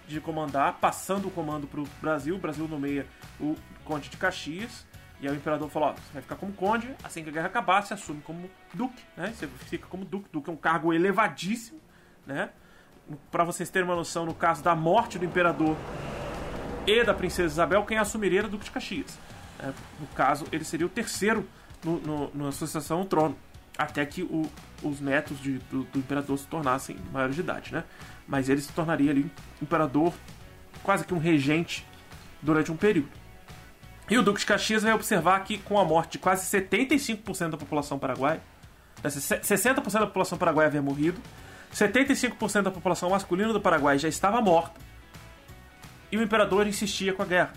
de 0.09 0.19
comandar, 0.19 0.79
passando 0.81 1.29
o 1.29 1.31
comando 1.31 1.65
para 1.65 1.79
o 1.79 1.87
Brasil. 2.01 2.35
O 2.35 2.37
Brasil 2.37 2.67
nomeia 2.67 3.07
o 3.39 3.55
Conde 3.85 4.09
de 4.09 4.17
Caxias 4.17 4.85
E 5.21 5.29
aí 5.29 5.33
o 5.33 5.37
imperador 5.37 5.69
falou: 5.69 5.91
ó, 5.91 5.93
você 5.93 6.11
vai 6.11 6.21
ficar 6.21 6.35
como 6.35 6.51
conde, 6.51 6.93
assim 7.05 7.23
que 7.23 7.29
a 7.29 7.31
guerra 7.31 7.47
acabar, 7.47 7.81
você 7.81 7.93
assume 7.93 8.19
como 8.19 8.51
duque, 8.73 9.01
né? 9.15 9.31
Você 9.33 9.47
fica 9.47 9.87
como 9.87 10.03
duque. 10.03 10.27
Duque 10.29 10.49
é 10.49 10.53
um 10.53 10.57
cargo 10.57 10.91
elevadíssimo, 10.91 11.79
né? 12.27 12.49
Para 13.31 13.45
vocês 13.45 13.69
terem 13.69 13.87
uma 13.87 13.95
noção, 13.95 14.25
no 14.25 14.33
caso 14.33 14.61
da 14.61 14.75
morte 14.75 15.17
do 15.17 15.23
imperador 15.23 15.77
e 16.85 17.01
da 17.01 17.13
princesa 17.13 17.47
Isabel, 17.47 17.85
quem 17.85 17.97
assumiria 17.97 18.39
era 18.39 18.47
o 18.49 18.51
Duque 18.51 18.65
de 18.65 18.71
Caxias. 18.71 19.17
Né? 19.61 19.73
No 19.99 20.07
caso, 20.07 20.45
ele 20.51 20.63
seria 20.63 20.85
o 20.85 20.89
terceiro 20.89 21.47
no, 21.83 21.99
no, 21.99 22.31
na 22.33 22.51
sucessão 22.51 22.99
ao 22.99 23.05
trono, 23.05 23.37
até 23.77 24.05
que 24.05 24.23
o, 24.23 24.49
os 24.83 24.99
netos 24.99 25.39
de, 25.39 25.59
do, 25.69 25.83
do, 25.83 25.99
imperador 25.99 26.37
se 26.37 26.47
tornassem 26.47 26.97
maiores 27.11 27.35
de 27.35 27.41
idade, 27.41 27.73
né? 27.73 27.83
Mas 28.27 28.49
ele 28.49 28.61
se 28.61 28.71
tornaria 28.71 29.11
ali 29.11 29.31
imperador, 29.61 30.13
quase 30.83 31.05
que 31.05 31.13
um 31.13 31.17
regente 31.17 31.85
durante 32.41 32.71
um 32.71 32.77
período. 32.77 33.09
E 34.09 34.17
o 34.17 34.21
Duque 34.21 34.41
de 34.41 34.45
Caxias 34.45 34.83
vai 34.83 34.93
observar 34.93 35.39
que 35.43 35.57
com 35.57 35.79
a 35.79 35.85
morte 35.85 36.13
de 36.13 36.19
quase 36.19 36.45
75% 36.45 37.49
da 37.49 37.57
população 37.57 37.97
paraguaia, 37.97 38.41
60% 39.03 39.93
da 39.93 40.07
população 40.07 40.37
paraguaia 40.37 40.67
havia 40.67 40.81
morrido, 40.81 41.19
75% 41.73 42.63
da 42.63 42.71
população 42.71 43.09
masculina 43.09 43.53
do 43.53 43.61
Paraguai 43.61 43.97
já 43.97 44.09
estava 44.09 44.41
morta, 44.41 44.79
e 46.11 46.17
o 46.17 46.21
imperador 46.21 46.67
insistia 46.67 47.13
com 47.13 47.23
a 47.23 47.25
guerra. 47.25 47.53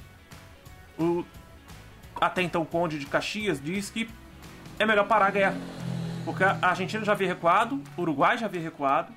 O 0.97 1.25
até 2.21 2.43
então 2.43 2.65
conde 2.65 2.99
de 2.99 3.07
Caxias 3.07 3.61
diz 3.63 3.91
que 3.91 4.09
é 4.79 4.87
melhor 4.87 5.07
parar 5.07 5.27
a 5.27 5.31
guerra, 5.31 5.57
porque 6.25 6.43
a 6.43 6.59
Argentina 6.63 7.05
já 7.05 7.13
havia 7.13 7.29
recuado, 7.29 7.83
o 7.97 8.03
Uruguai 8.03 8.39
já 8.39 8.47
havia 8.47 8.61
recuado, 8.61 9.13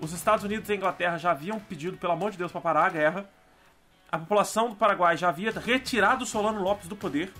os 0.00 0.12
Estados 0.12 0.44
Unidos 0.44 0.68
e 0.68 0.72
a 0.72 0.76
Inglaterra 0.76 1.18
já 1.18 1.30
haviam 1.30 1.58
pedido, 1.58 1.96
pelo 1.96 2.12
amor 2.12 2.30
de 2.30 2.38
Deus, 2.38 2.52
para 2.52 2.60
parar 2.60 2.86
a 2.86 2.90
guerra, 2.90 3.28
a 4.10 4.18
população 4.18 4.70
do 4.70 4.76
Paraguai 4.76 5.16
já 5.16 5.28
havia 5.28 5.52
retirado 5.52 6.24
Solano 6.24 6.62
Lopes 6.62 6.88
do 6.88 6.96
poder 6.96 7.32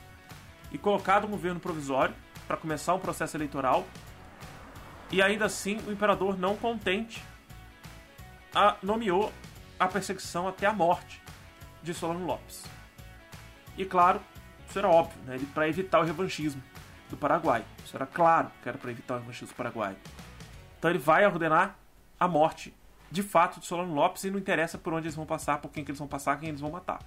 e 0.71 0.77
colocado 0.77 1.27
um 1.27 1.31
governo 1.31 1.59
provisório 1.59 2.15
para 2.47 2.57
começar 2.57 2.95
um 2.95 2.99
processo 2.99 3.37
eleitoral. 3.37 3.87
E 5.11 5.23
ainda 5.23 5.47
assim, 5.47 5.79
o 5.87 5.93
imperador, 5.93 6.39
não 6.39 6.57
contente, 6.57 7.25
a, 8.55 8.77
nomeou 8.83 9.33
a 9.81 9.87
perseguição 9.87 10.47
até 10.47 10.67
a 10.67 10.73
morte 10.73 11.23
de 11.83 11.95
Solano 11.95 12.27
Lopes. 12.27 12.65
E 13.77 13.85
claro, 13.85 14.21
isso 14.69 14.79
era 14.79 14.89
óbvio, 14.89 15.21
né? 15.25 15.39
para 15.55 15.69
evitar 15.69 16.01
o 16.01 16.05
revanchismo 16.05 16.63
do 17.09 17.17
Paraguai. 17.17 17.65
Isso 17.85 17.97
era 17.97 18.07
claro 18.07 18.51
que 18.63 18.69
era 18.69 18.77
para 18.77 18.91
evitar 18.91 19.15
o 19.15 19.19
revanchismo 19.19 19.49
do 19.49 19.57
Paraguai. 19.57 19.97
Então 20.79 20.91
ele 20.91 20.99
vai 20.99 21.27
ordenar 21.27 21.77
a 22.21 22.29
morte, 22.29 22.75
de 23.11 23.23
fato, 23.23 23.61
de 23.61 23.67
Solano 23.67 23.95
Lopes 23.95 24.25
e 24.25 24.31
não 24.31 24.39
interessa 24.39 24.77
por 24.77 24.93
onde 24.93 25.07
eles 25.07 25.17
vão 25.17 25.27
passar, 25.27 25.59
por 25.59 25.71
quem 25.71 25.85
que 25.85 25.91
eles 25.91 25.99
vão 25.99 26.09
passar, 26.09 26.39
quem 26.39 26.51
eles 26.51 26.61
vão 26.61 26.71
matar. 26.71 27.01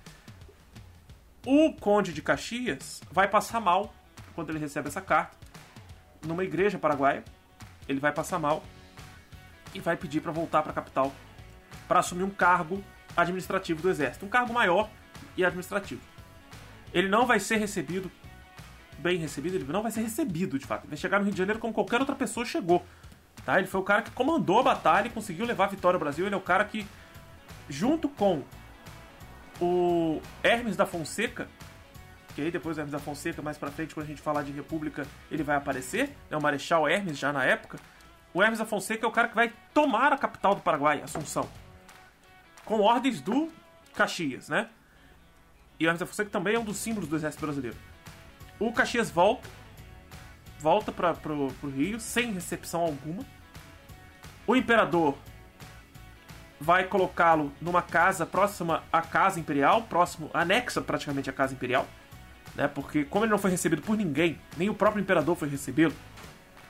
O 1.45 1.74
Conde 1.74 2.14
de 2.14 2.22
Caxias 2.22 3.01
vai 3.12 3.28
passar 3.28 3.59
mal 3.59 3.93
quando 4.34 4.49
ele 4.49 4.59
recebe 4.59 4.88
essa 4.88 5.01
carta 5.01 5.38
numa 6.26 6.43
igreja 6.43 6.78
paraguaia. 6.78 7.24
Ele 7.88 7.99
vai 7.99 8.12
passar 8.12 8.39
mal 8.39 8.64
e 9.74 9.80
vai 9.80 9.97
pedir 9.97 10.22
para 10.22 10.32
voltar 10.32 10.62
para 10.62 10.72
a 10.72 10.76
capital 10.76 11.12
para 11.88 11.99
assumir 11.99 12.24
um 12.24 12.30
cargo 12.30 12.84
administrativo 13.16 13.82
do 13.82 13.89
exército, 13.89 14.26
um 14.26 14.30
cargo 14.30 14.53
maior 14.53 14.89
e 15.36 15.43
administrativo. 15.43 16.11
Ele 16.94 17.08
não 17.08 17.26
vai 17.26 17.39
ser 17.39 17.58
recebido 17.58 18.12
bem 19.02 19.18
recebido, 19.18 19.56
ele 19.56 19.66
não 19.66 19.82
vai 19.82 19.92
ser 19.92 20.02
recebido 20.02 20.58
de 20.58 20.66
fato. 20.66 20.84
Ele 20.84 20.89
vai 20.89 20.98
chegar 20.98 21.18
no 21.18 21.26
Rio 21.26 21.34
de 21.34 21.39
Janeiro 21.39 21.60
como 21.60 21.74
qualquer 21.74 22.00
outra 22.00 22.16
pessoa 22.16 22.46
chegou. 22.46 22.86
Tá? 23.44 23.58
Ele 23.58 23.68
foi 23.68 23.82
o 23.82 23.84
cara 23.84 24.04
que 24.04 24.12
comandou 24.12 24.60
a 24.60 24.64
batalha 24.64 25.08
e 25.08 25.10
conseguiu 25.10 25.46
levar 25.46 25.66
a 25.66 25.68
vitória 25.68 25.96
ao 25.96 26.00
Brasil. 26.00 26.26
Ele 26.26 26.36
é 26.36 26.38
o 26.38 26.42
cara 26.42 26.64
que, 26.64 26.86
junto 27.68 28.08
com 28.08 28.44
o 29.60 30.22
Hermes 30.44 30.76
da 30.76 30.86
Fonseca, 30.86 31.50
que 32.36 32.42
aí 32.42 32.52
depois 32.52 32.78
o 32.78 32.80
Hermes 32.80 32.92
da 32.92 33.00
Fonseca, 33.00 33.42
mais 33.42 33.58
pra 33.58 33.72
frente, 33.72 33.94
quando 33.94 34.06
a 34.06 34.10
gente 34.10 34.22
falar 34.22 34.44
de 34.44 34.52
República, 34.52 35.06
ele 35.30 35.44
vai 35.44 35.56
aparecer, 35.56 36.16
é 36.30 36.38
o 36.38 36.42
Marechal 36.42 36.88
Hermes 36.88 37.18
já 37.18 37.34
na 37.34 37.44
época. 37.44 37.80
O 38.34 38.42
Hermes 38.42 38.60
da 38.60 38.66
Fonseca 38.66 39.06
é 39.06 39.10
o 39.10 39.12
cara 39.12 39.28
que 39.28 39.36
vai 39.36 39.52
tomar 39.74 40.14
a 40.14 40.18
capital 40.18 40.56
do 40.56 40.62
Paraguai, 40.62 41.02
Assunção, 41.02 41.50
com 42.64 42.80
ordens 42.80 43.20
do 43.20 43.52
Caxias, 43.94 44.48
né? 44.48 44.70
E 45.82 45.86
o 45.86 45.88
Hermes 45.88 46.00
da 46.00 46.06
Fonseca 46.06 46.30
também 46.30 46.54
é 46.54 46.60
um 46.60 46.64
dos 46.64 46.78
símbolos 46.78 47.10
do 47.10 47.16
exército 47.16 47.44
brasileiro. 47.44 47.76
O 48.60 48.72
Caxias 48.72 49.10
volta, 49.10 49.50
volta 50.60 50.92
para 50.92 51.16
pro, 51.16 51.48
pro 51.54 51.72
Rio 51.72 52.00
sem 52.00 52.32
recepção 52.32 52.82
alguma. 52.82 53.26
O 54.46 54.56
imperador 54.56 55.18
vai 56.60 56.84
colocá-lo 56.84 57.52
numa 57.60 57.82
casa 57.82 58.28
próxima 58.28 58.84
à 58.94 59.02
casa 59.02 59.40
imperial, 59.40 59.82
próximo, 59.82 60.30
anexa 60.36 60.82
praticamente 60.82 61.32
à 61.32 61.34
casa 61.34 61.56
imperial, 61.56 61.88
né? 62.54 62.68
Porque 62.68 63.04
como 63.04 63.26
ele 63.26 63.32
não 63.32 63.40
foi 63.40 63.50
recebido 63.50 63.82
por 63.82 63.98
ninguém, 63.98 64.40
nem 64.56 64.70
o 64.70 64.76
próprio 64.76 65.02
imperador 65.02 65.36
foi 65.36 65.50
recebê-lo, 65.50 65.96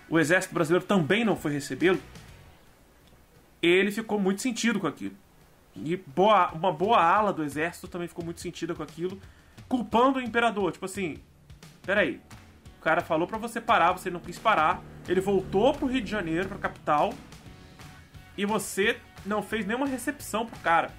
o 0.10 0.18
exército 0.18 0.54
brasileiro 0.54 0.86
também 0.86 1.26
não 1.26 1.36
foi 1.36 1.52
recebê-lo. 1.52 2.00
Ele 3.62 3.92
ficou 3.92 4.18
muito 4.18 4.42
sentido 4.42 4.80
com 4.80 4.88
aquilo. 4.88 5.18
E 5.76 5.96
boa, 5.96 6.52
uma 6.52 6.72
boa 6.72 7.02
ala 7.02 7.32
do 7.32 7.44
exército 7.44 7.88
também 7.88 8.08
ficou 8.08 8.24
muito 8.26 8.42
sentida 8.42 8.76
com 8.76 8.84
aquilo, 8.84 9.20
culpando 9.68 10.20
o 10.20 10.22
imperador. 10.22 10.72
Tipo 10.72 10.86
assim, 10.86 11.18
peraí, 11.84 12.22
o 12.78 12.82
cara 12.82 13.02
falou 13.02 13.28
para 13.28 13.38
você 13.38 13.62
parar, 13.62 13.94
você 13.94 14.10
não 14.10 14.20
quis 14.20 14.38
parar, 14.38 14.82
ele 15.08 15.22
voltou 15.22 15.74
pro 15.74 15.88
Rio 15.88 16.02
de 16.02 16.10
Janeiro, 16.10 16.50
pra 16.50 16.58
capital, 16.58 17.14
e 18.38 18.46
você 18.46 19.00
não 19.26 19.42
fez 19.42 19.66
nenhuma 19.66 19.86
recepção 19.86 20.46
pro 20.46 20.60
cara. 20.60 20.92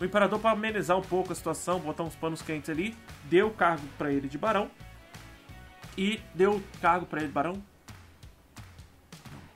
O 0.00 0.04
imperador, 0.04 0.38
para 0.38 0.50
amenizar 0.50 0.98
um 0.98 1.02
pouco 1.02 1.32
a 1.32 1.34
situação, 1.34 1.78
botar 1.80 2.02
uns 2.02 2.16
panos 2.16 2.42
quentes 2.42 2.68
ali, 2.68 2.96
deu 3.24 3.48
o 3.48 3.50
cargo 3.50 3.86
para 3.96 4.12
ele 4.12 4.28
de 4.28 4.36
barão. 4.36 4.70
E 5.96 6.20
deu 6.34 6.56
o 6.56 6.62
cargo 6.80 7.06
para 7.06 7.20
ele 7.20 7.28
de 7.28 7.32
barão? 7.32 7.62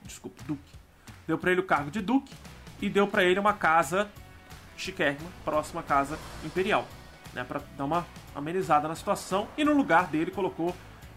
Desculpa, 0.03 0.41
duque. 0.47 0.71
Deu 1.27 1.37
para 1.37 1.51
ele 1.51 1.61
o 1.61 1.65
cargo 1.65 1.91
de 1.91 2.01
duque 2.01 2.33
e 2.81 2.89
deu 2.89 3.07
para 3.07 3.23
ele 3.23 3.39
uma 3.39 3.53
casa 3.53 4.09
chiquérrima, 4.79 5.29
próxima 5.43 5.81
à 5.81 5.83
casa 5.83 6.17
imperial, 6.43 6.87
né, 7.33 7.43
para 7.43 7.61
dar 7.77 7.85
uma 7.85 8.05
amenizada 8.33 8.87
na 8.87 8.95
situação. 8.95 9.47
E 9.57 9.63
no 9.63 9.73
lugar 9.73 10.07
dele 10.07 10.31
colocou 10.31 10.75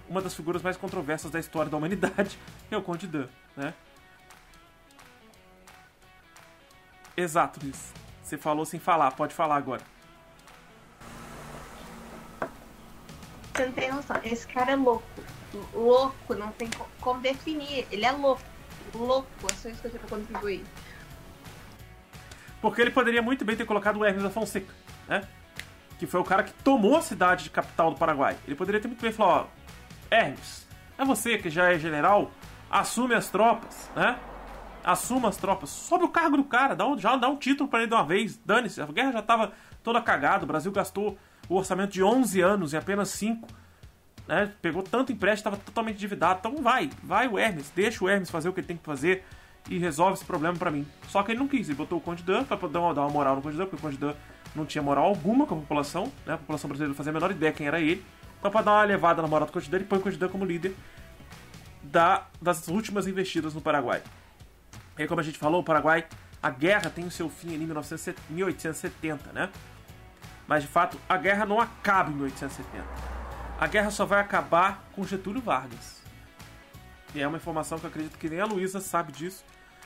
uma 0.09 0.21
das 0.21 0.35
figuras 0.35 0.63
mais 0.63 0.77
controversas 0.77 1.31
da 1.31 1.39
história 1.39 1.71
da 1.71 1.77
humanidade, 1.77 2.39
que 2.69 2.75
é 2.75 2.79
o 2.79 2.83
Conde 2.83 3.07
Dan, 3.07 3.27
né? 3.57 3.73
Exato, 7.17 7.61
Liz. 7.63 7.93
Você 8.23 8.39
falou 8.39 8.65
sem 8.65 8.81
falar, 8.81 9.11
pode 9.13 9.35
falar 9.35 9.57
agora. 9.57 9.83
Você 13.55 13.67
não 13.67 13.73
tem 13.73 13.93
noção, 13.93 14.17
esse 14.25 14.47
cara 14.47 14.73
é 14.73 14.77
louco. 14.77 15.05
Louco, 15.75 16.35
não 16.35 16.51
tem 16.53 16.71
como 17.01 17.21
definir. 17.21 17.87
Ele 17.91 18.07
é 18.07 18.11
louco. 18.13 18.43
Louco, 18.95 19.29
é 19.51 19.55
só 19.55 19.69
isso 19.69 19.81
que 19.81 19.89
eu 19.89 19.91
tenho 19.91 20.05
pra 20.07 20.19
contribuir. 20.19 20.65
Porque 22.63 22.81
ele 22.81 22.93
poderia 22.93 23.21
muito 23.21 23.45
bem 23.45 23.57
ter 23.57 23.67
colocado 23.67 23.99
o 23.99 24.05
Hermes 24.05 24.23
da 24.23 24.31
Fonseca, 24.31 24.73
né? 25.09 25.25
Que 25.99 26.07
foi 26.07 26.21
o 26.21 26.25
cara 26.25 26.45
que 26.45 26.53
tomou 26.63 26.97
a 26.97 27.03
cidade 27.03 27.45
de 27.45 27.51
capital 27.51 27.91
do 27.91 27.99
Paraguai. 27.99 28.37
Ele 28.47 28.55
poderia 28.55 28.81
ter 28.81 28.87
muito 28.87 29.03
bem 29.03 29.13
falado, 29.13 29.49
ó, 29.49 30.15
Hermes, 30.15 30.69
é 30.97 31.05
você 31.05 31.37
que 31.37 31.51
já 31.51 31.73
é 31.73 31.79
general, 31.79 32.31
assume 32.71 33.15
as 33.15 33.29
tropas, 33.29 33.91
né? 33.97 34.17
Assuma 34.85 35.29
as 35.29 35.37
tropas, 35.37 35.71
sobe 35.71 36.05
o 36.05 36.09
cargo 36.09 36.37
do 36.37 36.45
cara, 36.45 36.75
dá 36.75 36.87
um, 36.87 36.99
já 36.99 37.17
dá 37.17 37.29
um 37.29 37.37
título 37.37 37.69
para 37.69 37.81
ele 37.81 37.89
de 37.89 37.95
uma 37.95 38.05
vez, 38.05 38.37
dane-se, 38.45 38.81
a 38.81 38.87
guerra 38.87 39.13
já 39.13 39.23
tava 39.23 39.53
toda 39.83 40.01
cagada, 40.01 40.45
o 40.45 40.47
Brasil 40.47 40.73
gastou 40.73 41.19
o 41.49 41.57
orçamento 41.57 41.93
de 41.93 42.03
11 42.03 42.41
anos 42.41 42.75
em 42.75 42.77
apenas 42.77 43.09
5, 43.11 43.47
né? 44.27 44.53
Pegou 44.61 44.83
tanto 44.83 45.13
empréstimo, 45.13 45.51
estava 45.51 45.57
totalmente 45.57 45.97
endividado, 45.97 46.41
então 46.41 46.63
vai, 46.63 46.91
vai 47.03 47.27
o 47.29 47.39
Hermes, 47.39 47.71
deixa 47.75 48.05
o 48.05 48.09
Hermes 48.09 48.31
fazer 48.31 48.49
o 48.49 48.53
que 48.53 48.61
ele 48.61 48.67
tem 48.67 48.77
que 48.77 48.85
fazer, 48.85 49.25
e 49.69 49.79
resolve 49.79 50.15
esse 50.15 50.25
problema 50.25 50.57
para 50.57 50.71
mim. 50.71 50.87
Só 51.09 51.23
que 51.23 51.33
ele 51.33 51.39
não 51.39 51.49
quis, 51.49 51.69
ele 51.69 51.77
botou 51.77 51.99
o 51.99 52.01
Conde 52.01 52.23
Dan 52.23 52.45
pra 52.45 52.57
dar 52.69 52.81
uma, 52.81 53.09
moral 53.09 53.37
no 53.37 53.43
Conde 53.43 53.57
Dan, 53.57 53.67
porque 53.67 53.77
o 53.77 53.81
Conde 53.81 53.97
Dan 53.97 54.15
não 54.55 54.67
tinha 54.67 54.83
moral 54.83 55.05
alguma 55.05 55.47
com 55.47 55.55
a 55.55 55.59
população, 55.59 56.13
né? 56.27 56.35
A 56.35 56.39
população 56.39 56.69
brasileira 56.69 56.95
fazia 56.95 57.11
a 57.11 57.15
menor 57.15 57.31
ideia 57.31 57.53
quem 57.53 57.67
era 57.67 57.81
ele. 57.81 58.05
Então, 58.39 58.51
pra 58.51 58.61
dar 58.61 58.73
uma 58.73 58.85
levada 58.85 59.23
na 59.23 59.29
moral 59.29 59.47
do 59.47 59.53
Conde 59.53 59.71
Dan, 59.71 59.79
ele 59.79 59.87
põe 59.87 59.99
o 59.99 60.03
Conde 60.03 60.17
Dan 60.17 60.29
como 60.29 60.45
líder 60.45 60.75
da, 61.83 62.27
das 62.41 62.69
últimas 62.69 63.07
investidas 63.07 63.55
no 63.55 63.61
Paraguai. 63.61 64.03
E 64.99 65.07
como 65.07 65.21
a 65.21 65.25
gente 65.25 65.39
falou, 65.39 65.61
o 65.61 65.65
Paraguai, 65.65 66.05
a 66.43 66.51
guerra 66.51 66.91
tem 66.91 67.05
o 67.05 67.11
seu 67.11 67.29
fim 67.31 67.55
em 67.55 67.59
1870, 67.59 69.33
né? 69.33 69.49
Mas 70.47 70.65
de 70.65 70.69
fato, 70.69 70.99
a 71.09 71.17
guerra 71.17 71.47
não 71.47 71.61
acaba 71.61 72.11
em 72.11 72.15
1870. 72.15 72.85
A 73.59 73.67
guerra 73.67 73.91
só 73.91 74.05
vai 74.05 74.21
acabar 74.21 74.85
com 74.93 75.05
Getúlio 75.05 75.41
Vargas. 75.41 76.02
E 77.15 77.21
é 77.21 77.29
uma 77.29 77.37
informação 77.37 77.79
que 77.79 77.85
eu 77.85 77.91
acredito 77.91 78.19
que 78.19 78.29
nem 78.29 78.41
a 78.41 78.45
Luísa 78.45 78.81
sabe 78.81 79.13
disso. 79.13 79.45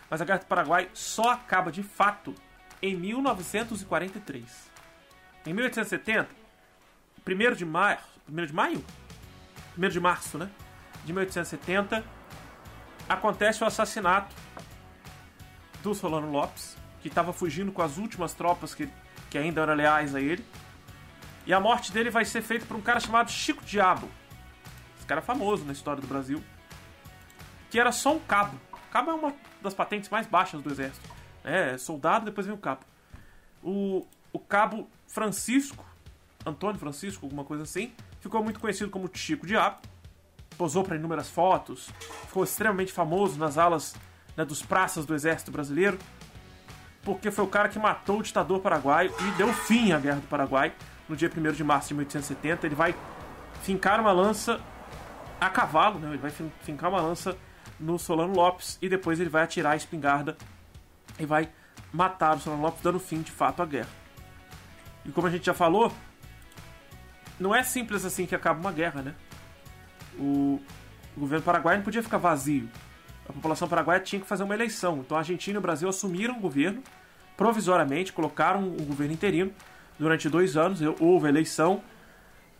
Mas 0.08 0.20
a 0.20 0.24
Guerra 0.24 0.38
do 0.38 0.46
Paraguai 0.46 0.88
só 0.94 1.30
acaba 1.30 1.72
de 1.72 1.82
fato 1.82 2.34
em 2.80 2.94
1943. 2.94 4.70
Em 5.44 5.52
1870, 5.52 6.28
1 7.26 7.54
de 7.54 7.64
maio, 7.64 7.98
1 8.28 8.46
de 8.46 8.52
maio? 8.52 8.84
1 9.76 9.88
de 9.88 10.00
março, 10.00 10.38
né? 10.38 10.50
De 11.04 11.12
1870, 11.12 12.04
acontece 13.08 13.62
o 13.62 13.66
assassinato 13.66 14.34
do 15.82 15.94
Solano 15.94 16.30
Lopes, 16.30 16.76
que 17.00 17.08
estava 17.08 17.32
fugindo 17.32 17.70
com 17.72 17.82
as 17.82 17.96
últimas 17.96 18.32
tropas 18.32 18.74
que, 18.74 18.88
que 19.30 19.38
ainda 19.38 19.60
eram 19.60 19.74
leais 19.74 20.14
a 20.14 20.20
ele. 20.20 20.44
E 21.46 21.54
a 21.54 21.60
morte 21.60 21.92
dele 21.92 22.10
vai 22.10 22.24
ser 22.24 22.42
feita 22.42 22.66
por 22.66 22.76
um 22.76 22.80
cara 22.80 22.98
chamado 22.98 23.30
Chico 23.30 23.64
Diabo. 23.64 24.08
cara 25.06 25.22
famoso 25.22 25.64
na 25.64 25.72
história 25.72 26.00
do 26.00 26.08
Brasil, 26.08 26.42
que 27.76 27.80
era 27.80 27.92
só 27.92 28.14
um 28.14 28.18
cabo. 28.18 28.58
Cabo 28.90 29.10
é 29.10 29.14
uma 29.14 29.34
das 29.60 29.74
patentes 29.74 30.08
mais 30.08 30.26
baixas 30.26 30.62
do 30.62 30.70
exército. 30.70 31.06
É, 31.44 31.76
soldado, 31.76 32.24
depois 32.24 32.46
vem 32.46 32.56
o 32.56 32.58
cabo. 32.58 32.80
O, 33.62 34.06
o 34.32 34.38
cabo 34.38 34.88
Francisco, 35.06 35.84
Antônio 36.46 36.80
Francisco, 36.80 37.26
alguma 37.26 37.44
coisa 37.44 37.64
assim, 37.64 37.92
ficou 38.18 38.42
muito 38.42 38.60
conhecido 38.60 38.90
como 38.90 39.10
Chico 39.12 39.46
Diabo. 39.46 39.76
Posou 40.56 40.84
para 40.84 40.96
inúmeras 40.96 41.28
fotos, 41.28 41.90
ficou 42.28 42.44
extremamente 42.44 42.94
famoso 42.94 43.38
nas 43.38 43.58
alas 43.58 43.94
né, 44.34 44.42
dos 44.42 44.62
praças 44.62 45.04
do 45.04 45.14
exército 45.14 45.50
brasileiro, 45.50 45.98
porque 47.02 47.30
foi 47.30 47.44
o 47.44 47.48
cara 47.48 47.68
que 47.68 47.78
matou 47.78 48.20
o 48.20 48.22
ditador 48.22 48.60
paraguaio 48.60 49.12
e 49.20 49.30
deu 49.32 49.52
fim 49.52 49.92
à 49.92 49.98
Guerra 49.98 50.20
do 50.20 50.28
Paraguai 50.28 50.72
no 51.06 51.14
dia 51.14 51.30
1 51.30 51.52
de 51.52 51.62
março 51.62 51.88
de 51.88 51.94
1870. 51.94 52.66
Ele 52.66 52.74
vai 52.74 52.94
fincar 53.60 54.00
uma 54.00 54.12
lança 54.12 54.62
a 55.38 55.50
cavalo, 55.50 55.98
né? 55.98 56.08
ele 56.08 56.16
vai 56.16 56.30
fincar 56.62 56.88
uma 56.88 57.02
lança 57.02 57.36
no 57.78 57.98
Solano 57.98 58.34
Lopes 58.34 58.78
e 58.80 58.88
depois 58.88 59.20
ele 59.20 59.30
vai 59.30 59.42
atirar 59.42 59.72
a 59.72 59.76
espingarda 59.76 60.36
e 61.18 61.26
vai 61.26 61.48
matar 61.92 62.36
o 62.36 62.40
Solano 62.40 62.62
Lopes, 62.62 62.82
dando 62.82 62.98
fim 62.98 63.22
de 63.22 63.30
fato 63.30 63.62
à 63.62 63.66
guerra. 63.66 63.88
E 65.04 65.10
como 65.10 65.26
a 65.26 65.30
gente 65.30 65.46
já 65.46 65.54
falou, 65.54 65.92
não 67.38 67.54
é 67.54 67.62
simples 67.62 68.04
assim 68.04 68.26
que 68.26 68.34
acaba 68.34 68.58
uma 68.58 68.72
guerra, 68.72 69.02
né? 69.02 69.14
O, 70.18 70.60
governo 71.16 71.44
paraguaio 71.44 71.78
não 71.78 71.84
podia 71.84 72.02
ficar 72.02 72.18
vazio. 72.18 72.68
A 73.28 73.32
população 73.32 73.68
paraguaia 73.68 74.00
tinha 74.00 74.20
que 74.20 74.26
fazer 74.26 74.42
uma 74.42 74.54
eleição. 74.54 74.98
Então 74.98 75.16
a 75.16 75.20
Argentina 75.20 75.56
e 75.56 75.58
o 75.58 75.62
Brasil 75.62 75.88
assumiram 75.88 76.36
o 76.36 76.40
governo 76.40 76.82
provisoriamente, 77.36 78.12
colocaram 78.12 78.62
um 78.62 78.84
governo 78.84 79.12
interino 79.12 79.52
durante 79.98 80.28
dois 80.28 80.56
anos. 80.56 80.80
Houve 81.00 81.28
eleição. 81.28 81.82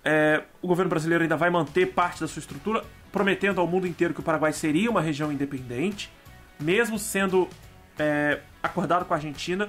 É, 0.05 0.45
o 0.63 0.69
governo 0.69 0.89
brasileiro 0.89 1.23
ainda 1.23 1.37
vai 1.37 1.51
manter 1.51 1.87
parte 1.87 2.21
da 2.21 2.29
sua 2.29 2.41
estrutura, 2.41 2.85
prometendo 3.17 3.63
ao 3.63 3.67
mundo 3.67 3.87
inteiro 3.87 4.13
que 4.13 4.21
o 4.21 4.23
Paraguai 4.23 4.53
seria 4.53 4.91
uma 4.91 5.01
região 5.01 5.33
independente, 5.33 6.13
mesmo 6.61 6.99
sendo 6.99 7.49
é, 7.99 8.41
acordado 8.63 9.07
com 9.07 9.15
a 9.15 9.17
Argentina 9.17 9.69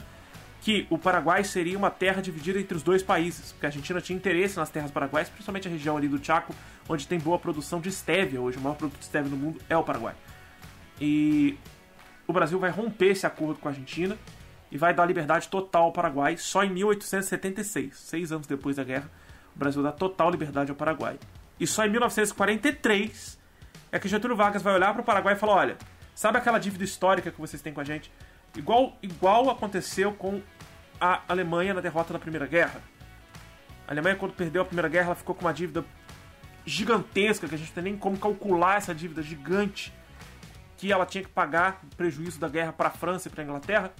que 0.59 0.85
o 0.89 0.97
Paraguai 0.97 1.45
seria 1.45 1.77
uma 1.77 1.89
terra 1.89 2.21
dividida 2.21 2.59
entre 2.59 2.75
os 2.75 2.83
dois 2.83 3.01
países, 3.01 3.53
porque 3.53 3.65
a 3.65 3.69
Argentina 3.69 4.01
tinha 4.01 4.17
interesse 4.17 4.57
nas 4.57 4.69
terras 4.69 4.91
paraguaias, 4.91 5.29
principalmente 5.29 5.65
a 5.65 5.71
região 5.71 5.95
ali 5.95 6.09
do 6.09 6.21
Chaco, 6.21 6.53
onde 6.89 7.07
tem 7.07 7.17
boa 7.17 7.39
produção 7.39 7.79
de 7.79 7.87
estévia 7.87 8.41
hoje. 8.41 8.57
O 8.57 8.61
maior 8.61 8.75
produto 8.75 8.99
de 8.99 9.05
estévia 9.05 9.29
do 9.29 9.37
mundo 9.37 9.61
é 9.69 9.77
o 9.77 9.83
Paraguai. 9.83 10.15
E 10.99 11.57
o 12.27 12.33
Brasil 12.33 12.59
vai 12.59 12.69
romper 12.69 13.11
esse 13.11 13.25
acordo 13.25 13.61
com 13.61 13.69
a 13.69 13.71
Argentina 13.71 14.17
e 14.69 14.77
vai 14.77 14.93
dar 14.93 15.05
liberdade 15.05 15.47
total 15.47 15.83
ao 15.83 15.93
Paraguai 15.93 16.35
só 16.35 16.65
em 16.65 16.69
1876, 16.69 17.97
seis 17.97 18.33
anos 18.33 18.45
depois 18.45 18.75
da 18.75 18.83
guerra. 18.83 19.09
O 19.55 19.59
Brasil 19.59 19.81
dá 19.81 19.93
total 19.93 20.31
liberdade 20.31 20.69
ao 20.69 20.75
Paraguai. 20.75 21.17
E 21.57 21.65
só 21.65 21.85
em 21.85 21.89
1943 21.89 23.36
é 23.91 23.99
que 23.99 24.07
Getúlio 24.07 24.35
Vargas 24.35 24.61
vai 24.61 24.73
olhar 24.73 24.93
para 24.93 25.01
o 25.01 25.05
Paraguai 25.05 25.35
e 25.35 25.37
falar: 25.37 25.53
olha, 25.53 25.77
sabe 26.13 26.37
aquela 26.37 26.59
dívida 26.59 26.83
histórica 26.83 27.31
que 27.31 27.39
vocês 27.39 27.61
têm 27.61 27.73
com 27.73 27.81
a 27.81 27.83
gente? 27.83 28.11
Igual, 28.55 28.97
igual 29.01 29.49
aconteceu 29.49 30.13
com 30.13 30.41
a 30.99 31.21
Alemanha 31.27 31.73
na 31.73 31.81
derrota 31.81 32.13
da 32.13 32.19
Primeira 32.19 32.47
Guerra. 32.47 32.81
A 33.87 33.91
Alemanha, 33.91 34.15
quando 34.15 34.33
perdeu 34.33 34.61
a 34.61 34.65
Primeira 34.65 34.89
Guerra, 34.89 35.07
ela 35.07 35.15
ficou 35.15 35.35
com 35.35 35.41
uma 35.41 35.53
dívida 35.53 35.85
gigantesca, 36.65 37.47
que 37.47 37.55
a 37.55 37.57
gente 37.57 37.67
não 37.69 37.75
tem 37.75 37.83
nem 37.83 37.97
como 37.97 38.17
calcular 38.17 38.77
essa 38.77 38.93
dívida 38.93 39.21
gigante 39.21 39.93
que 40.75 40.91
ela 40.91 41.05
tinha 41.05 41.23
que 41.23 41.29
pagar 41.29 41.81
prejuízo 41.95 42.39
da 42.39 42.47
guerra 42.47 42.73
para 42.73 42.89
a 42.89 42.91
França 42.91 43.27
e 43.27 43.31
para 43.31 43.41
a 43.41 43.45
Inglaterra. 43.45 43.91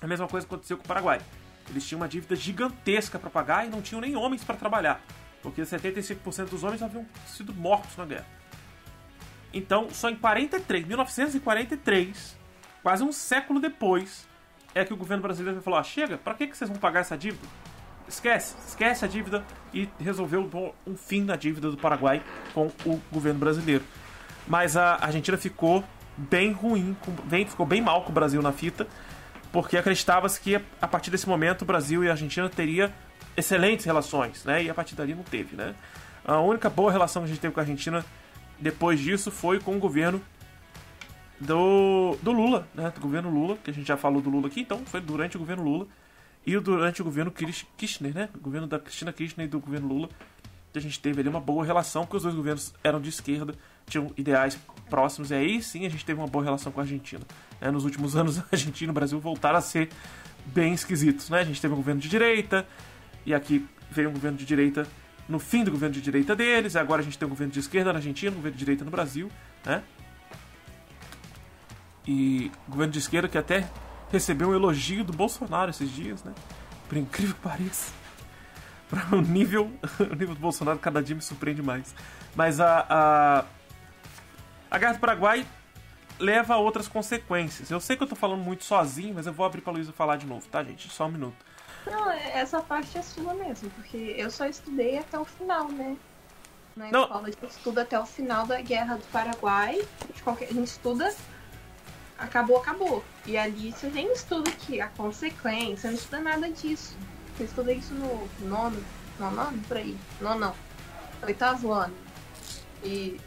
A 0.00 0.06
mesma 0.06 0.28
coisa 0.28 0.46
aconteceu 0.46 0.76
com 0.76 0.84
o 0.84 0.86
Paraguai. 0.86 1.20
Eles 1.68 1.86
tinham 1.86 2.00
uma 2.00 2.08
dívida 2.08 2.36
gigantesca 2.36 3.18
para 3.18 3.30
pagar 3.30 3.66
e 3.66 3.70
não 3.70 3.82
tinham 3.82 4.00
nem 4.00 4.14
homens 4.14 4.44
para 4.44 4.56
trabalhar, 4.56 5.00
porque 5.42 5.62
75% 5.62 6.50
dos 6.50 6.62
homens 6.62 6.82
haviam 6.82 7.04
sido 7.26 7.52
mortos 7.52 7.96
na 7.96 8.04
guerra. 8.04 8.26
Então, 9.52 9.88
só 9.90 10.10
em 10.10 10.16
43, 10.16 10.86
1943, 10.86 12.36
quase 12.82 13.02
um 13.02 13.12
século 13.12 13.60
depois, 13.60 14.26
é 14.74 14.84
que 14.84 14.92
o 14.92 14.96
governo 14.96 15.22
brasileiro 15.22 15.60
falou: 15.62 15.78
ah, 15.78 15.82
chega, 15.82 16.18
para 16.18 16.34
que, 16.34 16.46
que 16.46 16.56
vocês 16.56 16.68
vão 16.68 16.78
pagar 16.78 17.00
essa 17.00 17.16
dívida? 17.16 17.46
Esquece, 18.06 18.54
esquece 18.66 19.04
a 19.04 19.08
dívida 19.08 19.44
e 19.74 19.88
resolveu 19.98 20.48
um 20.86 20.96
fim 20.96 21.22
na 21.22 21.34
dívida 21.34 21.70
do 21.70 21.76
Paraguai 21.76 22.22
com 22.54 22.70
o 22.84 23.00
governo 23.10 23.40
brasileiro. 23.40 23.82
Mas 24.46 24.76
a 24.76 24.94
Argentina 24.96 25.36
ficou 25.36 25.82
bem 26.16 26.52
ruim, 26.52 26.96
bem, 27.24 27.44
ficou 27.46 27.66
bem 27.66 27.80
mal 27.80 28.02
com 28.02 28.10
o 28.10 28.12
Brasil 28.12 28.40
na 28.40 28.52
fita, 28.52 28.86
porque 29.50 29.76
acreditava-se 29.76 30.40
que 30.40 30.60
a 30.80 30.86
partir 30.86 31.10
desse 31.10 31.28
momento 31.28 31.62
o 31.62 31.64
Brasil 31.64 32.04
e 32.04 32.08
a 32.08 32.12
Argentina 32.12 32.48
teria 32.48 32.92
excelentes 33.36 33.84
relações, 33.84 34.44
né? 34.44 34.62
E 34.62 34.70
a 34.70 34.74
partir 34.74 34.94
dali 34.94 35.14
não 35.14 35.24
teve, 35.24 35.56
né? 35.56 35.74
A 36.24 36.40
única 36.40 36.70
boa 36.70 36.92
relação 36.92 37.22
que 37.22 37.26
a 37.26 37.28
gente 37.28 37.40
teve 37.40 37.52
com 37.52 37.60
a 37.60 37.62
Argentina 37.62 38.04
depois 38.58 39.00
disso 39.00 39.30
foi 39.30 39.60
com 39.60 39.76
o 39.76 39.78
governo 39.78 40.20
do, 41.40 42.16
do 42.22 42.32
Lula, 42.32 42.66
né? 42.74 42.90
Do 42.90 43.00
governo 43.00 43.30
Lula, 43.30 43.56
que 43.62 43.70
a 43.70 43.74
gente 43.74 43.86
já 43.86 43.96
falou 43.96 44.20
do 44.20 44.30
Lula 44.30 44.48
aqui, 44.48 44.60
então 44.60 44.78
foi 44.86 45.00
durante 45.00 45.36
o 45.36 45.38
governo 45.38 45.62
Lula 45.62 45.86
e 46.46 46.58
durante 46.58 47.02
o 47.02 47.04
governo 47.04 47.30
Kirchner, 47.30 48.14
né? 48.14 48.28
O 48.34 48.38
governo 48.38 48.66
da 48.66 48.78
Cristina 48.78 49.12
Kirchner 49.12 49.46
e 49.46 49.50
do 49.50 49.60
governo 49.60 49.88
Lula, 49.88 50.08
que 50.72 50.78
a 50.78 50.80
gente 50.80 50.98
teve 51.00 51.20
ali 51.20 51.28
uma 51.28 51.40
boa 51.40 51.64
relação, 51.64 52.02
porque 52.02 52.16
os 52.16 52.22
dois 52.22 52.34
governos 52.34 52.74
eram 52.82 53.00
de 53.00 53.08
esquerda, 53.08 53.54
tinham 53.86 54.10
ideais 54.16 54.58
próximos, 54.88 55.30
e 55.30 55.34
aí 55.34 55.62
sim 55.62 55.84
a 55.84 55.88
gente 55.88 56.04
teve 56.04 56.20
uma 56.20 56.28
boa 56.28 56.44
relação 56.44 56.70
com 56.70 56.80
a 56.80 56.84
Argentina. 56.84 57.22
Né? 57.60 57.70
Nos 57.70 57.84
últimos 57.84 58.14
anos, 58.16 58.38
a 58.38 58.44
Argentina 58.52 58.90
e 58.90 58.92
o 58.92 58.94
Brasil 58.94 59.18
voltaram 59.18 59.58
a 59.58 59.60
ser 59.60 59.90
bem 60.46 60.72
esquisitos, 60.72 61.28
né? 61.28 61.40
A 61.40 61.44
gente 61.44 61.60
teve 61.60 61.74
um 61.74 61.76
governo 61.76 62.00
de 62.00 62.08
direita, 62.08 62.66
e 63.26 63.34
aqui 63.34 63.66
veio 63.90 64.08
um 64.08 64.12
governo 64.12 64.38
de 64.38 64.46
direita 64.46 64.86
no 65.28 65.38
fim 65.38 65.64
do 65.64 65.70
governo 65.70 65.94
de 65.94 66.00
direita 66.00 66.36
deles, 66.36 66.76
agora 66.76 67.02
a 67.02 67.04
gente 67.04 67.18
tem 67.18 67.26
um 67.26 67.30
governo 67.30 67.52
de 67.52 67.60
esquerda 67.60 67.92
na 67.92 67.98
Argentina, 67.98 68.30
um 68.30 68.36
governo 68.36 68.56
de 68.56 68.58
direita 68.58 68.84
no 68.84 68.90
Brasil, 68.90 69.30
né? 69.64 69.82
e 72.06 72.50
governo 72.68 72.92
de 72.92 72.98
esquerda 72.98 73.28
que 73.28 73.36
até 73.36 73.68
recebeu 74.10 74.50
um 74.50 74.54
elogio 74.54 75.02
do 75.02 75.12
Bolsonaro 75.12 75.70
esses 75.70 75.90
dias, 75.90 76.22
né? 76.22 76.32
Por 76.88 76.96
incrível 76.96 77.34
que 77.34 77.40
pareça. 77.40 77.92
Para 78.88 79.16
o 79.16 79.20
nível, 79.20 79.72
o 79.98 80.14
nível 80.14 80.34
do 80.34 80.40
Bolsonaro 80.40 80.78
cada 80.78 81.02
dia 81.02 81.16
me 81.16 81.22
surpreende 81.22 81.62
mais. 81.62 81.94
Mas 82.36 82.60
a, 82.60 82.86
a, 82.88 83.44
a 84.70 84.78
Guerra 84.78 84.92
do 84.92 85.00
Paraguai 85.00 85.44
leva 86.20 86.54
a 86.54 86.58
outras 86.58 86.86
consequências. 86.86 87.70
Eu 87.70 87.80
sei 87.80 87.96
que 87.96 88.04
eu 88.04 88.06
tô 88.06 88.14
falando 88.14 88.42
muito 88.42 88.64
sozinho, 88.64 89.14
mas 89.14 89.26
eu 89.26 89.32
vou 89.32 89.44
abrir 89.44 89.60
pra 89.60 89.72
Luísa 89.72 89.92
falar 89.92 90.16
de 90.16 90.26
novo, 90.26 90.46
tá, 90.48 90.62
gente? 90.62 90.88
Só 90.88 91.06
um 91.06 91.10
minuto. 91.10 91.44
Não, 91.86 92.10
essa 92.10 92.60
parte 92.60 92.98
é 92.98 93.02
sua 93.02 93.34
mesmo, 93.34 93.70
porque 93.70 94.14
eu 94.16 94.30
só 94.30 94.46
estudei 94.46 94.98
até 94.98 95.18
o 95.18 95.24
final, 95.24 95.68
né? 95.68 95.96
Na 96.76 96.90
Não. 96.90 97.02
escola 97.02 97.22
a 97.22 97.30
gente 97.30 97.46
estuda 97.46 97.82
até 97.82 97.98
o 97.98 98.04
final 98.04 98.46
da 98.46 98.60
Guerra 98.60 98.96
do 98.96 99.04
Paraguai. 99.06 99.80
Qualquer... 100.22 100.48
A 100.50 100.52
gente 100.52 100.68
estuda 100.68 101.14
acabou, 102.18 102.58
acabou. 102.58 103.04
E 103.24 103.36
ali 103.36 103.72
você 103.72 103.88
nem 103.88 104.12
estuda 104.12 104.50
que 104.50 104.80
a 104.80 104.88
consequência, 104.88 105.90
não 105.90 105.96
estuda 105.96 106.20
nada 106.20 106.50
disso. 106.50 106.96
Você 107.36 107.44
estuda 107.44 107.72
isso 107.72 107.94
no 107.94 108.28
nono, 108.40 108.82
nono 109.18 109.40
ano, 109.40 109.62
por 109.68 109.76
aí. 109.76 109.96
Nono 110.20 110.40
não. 110.40 110.54
Oitavo 111.22 111.72
ano. 111.72 111.94
E 112.82 113.20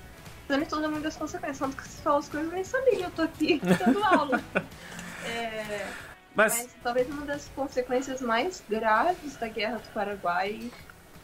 você 0.47 0.55
não 0.55 0.63
estuda 0.63 0.89
muito 0.89 1.03
das 1.03 1.15
consequências, 1.15 1.59
tanto 1.59 1.77
que 1.77 1.87
você 1.87 2.01
fala 2.01 2.19
as 2.19 2.29
coisas 2.29 2.49
eu 2.49 2.55
nem 2.55 2.63
sabia, 2.63 3.05
eu 3.05 3.11
tô 3.11 3.21
aqui 3.23 3.61
dando 3.85 4.03
aula. 4.03 4.43
É, 5.25 5.85
Mas, 6.39 6.53
mas 6.53 6.75
talvez 6.81 7.09
uma 7.09 7.25
das 7.25 7.49
consequências 7.53 8.21
mais 8.21 8.63
graves 8.69 9.35
da 9.35 9.49
Guerra 9.49 9.79
do 9.79 9.89
Paraguai 9.89 10.71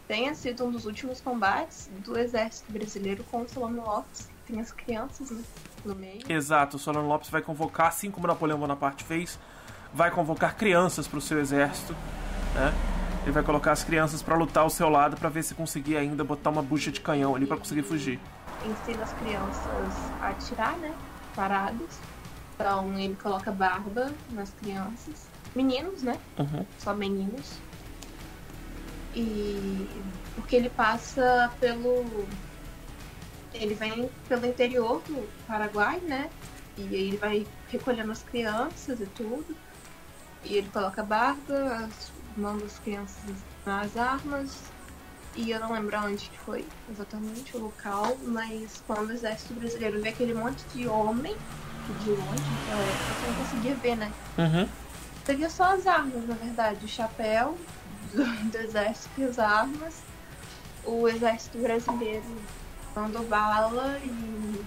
tenha 0.09 0.35
sido 0.35 0.65
um 0.65 0.71
dos 0.71 0.85
últimos 0.85 1.21
combates 1.21 1.89
do 2.03 2.19
exército 2.19 2.69
brasileiro 2.69 3.23
com 3.31 3.43
o 3.43 3.47
Solano 3.47 3.81
Lopes, 3.81 4.29
que 4.45 4.51
tem 4.51 4.61
as 4.61 4.73
crianças 4.73 5.31
né, 5.31 5.41
no 5.85 5.95
meio. 5.95 6.19
exato, 6.29 6.75
o 6.75 6.79
Solano 6.79 7.07
Lopes 7.07 7.29
vai 7.29 7.41
convocar, 7.41 7.87
assim 7.87 8.11
como 8.11 8.27
Napoleão 8.27 8.59
Bonaparte 8.59 9.05
fez, 9.05 9.39
vai 9.93 10.11
convocar 10.11 10.57
crianças 10.57 11.07
para 11.07 11.17
o 11.17 11.21
seu 11.21 11.39
exército, 11.39 11.95
né? 12.53 12.73
Ele 13.23 13.31
vai 13.31 13.41
colocar 13.41 13.71
as 13.71 13.85
crianças 13.85 14.21
para 14.21 14.35
lutar 14.35 14.63
ao 14.63 14.69
seu 14.69 14.89
lado 14.89 15.15
para 15.15 15.29
ver 15.29 15.43
se 15.43 15.55
conseguir 15.55 15.95
ainda 15.95 16.25
botar 16.25 16.49
uma 16.49 16.61
bucha 16.61 16.91
de 16.91 16.99
canhão 16.99 17.33
ali 17.33 17.47
para 17.47 17.55
conseguir 17.55 17.83
fugir. 17.83 18.19
ensina 18.65 19.03
as 19.03 19.13
crianças 19.13 20.11
a 20.21 20.27
atirar, 20.27 20.77
né? 20.77 20.93
Paradas. 21.33 21.99
Então 22.55 22.97
ele 22.97 23.15
coloca 23.15 23.51
barba 23.51 24.11
nas 24.31 24.49
crianças. 24.53 25.27
Meninos, 25.53 26.01
né? 26.01 26.17
Uhum. 26.39 26.65
Só 26.79 26.93
meninos. 26.93 27.57
E 29.13 29.87
porque 30.35 30.55
ele 30.55 30.69
passa 30.69 31.51
pelo. 31.59 32.05
Ele 33.53 33.73
vem 33.73 34.09
pelo 34.27 34.45
interior 34.45 35.01
do 35.07 35.27
Paraguai, 35.45 35.99
né? 35.99 36.29
E 36.77 36.81
aí 36.83 37.07
ele 37.07 37.17
vai 37.17 37.47
recolhendo 37.69 38.11
as 38.11 38.23
crianças 38.23 38.99
e 38.99 39.05
tudo. 39.07 39.55
E 40.43 40.55
ele 40.55 40.69
coloca 40.69 41.03
barba, 41.03 41.89
manda 42.37 42.65
as 42.65 42.79
crianças 42.79 43.35
nas 43.65 43.95
armas. 43.97 44.59
E 45.35 45.51
eu 45.51 45.59
não 45.59 45.73
lembro 45.73 45.97
onde 45.99 46.29
que 46.29 46.37
foi 46.39 46.65
exatamente 46.89 47.57
o 47.57 47.59
local, 47.59 48.17
mas 48.23 48.81
quando 48.87 49.09
o 49.09 49.11
exército 49.11 49.53
brasileiro 49.53 50.01
vê 50.01 50.09
aquele 50.09 50.33
monte 50.33 50.63
de 50.73 50.87
homem, 50.87 51.35
de 51.93 52.09
longe, 52.11 52.21
naquela 52.21 52.81
época, 52.81 53.13
você 53.13 53.27
não 53.27 53.35
conseguia 53.35 53.75
ver, 53.75 53.95
né? 53.95 54.11
Uhum. 54.37 54.69
Você 55.23 55.35
via 55.35 55.49
só 55.49 55.63
as 55.73 55.87
armas, 55.87 56.27
na 56.27 56.35
verdade, 56.35 56.85
o 56.85 56.87
chapéu 56.87 57.57
do, 58.13 58.23
do 58.51 58.57
exército 58.57 59.09
e 59.19 59.23
as 59.23 59.39
armas. 59.39 59.95
O 60.83 61.07
exército 61.07 61.57
brasileiro 61.57 62.23
mandou 62.95 63.23
bala 63.25 63.99
e. 64.03 64.63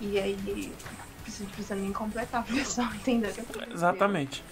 E 0.00 0.18
aí 0.18 0.72
precisa, 1.22 1.50
precisa 1.50 1.74
nem 1.74 1.92
completar 1.92 2.42
pra 2.42 2.54
pessoal 2.54 2.92
entender 2.94 3.28
o 3.28 3.34
que 3.34 3.40
aconteceu. 3.40 3.74
Exatamente. 3.74 4.44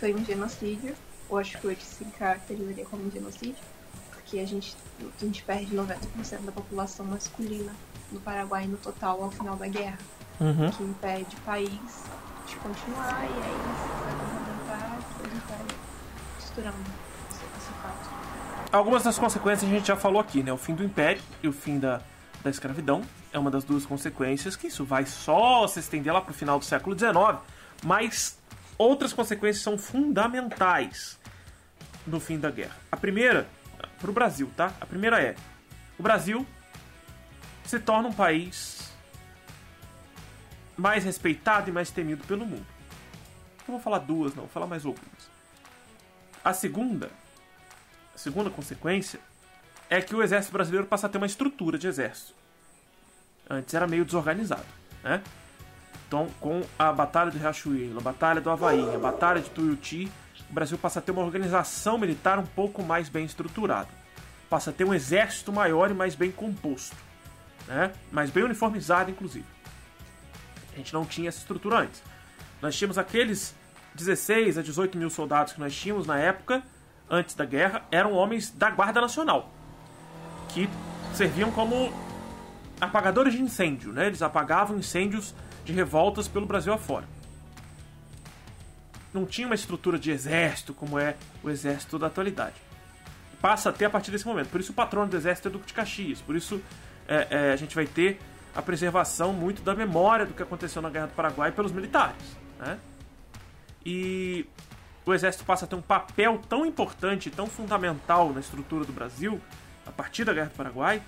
Foi 0.00 0.14
um 0.14 0.24
genocídio. 0.24 0.94
Eu 1.28 1.38
acho 1.38 1.58
que 1.58 1.66
hoje 1.66 1.80
se 1.82 2.04
caracterizaria 2.04 2.84
como 2.86 3.06
um 3.06 3.10
genocídio. 3.10 3.62
Porque 4.12 4.40
a 4.40 4.46
gente, 4.46 4.76
a 5.00 5.24
gente 5.24 5.42
perde 5.44 5.76
90% 5.76 6.40
da 6.44 6.52
população 6.52 7.06
masculina 7.06 7.72
no 8.10 8.20
Paraguai 8.20 8.66
no 8.66 8.76
total 8.76 9.22
ao 9.22 9.30
final 9.30 9.56
da 9.56 9.68
guerra. 9.68 9.98
Uhum. 10.40 10.70
Que 10.70 10.82
impede 10.82 11.36
o 11.36 11.40
país 11.40 12.04
de 12.46 12.56
continuar 12.56 13.24
e 13.24 13.42
aí 13.42 13.86
vai 14.66 14.96
esse, 17.30 17.44
esse 17.58 17.72
fato. 17.82 18.10
Algumas 18.72 19.02
das 19.02 19.18
consequências 19.18 19.70
a 19.70 19.72
gente 19.72 19.86
já 19.86 19.96
falou 19.96 20.20
aqui, 20.20 20.42
né? 20.42 20.52
O 20.52 20.56
fim 20.56 20.74
do 20.74 20.84
império 20.84 21.22
e 21.42 21.48
o 21.48 21.52
fim 21.52 21.78
da, 21.78 22.00
da 22.42 22.50
escravidão 22.50 23.02
é 23.32 23.38
uma 23.38 23.50
das 23.50 23.64
duas 23.64 23.84
consequências, 23.84 24.56
que 24.56 24.68
isso 24.68 24.84
vai 24.84 25.06
só 25.06 25.66
se 25.66 25.80
estender 25.80 26.12
lá 26.12 26.20
pro 26.20 26.34
final 26.34 26.58
do 26.58 26.64
século 26.64 26.98
XIX, 26.98 27.40
mas 27.84 28.38
outras 28.78 29.12
consequências 29.12 29.62
são 29.62 29.78
fundamentais 29.78 31.18
no 32.06 32.20
fim 32.20 32.38
da 32.38 32.50
guerra. 32.50 32.76
A 32.90 32.96
primeira, 32.96 33.46
pro 33.98 34.12
Brasil, 34.12 34.50
tá? 34.56 34.72
A 34.80 34.86
primeira 34.86 35.22
é: 35.22 35.34
o 35.98 36.02
Brasil 36.02 36.46
se 37.64 37.78
torna 37.80 38.08
um 38.08 38.12
país 38.12 38.85
mais 40.76 41.04
respeitado 41.04 41.70
e 41.70 41.72
mais 41.72 41.90
temido 41.90 42.24
pelo 42.26 42.44
mundo. 42.46 42.66
Não 43.66 43.74
vou 43.74 43.80
falar 43.80 43.98
duas, 43.98 44.34
não, 44.34 44.44
vou 44.44 44.52
falar 44.52 44.66
mais 44.66 44.84
algumas. 44.84 45.30
A 46.44 46.52
segunda 46.52 47.10
a 48.16 48.18
segunda 48.18 48.48
consequência 48.48 49.20
é 49.90 50.00
que 50.00 50.16
o 50.16 50.22
exército 50.22 50.50
brasileiro 50.50 50.86
passa 50.86 51.06
a 51.06 51.10
ter 51.10 51.18
uma 51.18 51.26
estrutura 51.26 51.76
de 51.76 51.86
exército. 51.86 52.34
Antes 53.48 53.74
era 53.74 53.86
meio 53.86 54.06
desorganizado, 54.06 54.64
né? 55.04 55.22
Então, 56.08 56.26
com 56.40 56.62
a 56.78 56.90
Batalha 56.92 57.30
do 57.30 57.36
Riachuelo, 57.36 57.98
a 57.98 58.00
Batalha 58.00 58.40
do 58.40 58.48
Havaí, 58.48 58.94
a 58.94 58.98
Batalha 58.98 59.42
de 59.42 59.50
Tuiuti, 59.50 60.10
o 60.48 60.52
Brasil 60.52 60.78
passa 60.78 60.98
a 60.98 61.02
ter 61.02 61.12
uma 61.12 61.22
organização 61.22 61.98
militar 61.98 62.38
um 62.38 62.46
pouco 62.46 62.82
mais 62.82 63.10
bem 63.10 63.26
estruturada. 63.26 63.88
Passa 64.48 64.70
a 64.70 64.72
ter 64.72 64.84
um 64.84 64.94
exército 64.94 65.52
maior 65.52 65.90
e 65.90 65.94
mais 65.94 66.14
bem 66.14 66.32
composto, 66.32 66.96
né? 67.68 67.92
Mais 68.10 68.30
bem 68.30 68.44
uniformizado, 68.44 69.10
inclusive. 69.10 69.44
A 70.76 70.78
gente 70.78 70.92
não 70.92 71.06
tinha 71.06 71.30
essa 71.30 71.38
estrutura 71.38 71.78
antes. 71.78 72.02
Nós 72.60 72.76
tínhamos 72.76 72.98
aqueles 72.98 73.54
16 73.94 74.58
a 74.58 74.62
18 74.62 74.98
mil 74.98 75.08
soldados 75.08 75.54
que 75.54 75.60
nós 75.60 75.74
tínhamos 75.74 76.06
na 76.06 76.18
época, 76.18 76.62
antes 77.08 77.34
da 77.34 77.46
guerra, 77.46 77.82
eram 77.90 78.12
homens 78.12 78.50
da 78.50 78.70
Guarda 78.70 79.00
Nacional, 79.00 79.50
que 80.50 80.68
serviam 81.14 81.50
como 81.50 81.90
apagadores 82.78 83.32
de 83.32 83.40
incêndio, 83.40 83.90
né? 83.90 84.06
Eles 84.06 84.20
apagavam 84.20 84.76
incêndios 84.76 85.34
de 85.64 85.72
revoltas 85.72 86.28
pelo 86.28 86.44
Brasil 86.44 86.74
afora. 86.74 87.08
Não 89.14 89.24
tinha 89.24 89.46
uma 89.46 89.54
estrutura 89.54 89.98
de 89.98 90.10
exército 90.10 90.74
como 90.74 90.98
é 90.98 91.16
o 91.42 91.48
exército 91.48 91.98
da 91.98 92.08
atualidade. 92.08 92.56
Passa 93.40 93.70
a 93.70 93.72
ter 93.72 93.86
a 93.86 93.90
partir 93.90 94.10
desse 94.10 94.26
momento. 94.26 94.50
Por 94.50 94.60
isso 94.60 94.72
o 94.72 94.74
patrono 94.74 95.08
do 95.08 95.16
exército 95.16 95.48
é 95.48 95.50
Duque 95.50 95.68
de 95.68 95.72
Caxias. 95.72 96.20
Por 96.20 96.36
isso 96.36 96.60
é, 97.08 97.28
é, 97.30 97.52
a 97.52 97.56
gente 97.56 97.74
vai 97.74 97.86
ter 97.86 98.20
a 98.56 98.62
preservação 98.62 99.34
muito 99.34 99.60
da 99.60 99.74
memória 99.74 100.24
do 100.24 100.32
que 100.32 100.42
aconteceu 100.42 100.80
na 100.80 100.88
Guerra 100.88 101.08
do 101.08 101.12
Paraguai 101.12 101.52
pelos 101.52 101.72
militares. 101.72 102.36
Né? 102.58 102.78
E 103.84 104.46
o 105.04 105.12
exército 105.12 105.44
passa 105.44 105.66
a 105.66 105.68
ter 105.68 105.76
um 105.76 105.82
papel 105.82 106.40
tão 106.48 106.64
importante, 106.64 107.30
tão 107.30 107.46
fundamental 107.46 108.32
na 108.32 108.40
estrutura 108.40 108.86
do 108.86 108.92
Brasil, 108.94 109.40
a 109.86 109.92
partir 109.92 110.24
da 110.24 110.32
Guerra 110.32 110.48
do 110.48 110.56
Paraguai, 110.56 111.02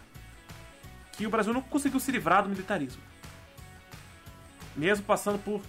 que 1.12 1.26
o 1.26 1.30
Brasil 1.30 1.54
não 1.54 1.62
conseguiu 1.62 1.98
se 1.98 2.12
livrar 2.12 2.42
do 2.42 2.50
militarismo. 2.50 3.02
Mesmo 4.76 5.06
passando 5.06 5.38
por 5.38 5.62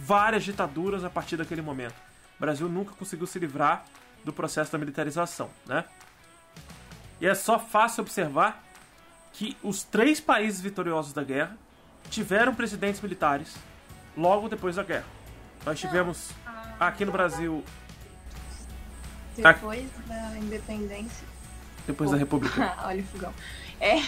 várias 0.00 0.44
ditaduras 0.44 1.04
a 1.04 1.10
partir 1.10 1.36
daquele 1.36 1.60
momento. 1.60 1.96
O 2.38 2.40
Brasil 2.40 2.68
nunca 2.68 2.94
conseguiu 2.94 3.26
se 3.26 3.40
livrar 3.40 3.84
do 4.24 4.32
processo 4.32 4.70
da 4.70 4.78
militarização, 4.78 5.50
né? 5.66 5.84
E 7.20 7.26
é 7.26 7.34
só 7.34 7.58
fácil 7.58 8.02
observar 8.02 8.63
que 9.34 9.56
os 9.62 9.82
três 9.82 10.20
países 10.20 10.60
vitoriosos 10.60 11.12
da 11.12 11.22
guerra 11.22 11.56
tiveram 12.08 12.54
presidentes 12.54 13.00
militares 13.00 13.54
logo 14.16 14.48
depois 14.48 14.76
da 14.76 14.82
guerra. 14.82 15.04
Nós 15.66 15.78
tivemos 15.78 16.30
aqui 16.78 17.04
no 17.04 17.10
Brasil. 17.12 17.62
Depois 19.36 19.88
da 20.06 20.38
independência. 20.38 21.26
Depois 21.86 22.10
da 22.12 22.16
República. 22.16 22.74
Olha 22.86 23.02
o 23.02 23.06
fogão. 23.06 23.34
É, 23.80 24.00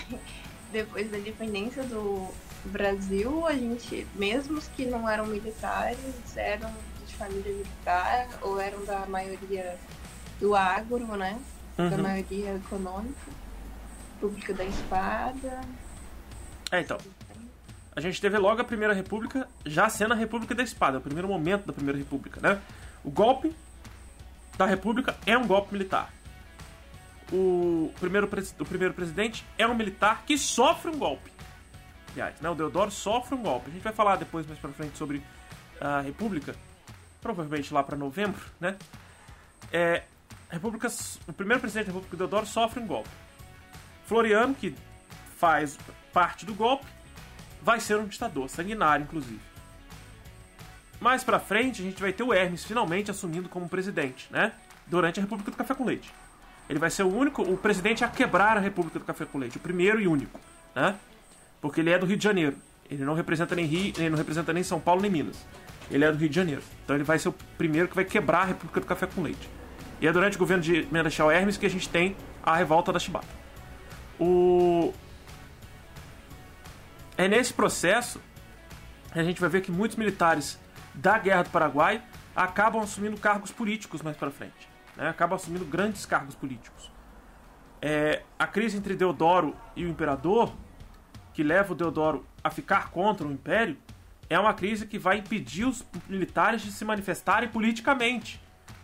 depois 0.70 1.10
da 1.10 1.18
independência 1.18 1.82
do 1.82 2.32
Brasil, 2.66 3.44
a 3.46 3.52
gente, 3.52 4.06
mesmo 4.14 4.58
os 4.58 4.68
que 4.68 4.86
não 4.86 5.08
eram 5.08 5.26
militares, 5.26 5.98
eram 6.36 6.72
de 7.04 7.14
família 7.14 7.52
militar 7.52 8.28
ou 8.42 8.60
eram 8.60 8.84
da 8.84 9.06
maioria 9.06 9.76
do 10.38 10.54
agro, 10.54 11.04
né? 11.16 11.36
Uhum. 11.78 11.90
Da 11.90 11.98
maioria 11.98 12.54
econômica. 12.54 13.35
República 14.16 14.54
da 14.54 14.64
Espada. 14.64 15.60
É, 16.72 16.80
então. 16.80 16.98
A 17.94 18.00
gente 18.00 18.20
teve 18.20 18.36
logo 18.38 18.60
a 18.60 18.64
Primeira 18.64 18.92
República 18.92 19.48
já 19.64 19.88
sendo 19.88 20.12
a 20.12 20.16
República 20.16 20.54
da 20.54 20.62
Espada, 20.62 20.98
o 20.98 21.00
primeiro 21.00 21.28
momento 21.28 21.66
da 21.66 21.72
Primeira 21.72 21.98
República, 21.98 22.40
né? 22.40 22.60
O 23.04 23.10
golpe 23.10 23.54
da 24.58 24.66
República 24.66 25.16
é 25.24 25.36
um 25.36 25.46
golpe 25.46 25.72
militar. 25.72 26.12
O 27.32 27.92
primeiro, 27.98 28.28
o 28.58 28.64
primeiro 28.64 28.94
presidente 28.94 29.44
é 29.56 29.66
um 29.66 29.74
militar 29.74 30.24
que 30.26 30.36
sofre 30.36 30.90
um 30.90 30.98
golpe. 30.98 31.30
Aliás, 32.12 32.38
né? 32.40 32.50
O 32.50 32.54
Deodoro 32.54 32.90
sofre 32.90 33.34
um 33.34 33.42
golpe. 33.42 33.70
A 33.70 33.72
gente 33.72 33.82
vai 33.82 33.92
falar 33.92 34.16
depois, 34.16 34.46
mais 34.46 34.58
pra 34.58 34.70
frente, 34.70 34.96
sobre 34.96 35.22
a 35.80 36.00
República. 36.00 36.54
Provavelmente 37.20 37.72
lá 37.72 37.82
para 37.82 37.96
novembro, 37.96 38.40
né? 38.60 38.76
É, 39.72 40.02
República, 40.50 40.88
o 41.26 41.32
primeiro 41.32 41.60
presidente 41.60 41.86
da 41.86 41.92
República, 41.92 42.16
Deodoro, 42.16 42.46
sofre 42.46 42.80
um 42.80 42.86
golpe. 42.86 43.08
Floriano, 44.06 44.54
que 44.54 44.74
faz 45.36 45.78
parte 46.12 46.46
do 46.46 46.54
golpe, 46.54 46.86
vai 47.62 47.80
ser 47.80 47.96
um 47.96 48.06
ditador, 48.06 48.48
sanguinário, 48.48 49.04
inclusive. 49.04 49.40
Mais 51.00 51.22
pra 51.22 51.38
frente, 51.38 51.82
a 51.82 51.84
gente 51.84 52.00
vai 52.00 52.12
ter 52.12 52.22
o 52.22 52.32
Hermes 52.32 52.64
finalmente 52.64 53.10
assumindo 53.10 53.48
como 53.48 53.68
presidente, 53.68 54.28
né? 54.30 54.52
Durante 54.86 55.20
a 55.20 55.22
República 55.22 55.50
do 55.50 55.56
Café 55.56 55.74
com 55.74 55.84
Leite. 55.84 56.12
Ele 56.68 56.78
vai 56.78 56.90
ser 56.90 57.02
o 57.02 57.14
único, 57.14 57.42
o 57.42 57.56
presidente 57.56 58.04
a 58.04 58.08
quebrar 58.08 58.56
a 58.56 58.60
República 58.60 58.98
do 58.98 59.04
Café 59.04 59.24
com 59.24 59.38
Leite, 59.38 59.58
o 59.58 59.60
primeiro 59.60 60.00
e 60.00 60.08
único, 60.08 60.40
né? 60.74 60.96
Porque 61.60 61.80
ele 61.80 61.90
é 61.90 61.98
do 61.98 62.06
Rio 62.06 62.16
de 62.16 62.24
Janeiro. 62.24 62.56
Ele 62.88 63.04
não 63.04 63.14
representa 63.14 63.54
nem 63.54 63.66
Rio, 63.66 63.92
ele 63.96 64.10
não 64.10 64.16
representa 64.16 64.52
nem 64.52 64.62
São 64.62 64.80
Paulo 64.80 65.02
nem 65.02 65.10
Minas. 65.10 65.44
Ele 65.90 66.04
é 66.04 66.10
do 66.10 66.18
Rio 66.18 66.28
de 66.28 66.34
Janeiro. 66.34 66.62
Então 66.84 66.96
ele 66.96 67.04
vai 67.04 67.18
ser 67.18 67.28
o 67.28 67.34
primeiro 67.58 67.88
que 67.88 67.94
vai 67.94 68.04
quebrar 68.04 68.42
a 68.42 68.44
República 68.44 68.80
do 68.80 68.86
Café 68.86 69.06
com 69.06 69.22
Leite. 69.22 69.48
E 70.00 70.06
é 70.06 70.12
durante 70.12 70.36
o 70.36 70.38
governo 70.38 70.62
de 70.62 70.86
Marechal 70.90 71.30
Hermes 71.30 71.56
que 71.56 71.66
a 71.66 71.70
gente 71.70 71.88
tem 71.88 72.16
a 72.42 72.56
revolta 72.56 72.92
da 72.92 72.98
Chibata. 72.98 73.45
O 74.18 74.92
é 77.16 77.26
nesse 77.26 77.52
processo 77.52 78.20
que 79.12 79.18
a 79.18 79.24
gente 79.24 79.40
vai 79.40 79.48
ver 79.48 79.62
que 79.62 79.72
muitos 79.72 79.96
militares 79.96 80.58
da 80.94 81.18
Guerra 81.18 81.44
do 81.44 81.50
Paraguai 81.50 82.02
acabam 82.34 82.82
assumindo 82.82 83.16
cargos 83.16 83.50
políticos 83.50 84.02
mais 84.02 84.16
para 84.16 84.30
frente, 84.30 84.68
né? 84.96 85.08
acabam 85.08 85.36
assumindo 85.36 85.64
grandes 85.64 86.04
cargos 86.04 86.34
políticos. 86.34 86.90
É, 87.80 88.22
a 88.38 88.46
crise 88.46 88.76
entre 88.76 88.94
Deodoro 88.94 89.56
e 89.74 89.84
o 89.84 89.88
imperador, 89.88 90.52
que 91.32 91.42
leva 91.42 91.72
o 91.72 91.76
Deodoro 91.76 92.26
a 92.44 92.50
ficar 92.50 92.90
contra 92.90 93.26
o 93.26 93.32
império, 93.32 93.76
é 94.28 94.38
uma 94.38 94.52
crise 94.52 94.86
que 94.86 94.98
vai 94.98 95.18
impedir 95.18 95.64
os 95.64 95.84
militares 96.08 96.62
de 96.62 96.72
se 96.72 96.84
manifestarem 96.84 97.48
politicamente. 97.48 98.40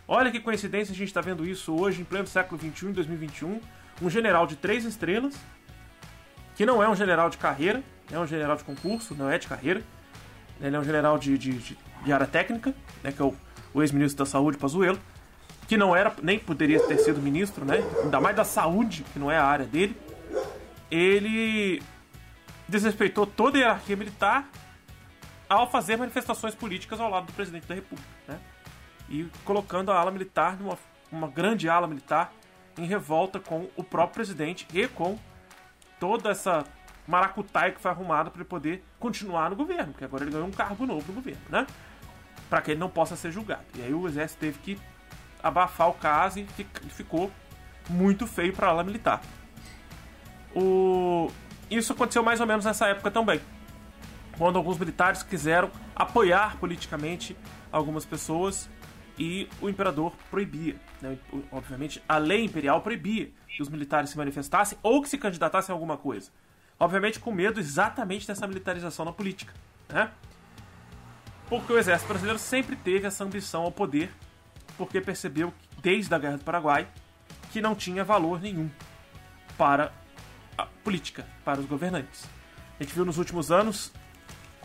Olha 0.07 0.31
que 0.31 0.39
coincidência 0.39 0.93
a 0.93 0.95
gente 0.95 1.07
está 1.07 1.21
vendo 1.21 1.45
isso 1.45 1.75
hoje, 1.75 2.01
em 2.01 2.05
pleno 2.05 2.27
século 2.27 2.59
XXI, 2.59 2.87
em 2.87 2.91
2021. 2.91 3.59
Um 4.01 4.09
general 4.09 4.45
de 4.47 4.55
três 4.55 4.85
estrelas, 4.85 5.35
que 6.55 6.65
não 6.65 6.81
é 6.83 6.89
um 6.89 6.95
general 6.95 7.29
de 7.29 7.37
carreira, 7.37 7.83
é 8.11 8.19
um 8.19 8.27
general 8.27 8.55
de 8.55 8.63
concurso, 8.63 9.15
não 9.15 9.29
é 9.29 9.37
de 9.37 9.47
carreira. 9.47 9.81
Ele 10.61 10.75
é 10.75 10.79
um 10.79 10.83
general 10.83 11.17
de, 11.17 11.37
de, 11.37 11.53
de, 11.53 11.77
de 12.03 12.13
área 12.13 12.27
técnica, 12.27 12.73
né, 13.03 13.11
que 13.11 13.21
é 13.21 13.25
o, 13.25 13.35
o 13.73 13.81
ex-ministro 13.81 14.23
da 14.23 14.29
Saúde, 14.29 14.57
Pazuello, 14.57 14.99
que 15.67 15.75
não 15.77 15.95
era, 15.95 16.13
nem 16.21 16.37
poderia 16.37 16.79
ter 16.87 16.97
sido 16.99 17.21
ministro, 17.21 17.65
né, 17.65 17.77
ainda 18.03 18.21
mais 18.21 18.35
da 18.35 18.43
saúde, 18.43 19.03
que 19.11 19.19
não 19.19 19.31
é 19.31 19.37
a 19.37 19.45
área 19.45 19.65
dele. 19.65 19.97
Ele 20.91 21.81
desrespeitou 22.67 23.25
toda 23.25 23.57
a 23.57 23.61
hierarquia 23.61 23.95
militar 23.95 24.47
ao 25.49 25.69
fazer 25.69 25.97
manifestações 25.97 26.55
políticas 26.55 26.99
ao 26.99 27.09
lado 27.09 27.25
do 27.25 27.33
presidente 27.33 27.67
da 27.67 27.75
República, 27.75 28.07
né, 28.27 28.39
e 29.09 29.27
colocando 29.43 29.91
a 29.91 29.99
ala 29.99 30.11
militar, 30.11 30.57
uma, 30.61 30.77
uma 31.11 31.27
grande 31.27 31.67
ala 31.67 31.87
militar, 31.87 32.31
em 32.77 32.85
revolta 32.85 33.39
com 33.39 33.67
o 33.75 33.83
próprio 33.83 34.15
presidente 34.15 34.67
e 34.73 34.87
com 34.87 35.17
toda 35.99 36.31
essa 36.31 36.65
maracutaia 37.07 37.71
que 37.71 37.81
foi 37.81 37.91
arrumada 37.91 38.29
para 38.29 38.41
ele 38.41 38.49
poder 38.49 38.83
continuar 38.99 39.49
no 39.49 39.55
governo, 39.55 39.91
porque 39.91 40.05
agora 40.05 40.23
ele 40.23 40.31
ganhou 40.31 40.47
um 40.47 40.51
cargo 40.51 40.85
novo 40.85 41.05
no 41.07 41.13
governo, 41.13 41.41
né? 41.49 41.67
Para 42.49 42.61
que 42.61 42.71
ele 42.71 42.79
não 42.79 42.89
possa 42.89 43.15
ser 43.15 43.31
julgado. 43.31 43.63
E 43.75 43.81
aí 43.81 43.93
o 43.93 44.07
exército 44.07 44.39
teve 44.39 44.59
que 44.59 44.79
abafar 45.41 45.89
o 45.89 45.93
caso 45.93 46.39
e 46.39 46.47
ficou 46.89 47.31
muito 47.89 48.25
feio 48.25 48.53
para 48.53 48.67
ala 48.67 48.83
militar. 48.83 49.21
O... 50.55 51.29
isso 51.69 51.91
aconteceu 51.93 52.23
mais 52.23 52.39
ou 52.39 52.47
menos 52.47 52.63
nessa 52.63 52.87
época 52.87 53.11
também. 53.11 53.41
Quando 54.37 54.57
alguns 54.57 54.77
militares 54.77 55.21
quiseram 55.21 55.69
apoiar 55.95 56.57
politicamente 56.57 57.35
algumas 57.71 58.05
pessoas 58.05 58.69
e 59.23 59.47
o 59.61 59.69
imperador 59.69 60.13
proibia. 60.29 60.75
Né? 61.01 61.17
Obviamente, 61.49 62.03
a 62.09 62.17
lei 62.17 62.43
imperial 62.43 62.81
proibia 62.81 63.31
que 63.47 63.61
os 63.61 63.69
militares 63.69 64.09
se 64.09 64.17
manifestassem 64.17 64.77
ou 64.83 65.01
que 65.01 65.07
se 65.07 65.17
candidatassem 65.17 65.71
a 65.71 65.75
alguma 65.75 65.95
coisa. 65.95 66.29
Obviamente, 66.77 67.21
com 67.21 67.31
medo 67.31 67.57
exatamente 67.57 68.27
dessa 68.27 68.45
militarização 68.45 69.05
na 69.05 69.13
política. 69.13 69.53
Né? 69.87 70.11
Porque 71.47 71.71
o 71.71 71.77
exército 71.77 72.09
brasileiro 72.09 72.37
sempre 72.37 72.75
teve 72.75 73.07
essa 73.07 73.23
ambição 73.23 73.61
ao 73.63 73.71
poder, 73.71 74.11
porque 74.77 74.99
percebeu, 74.99 75.53
desde 75.81 76.13
a 76.13 76.19
Guerra 76.19 76.37
do 76.37 76.43
Paraguai, 76.43 76.85
que 77.49 77.61
não 77.61 77.75
tinha 77.75 78.03
valor 78.03 78.41
nenhum 78.41 78.69
para 79.57 79.93
a 80.57 80.65
política, 80.83 81.25
para 81.45 81.61
os 81.61 81.65
governantes. 81.65 82.25
A 82.77 82.83
gente 82.83 82.93
viu 82.93 83.05
nos 83.05 83.17
últimos 83.17 83.53
anos, 83.53 83.93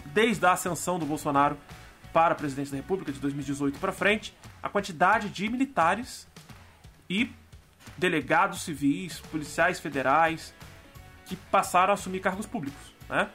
desde 0.07 0.45
a 0.45 0.53
ascensão 0.53 0.99
do 0.99 1.07
Bolsonaro 1.07 1.57
para 2.13 2.33
a 2.33 2.37
presidência 2.37 2.73
da 2.73 2.79
República 2.79 3.13
de 3.13 3.19
2018 3.19 3.79
para 3.79 3.93
frente, 3.93 4.35
a 4.63 4.69
quantidade 4.69 5.29
de 5.29 5.49
militares 5.49 6.27
e 7.09 7.31
delegados 7.97 8.63
civis, 8.63 9.21
policiais 9.21 9.81
federais 9.81 10.55
que 11.27 11.37
passaram 11.37 11.91
a 11.91 11.95
assumir 11.95 12.21
cargos 12.21 12.47
públicos, 12.47 12.95
né? 13.09 13.29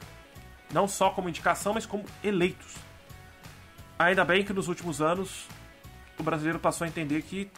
Não 0.72 0.88
só 0.88 1.10
como 1.10 1.28
indicação, 1.28 1.74
mas 1.74 1.86
como 1.86 2.04
eleitos. 2.22 2.74
Ainda 3.98 4.24
bem 4.24 4.44
que 4.44 4.52
nos 4.52 4.66
últimos 4.66 5.00
anos 5.00 5.46
o 6.18 6.22
brasileiro 6.22 6.58
passou 6.58 6.84
a 6.84 6.88
entender 6.88 7.22
que 7.22 7.50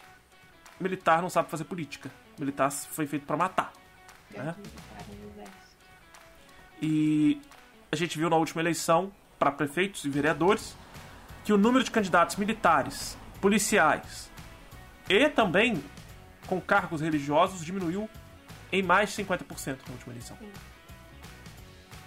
militar 0.78 1.22
não 1.22 1.30
sabe 1.30 1.51
fazer 1.51 1.64
política. 1.64 2.10
Militar 2.38 2.70
foi 2.70 3.06
feito 3.06 3.24
para 3.24 3.36
matar. 3.36 3.72
Né? 4.30 4.55
E 6.82 7.40
a 7.90 7.97
gente 7.97 8.18
viu 8.18 8.28
na 8.28 8.36
última 8.36 8.60
eleição 8.60 9.10
para 9.38 9.51
prefeitos 9.51 10.05
e 10.05 10.10
vereadores 10.10 10.76
que 11.47 11.52
o 11.52 11.56
número 11.56 11.85
de 11.85 11.93
candidatos 11.93 12.35
militares, 12.35 13.16
policiais 13.40 14.28
e 15.09 15.28
também 15.28 15.81
com 16.48 16.60
cargos 16.60 17.01
religiosos 17.01 17.64
diminuiu 17.64 18.10
em 18.73 18.82
mais 18.82 19.14
de 19.14 19.23
50% 19.23 19.78
na 19.86 19.93
última 19.93 20.12
eleição. 20.12 20.36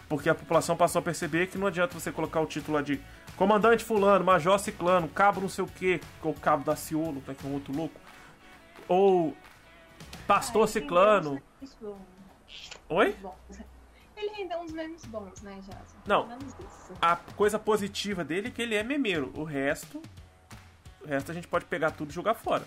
Porque 0.10 0.30
a 0.30 0.36
população 0.36 0.76
passou 0.76 1.00
a 1.00 1.02
perceber 1.02 1.48
que 1.48 1.58
não 1.58 1.68
adianta 1.68 1.98
você 1.98 2.12
colocar 2.12 2.42
o 2.42 2.46
título 2.46 2.84
de 2.84 3.00
comandante 3.38 3.82
fulano, 3.82 4.26
major 4.26 4.60
ciclano, 4.60 5.08
cabo 5.08 5.40
não 5.40 5.48
sei 5.48 5.64
o 5.64 5.68
que, 5.68 6.02
ou 6.22 6.34
cabo 6.34 6.66
da 6.66 6.76
Ciolo, 6.76 7.22
que 7.22 7.48
é 7.48 7.50
um 7.50 7.54
outro 7.54 7.74
louco, 7.74 7.98
ou 8.90 9.38
pastor 10.28 10.68
ciclano. 10.68 11.42
Oi? 12.90 13.16
Ele 14.20 14.36
rendeu 14.36 14.60
uns 14.60 14.72
memes 14.74 15.06
bons, 15.06 15.42
né, 15.42 15.56
Jason? 15.62 15.98
Não. 16.06 16.28
A 17.02 17.16
coisa 17.16 17.58
positiva 17.58 18.24
dele 18.24 18.50
é 18.50 18.52
que 18.52 18.62
ele 18.62 18.76
é 18.76 18.84
memeiro. 18.84 19.32
O 19.34 19.44
resto. 19.44 20.02
O 21.02 21.08
resto 21.08 21.32
a 21.32 21.34
gente 21.34 21.48
pode 21.48 21.66
pegar 21.66 21.92
tudo 21.92 22.12
e 22.12 22.14
jogar 22.14 22.34
fora. 22.34 22.66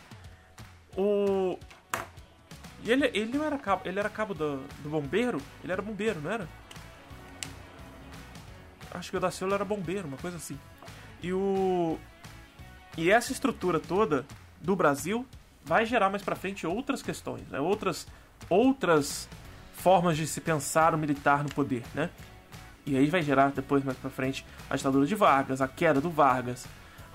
O. 0.96 1.58
E 2.82 2.90
ele, 2.90 3.06
ele 3.12 3.36
não 3.36 3.44
era 3.44 3.58
cabo. 3.58 3.82
Ele 3.84 3.98
era 3.98 4.08
cabo 4.08 4.32
do, 4.32 4.58
do 4.82 4.88
bombeiro? 4.88 5.38
Ele 5.62 5.72
era 5.72 5.82
bombeiro, 5.82 6.20
não 6.22 6.30
era? 6.30 6.48
Acho 8.90 9.10
que 9.10 9.16
o 9.16 9.20
Daciolo 9.20 9.54
era 9.54 9.64
bombeiro, 9.64 10.08
uma 10.08 10.16
coisa 10.16 10.38
assim. 10.38 10.58
E 11.22 11.34
o. 11.34 11.98
E 12.96 13.10
essa 13.10 13.30
estrutura 13.30 13.78
toda 13.78 14.26
do 14.60 14.74
Brasil 14.74 15.26
vai 15.64 15.84
gerar 15.84 16.08
mais 16.08 16.22
para 16.22 16.34
frente 16.34 16.66
outras 16.66 17.02
questões, 17.02 17.46
né? 17.48 17.60
outras, 17.60 18.06
outras 18.48 19.28
formas 19.82 20.16
de 20.16 20.26
se 20.28 20.40
pensar 20.40 20.94
o 20.94 20.98
militar 20.98 21.42
no 21.42 21.48
poder, 21.48 21.82
né? 21.92 22.08
E 22.86 22.96
aí 22.96 23.10
vai 23.10 23.20
gerar 23.20 23.50
depois 23.50 23.84
mais 23.84 23.98
para 23.98 24.10
frente 24.10 24.46
a 24.70 24.76
ditadura 24.76 25.04
de 25.06 25.14
Vargas, 25.14 25.60
a 25.60 25.66
queda 25.66 26.00
do 26.00 26.08
Vargas, 26.08 26.66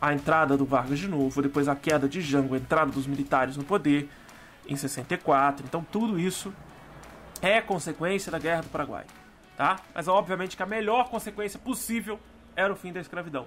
a 0.01 0.13
entrada 0.13 0.57
do 0.57 0.65
Vargas 0.65 0.99
de 0.99 1.07
novo, 1.07 1.41
depois 1.41 1.67
a 1.67 1.75
queda 1.75 2.07
de 2.09 2.21
Jango, 2.21 2.55
a 2.55 2.57
entrada 2.57 2.91
dos 2.91 3.07
militares 3.07 3.55
no 3.55 3.63
poder 3.63 4.09
em 4.67 4.75
64. 4.75 5.65
Então 5.65 5.85
tudo 5.89 6.19
isso 6.19 6.53
é 7.41 7.61
consequência 7.61 8.31
da 8.31 8.37
Guerra 8.37 8.63
do 8.63 8.69
Paraguai, 8.69 9.05
tá? 9.55 9.77
Mas 9.95 10.09
obviamente 10.09 10.57
que 10.57 10.63
a 10.63 10.67
melhor 10.67 11.09
consequência 11.09 11.57
possível 11.57 12.19
era 12.53 12.71
o 12.71 12.75
fim 12.75 12.91
da 12.91 12.99
escravidão. 12.99 13.45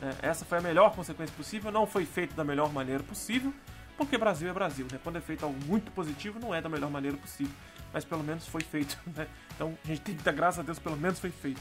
Né? 0.00 0.14
Essa 0.20 0.44
foi 0.44 0.58
a 0.58 0.60
melhor 0.60 0.94
consequência 0.94 1.34
possível, 1.34 1.72
não 1.72 1.86
foi 1.86 2.04
feito 2.04 2.34
da 2.34 2.44
melhor 2.44 2.70
maneira 2.70 3.02
possível, 3.02 3.52
porque 3.96 4.18
Brasil 4.18 4.48
é 4.48 4.52
Brasil, 4.52 4.86
né? 4.92 4.98
Quando 5.02 5.16
é 5.16 5.20
feito 5.20 5.44
algo 5.44 5.58
muito 5.66 5.90
positivo, 5.90 6.38
não 6.38 6.54
é 6.54 6.60
da 6.60 6.68
melhor 6.68 6.90
maneira 6.90 7.16
possível. 7.16 7.52
Mas 7.92 8.04
pelo 8.04 8.22
menos 8.22 8.46
foi 8.46 8.60
feito, 8.60 8.98
né? 9.16 9.26
Então 9.54 9.76
a 9.84 9.86
gente 9.88 10.00
tem 10.00 10.16
que 10.16 10.22
dar 10.22 10.32
graças 10.32 10.60
a 10.60 10.62
Deus, 10.62 10.78
pelo 10.78 10.96
menos 10.96 11.18
foi 11.18 11.30
feito. 11.30 11.60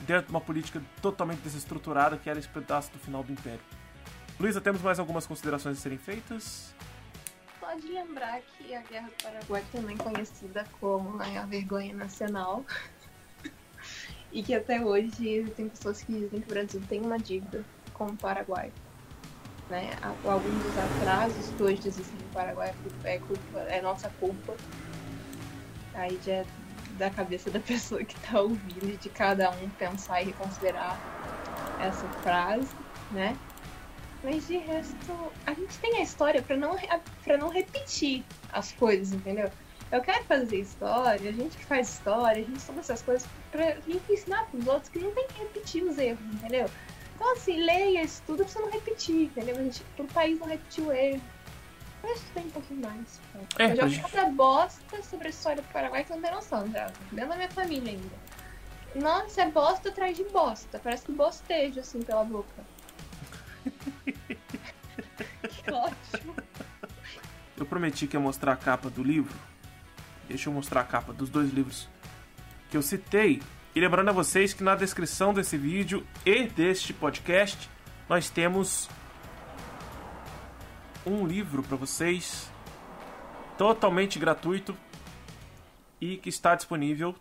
Dentro 0.00 0.26
de 0.26 0.30
uma 0.30 0.40
política 0.40 0.80
totalmente 1.02 1.40
desestruturada 1.40 2.16
que 2.16 2.30
era 2.30 2.38
esse 2.38 2.48
pedaço 2.48 2.90
do 2.92 2.98
final 2.98 3.22
do 3.22 3.32
Império. 3.32 3.60
Luísa, 4.38 4.60
temos 4.60 4.80
mais 4.80 5.00
algumas 5.00 5.26
considerações 5.26 5.78
a 5.78 5.80
serem 5.80 5.98
feitas? 5.98 6.72
Pode 7.58 7.88
lembrar 7.88 8.40
que 8.40 8.74
a 8.74 8.80
Guerra 8.82 9.08
do 9.08 9.22
Paraguai, 9.22 9.64
também 9.72 9.96
conhecida 9.96 10.64
como 10.80 11.20
a 11.20 11.44
vergonha 11.46 11.92
nacional, 11.94 12.64
e 14.32 14.42
que 14.42 14.54
até 14.54 14.80
hoje 14.80 15.52
tem 15.56 15.68
pessoas 15.68 16.02
que 16.02 16.12
dizem 16.12 16.40
que 16.40 16.46
o 16.46 16.54
Brasil 16.54 16.80
tem 16.88 17.00
uma 17.00 17.18
dívida 17.18 17.64
com 17.92 18.06
o 18.06 18.16
Paraguai 18.16 18.72
né? 19.70 19.90
Alguns 20.24 20.62
dos 20.62 20.78
atrasos 20.78 21.50
que 21.56 21.62
hoje 21.62 21.88
existem 21.88 22.16
no 22.16 22.32
Paraguai 22.32 22.74
é, 23.04 23.18
culpa, 23.18 23.58
é 23.60 23.80
nossa 23.80 24.10
culpa. 24.20 24.56
Aí 25.98 26.18
é 26.28 26.44
da 26.92 27.10
cabeça 27.10 27.50
da 27.50 27.60
pessoa 27.60 28.02
que 28.04 28.16
está 28.16 28.40
ouvindo, 28.40 28.98
de 28.98 29.08
cada 29.08 29.50
um 29.50 29.68
pensar 29.70 30.22
e 30.22 30.26
reconsiderar 30.26 30.98
essa 31.80 32.08
frase, 32.22 32.74
né? 33.10 33.36
Mas 34.22 34.46
de 34.46 34.58
resto, 34.58 35.32
a 35.46 35.54
gente 35.54 35.78
tem 35.78 35.98
a 35.98 36.02
história 36.02 36.42
para 36.42 36.56
não, 36.56 36.76
pra 37.24 37.36
não 37.36 37.48
repetir 37.48 38.24
as 38.52 38.72
coisas, 38.72 39.12
entendeu? 39.12 39.50
Eu 39.90 40.02
quero 40.02 40.22
fazer 40.24 40.56
história, 40.56 41.30
a 41.30 41.32
gente 41.32 41.56
que 41.56 41.64
faz 41.64 41.88
história, 41.88 42.42
a 42.42 42.46
gente 42.46 42.62
toma 42.64 42.80
essas 42.80 43.00
coisas 43.00 43.26
pra 43.50 43.76
gente 43.86 44.12
ensinar 44.12 44.44
pros 44.46 44.66
outros 44.66 44.88
que 44.88 44.98
não 44.98 45.12
tem 45.12 45.26
que 45.28 45.38
repetir 45.38 45.82
os 45.84 45.96
erros, 45.98 46.20
entendeu? 46.34 46.68
Então, 47.14 47.32
assim, 47.32 47.62
leia, 47.62 48.02
estuda 48.02 48.44
pra 48.44 48.52
você 48.52 48.58
não 48.60 48.70
repetir, 48.70 49.24
entendeu? 49.24 49.56
A 49.56 49.62
gente, 49.62 49.82
pro 49.96 50.06
país 50.06 50.38
não 50.38 50.46
repetir 50.46 50.84
o 50.84 50.92
erro. 50.92 51.20
Mas 52.02 52.20
tem 52.34 52.46
um 52.46 52.50
pouquinho 52.50 52.80
mais. 52.82 53.20
É, 53.58 53.72
eu 53.72 53.76
já 53.76 53.88
gente... 53.88 54.10
cada 54.10 54.30
bosta 54.30 55.02
sobre 55.02 55.26
a 55.26 55.30
história 55.30 55.62
do 55.62 55.68
Paraguai 55.68 56.04
que 56.04 56.12
eu 56.12 56.16
não 56.16 56.22
tenho 56.22 56.36
noção, 56.36 56.70
já. 56.70 56.86
Dentro 57.10 57.30
da 57.30 57.36
minha 57.36 57.50
família 57.50 57.92
ainda. 57.92 58.16
Nossa, 58.94 59.42
é 59.42 59.50
bosta 59.50 59.88
atrás 59.88 60.16
de 60.16 60.24
bosta. 60.24 60.78
Parece 60.78 61.06
que 61.06 61.12
bostejo, 61.12 61.80
assim, 61.80 62.02
pela 62.02 62.24
boca. 62.24 62.64
que 65.48 65.70
ótimo. 65.70 66.34
Eu 67.56 67.66
prometi 67.66 68.06
que 68.06 68.16
ia 68.16 68.20
mostrar 68.20 68.52
a 68.52 68.56
capa 68.56 68.88
do 68.88 69.02
livro. 69.02 69.34
Deixa 70.28 70.48
eu 70.48 70.52
mostrar 70.52 70.82
a 70.82 70.84
capa 70.84 71.12
dos 71.12 71.28
dois 71.28 71.50
livros 71.52 71.88
que 72.70 72.76
eu 72.76 72.82
citei 72.82 73.42
e 73.74 73.80
lembrando 73.80 74.08
a 74.10 74.12
vocês 74.12 74.52
que 74.52 74.62
na 74.62 74.74
descrição 74.74 75.32
desse 75.32 75.56
vídeo 75.56 76.06
e 76.24 76.44
deste 76.44 76.92
podcast 76.92 77.68
nós 78.08 78.28
temos 78.28 78.88
um 81.06 81.26
livro 81.26 81.62
para 81.62 81.76
vocês 81.76 82.50
totalmente 83.56 84.18
gratuito 84.18 84.76
e 86.00 86.16
que 86.16 86.28
está 86.28 86.54
disponível 86.54 87.14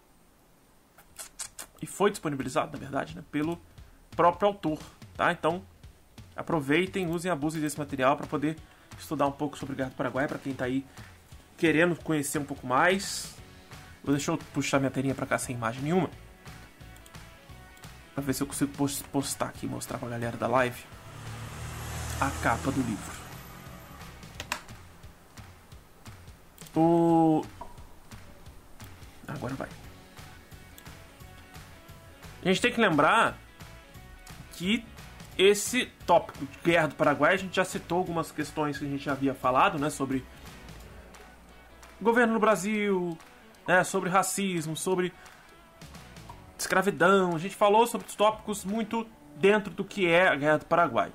e 1.82 1.86
foi 1.86 2.10
disponibilizado, 2.12 2.72
na 2.72 2.78
verdade, 2.78 3.16
né, 3.16 3.24
pelo 3.32 3.60
próprio 4.16 4.48
autor, 4.48 4.80
tá? 5.16 5.32
Então, 5.32 5.64
aproveitem, 6.36 7.08
usem, 7.08 7.32
abusem 7.32 7.62
desse 7.62 7.78
material 7.78 8.18
para 8.18 8.28
poder 8.28 8.58
estudar 8.98 9.28
um 9.28 9.32
pouco 9.32 9.58
sobre 9.58 9.74
o 9.74 9.78
Gato 9.78 9.96
Paraguai 9.96 10.28
para 10.28 10.40
quem 10.40 10.54
está 10.54 10.66
aí 10.66 10.86
querendo 11.58 11.96
conhecer 12.02 12.40
um 12.40 12.46
pouco 12.46 12.66
mais. 12.66 13.36
Vou 14.04 14.14
deixar 14.14 14.34
eu 14.34 14.38
puxar 14.54 14.80
minha 14.80 14.92
telinha 14.92 15.16
para 15.16 15.26
cá 15.26 15.38
sem 15.38 15.56
imagem 15.56 15.84
nenhuma. 15.84 16.10
Pra 18.14 18.24
ver 18.24 18.34
se 18.34 18.42
eu 18.42 18.48
consigo 18.48 18.72
postar 19.12 19.48
aqui 19.48 19.66
e 19.66 19.70
mostrar 19.70 19.98
pra 20.00 20.10
galera 20.10 20.38
da 20.38 20.48
live 20.48 20.84
a 22.20 22.32
capa 22.42 22.72
do 22.72 22.82
livro. 22.82 23.17
O. 26.78 27.44
Agora 29.28 29.56
vai. 29.56 29.68
A 32.44 32.48
gente 32.48 32.62
tem 32.62 32.72
que 32.72 32.80
lembrar 32.80 33.36
que 34.54 34.86
esse 35.36 35.88
tópico 36.06 36.46
de 36.46 36.60
guerra 36.64 36.90
do 36.90 36.96
Paraguai, 36.96 37.34
a 37.34 37.38
gente 37.38 37.56
já 37.56 37.66
citou 37.66 37.98
algumas 37.98 38.32
questões 38.32 38.78
que 38.78 38.86
a 38.86 38.88
gente 38.88 39.04
já 39.04 39.14
havia 39.14 39.34
falado, 39.34 39.80
né, 39.80 39.90
sobre 39.90 40.24
governo 42.00 42.34
no 42.34 42.40
Brasil, 42.40 43.18
né, 43.68 43.84
sobre 43.84 44.10
racismo, 44.10 44.78
sobre 44.78 45.12
escravidão, 46.58 47.36
a 47.36 47.40
gente 47.40 47.56
falou 47.56 47.88
sobre 47.88 48.08
os 48.08 48.16
tópicos 48.16 48.64
muito 48.64 49.08
dentro 49.36 49.74
do 49.74 49.84
que 49.84 50.08
é 50.08 50.28
a 50.28 50.36
Guerra 50.36 50.58
do 50.58 50.66
Paraguai. 50.66 51.12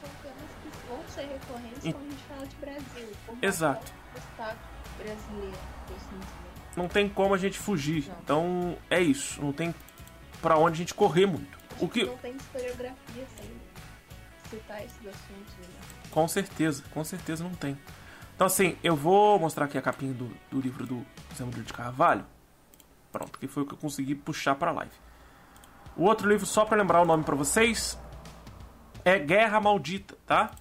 São 0.00 0.10
temas 0.22 0.50
que 0.62 0.88
vão 0.88 1.00
ser 1.08 1.22
recorrentes 1.22 1.82
quando 1.82 2.06
a 2.06 2.10
gente 2.10 2.22
fala 2.28 2.46
de 2.46 2.56
Brasil. 2.56 3.08
Exato. 3.42 3.99
Brasileiro, 4.98 5.58
assim 5.96 6.40
não 6.76 6.88
tem 6.88 7.08
como 7.08 7.34
a 7.34 7.38
gente 7.38 7.58
fugir. 7.58 8.06
Não. 8.08 8.16
Então 8.22 8.78
é 8.88 9.00
isso, 9.00 9.40
não 9.42 9.52
tem 9.52 9.74
para 10.40 10.56
onde 10.56 10.74
a 10.74 10.78
gente 10.78 10.94
correr 10.94 11.26
muito. 11.26 11.58
O 11.78 11.88
que 11.88 12.04
não 12.04 12.16
tem 12.18 12.34
historiografia 12.34 13.26
sem 13.36 13.50
citar 14.48 14.84
esses 14.84 15.06
assuntos. 15.06 15.54
Né? 15.58 15.80
Com 16.10 16.28
certeza, 16.28 16.82
com 16.92 17.04
certeza 17.04 17.44
não 17.44 17.54
tem. 17.54 17.78
Então 18.34 18.46
assim, 18.46 18.76
eu 18.82 18.96
vou 18.96 19.38
mostrar 19.38 19.66
aqui 19.66 19.76
a 19.76 19.82
capinha 19.82 20.12
do, 20.14 20.30
do 20.50 20.60
livro 20.60 20.86
do 20.86 21.06
Zé 21.36 21.44
Murilo 21.44 21.64
de 21.64 21.72
Carvalho. 21.72 22.24
Pronto, 23.12 23.38
que 23.38 23.48
foi 23.48 23.64
o 23.64 23.66
que 23.66 23.74
eu 23.74 23.78
consegui 23.78 24.14
puxar 24.14 24.54
para 24.54 24.70
live. 24.70 24.92
O 25.96 26.04
outro 26.04 26.28
livro, 26.28 26.46
só 26.46 26.64
para 26.64 26.76
lembrar 26.76 27.02
o 27.02 27.04
nome 27.04 27.24
para 27.24 27.34
vocês, 27.34 27.98
é 29.04 29.18
Guerra 29.18 29.60
Maldita, 29.60 30.16
tá? 30.24 30.52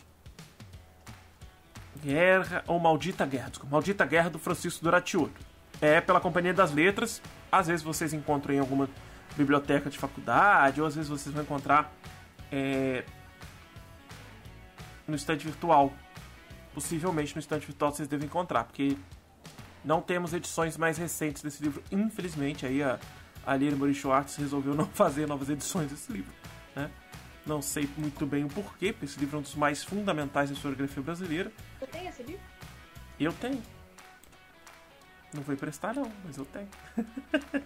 Guerra, 2.03 2.63
ou 2.67 2.79
Maldita 2.79 3.25
Guerra, 3.25 3.49
desculpa, 3.49 3.71
Maldita 3.71 4.05
Guerra 4.05 4.29
do 4.29 4.39
Francisco 4.39 4.83
Duratiotto. 4.83 5.41
É 5.81 6.01
pela 6.01 6.19
Companhia 6.19 6.53
das 6.53 6.73
Letras, 6.73 7.21
às 7.51 7.67
vezes 7.67 7.83
vocês 7.83 8.13
encontram 8.13 8.53
em 8.53 8.59
alguma 8.59 8.89
biblioteca 9.35 9.89
de 9.89 9.97
faculdade, 9.97 10.81
ou 10.81 10.87
às 10.87 10.95
vezes 10.95 11.09
vocês 11.09 11.33
vão 11.33 11.43
encontrar 11.43 11.93
é, 12.51 13.03
no 15.07 15.15
estante 15.15 15.45
virtual. 15.45 15.93
Possivelmente 16.73 17.35
no 17.35 17.39
estante 17.39 17.65
virtual 17.65 17.93
vocês 17.93 18.07
devem 18.07 18.27
encontrar, 18.27 18.63
porque 18.63 18.97
não 19.83 20.01
temos 20.01 20.33
edições 20.33 20.77
mais 20.77 20.97
recentes 20.97 21.41
desse 21.41 21.63
livro. 21.63 21.83
Infelizmente, 21.91 22.65
aí 22.65 22.83
a, 22.83 22.99
a 23.45 23.55
Lilian 23.55 23.77
Mori 23.77 23.93
Schwartz 23.93 24.35
resolveu 24.35 24.73
não 24.73 24.85
fazer 24.93 25.27
novas 25.27 25.49
edições 25.49 25.89
desse 25.89 26.11
livro. 26.11 26.33
Né? 26.75 26.89
Não 27.45 27.61
sei 27.61 27.89
muito 27.97 28.25
bem 28.25 28.43
o 28.43 28.47
porquê, 28.47 28.91
porque 28.91 29.05
esse 29.05 29.19
livro 29.19 29.37
é 29.37 29.39
um 29.39 29.41
dos 29.41 29.55
mais 29.55 29.83
fundamentais 29.83 30.49
da 30.49 30.55
historiografia 30.55 31.01
brasileira. 31.01 31.51
Você 31.79 31.87
tem 31.87 32.07
esse 32.07 32.23
livro? 32.23 32.41
Eu 33.19 33.33
tenho. 33.33 33.61
Não 35.33 35.41
vou 35.41 35.53
emprestar 35.53 35.95
não, 35.95 36.11
mas 36.25 36.37
eu 36.37 36.45
tenho. 36.45 36.69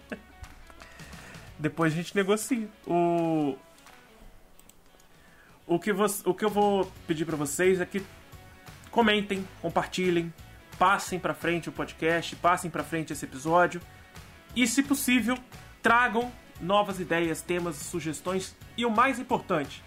Depois 1.57 1.93
a 1.93 1.95
gente 1.95 2.15
negocia. 2.15 2.69
O 2.85 3.57
o 5.65 5.79
que, 5.79 5.93
você, 5.93 6.21
o 6.27 6.33
que 6.33 6.43
eu 6.43 6.49
vou 6.49 6.91
pedir 7.07 7.25
para 7.25 7.37
vocês 7.37 7.79
é 7.79 7.85
que 7.85 8.03
comentem, 8.91 9.47
compartilhem, 9.61 10.33
passem 10.77 11.17
para 11.17 11.33
frente 11.33 11.69
o 11.69 11.71
podcast, 11.71 12.35
passem 12.35 12.69
para 12.69 12.83
frente 12.83 13.13
esse 13.13 13.25
episódio 13.25 13.81
e, 14.55 14.67
se 14.67 14.83
possível, 14.83 15.37
tragam 15.81 16.31
novas 16.59 16.99
ideias, 16.99 17.41
temas, 17.41 17.77
sugestões 17.77 18.55
e 18.77 18.85
o 18.85 18.91
mais 18.91 19.19
importante, 19.19 19.83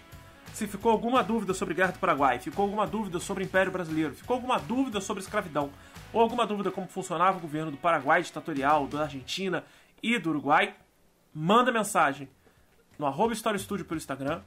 se 0.57 0.65
ficou 0.65 0.91
alguma 0.91 1.23
dúvida 1.23 1.53
sobre 1.53 1.75
Guerra 1.75 1.91
do 1.91 1.99
Paraguai, 1.99 2.39
ficou 2.39 2.63
alguma 2.63 2.87
dúvida 2.87 3.19
sobre 3.19 3.43
Império 3.43 3.71
Brasileiro, 3.71 4.15
ficou 4.15 4.33
alguma 4.33 4.57
dúvida 4.57 4.99
sobre 4.99 5.21
escravidão, 5.21 5.69
ou 6.11 6.19
alguma 6.19 6.47
dúvida 6.47 6.71
como 6.71 6.87
funcionava 6.87 7.37
o 7.37 7.41
governo 7.41 7.69
do 7.69 7.77
Paraguai 7.77 8.23
ditatorial, 8.23 8.87
da 8.87 9.03
Argentina 9.03 9.63
e 10.01 10.17
do 10.17 10.31
Uruguai, 10.31 10.73
manda 11.31 11.71
mensagem 11.71 12.27
no 12.97 13.05
arroba 13.05 13.35
Studio 13.35 13.85
pelo 13.85 13.99
Instagram 13.99 14.41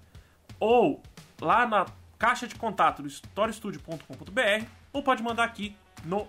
ou 0.58 1.00
lá 1.40 1.64
na 1.64 1.86
caixa 2.18 2.48
de 2.48 2.56
contato 2.56 3.02
do 3.02 3.08
storiestudio.com.br 3.08 4.66
ou 4.92 5.04
pode 5.04 5.22
mandar 5.22 5.44
aqui 5.44 5.76
no 6.04 6.26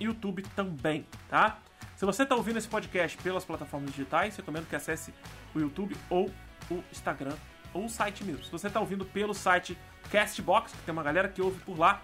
YouTube 0.00 0.44
também, 0.56 1.06
tá? 1.28 1.58
Se 1.94 2.06
você 2.06 2.22
está 2.22 2.34
ouvindo 2.34 2.56
esse 2.56 2.68
podcast 2.68 3.18
pelas 3.18 3.44
plataformas 3.44 3.90
digitais, 3.90 4.34
recomendo 4.34 4.66
que 4.66 4.76
acesse 4.76 5.12
o 5.54 5.60
YouTube 5.60 5.94
ou 6.08 6.30
o 6.70 6.82
Instagram 6.90 7.36
ou 7.72 7.84
o 7.84 7.88
site 7.88 8.24
mesmo. 8.24 8.44
Se 8.44 8.50
você 8.50 8.66
está 8.66 8.80
ouvindo 8.80 9.04
pelo 9.04 9.34
site 9.34 9.78
Castbox, 10.10 10.72
que 10.72 10.78
tem 10.78 10.92
uma 10.92 11.02
galera 11.02 11.28
que 11.28 11.40
ouve 11.40 11.60
por 11.60 11.78
lá, 11.78 12.02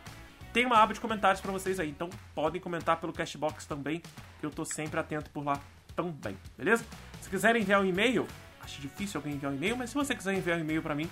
tem 0.53 0.65
uma 0.65 0.79
aba 0.79 0.95
de 0.95 1.01
comentários 1.01 1.41
para 1.41 1.51
vocês 1.53 1.81
aí. 1.81 1.91
Então 1.91 2.09
podem 2.35 2.61
comentar 2.61 2.99
pelo 2.99 3.13
Castbox 3.13 3.67
também, 3.67 4.01
que 4.41 4.47
eu 4.47 4.51
estou 4.51 4.65
sempre 4.65 4.99
atento 4.99 5.31
por 5.31 5.45
lá 5.45 5.61
também, 5.95 6.37
beleza? 6.57 6.85
Se 7.21 7.29
quiserem 7.29 7.63
enviar 7.63 7.81
um 7.81 7.85
e-mail, 7.85 8.27
acho 8.63 8.81
difícil 8.81 9.19
alguém 9.19 9.35
enviar 9.35 9.53
um 9.53 9.57
e-mail, 9.57 9.77
mas 9.77 9.91
se 9.91 9.97
você 9.97 10.15
quiser 10.15 10.35
enviar 10.35 10.59
um 10.59 10.61
e-mail 10.61 10.83
para 10.83 10.95
mim, 10.95 11.11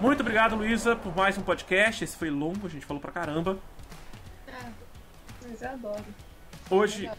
Muito 0.01 0.21
obrigado, 0.21 0.57
Luísa, 0.57 0.97
por 0.97 1.15
mais 1.15 1.39
um 1.39 1.43
podcast. 1.43 2.03
Esse 2.03 2.16
foi 2.16 2.31
longo, 2.31 2.66
a 2.66 2.71
gente 2.71 2.85
falou 2.85 3.01
pra 3.01 3.12
caramba. 3.12 3.59
Ah, 4.49 4.71
mas 5.43 5.62
eu 5.62 5.71
adoro. 5.71 6.05
Hoje. 6.71 7.11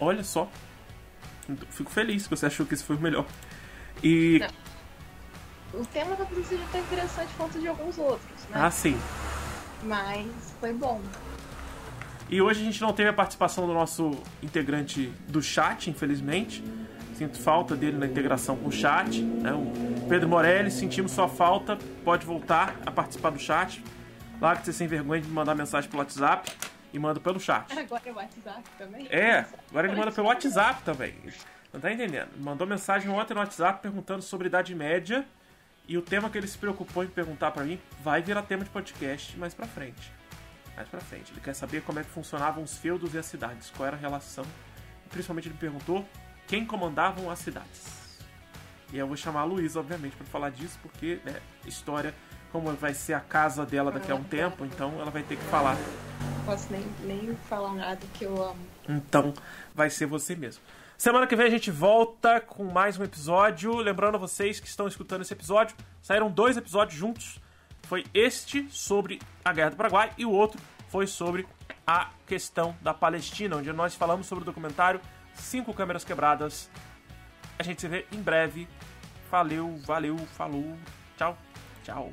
Olha 0.00 0.22
só. 0.22 0.50
Fico 1.70 1.90
feliz 1.90 2.24
que 2.24 2.30
você 2.36 2.46
achou 2.46 2.66
que 2.66 2.74
esse 2.74 2.84
foi 2.84 2.96
o 2.96 3.00
melhor. 3.00 3.26
E. 4.02 4.38
Não. 4.40 5.80
O 5.80 5.86
tema 5.86 6.16
da 6.16 6.24
já 6.24 6.66
tá 6.72 6.78
interessante 6.78 7.30
quanto 7.36 7.58
de 7.58 7.68
alguns 7.68 7.98
outros, 7.98 8.44
né? 8.50 8.52
Ah, 8.54 8.70
sim. 8.70 8.98
Mas 9.82 10.26
foi 10.60 10.72
bom. 10.72 11.00
E 12.30 12.42
hoje 12.42 12.60
a 12.60 12.64
gente 12.64 12.80
não 12.82 12.92
teve 12.92 13.08
a 13.08 13.12
participação 13.12 13.66
do 13.66 13.72
nosso 13.72 14.10
integrante 14.42 15.06
do 15.28 15.40
chat, 15.40 15.88
infelizmente. 15.88 16.62
Sinto 17.14 17.40
falta 17.40 17.74
dele 17.74 17.96
na 17.96 18.06
integração 18.06 18.54
com 18.54 18.68
o 18.68 18.72
chat. 18.72 19.22
Né? 19.22 19.50
O 19.52 20.06
Pedro 20.08 20.28
Morelli, 20.28 20.70
sentimos 20.70 21.12
sua 21.12 21.26
falta. 21.26 21.78
Pode 22.04 22.26
voltar 22.26 22.76
a 22.84 22.90
participar 22.90 23.30
do 23.30 23.38
chat. 23.38 23.82
Larga 24.40 24.60
de 24.60 24.66
ser 24.66 24.72
sem 24.74 24.86
vergonha 24.86 25.22
de 25.22 25.28
mandar 25.28 25.54
mensagem 25.54 25.88
pelo 25.88 26.02
WhatsApp 26.02 26.52
e 26.92 26.98
manda 26.98 27.18
pelo 27.18 27.40
chat. 27.40 27.72
Agora 27.76 28.02
é 28.04 28.12
o 28.12 28.16
WhatsApp 28.16 28.62
também? 28.76 29.06
É, 29.10 29.46
agora 29.70 29.88
ele 29.88 29.96
manda 29.96 30.12
pelo 30.12 30.28
WhatsApp 30.28 30.82
também. 30.82 31.14
Não 31.72 31.80
tá 31.80 31.90
entendendo? 31.90 32.28
Mandou 32.38 32.66
mensagem 32.66 33.10
ontem 33.10 33.32
no 33.32 33.40
WhatsApp 33.40 33.80
perguntando 33.80 34.22
sobre 34.22 34.48
Idade 34.48 34.74
Média. 34.74 35.24
E 35.88 35.96
o 35.96 36.02
tema 36.02 36.28
que 36.28 36.36
ele 36.36 36.46
se 36.46 36.58
preocupou 36.58 37.02
em 37.02 37.08
perguntar 37.08 37.52
para 37.52 37.64
mim 37.64 37.80
vai 38.04 38.20
virar 38.20 38.42
tema 38.42 38.64
de 38.64 38.70
podcast 38.70 39.36
mais 39.38 39.54
pra 39.54 39.66
frente 39.66 40.17
mais 40.78 40.88
pra 40.88 41.00
frente. 41.00 41.32
Ele 41.32 41.40
quer 41.40 41.54
saber 41.54 41.82
como 41.82 41.98
é 41.98 42.04
que 42.04 42.10
funcionavam 42.10 42.62
os 42.62 42.76
feudos 42.78 43.12
e 43.14 43.18
as 43.18 43.26
cidades, 43.26 43.70
qual 43.76 43.88
era 43.88 43.96
a 43.96 43.98
relação. 43.98 44.44
E 45.04 45.08
principalmente 45.08 45.48
ele 45.48 45.56
perguntou 45.58 46.06
quem 46.46 46.64
comandavam 46.64 47.30
as 47.30 47.40
cidades. 47.40 48.18
E 48.92 48.98
eu 48.98 49.06
vou 49.06 49.16
chamar 49.16 49.40
a 49.40 49.44
Luísa, 49.44 49.80
obviamente, 49.80 50.16
para 50.16 50.26
falar 50.26 50.50
disso, 50.50 50.78
porque 50.80 51.20
né, 51.24 51.40
história, 51.66 52.14
como 52.50 52.72
vai 52.72 52.94
ser 52.94 53.12
a 53.12 53.20
casa 53.20 53.66
dela 53.66 53.90
daqui 53.90 54.10
a 54.10 54.14
um 54.14 54.24
tempo, 54.24 54.64
então 54.64 54.94
ela 54.98 55.10
vai 55.10 55.22
ter 55.22 55.36
que 55.36 55.44
falar. 55.44 55.76
Não 55.76 56.44
posso 56.46 56.72
nem, 56.72 56.86
nem 57.04 57.36
falar 57.48 57.74
nada 57.74 58.00
que 58.14 58.24
eu 58.24 58.42
amo. 58.42 58.66
Então, 58.88 59.34
vai 59.74 59.90
ser 59.90 60.06
você 60.06 60.34
mesmo. 60.34 60.62
Semana 60.96 61.26
que 61.26 61.36
vem 61.36 61.46
a 61.46 61.50
gente 61.50 61.70
volta 61.70 62.40
com 62.40 62.64
mais 62.64 62.98
um 62.98 63.04
episódio. 63.04 63.76
Lembrando 63.76 64.14
a 64.14 64.18
vocês 64.18 64.58
que 64.58 64.66
estão 64.66 64.88
escutando 64.88 65.20
esse 65.20 65.32
episódio, 65.32 65.76
saíram 66.00 66.30
dois 66.30 66.56
episódios 66.56 66.98
juntos 66.98 67.40
foi 67.88 68.04
este 68.12 68.68
sobre 68.70 69.18
a 69.42 69.50
Guerra 69.50 69.70
do 69.70 69.76
Paraguai 69.76 70.12
e 70.18 70.26
o 70.26 70.30
outro 70.30 70.60
foi 70.90 71.06
sobre 71.06 71.46
a 71.86 72.10
questão 72.26 72.76
da 72.82 72.92
Palestina, 72.92 73.56
onde 73.56 73.72
nós 73.72 73.94
falamos 73.94 74.26
sobre 74.26 74.42
o 74.42 74.44
documentário 74.44 75.00
Cinco 75.34 75.72
Câmeras 75.72 76.04
Quebradas. 76.04 76.70
A 77.58 77.62
gente 77.62 77.80
se 77.80 77.88
vê 77.88 78.06
em 78.12 78.20
breve. 78.20 78.68
Valeu, 79.30 79.76
valeu, 79.86 80.18
falou, 80.18 80.76
tchau, 81.16 81.36
tchau. 81.82 82.12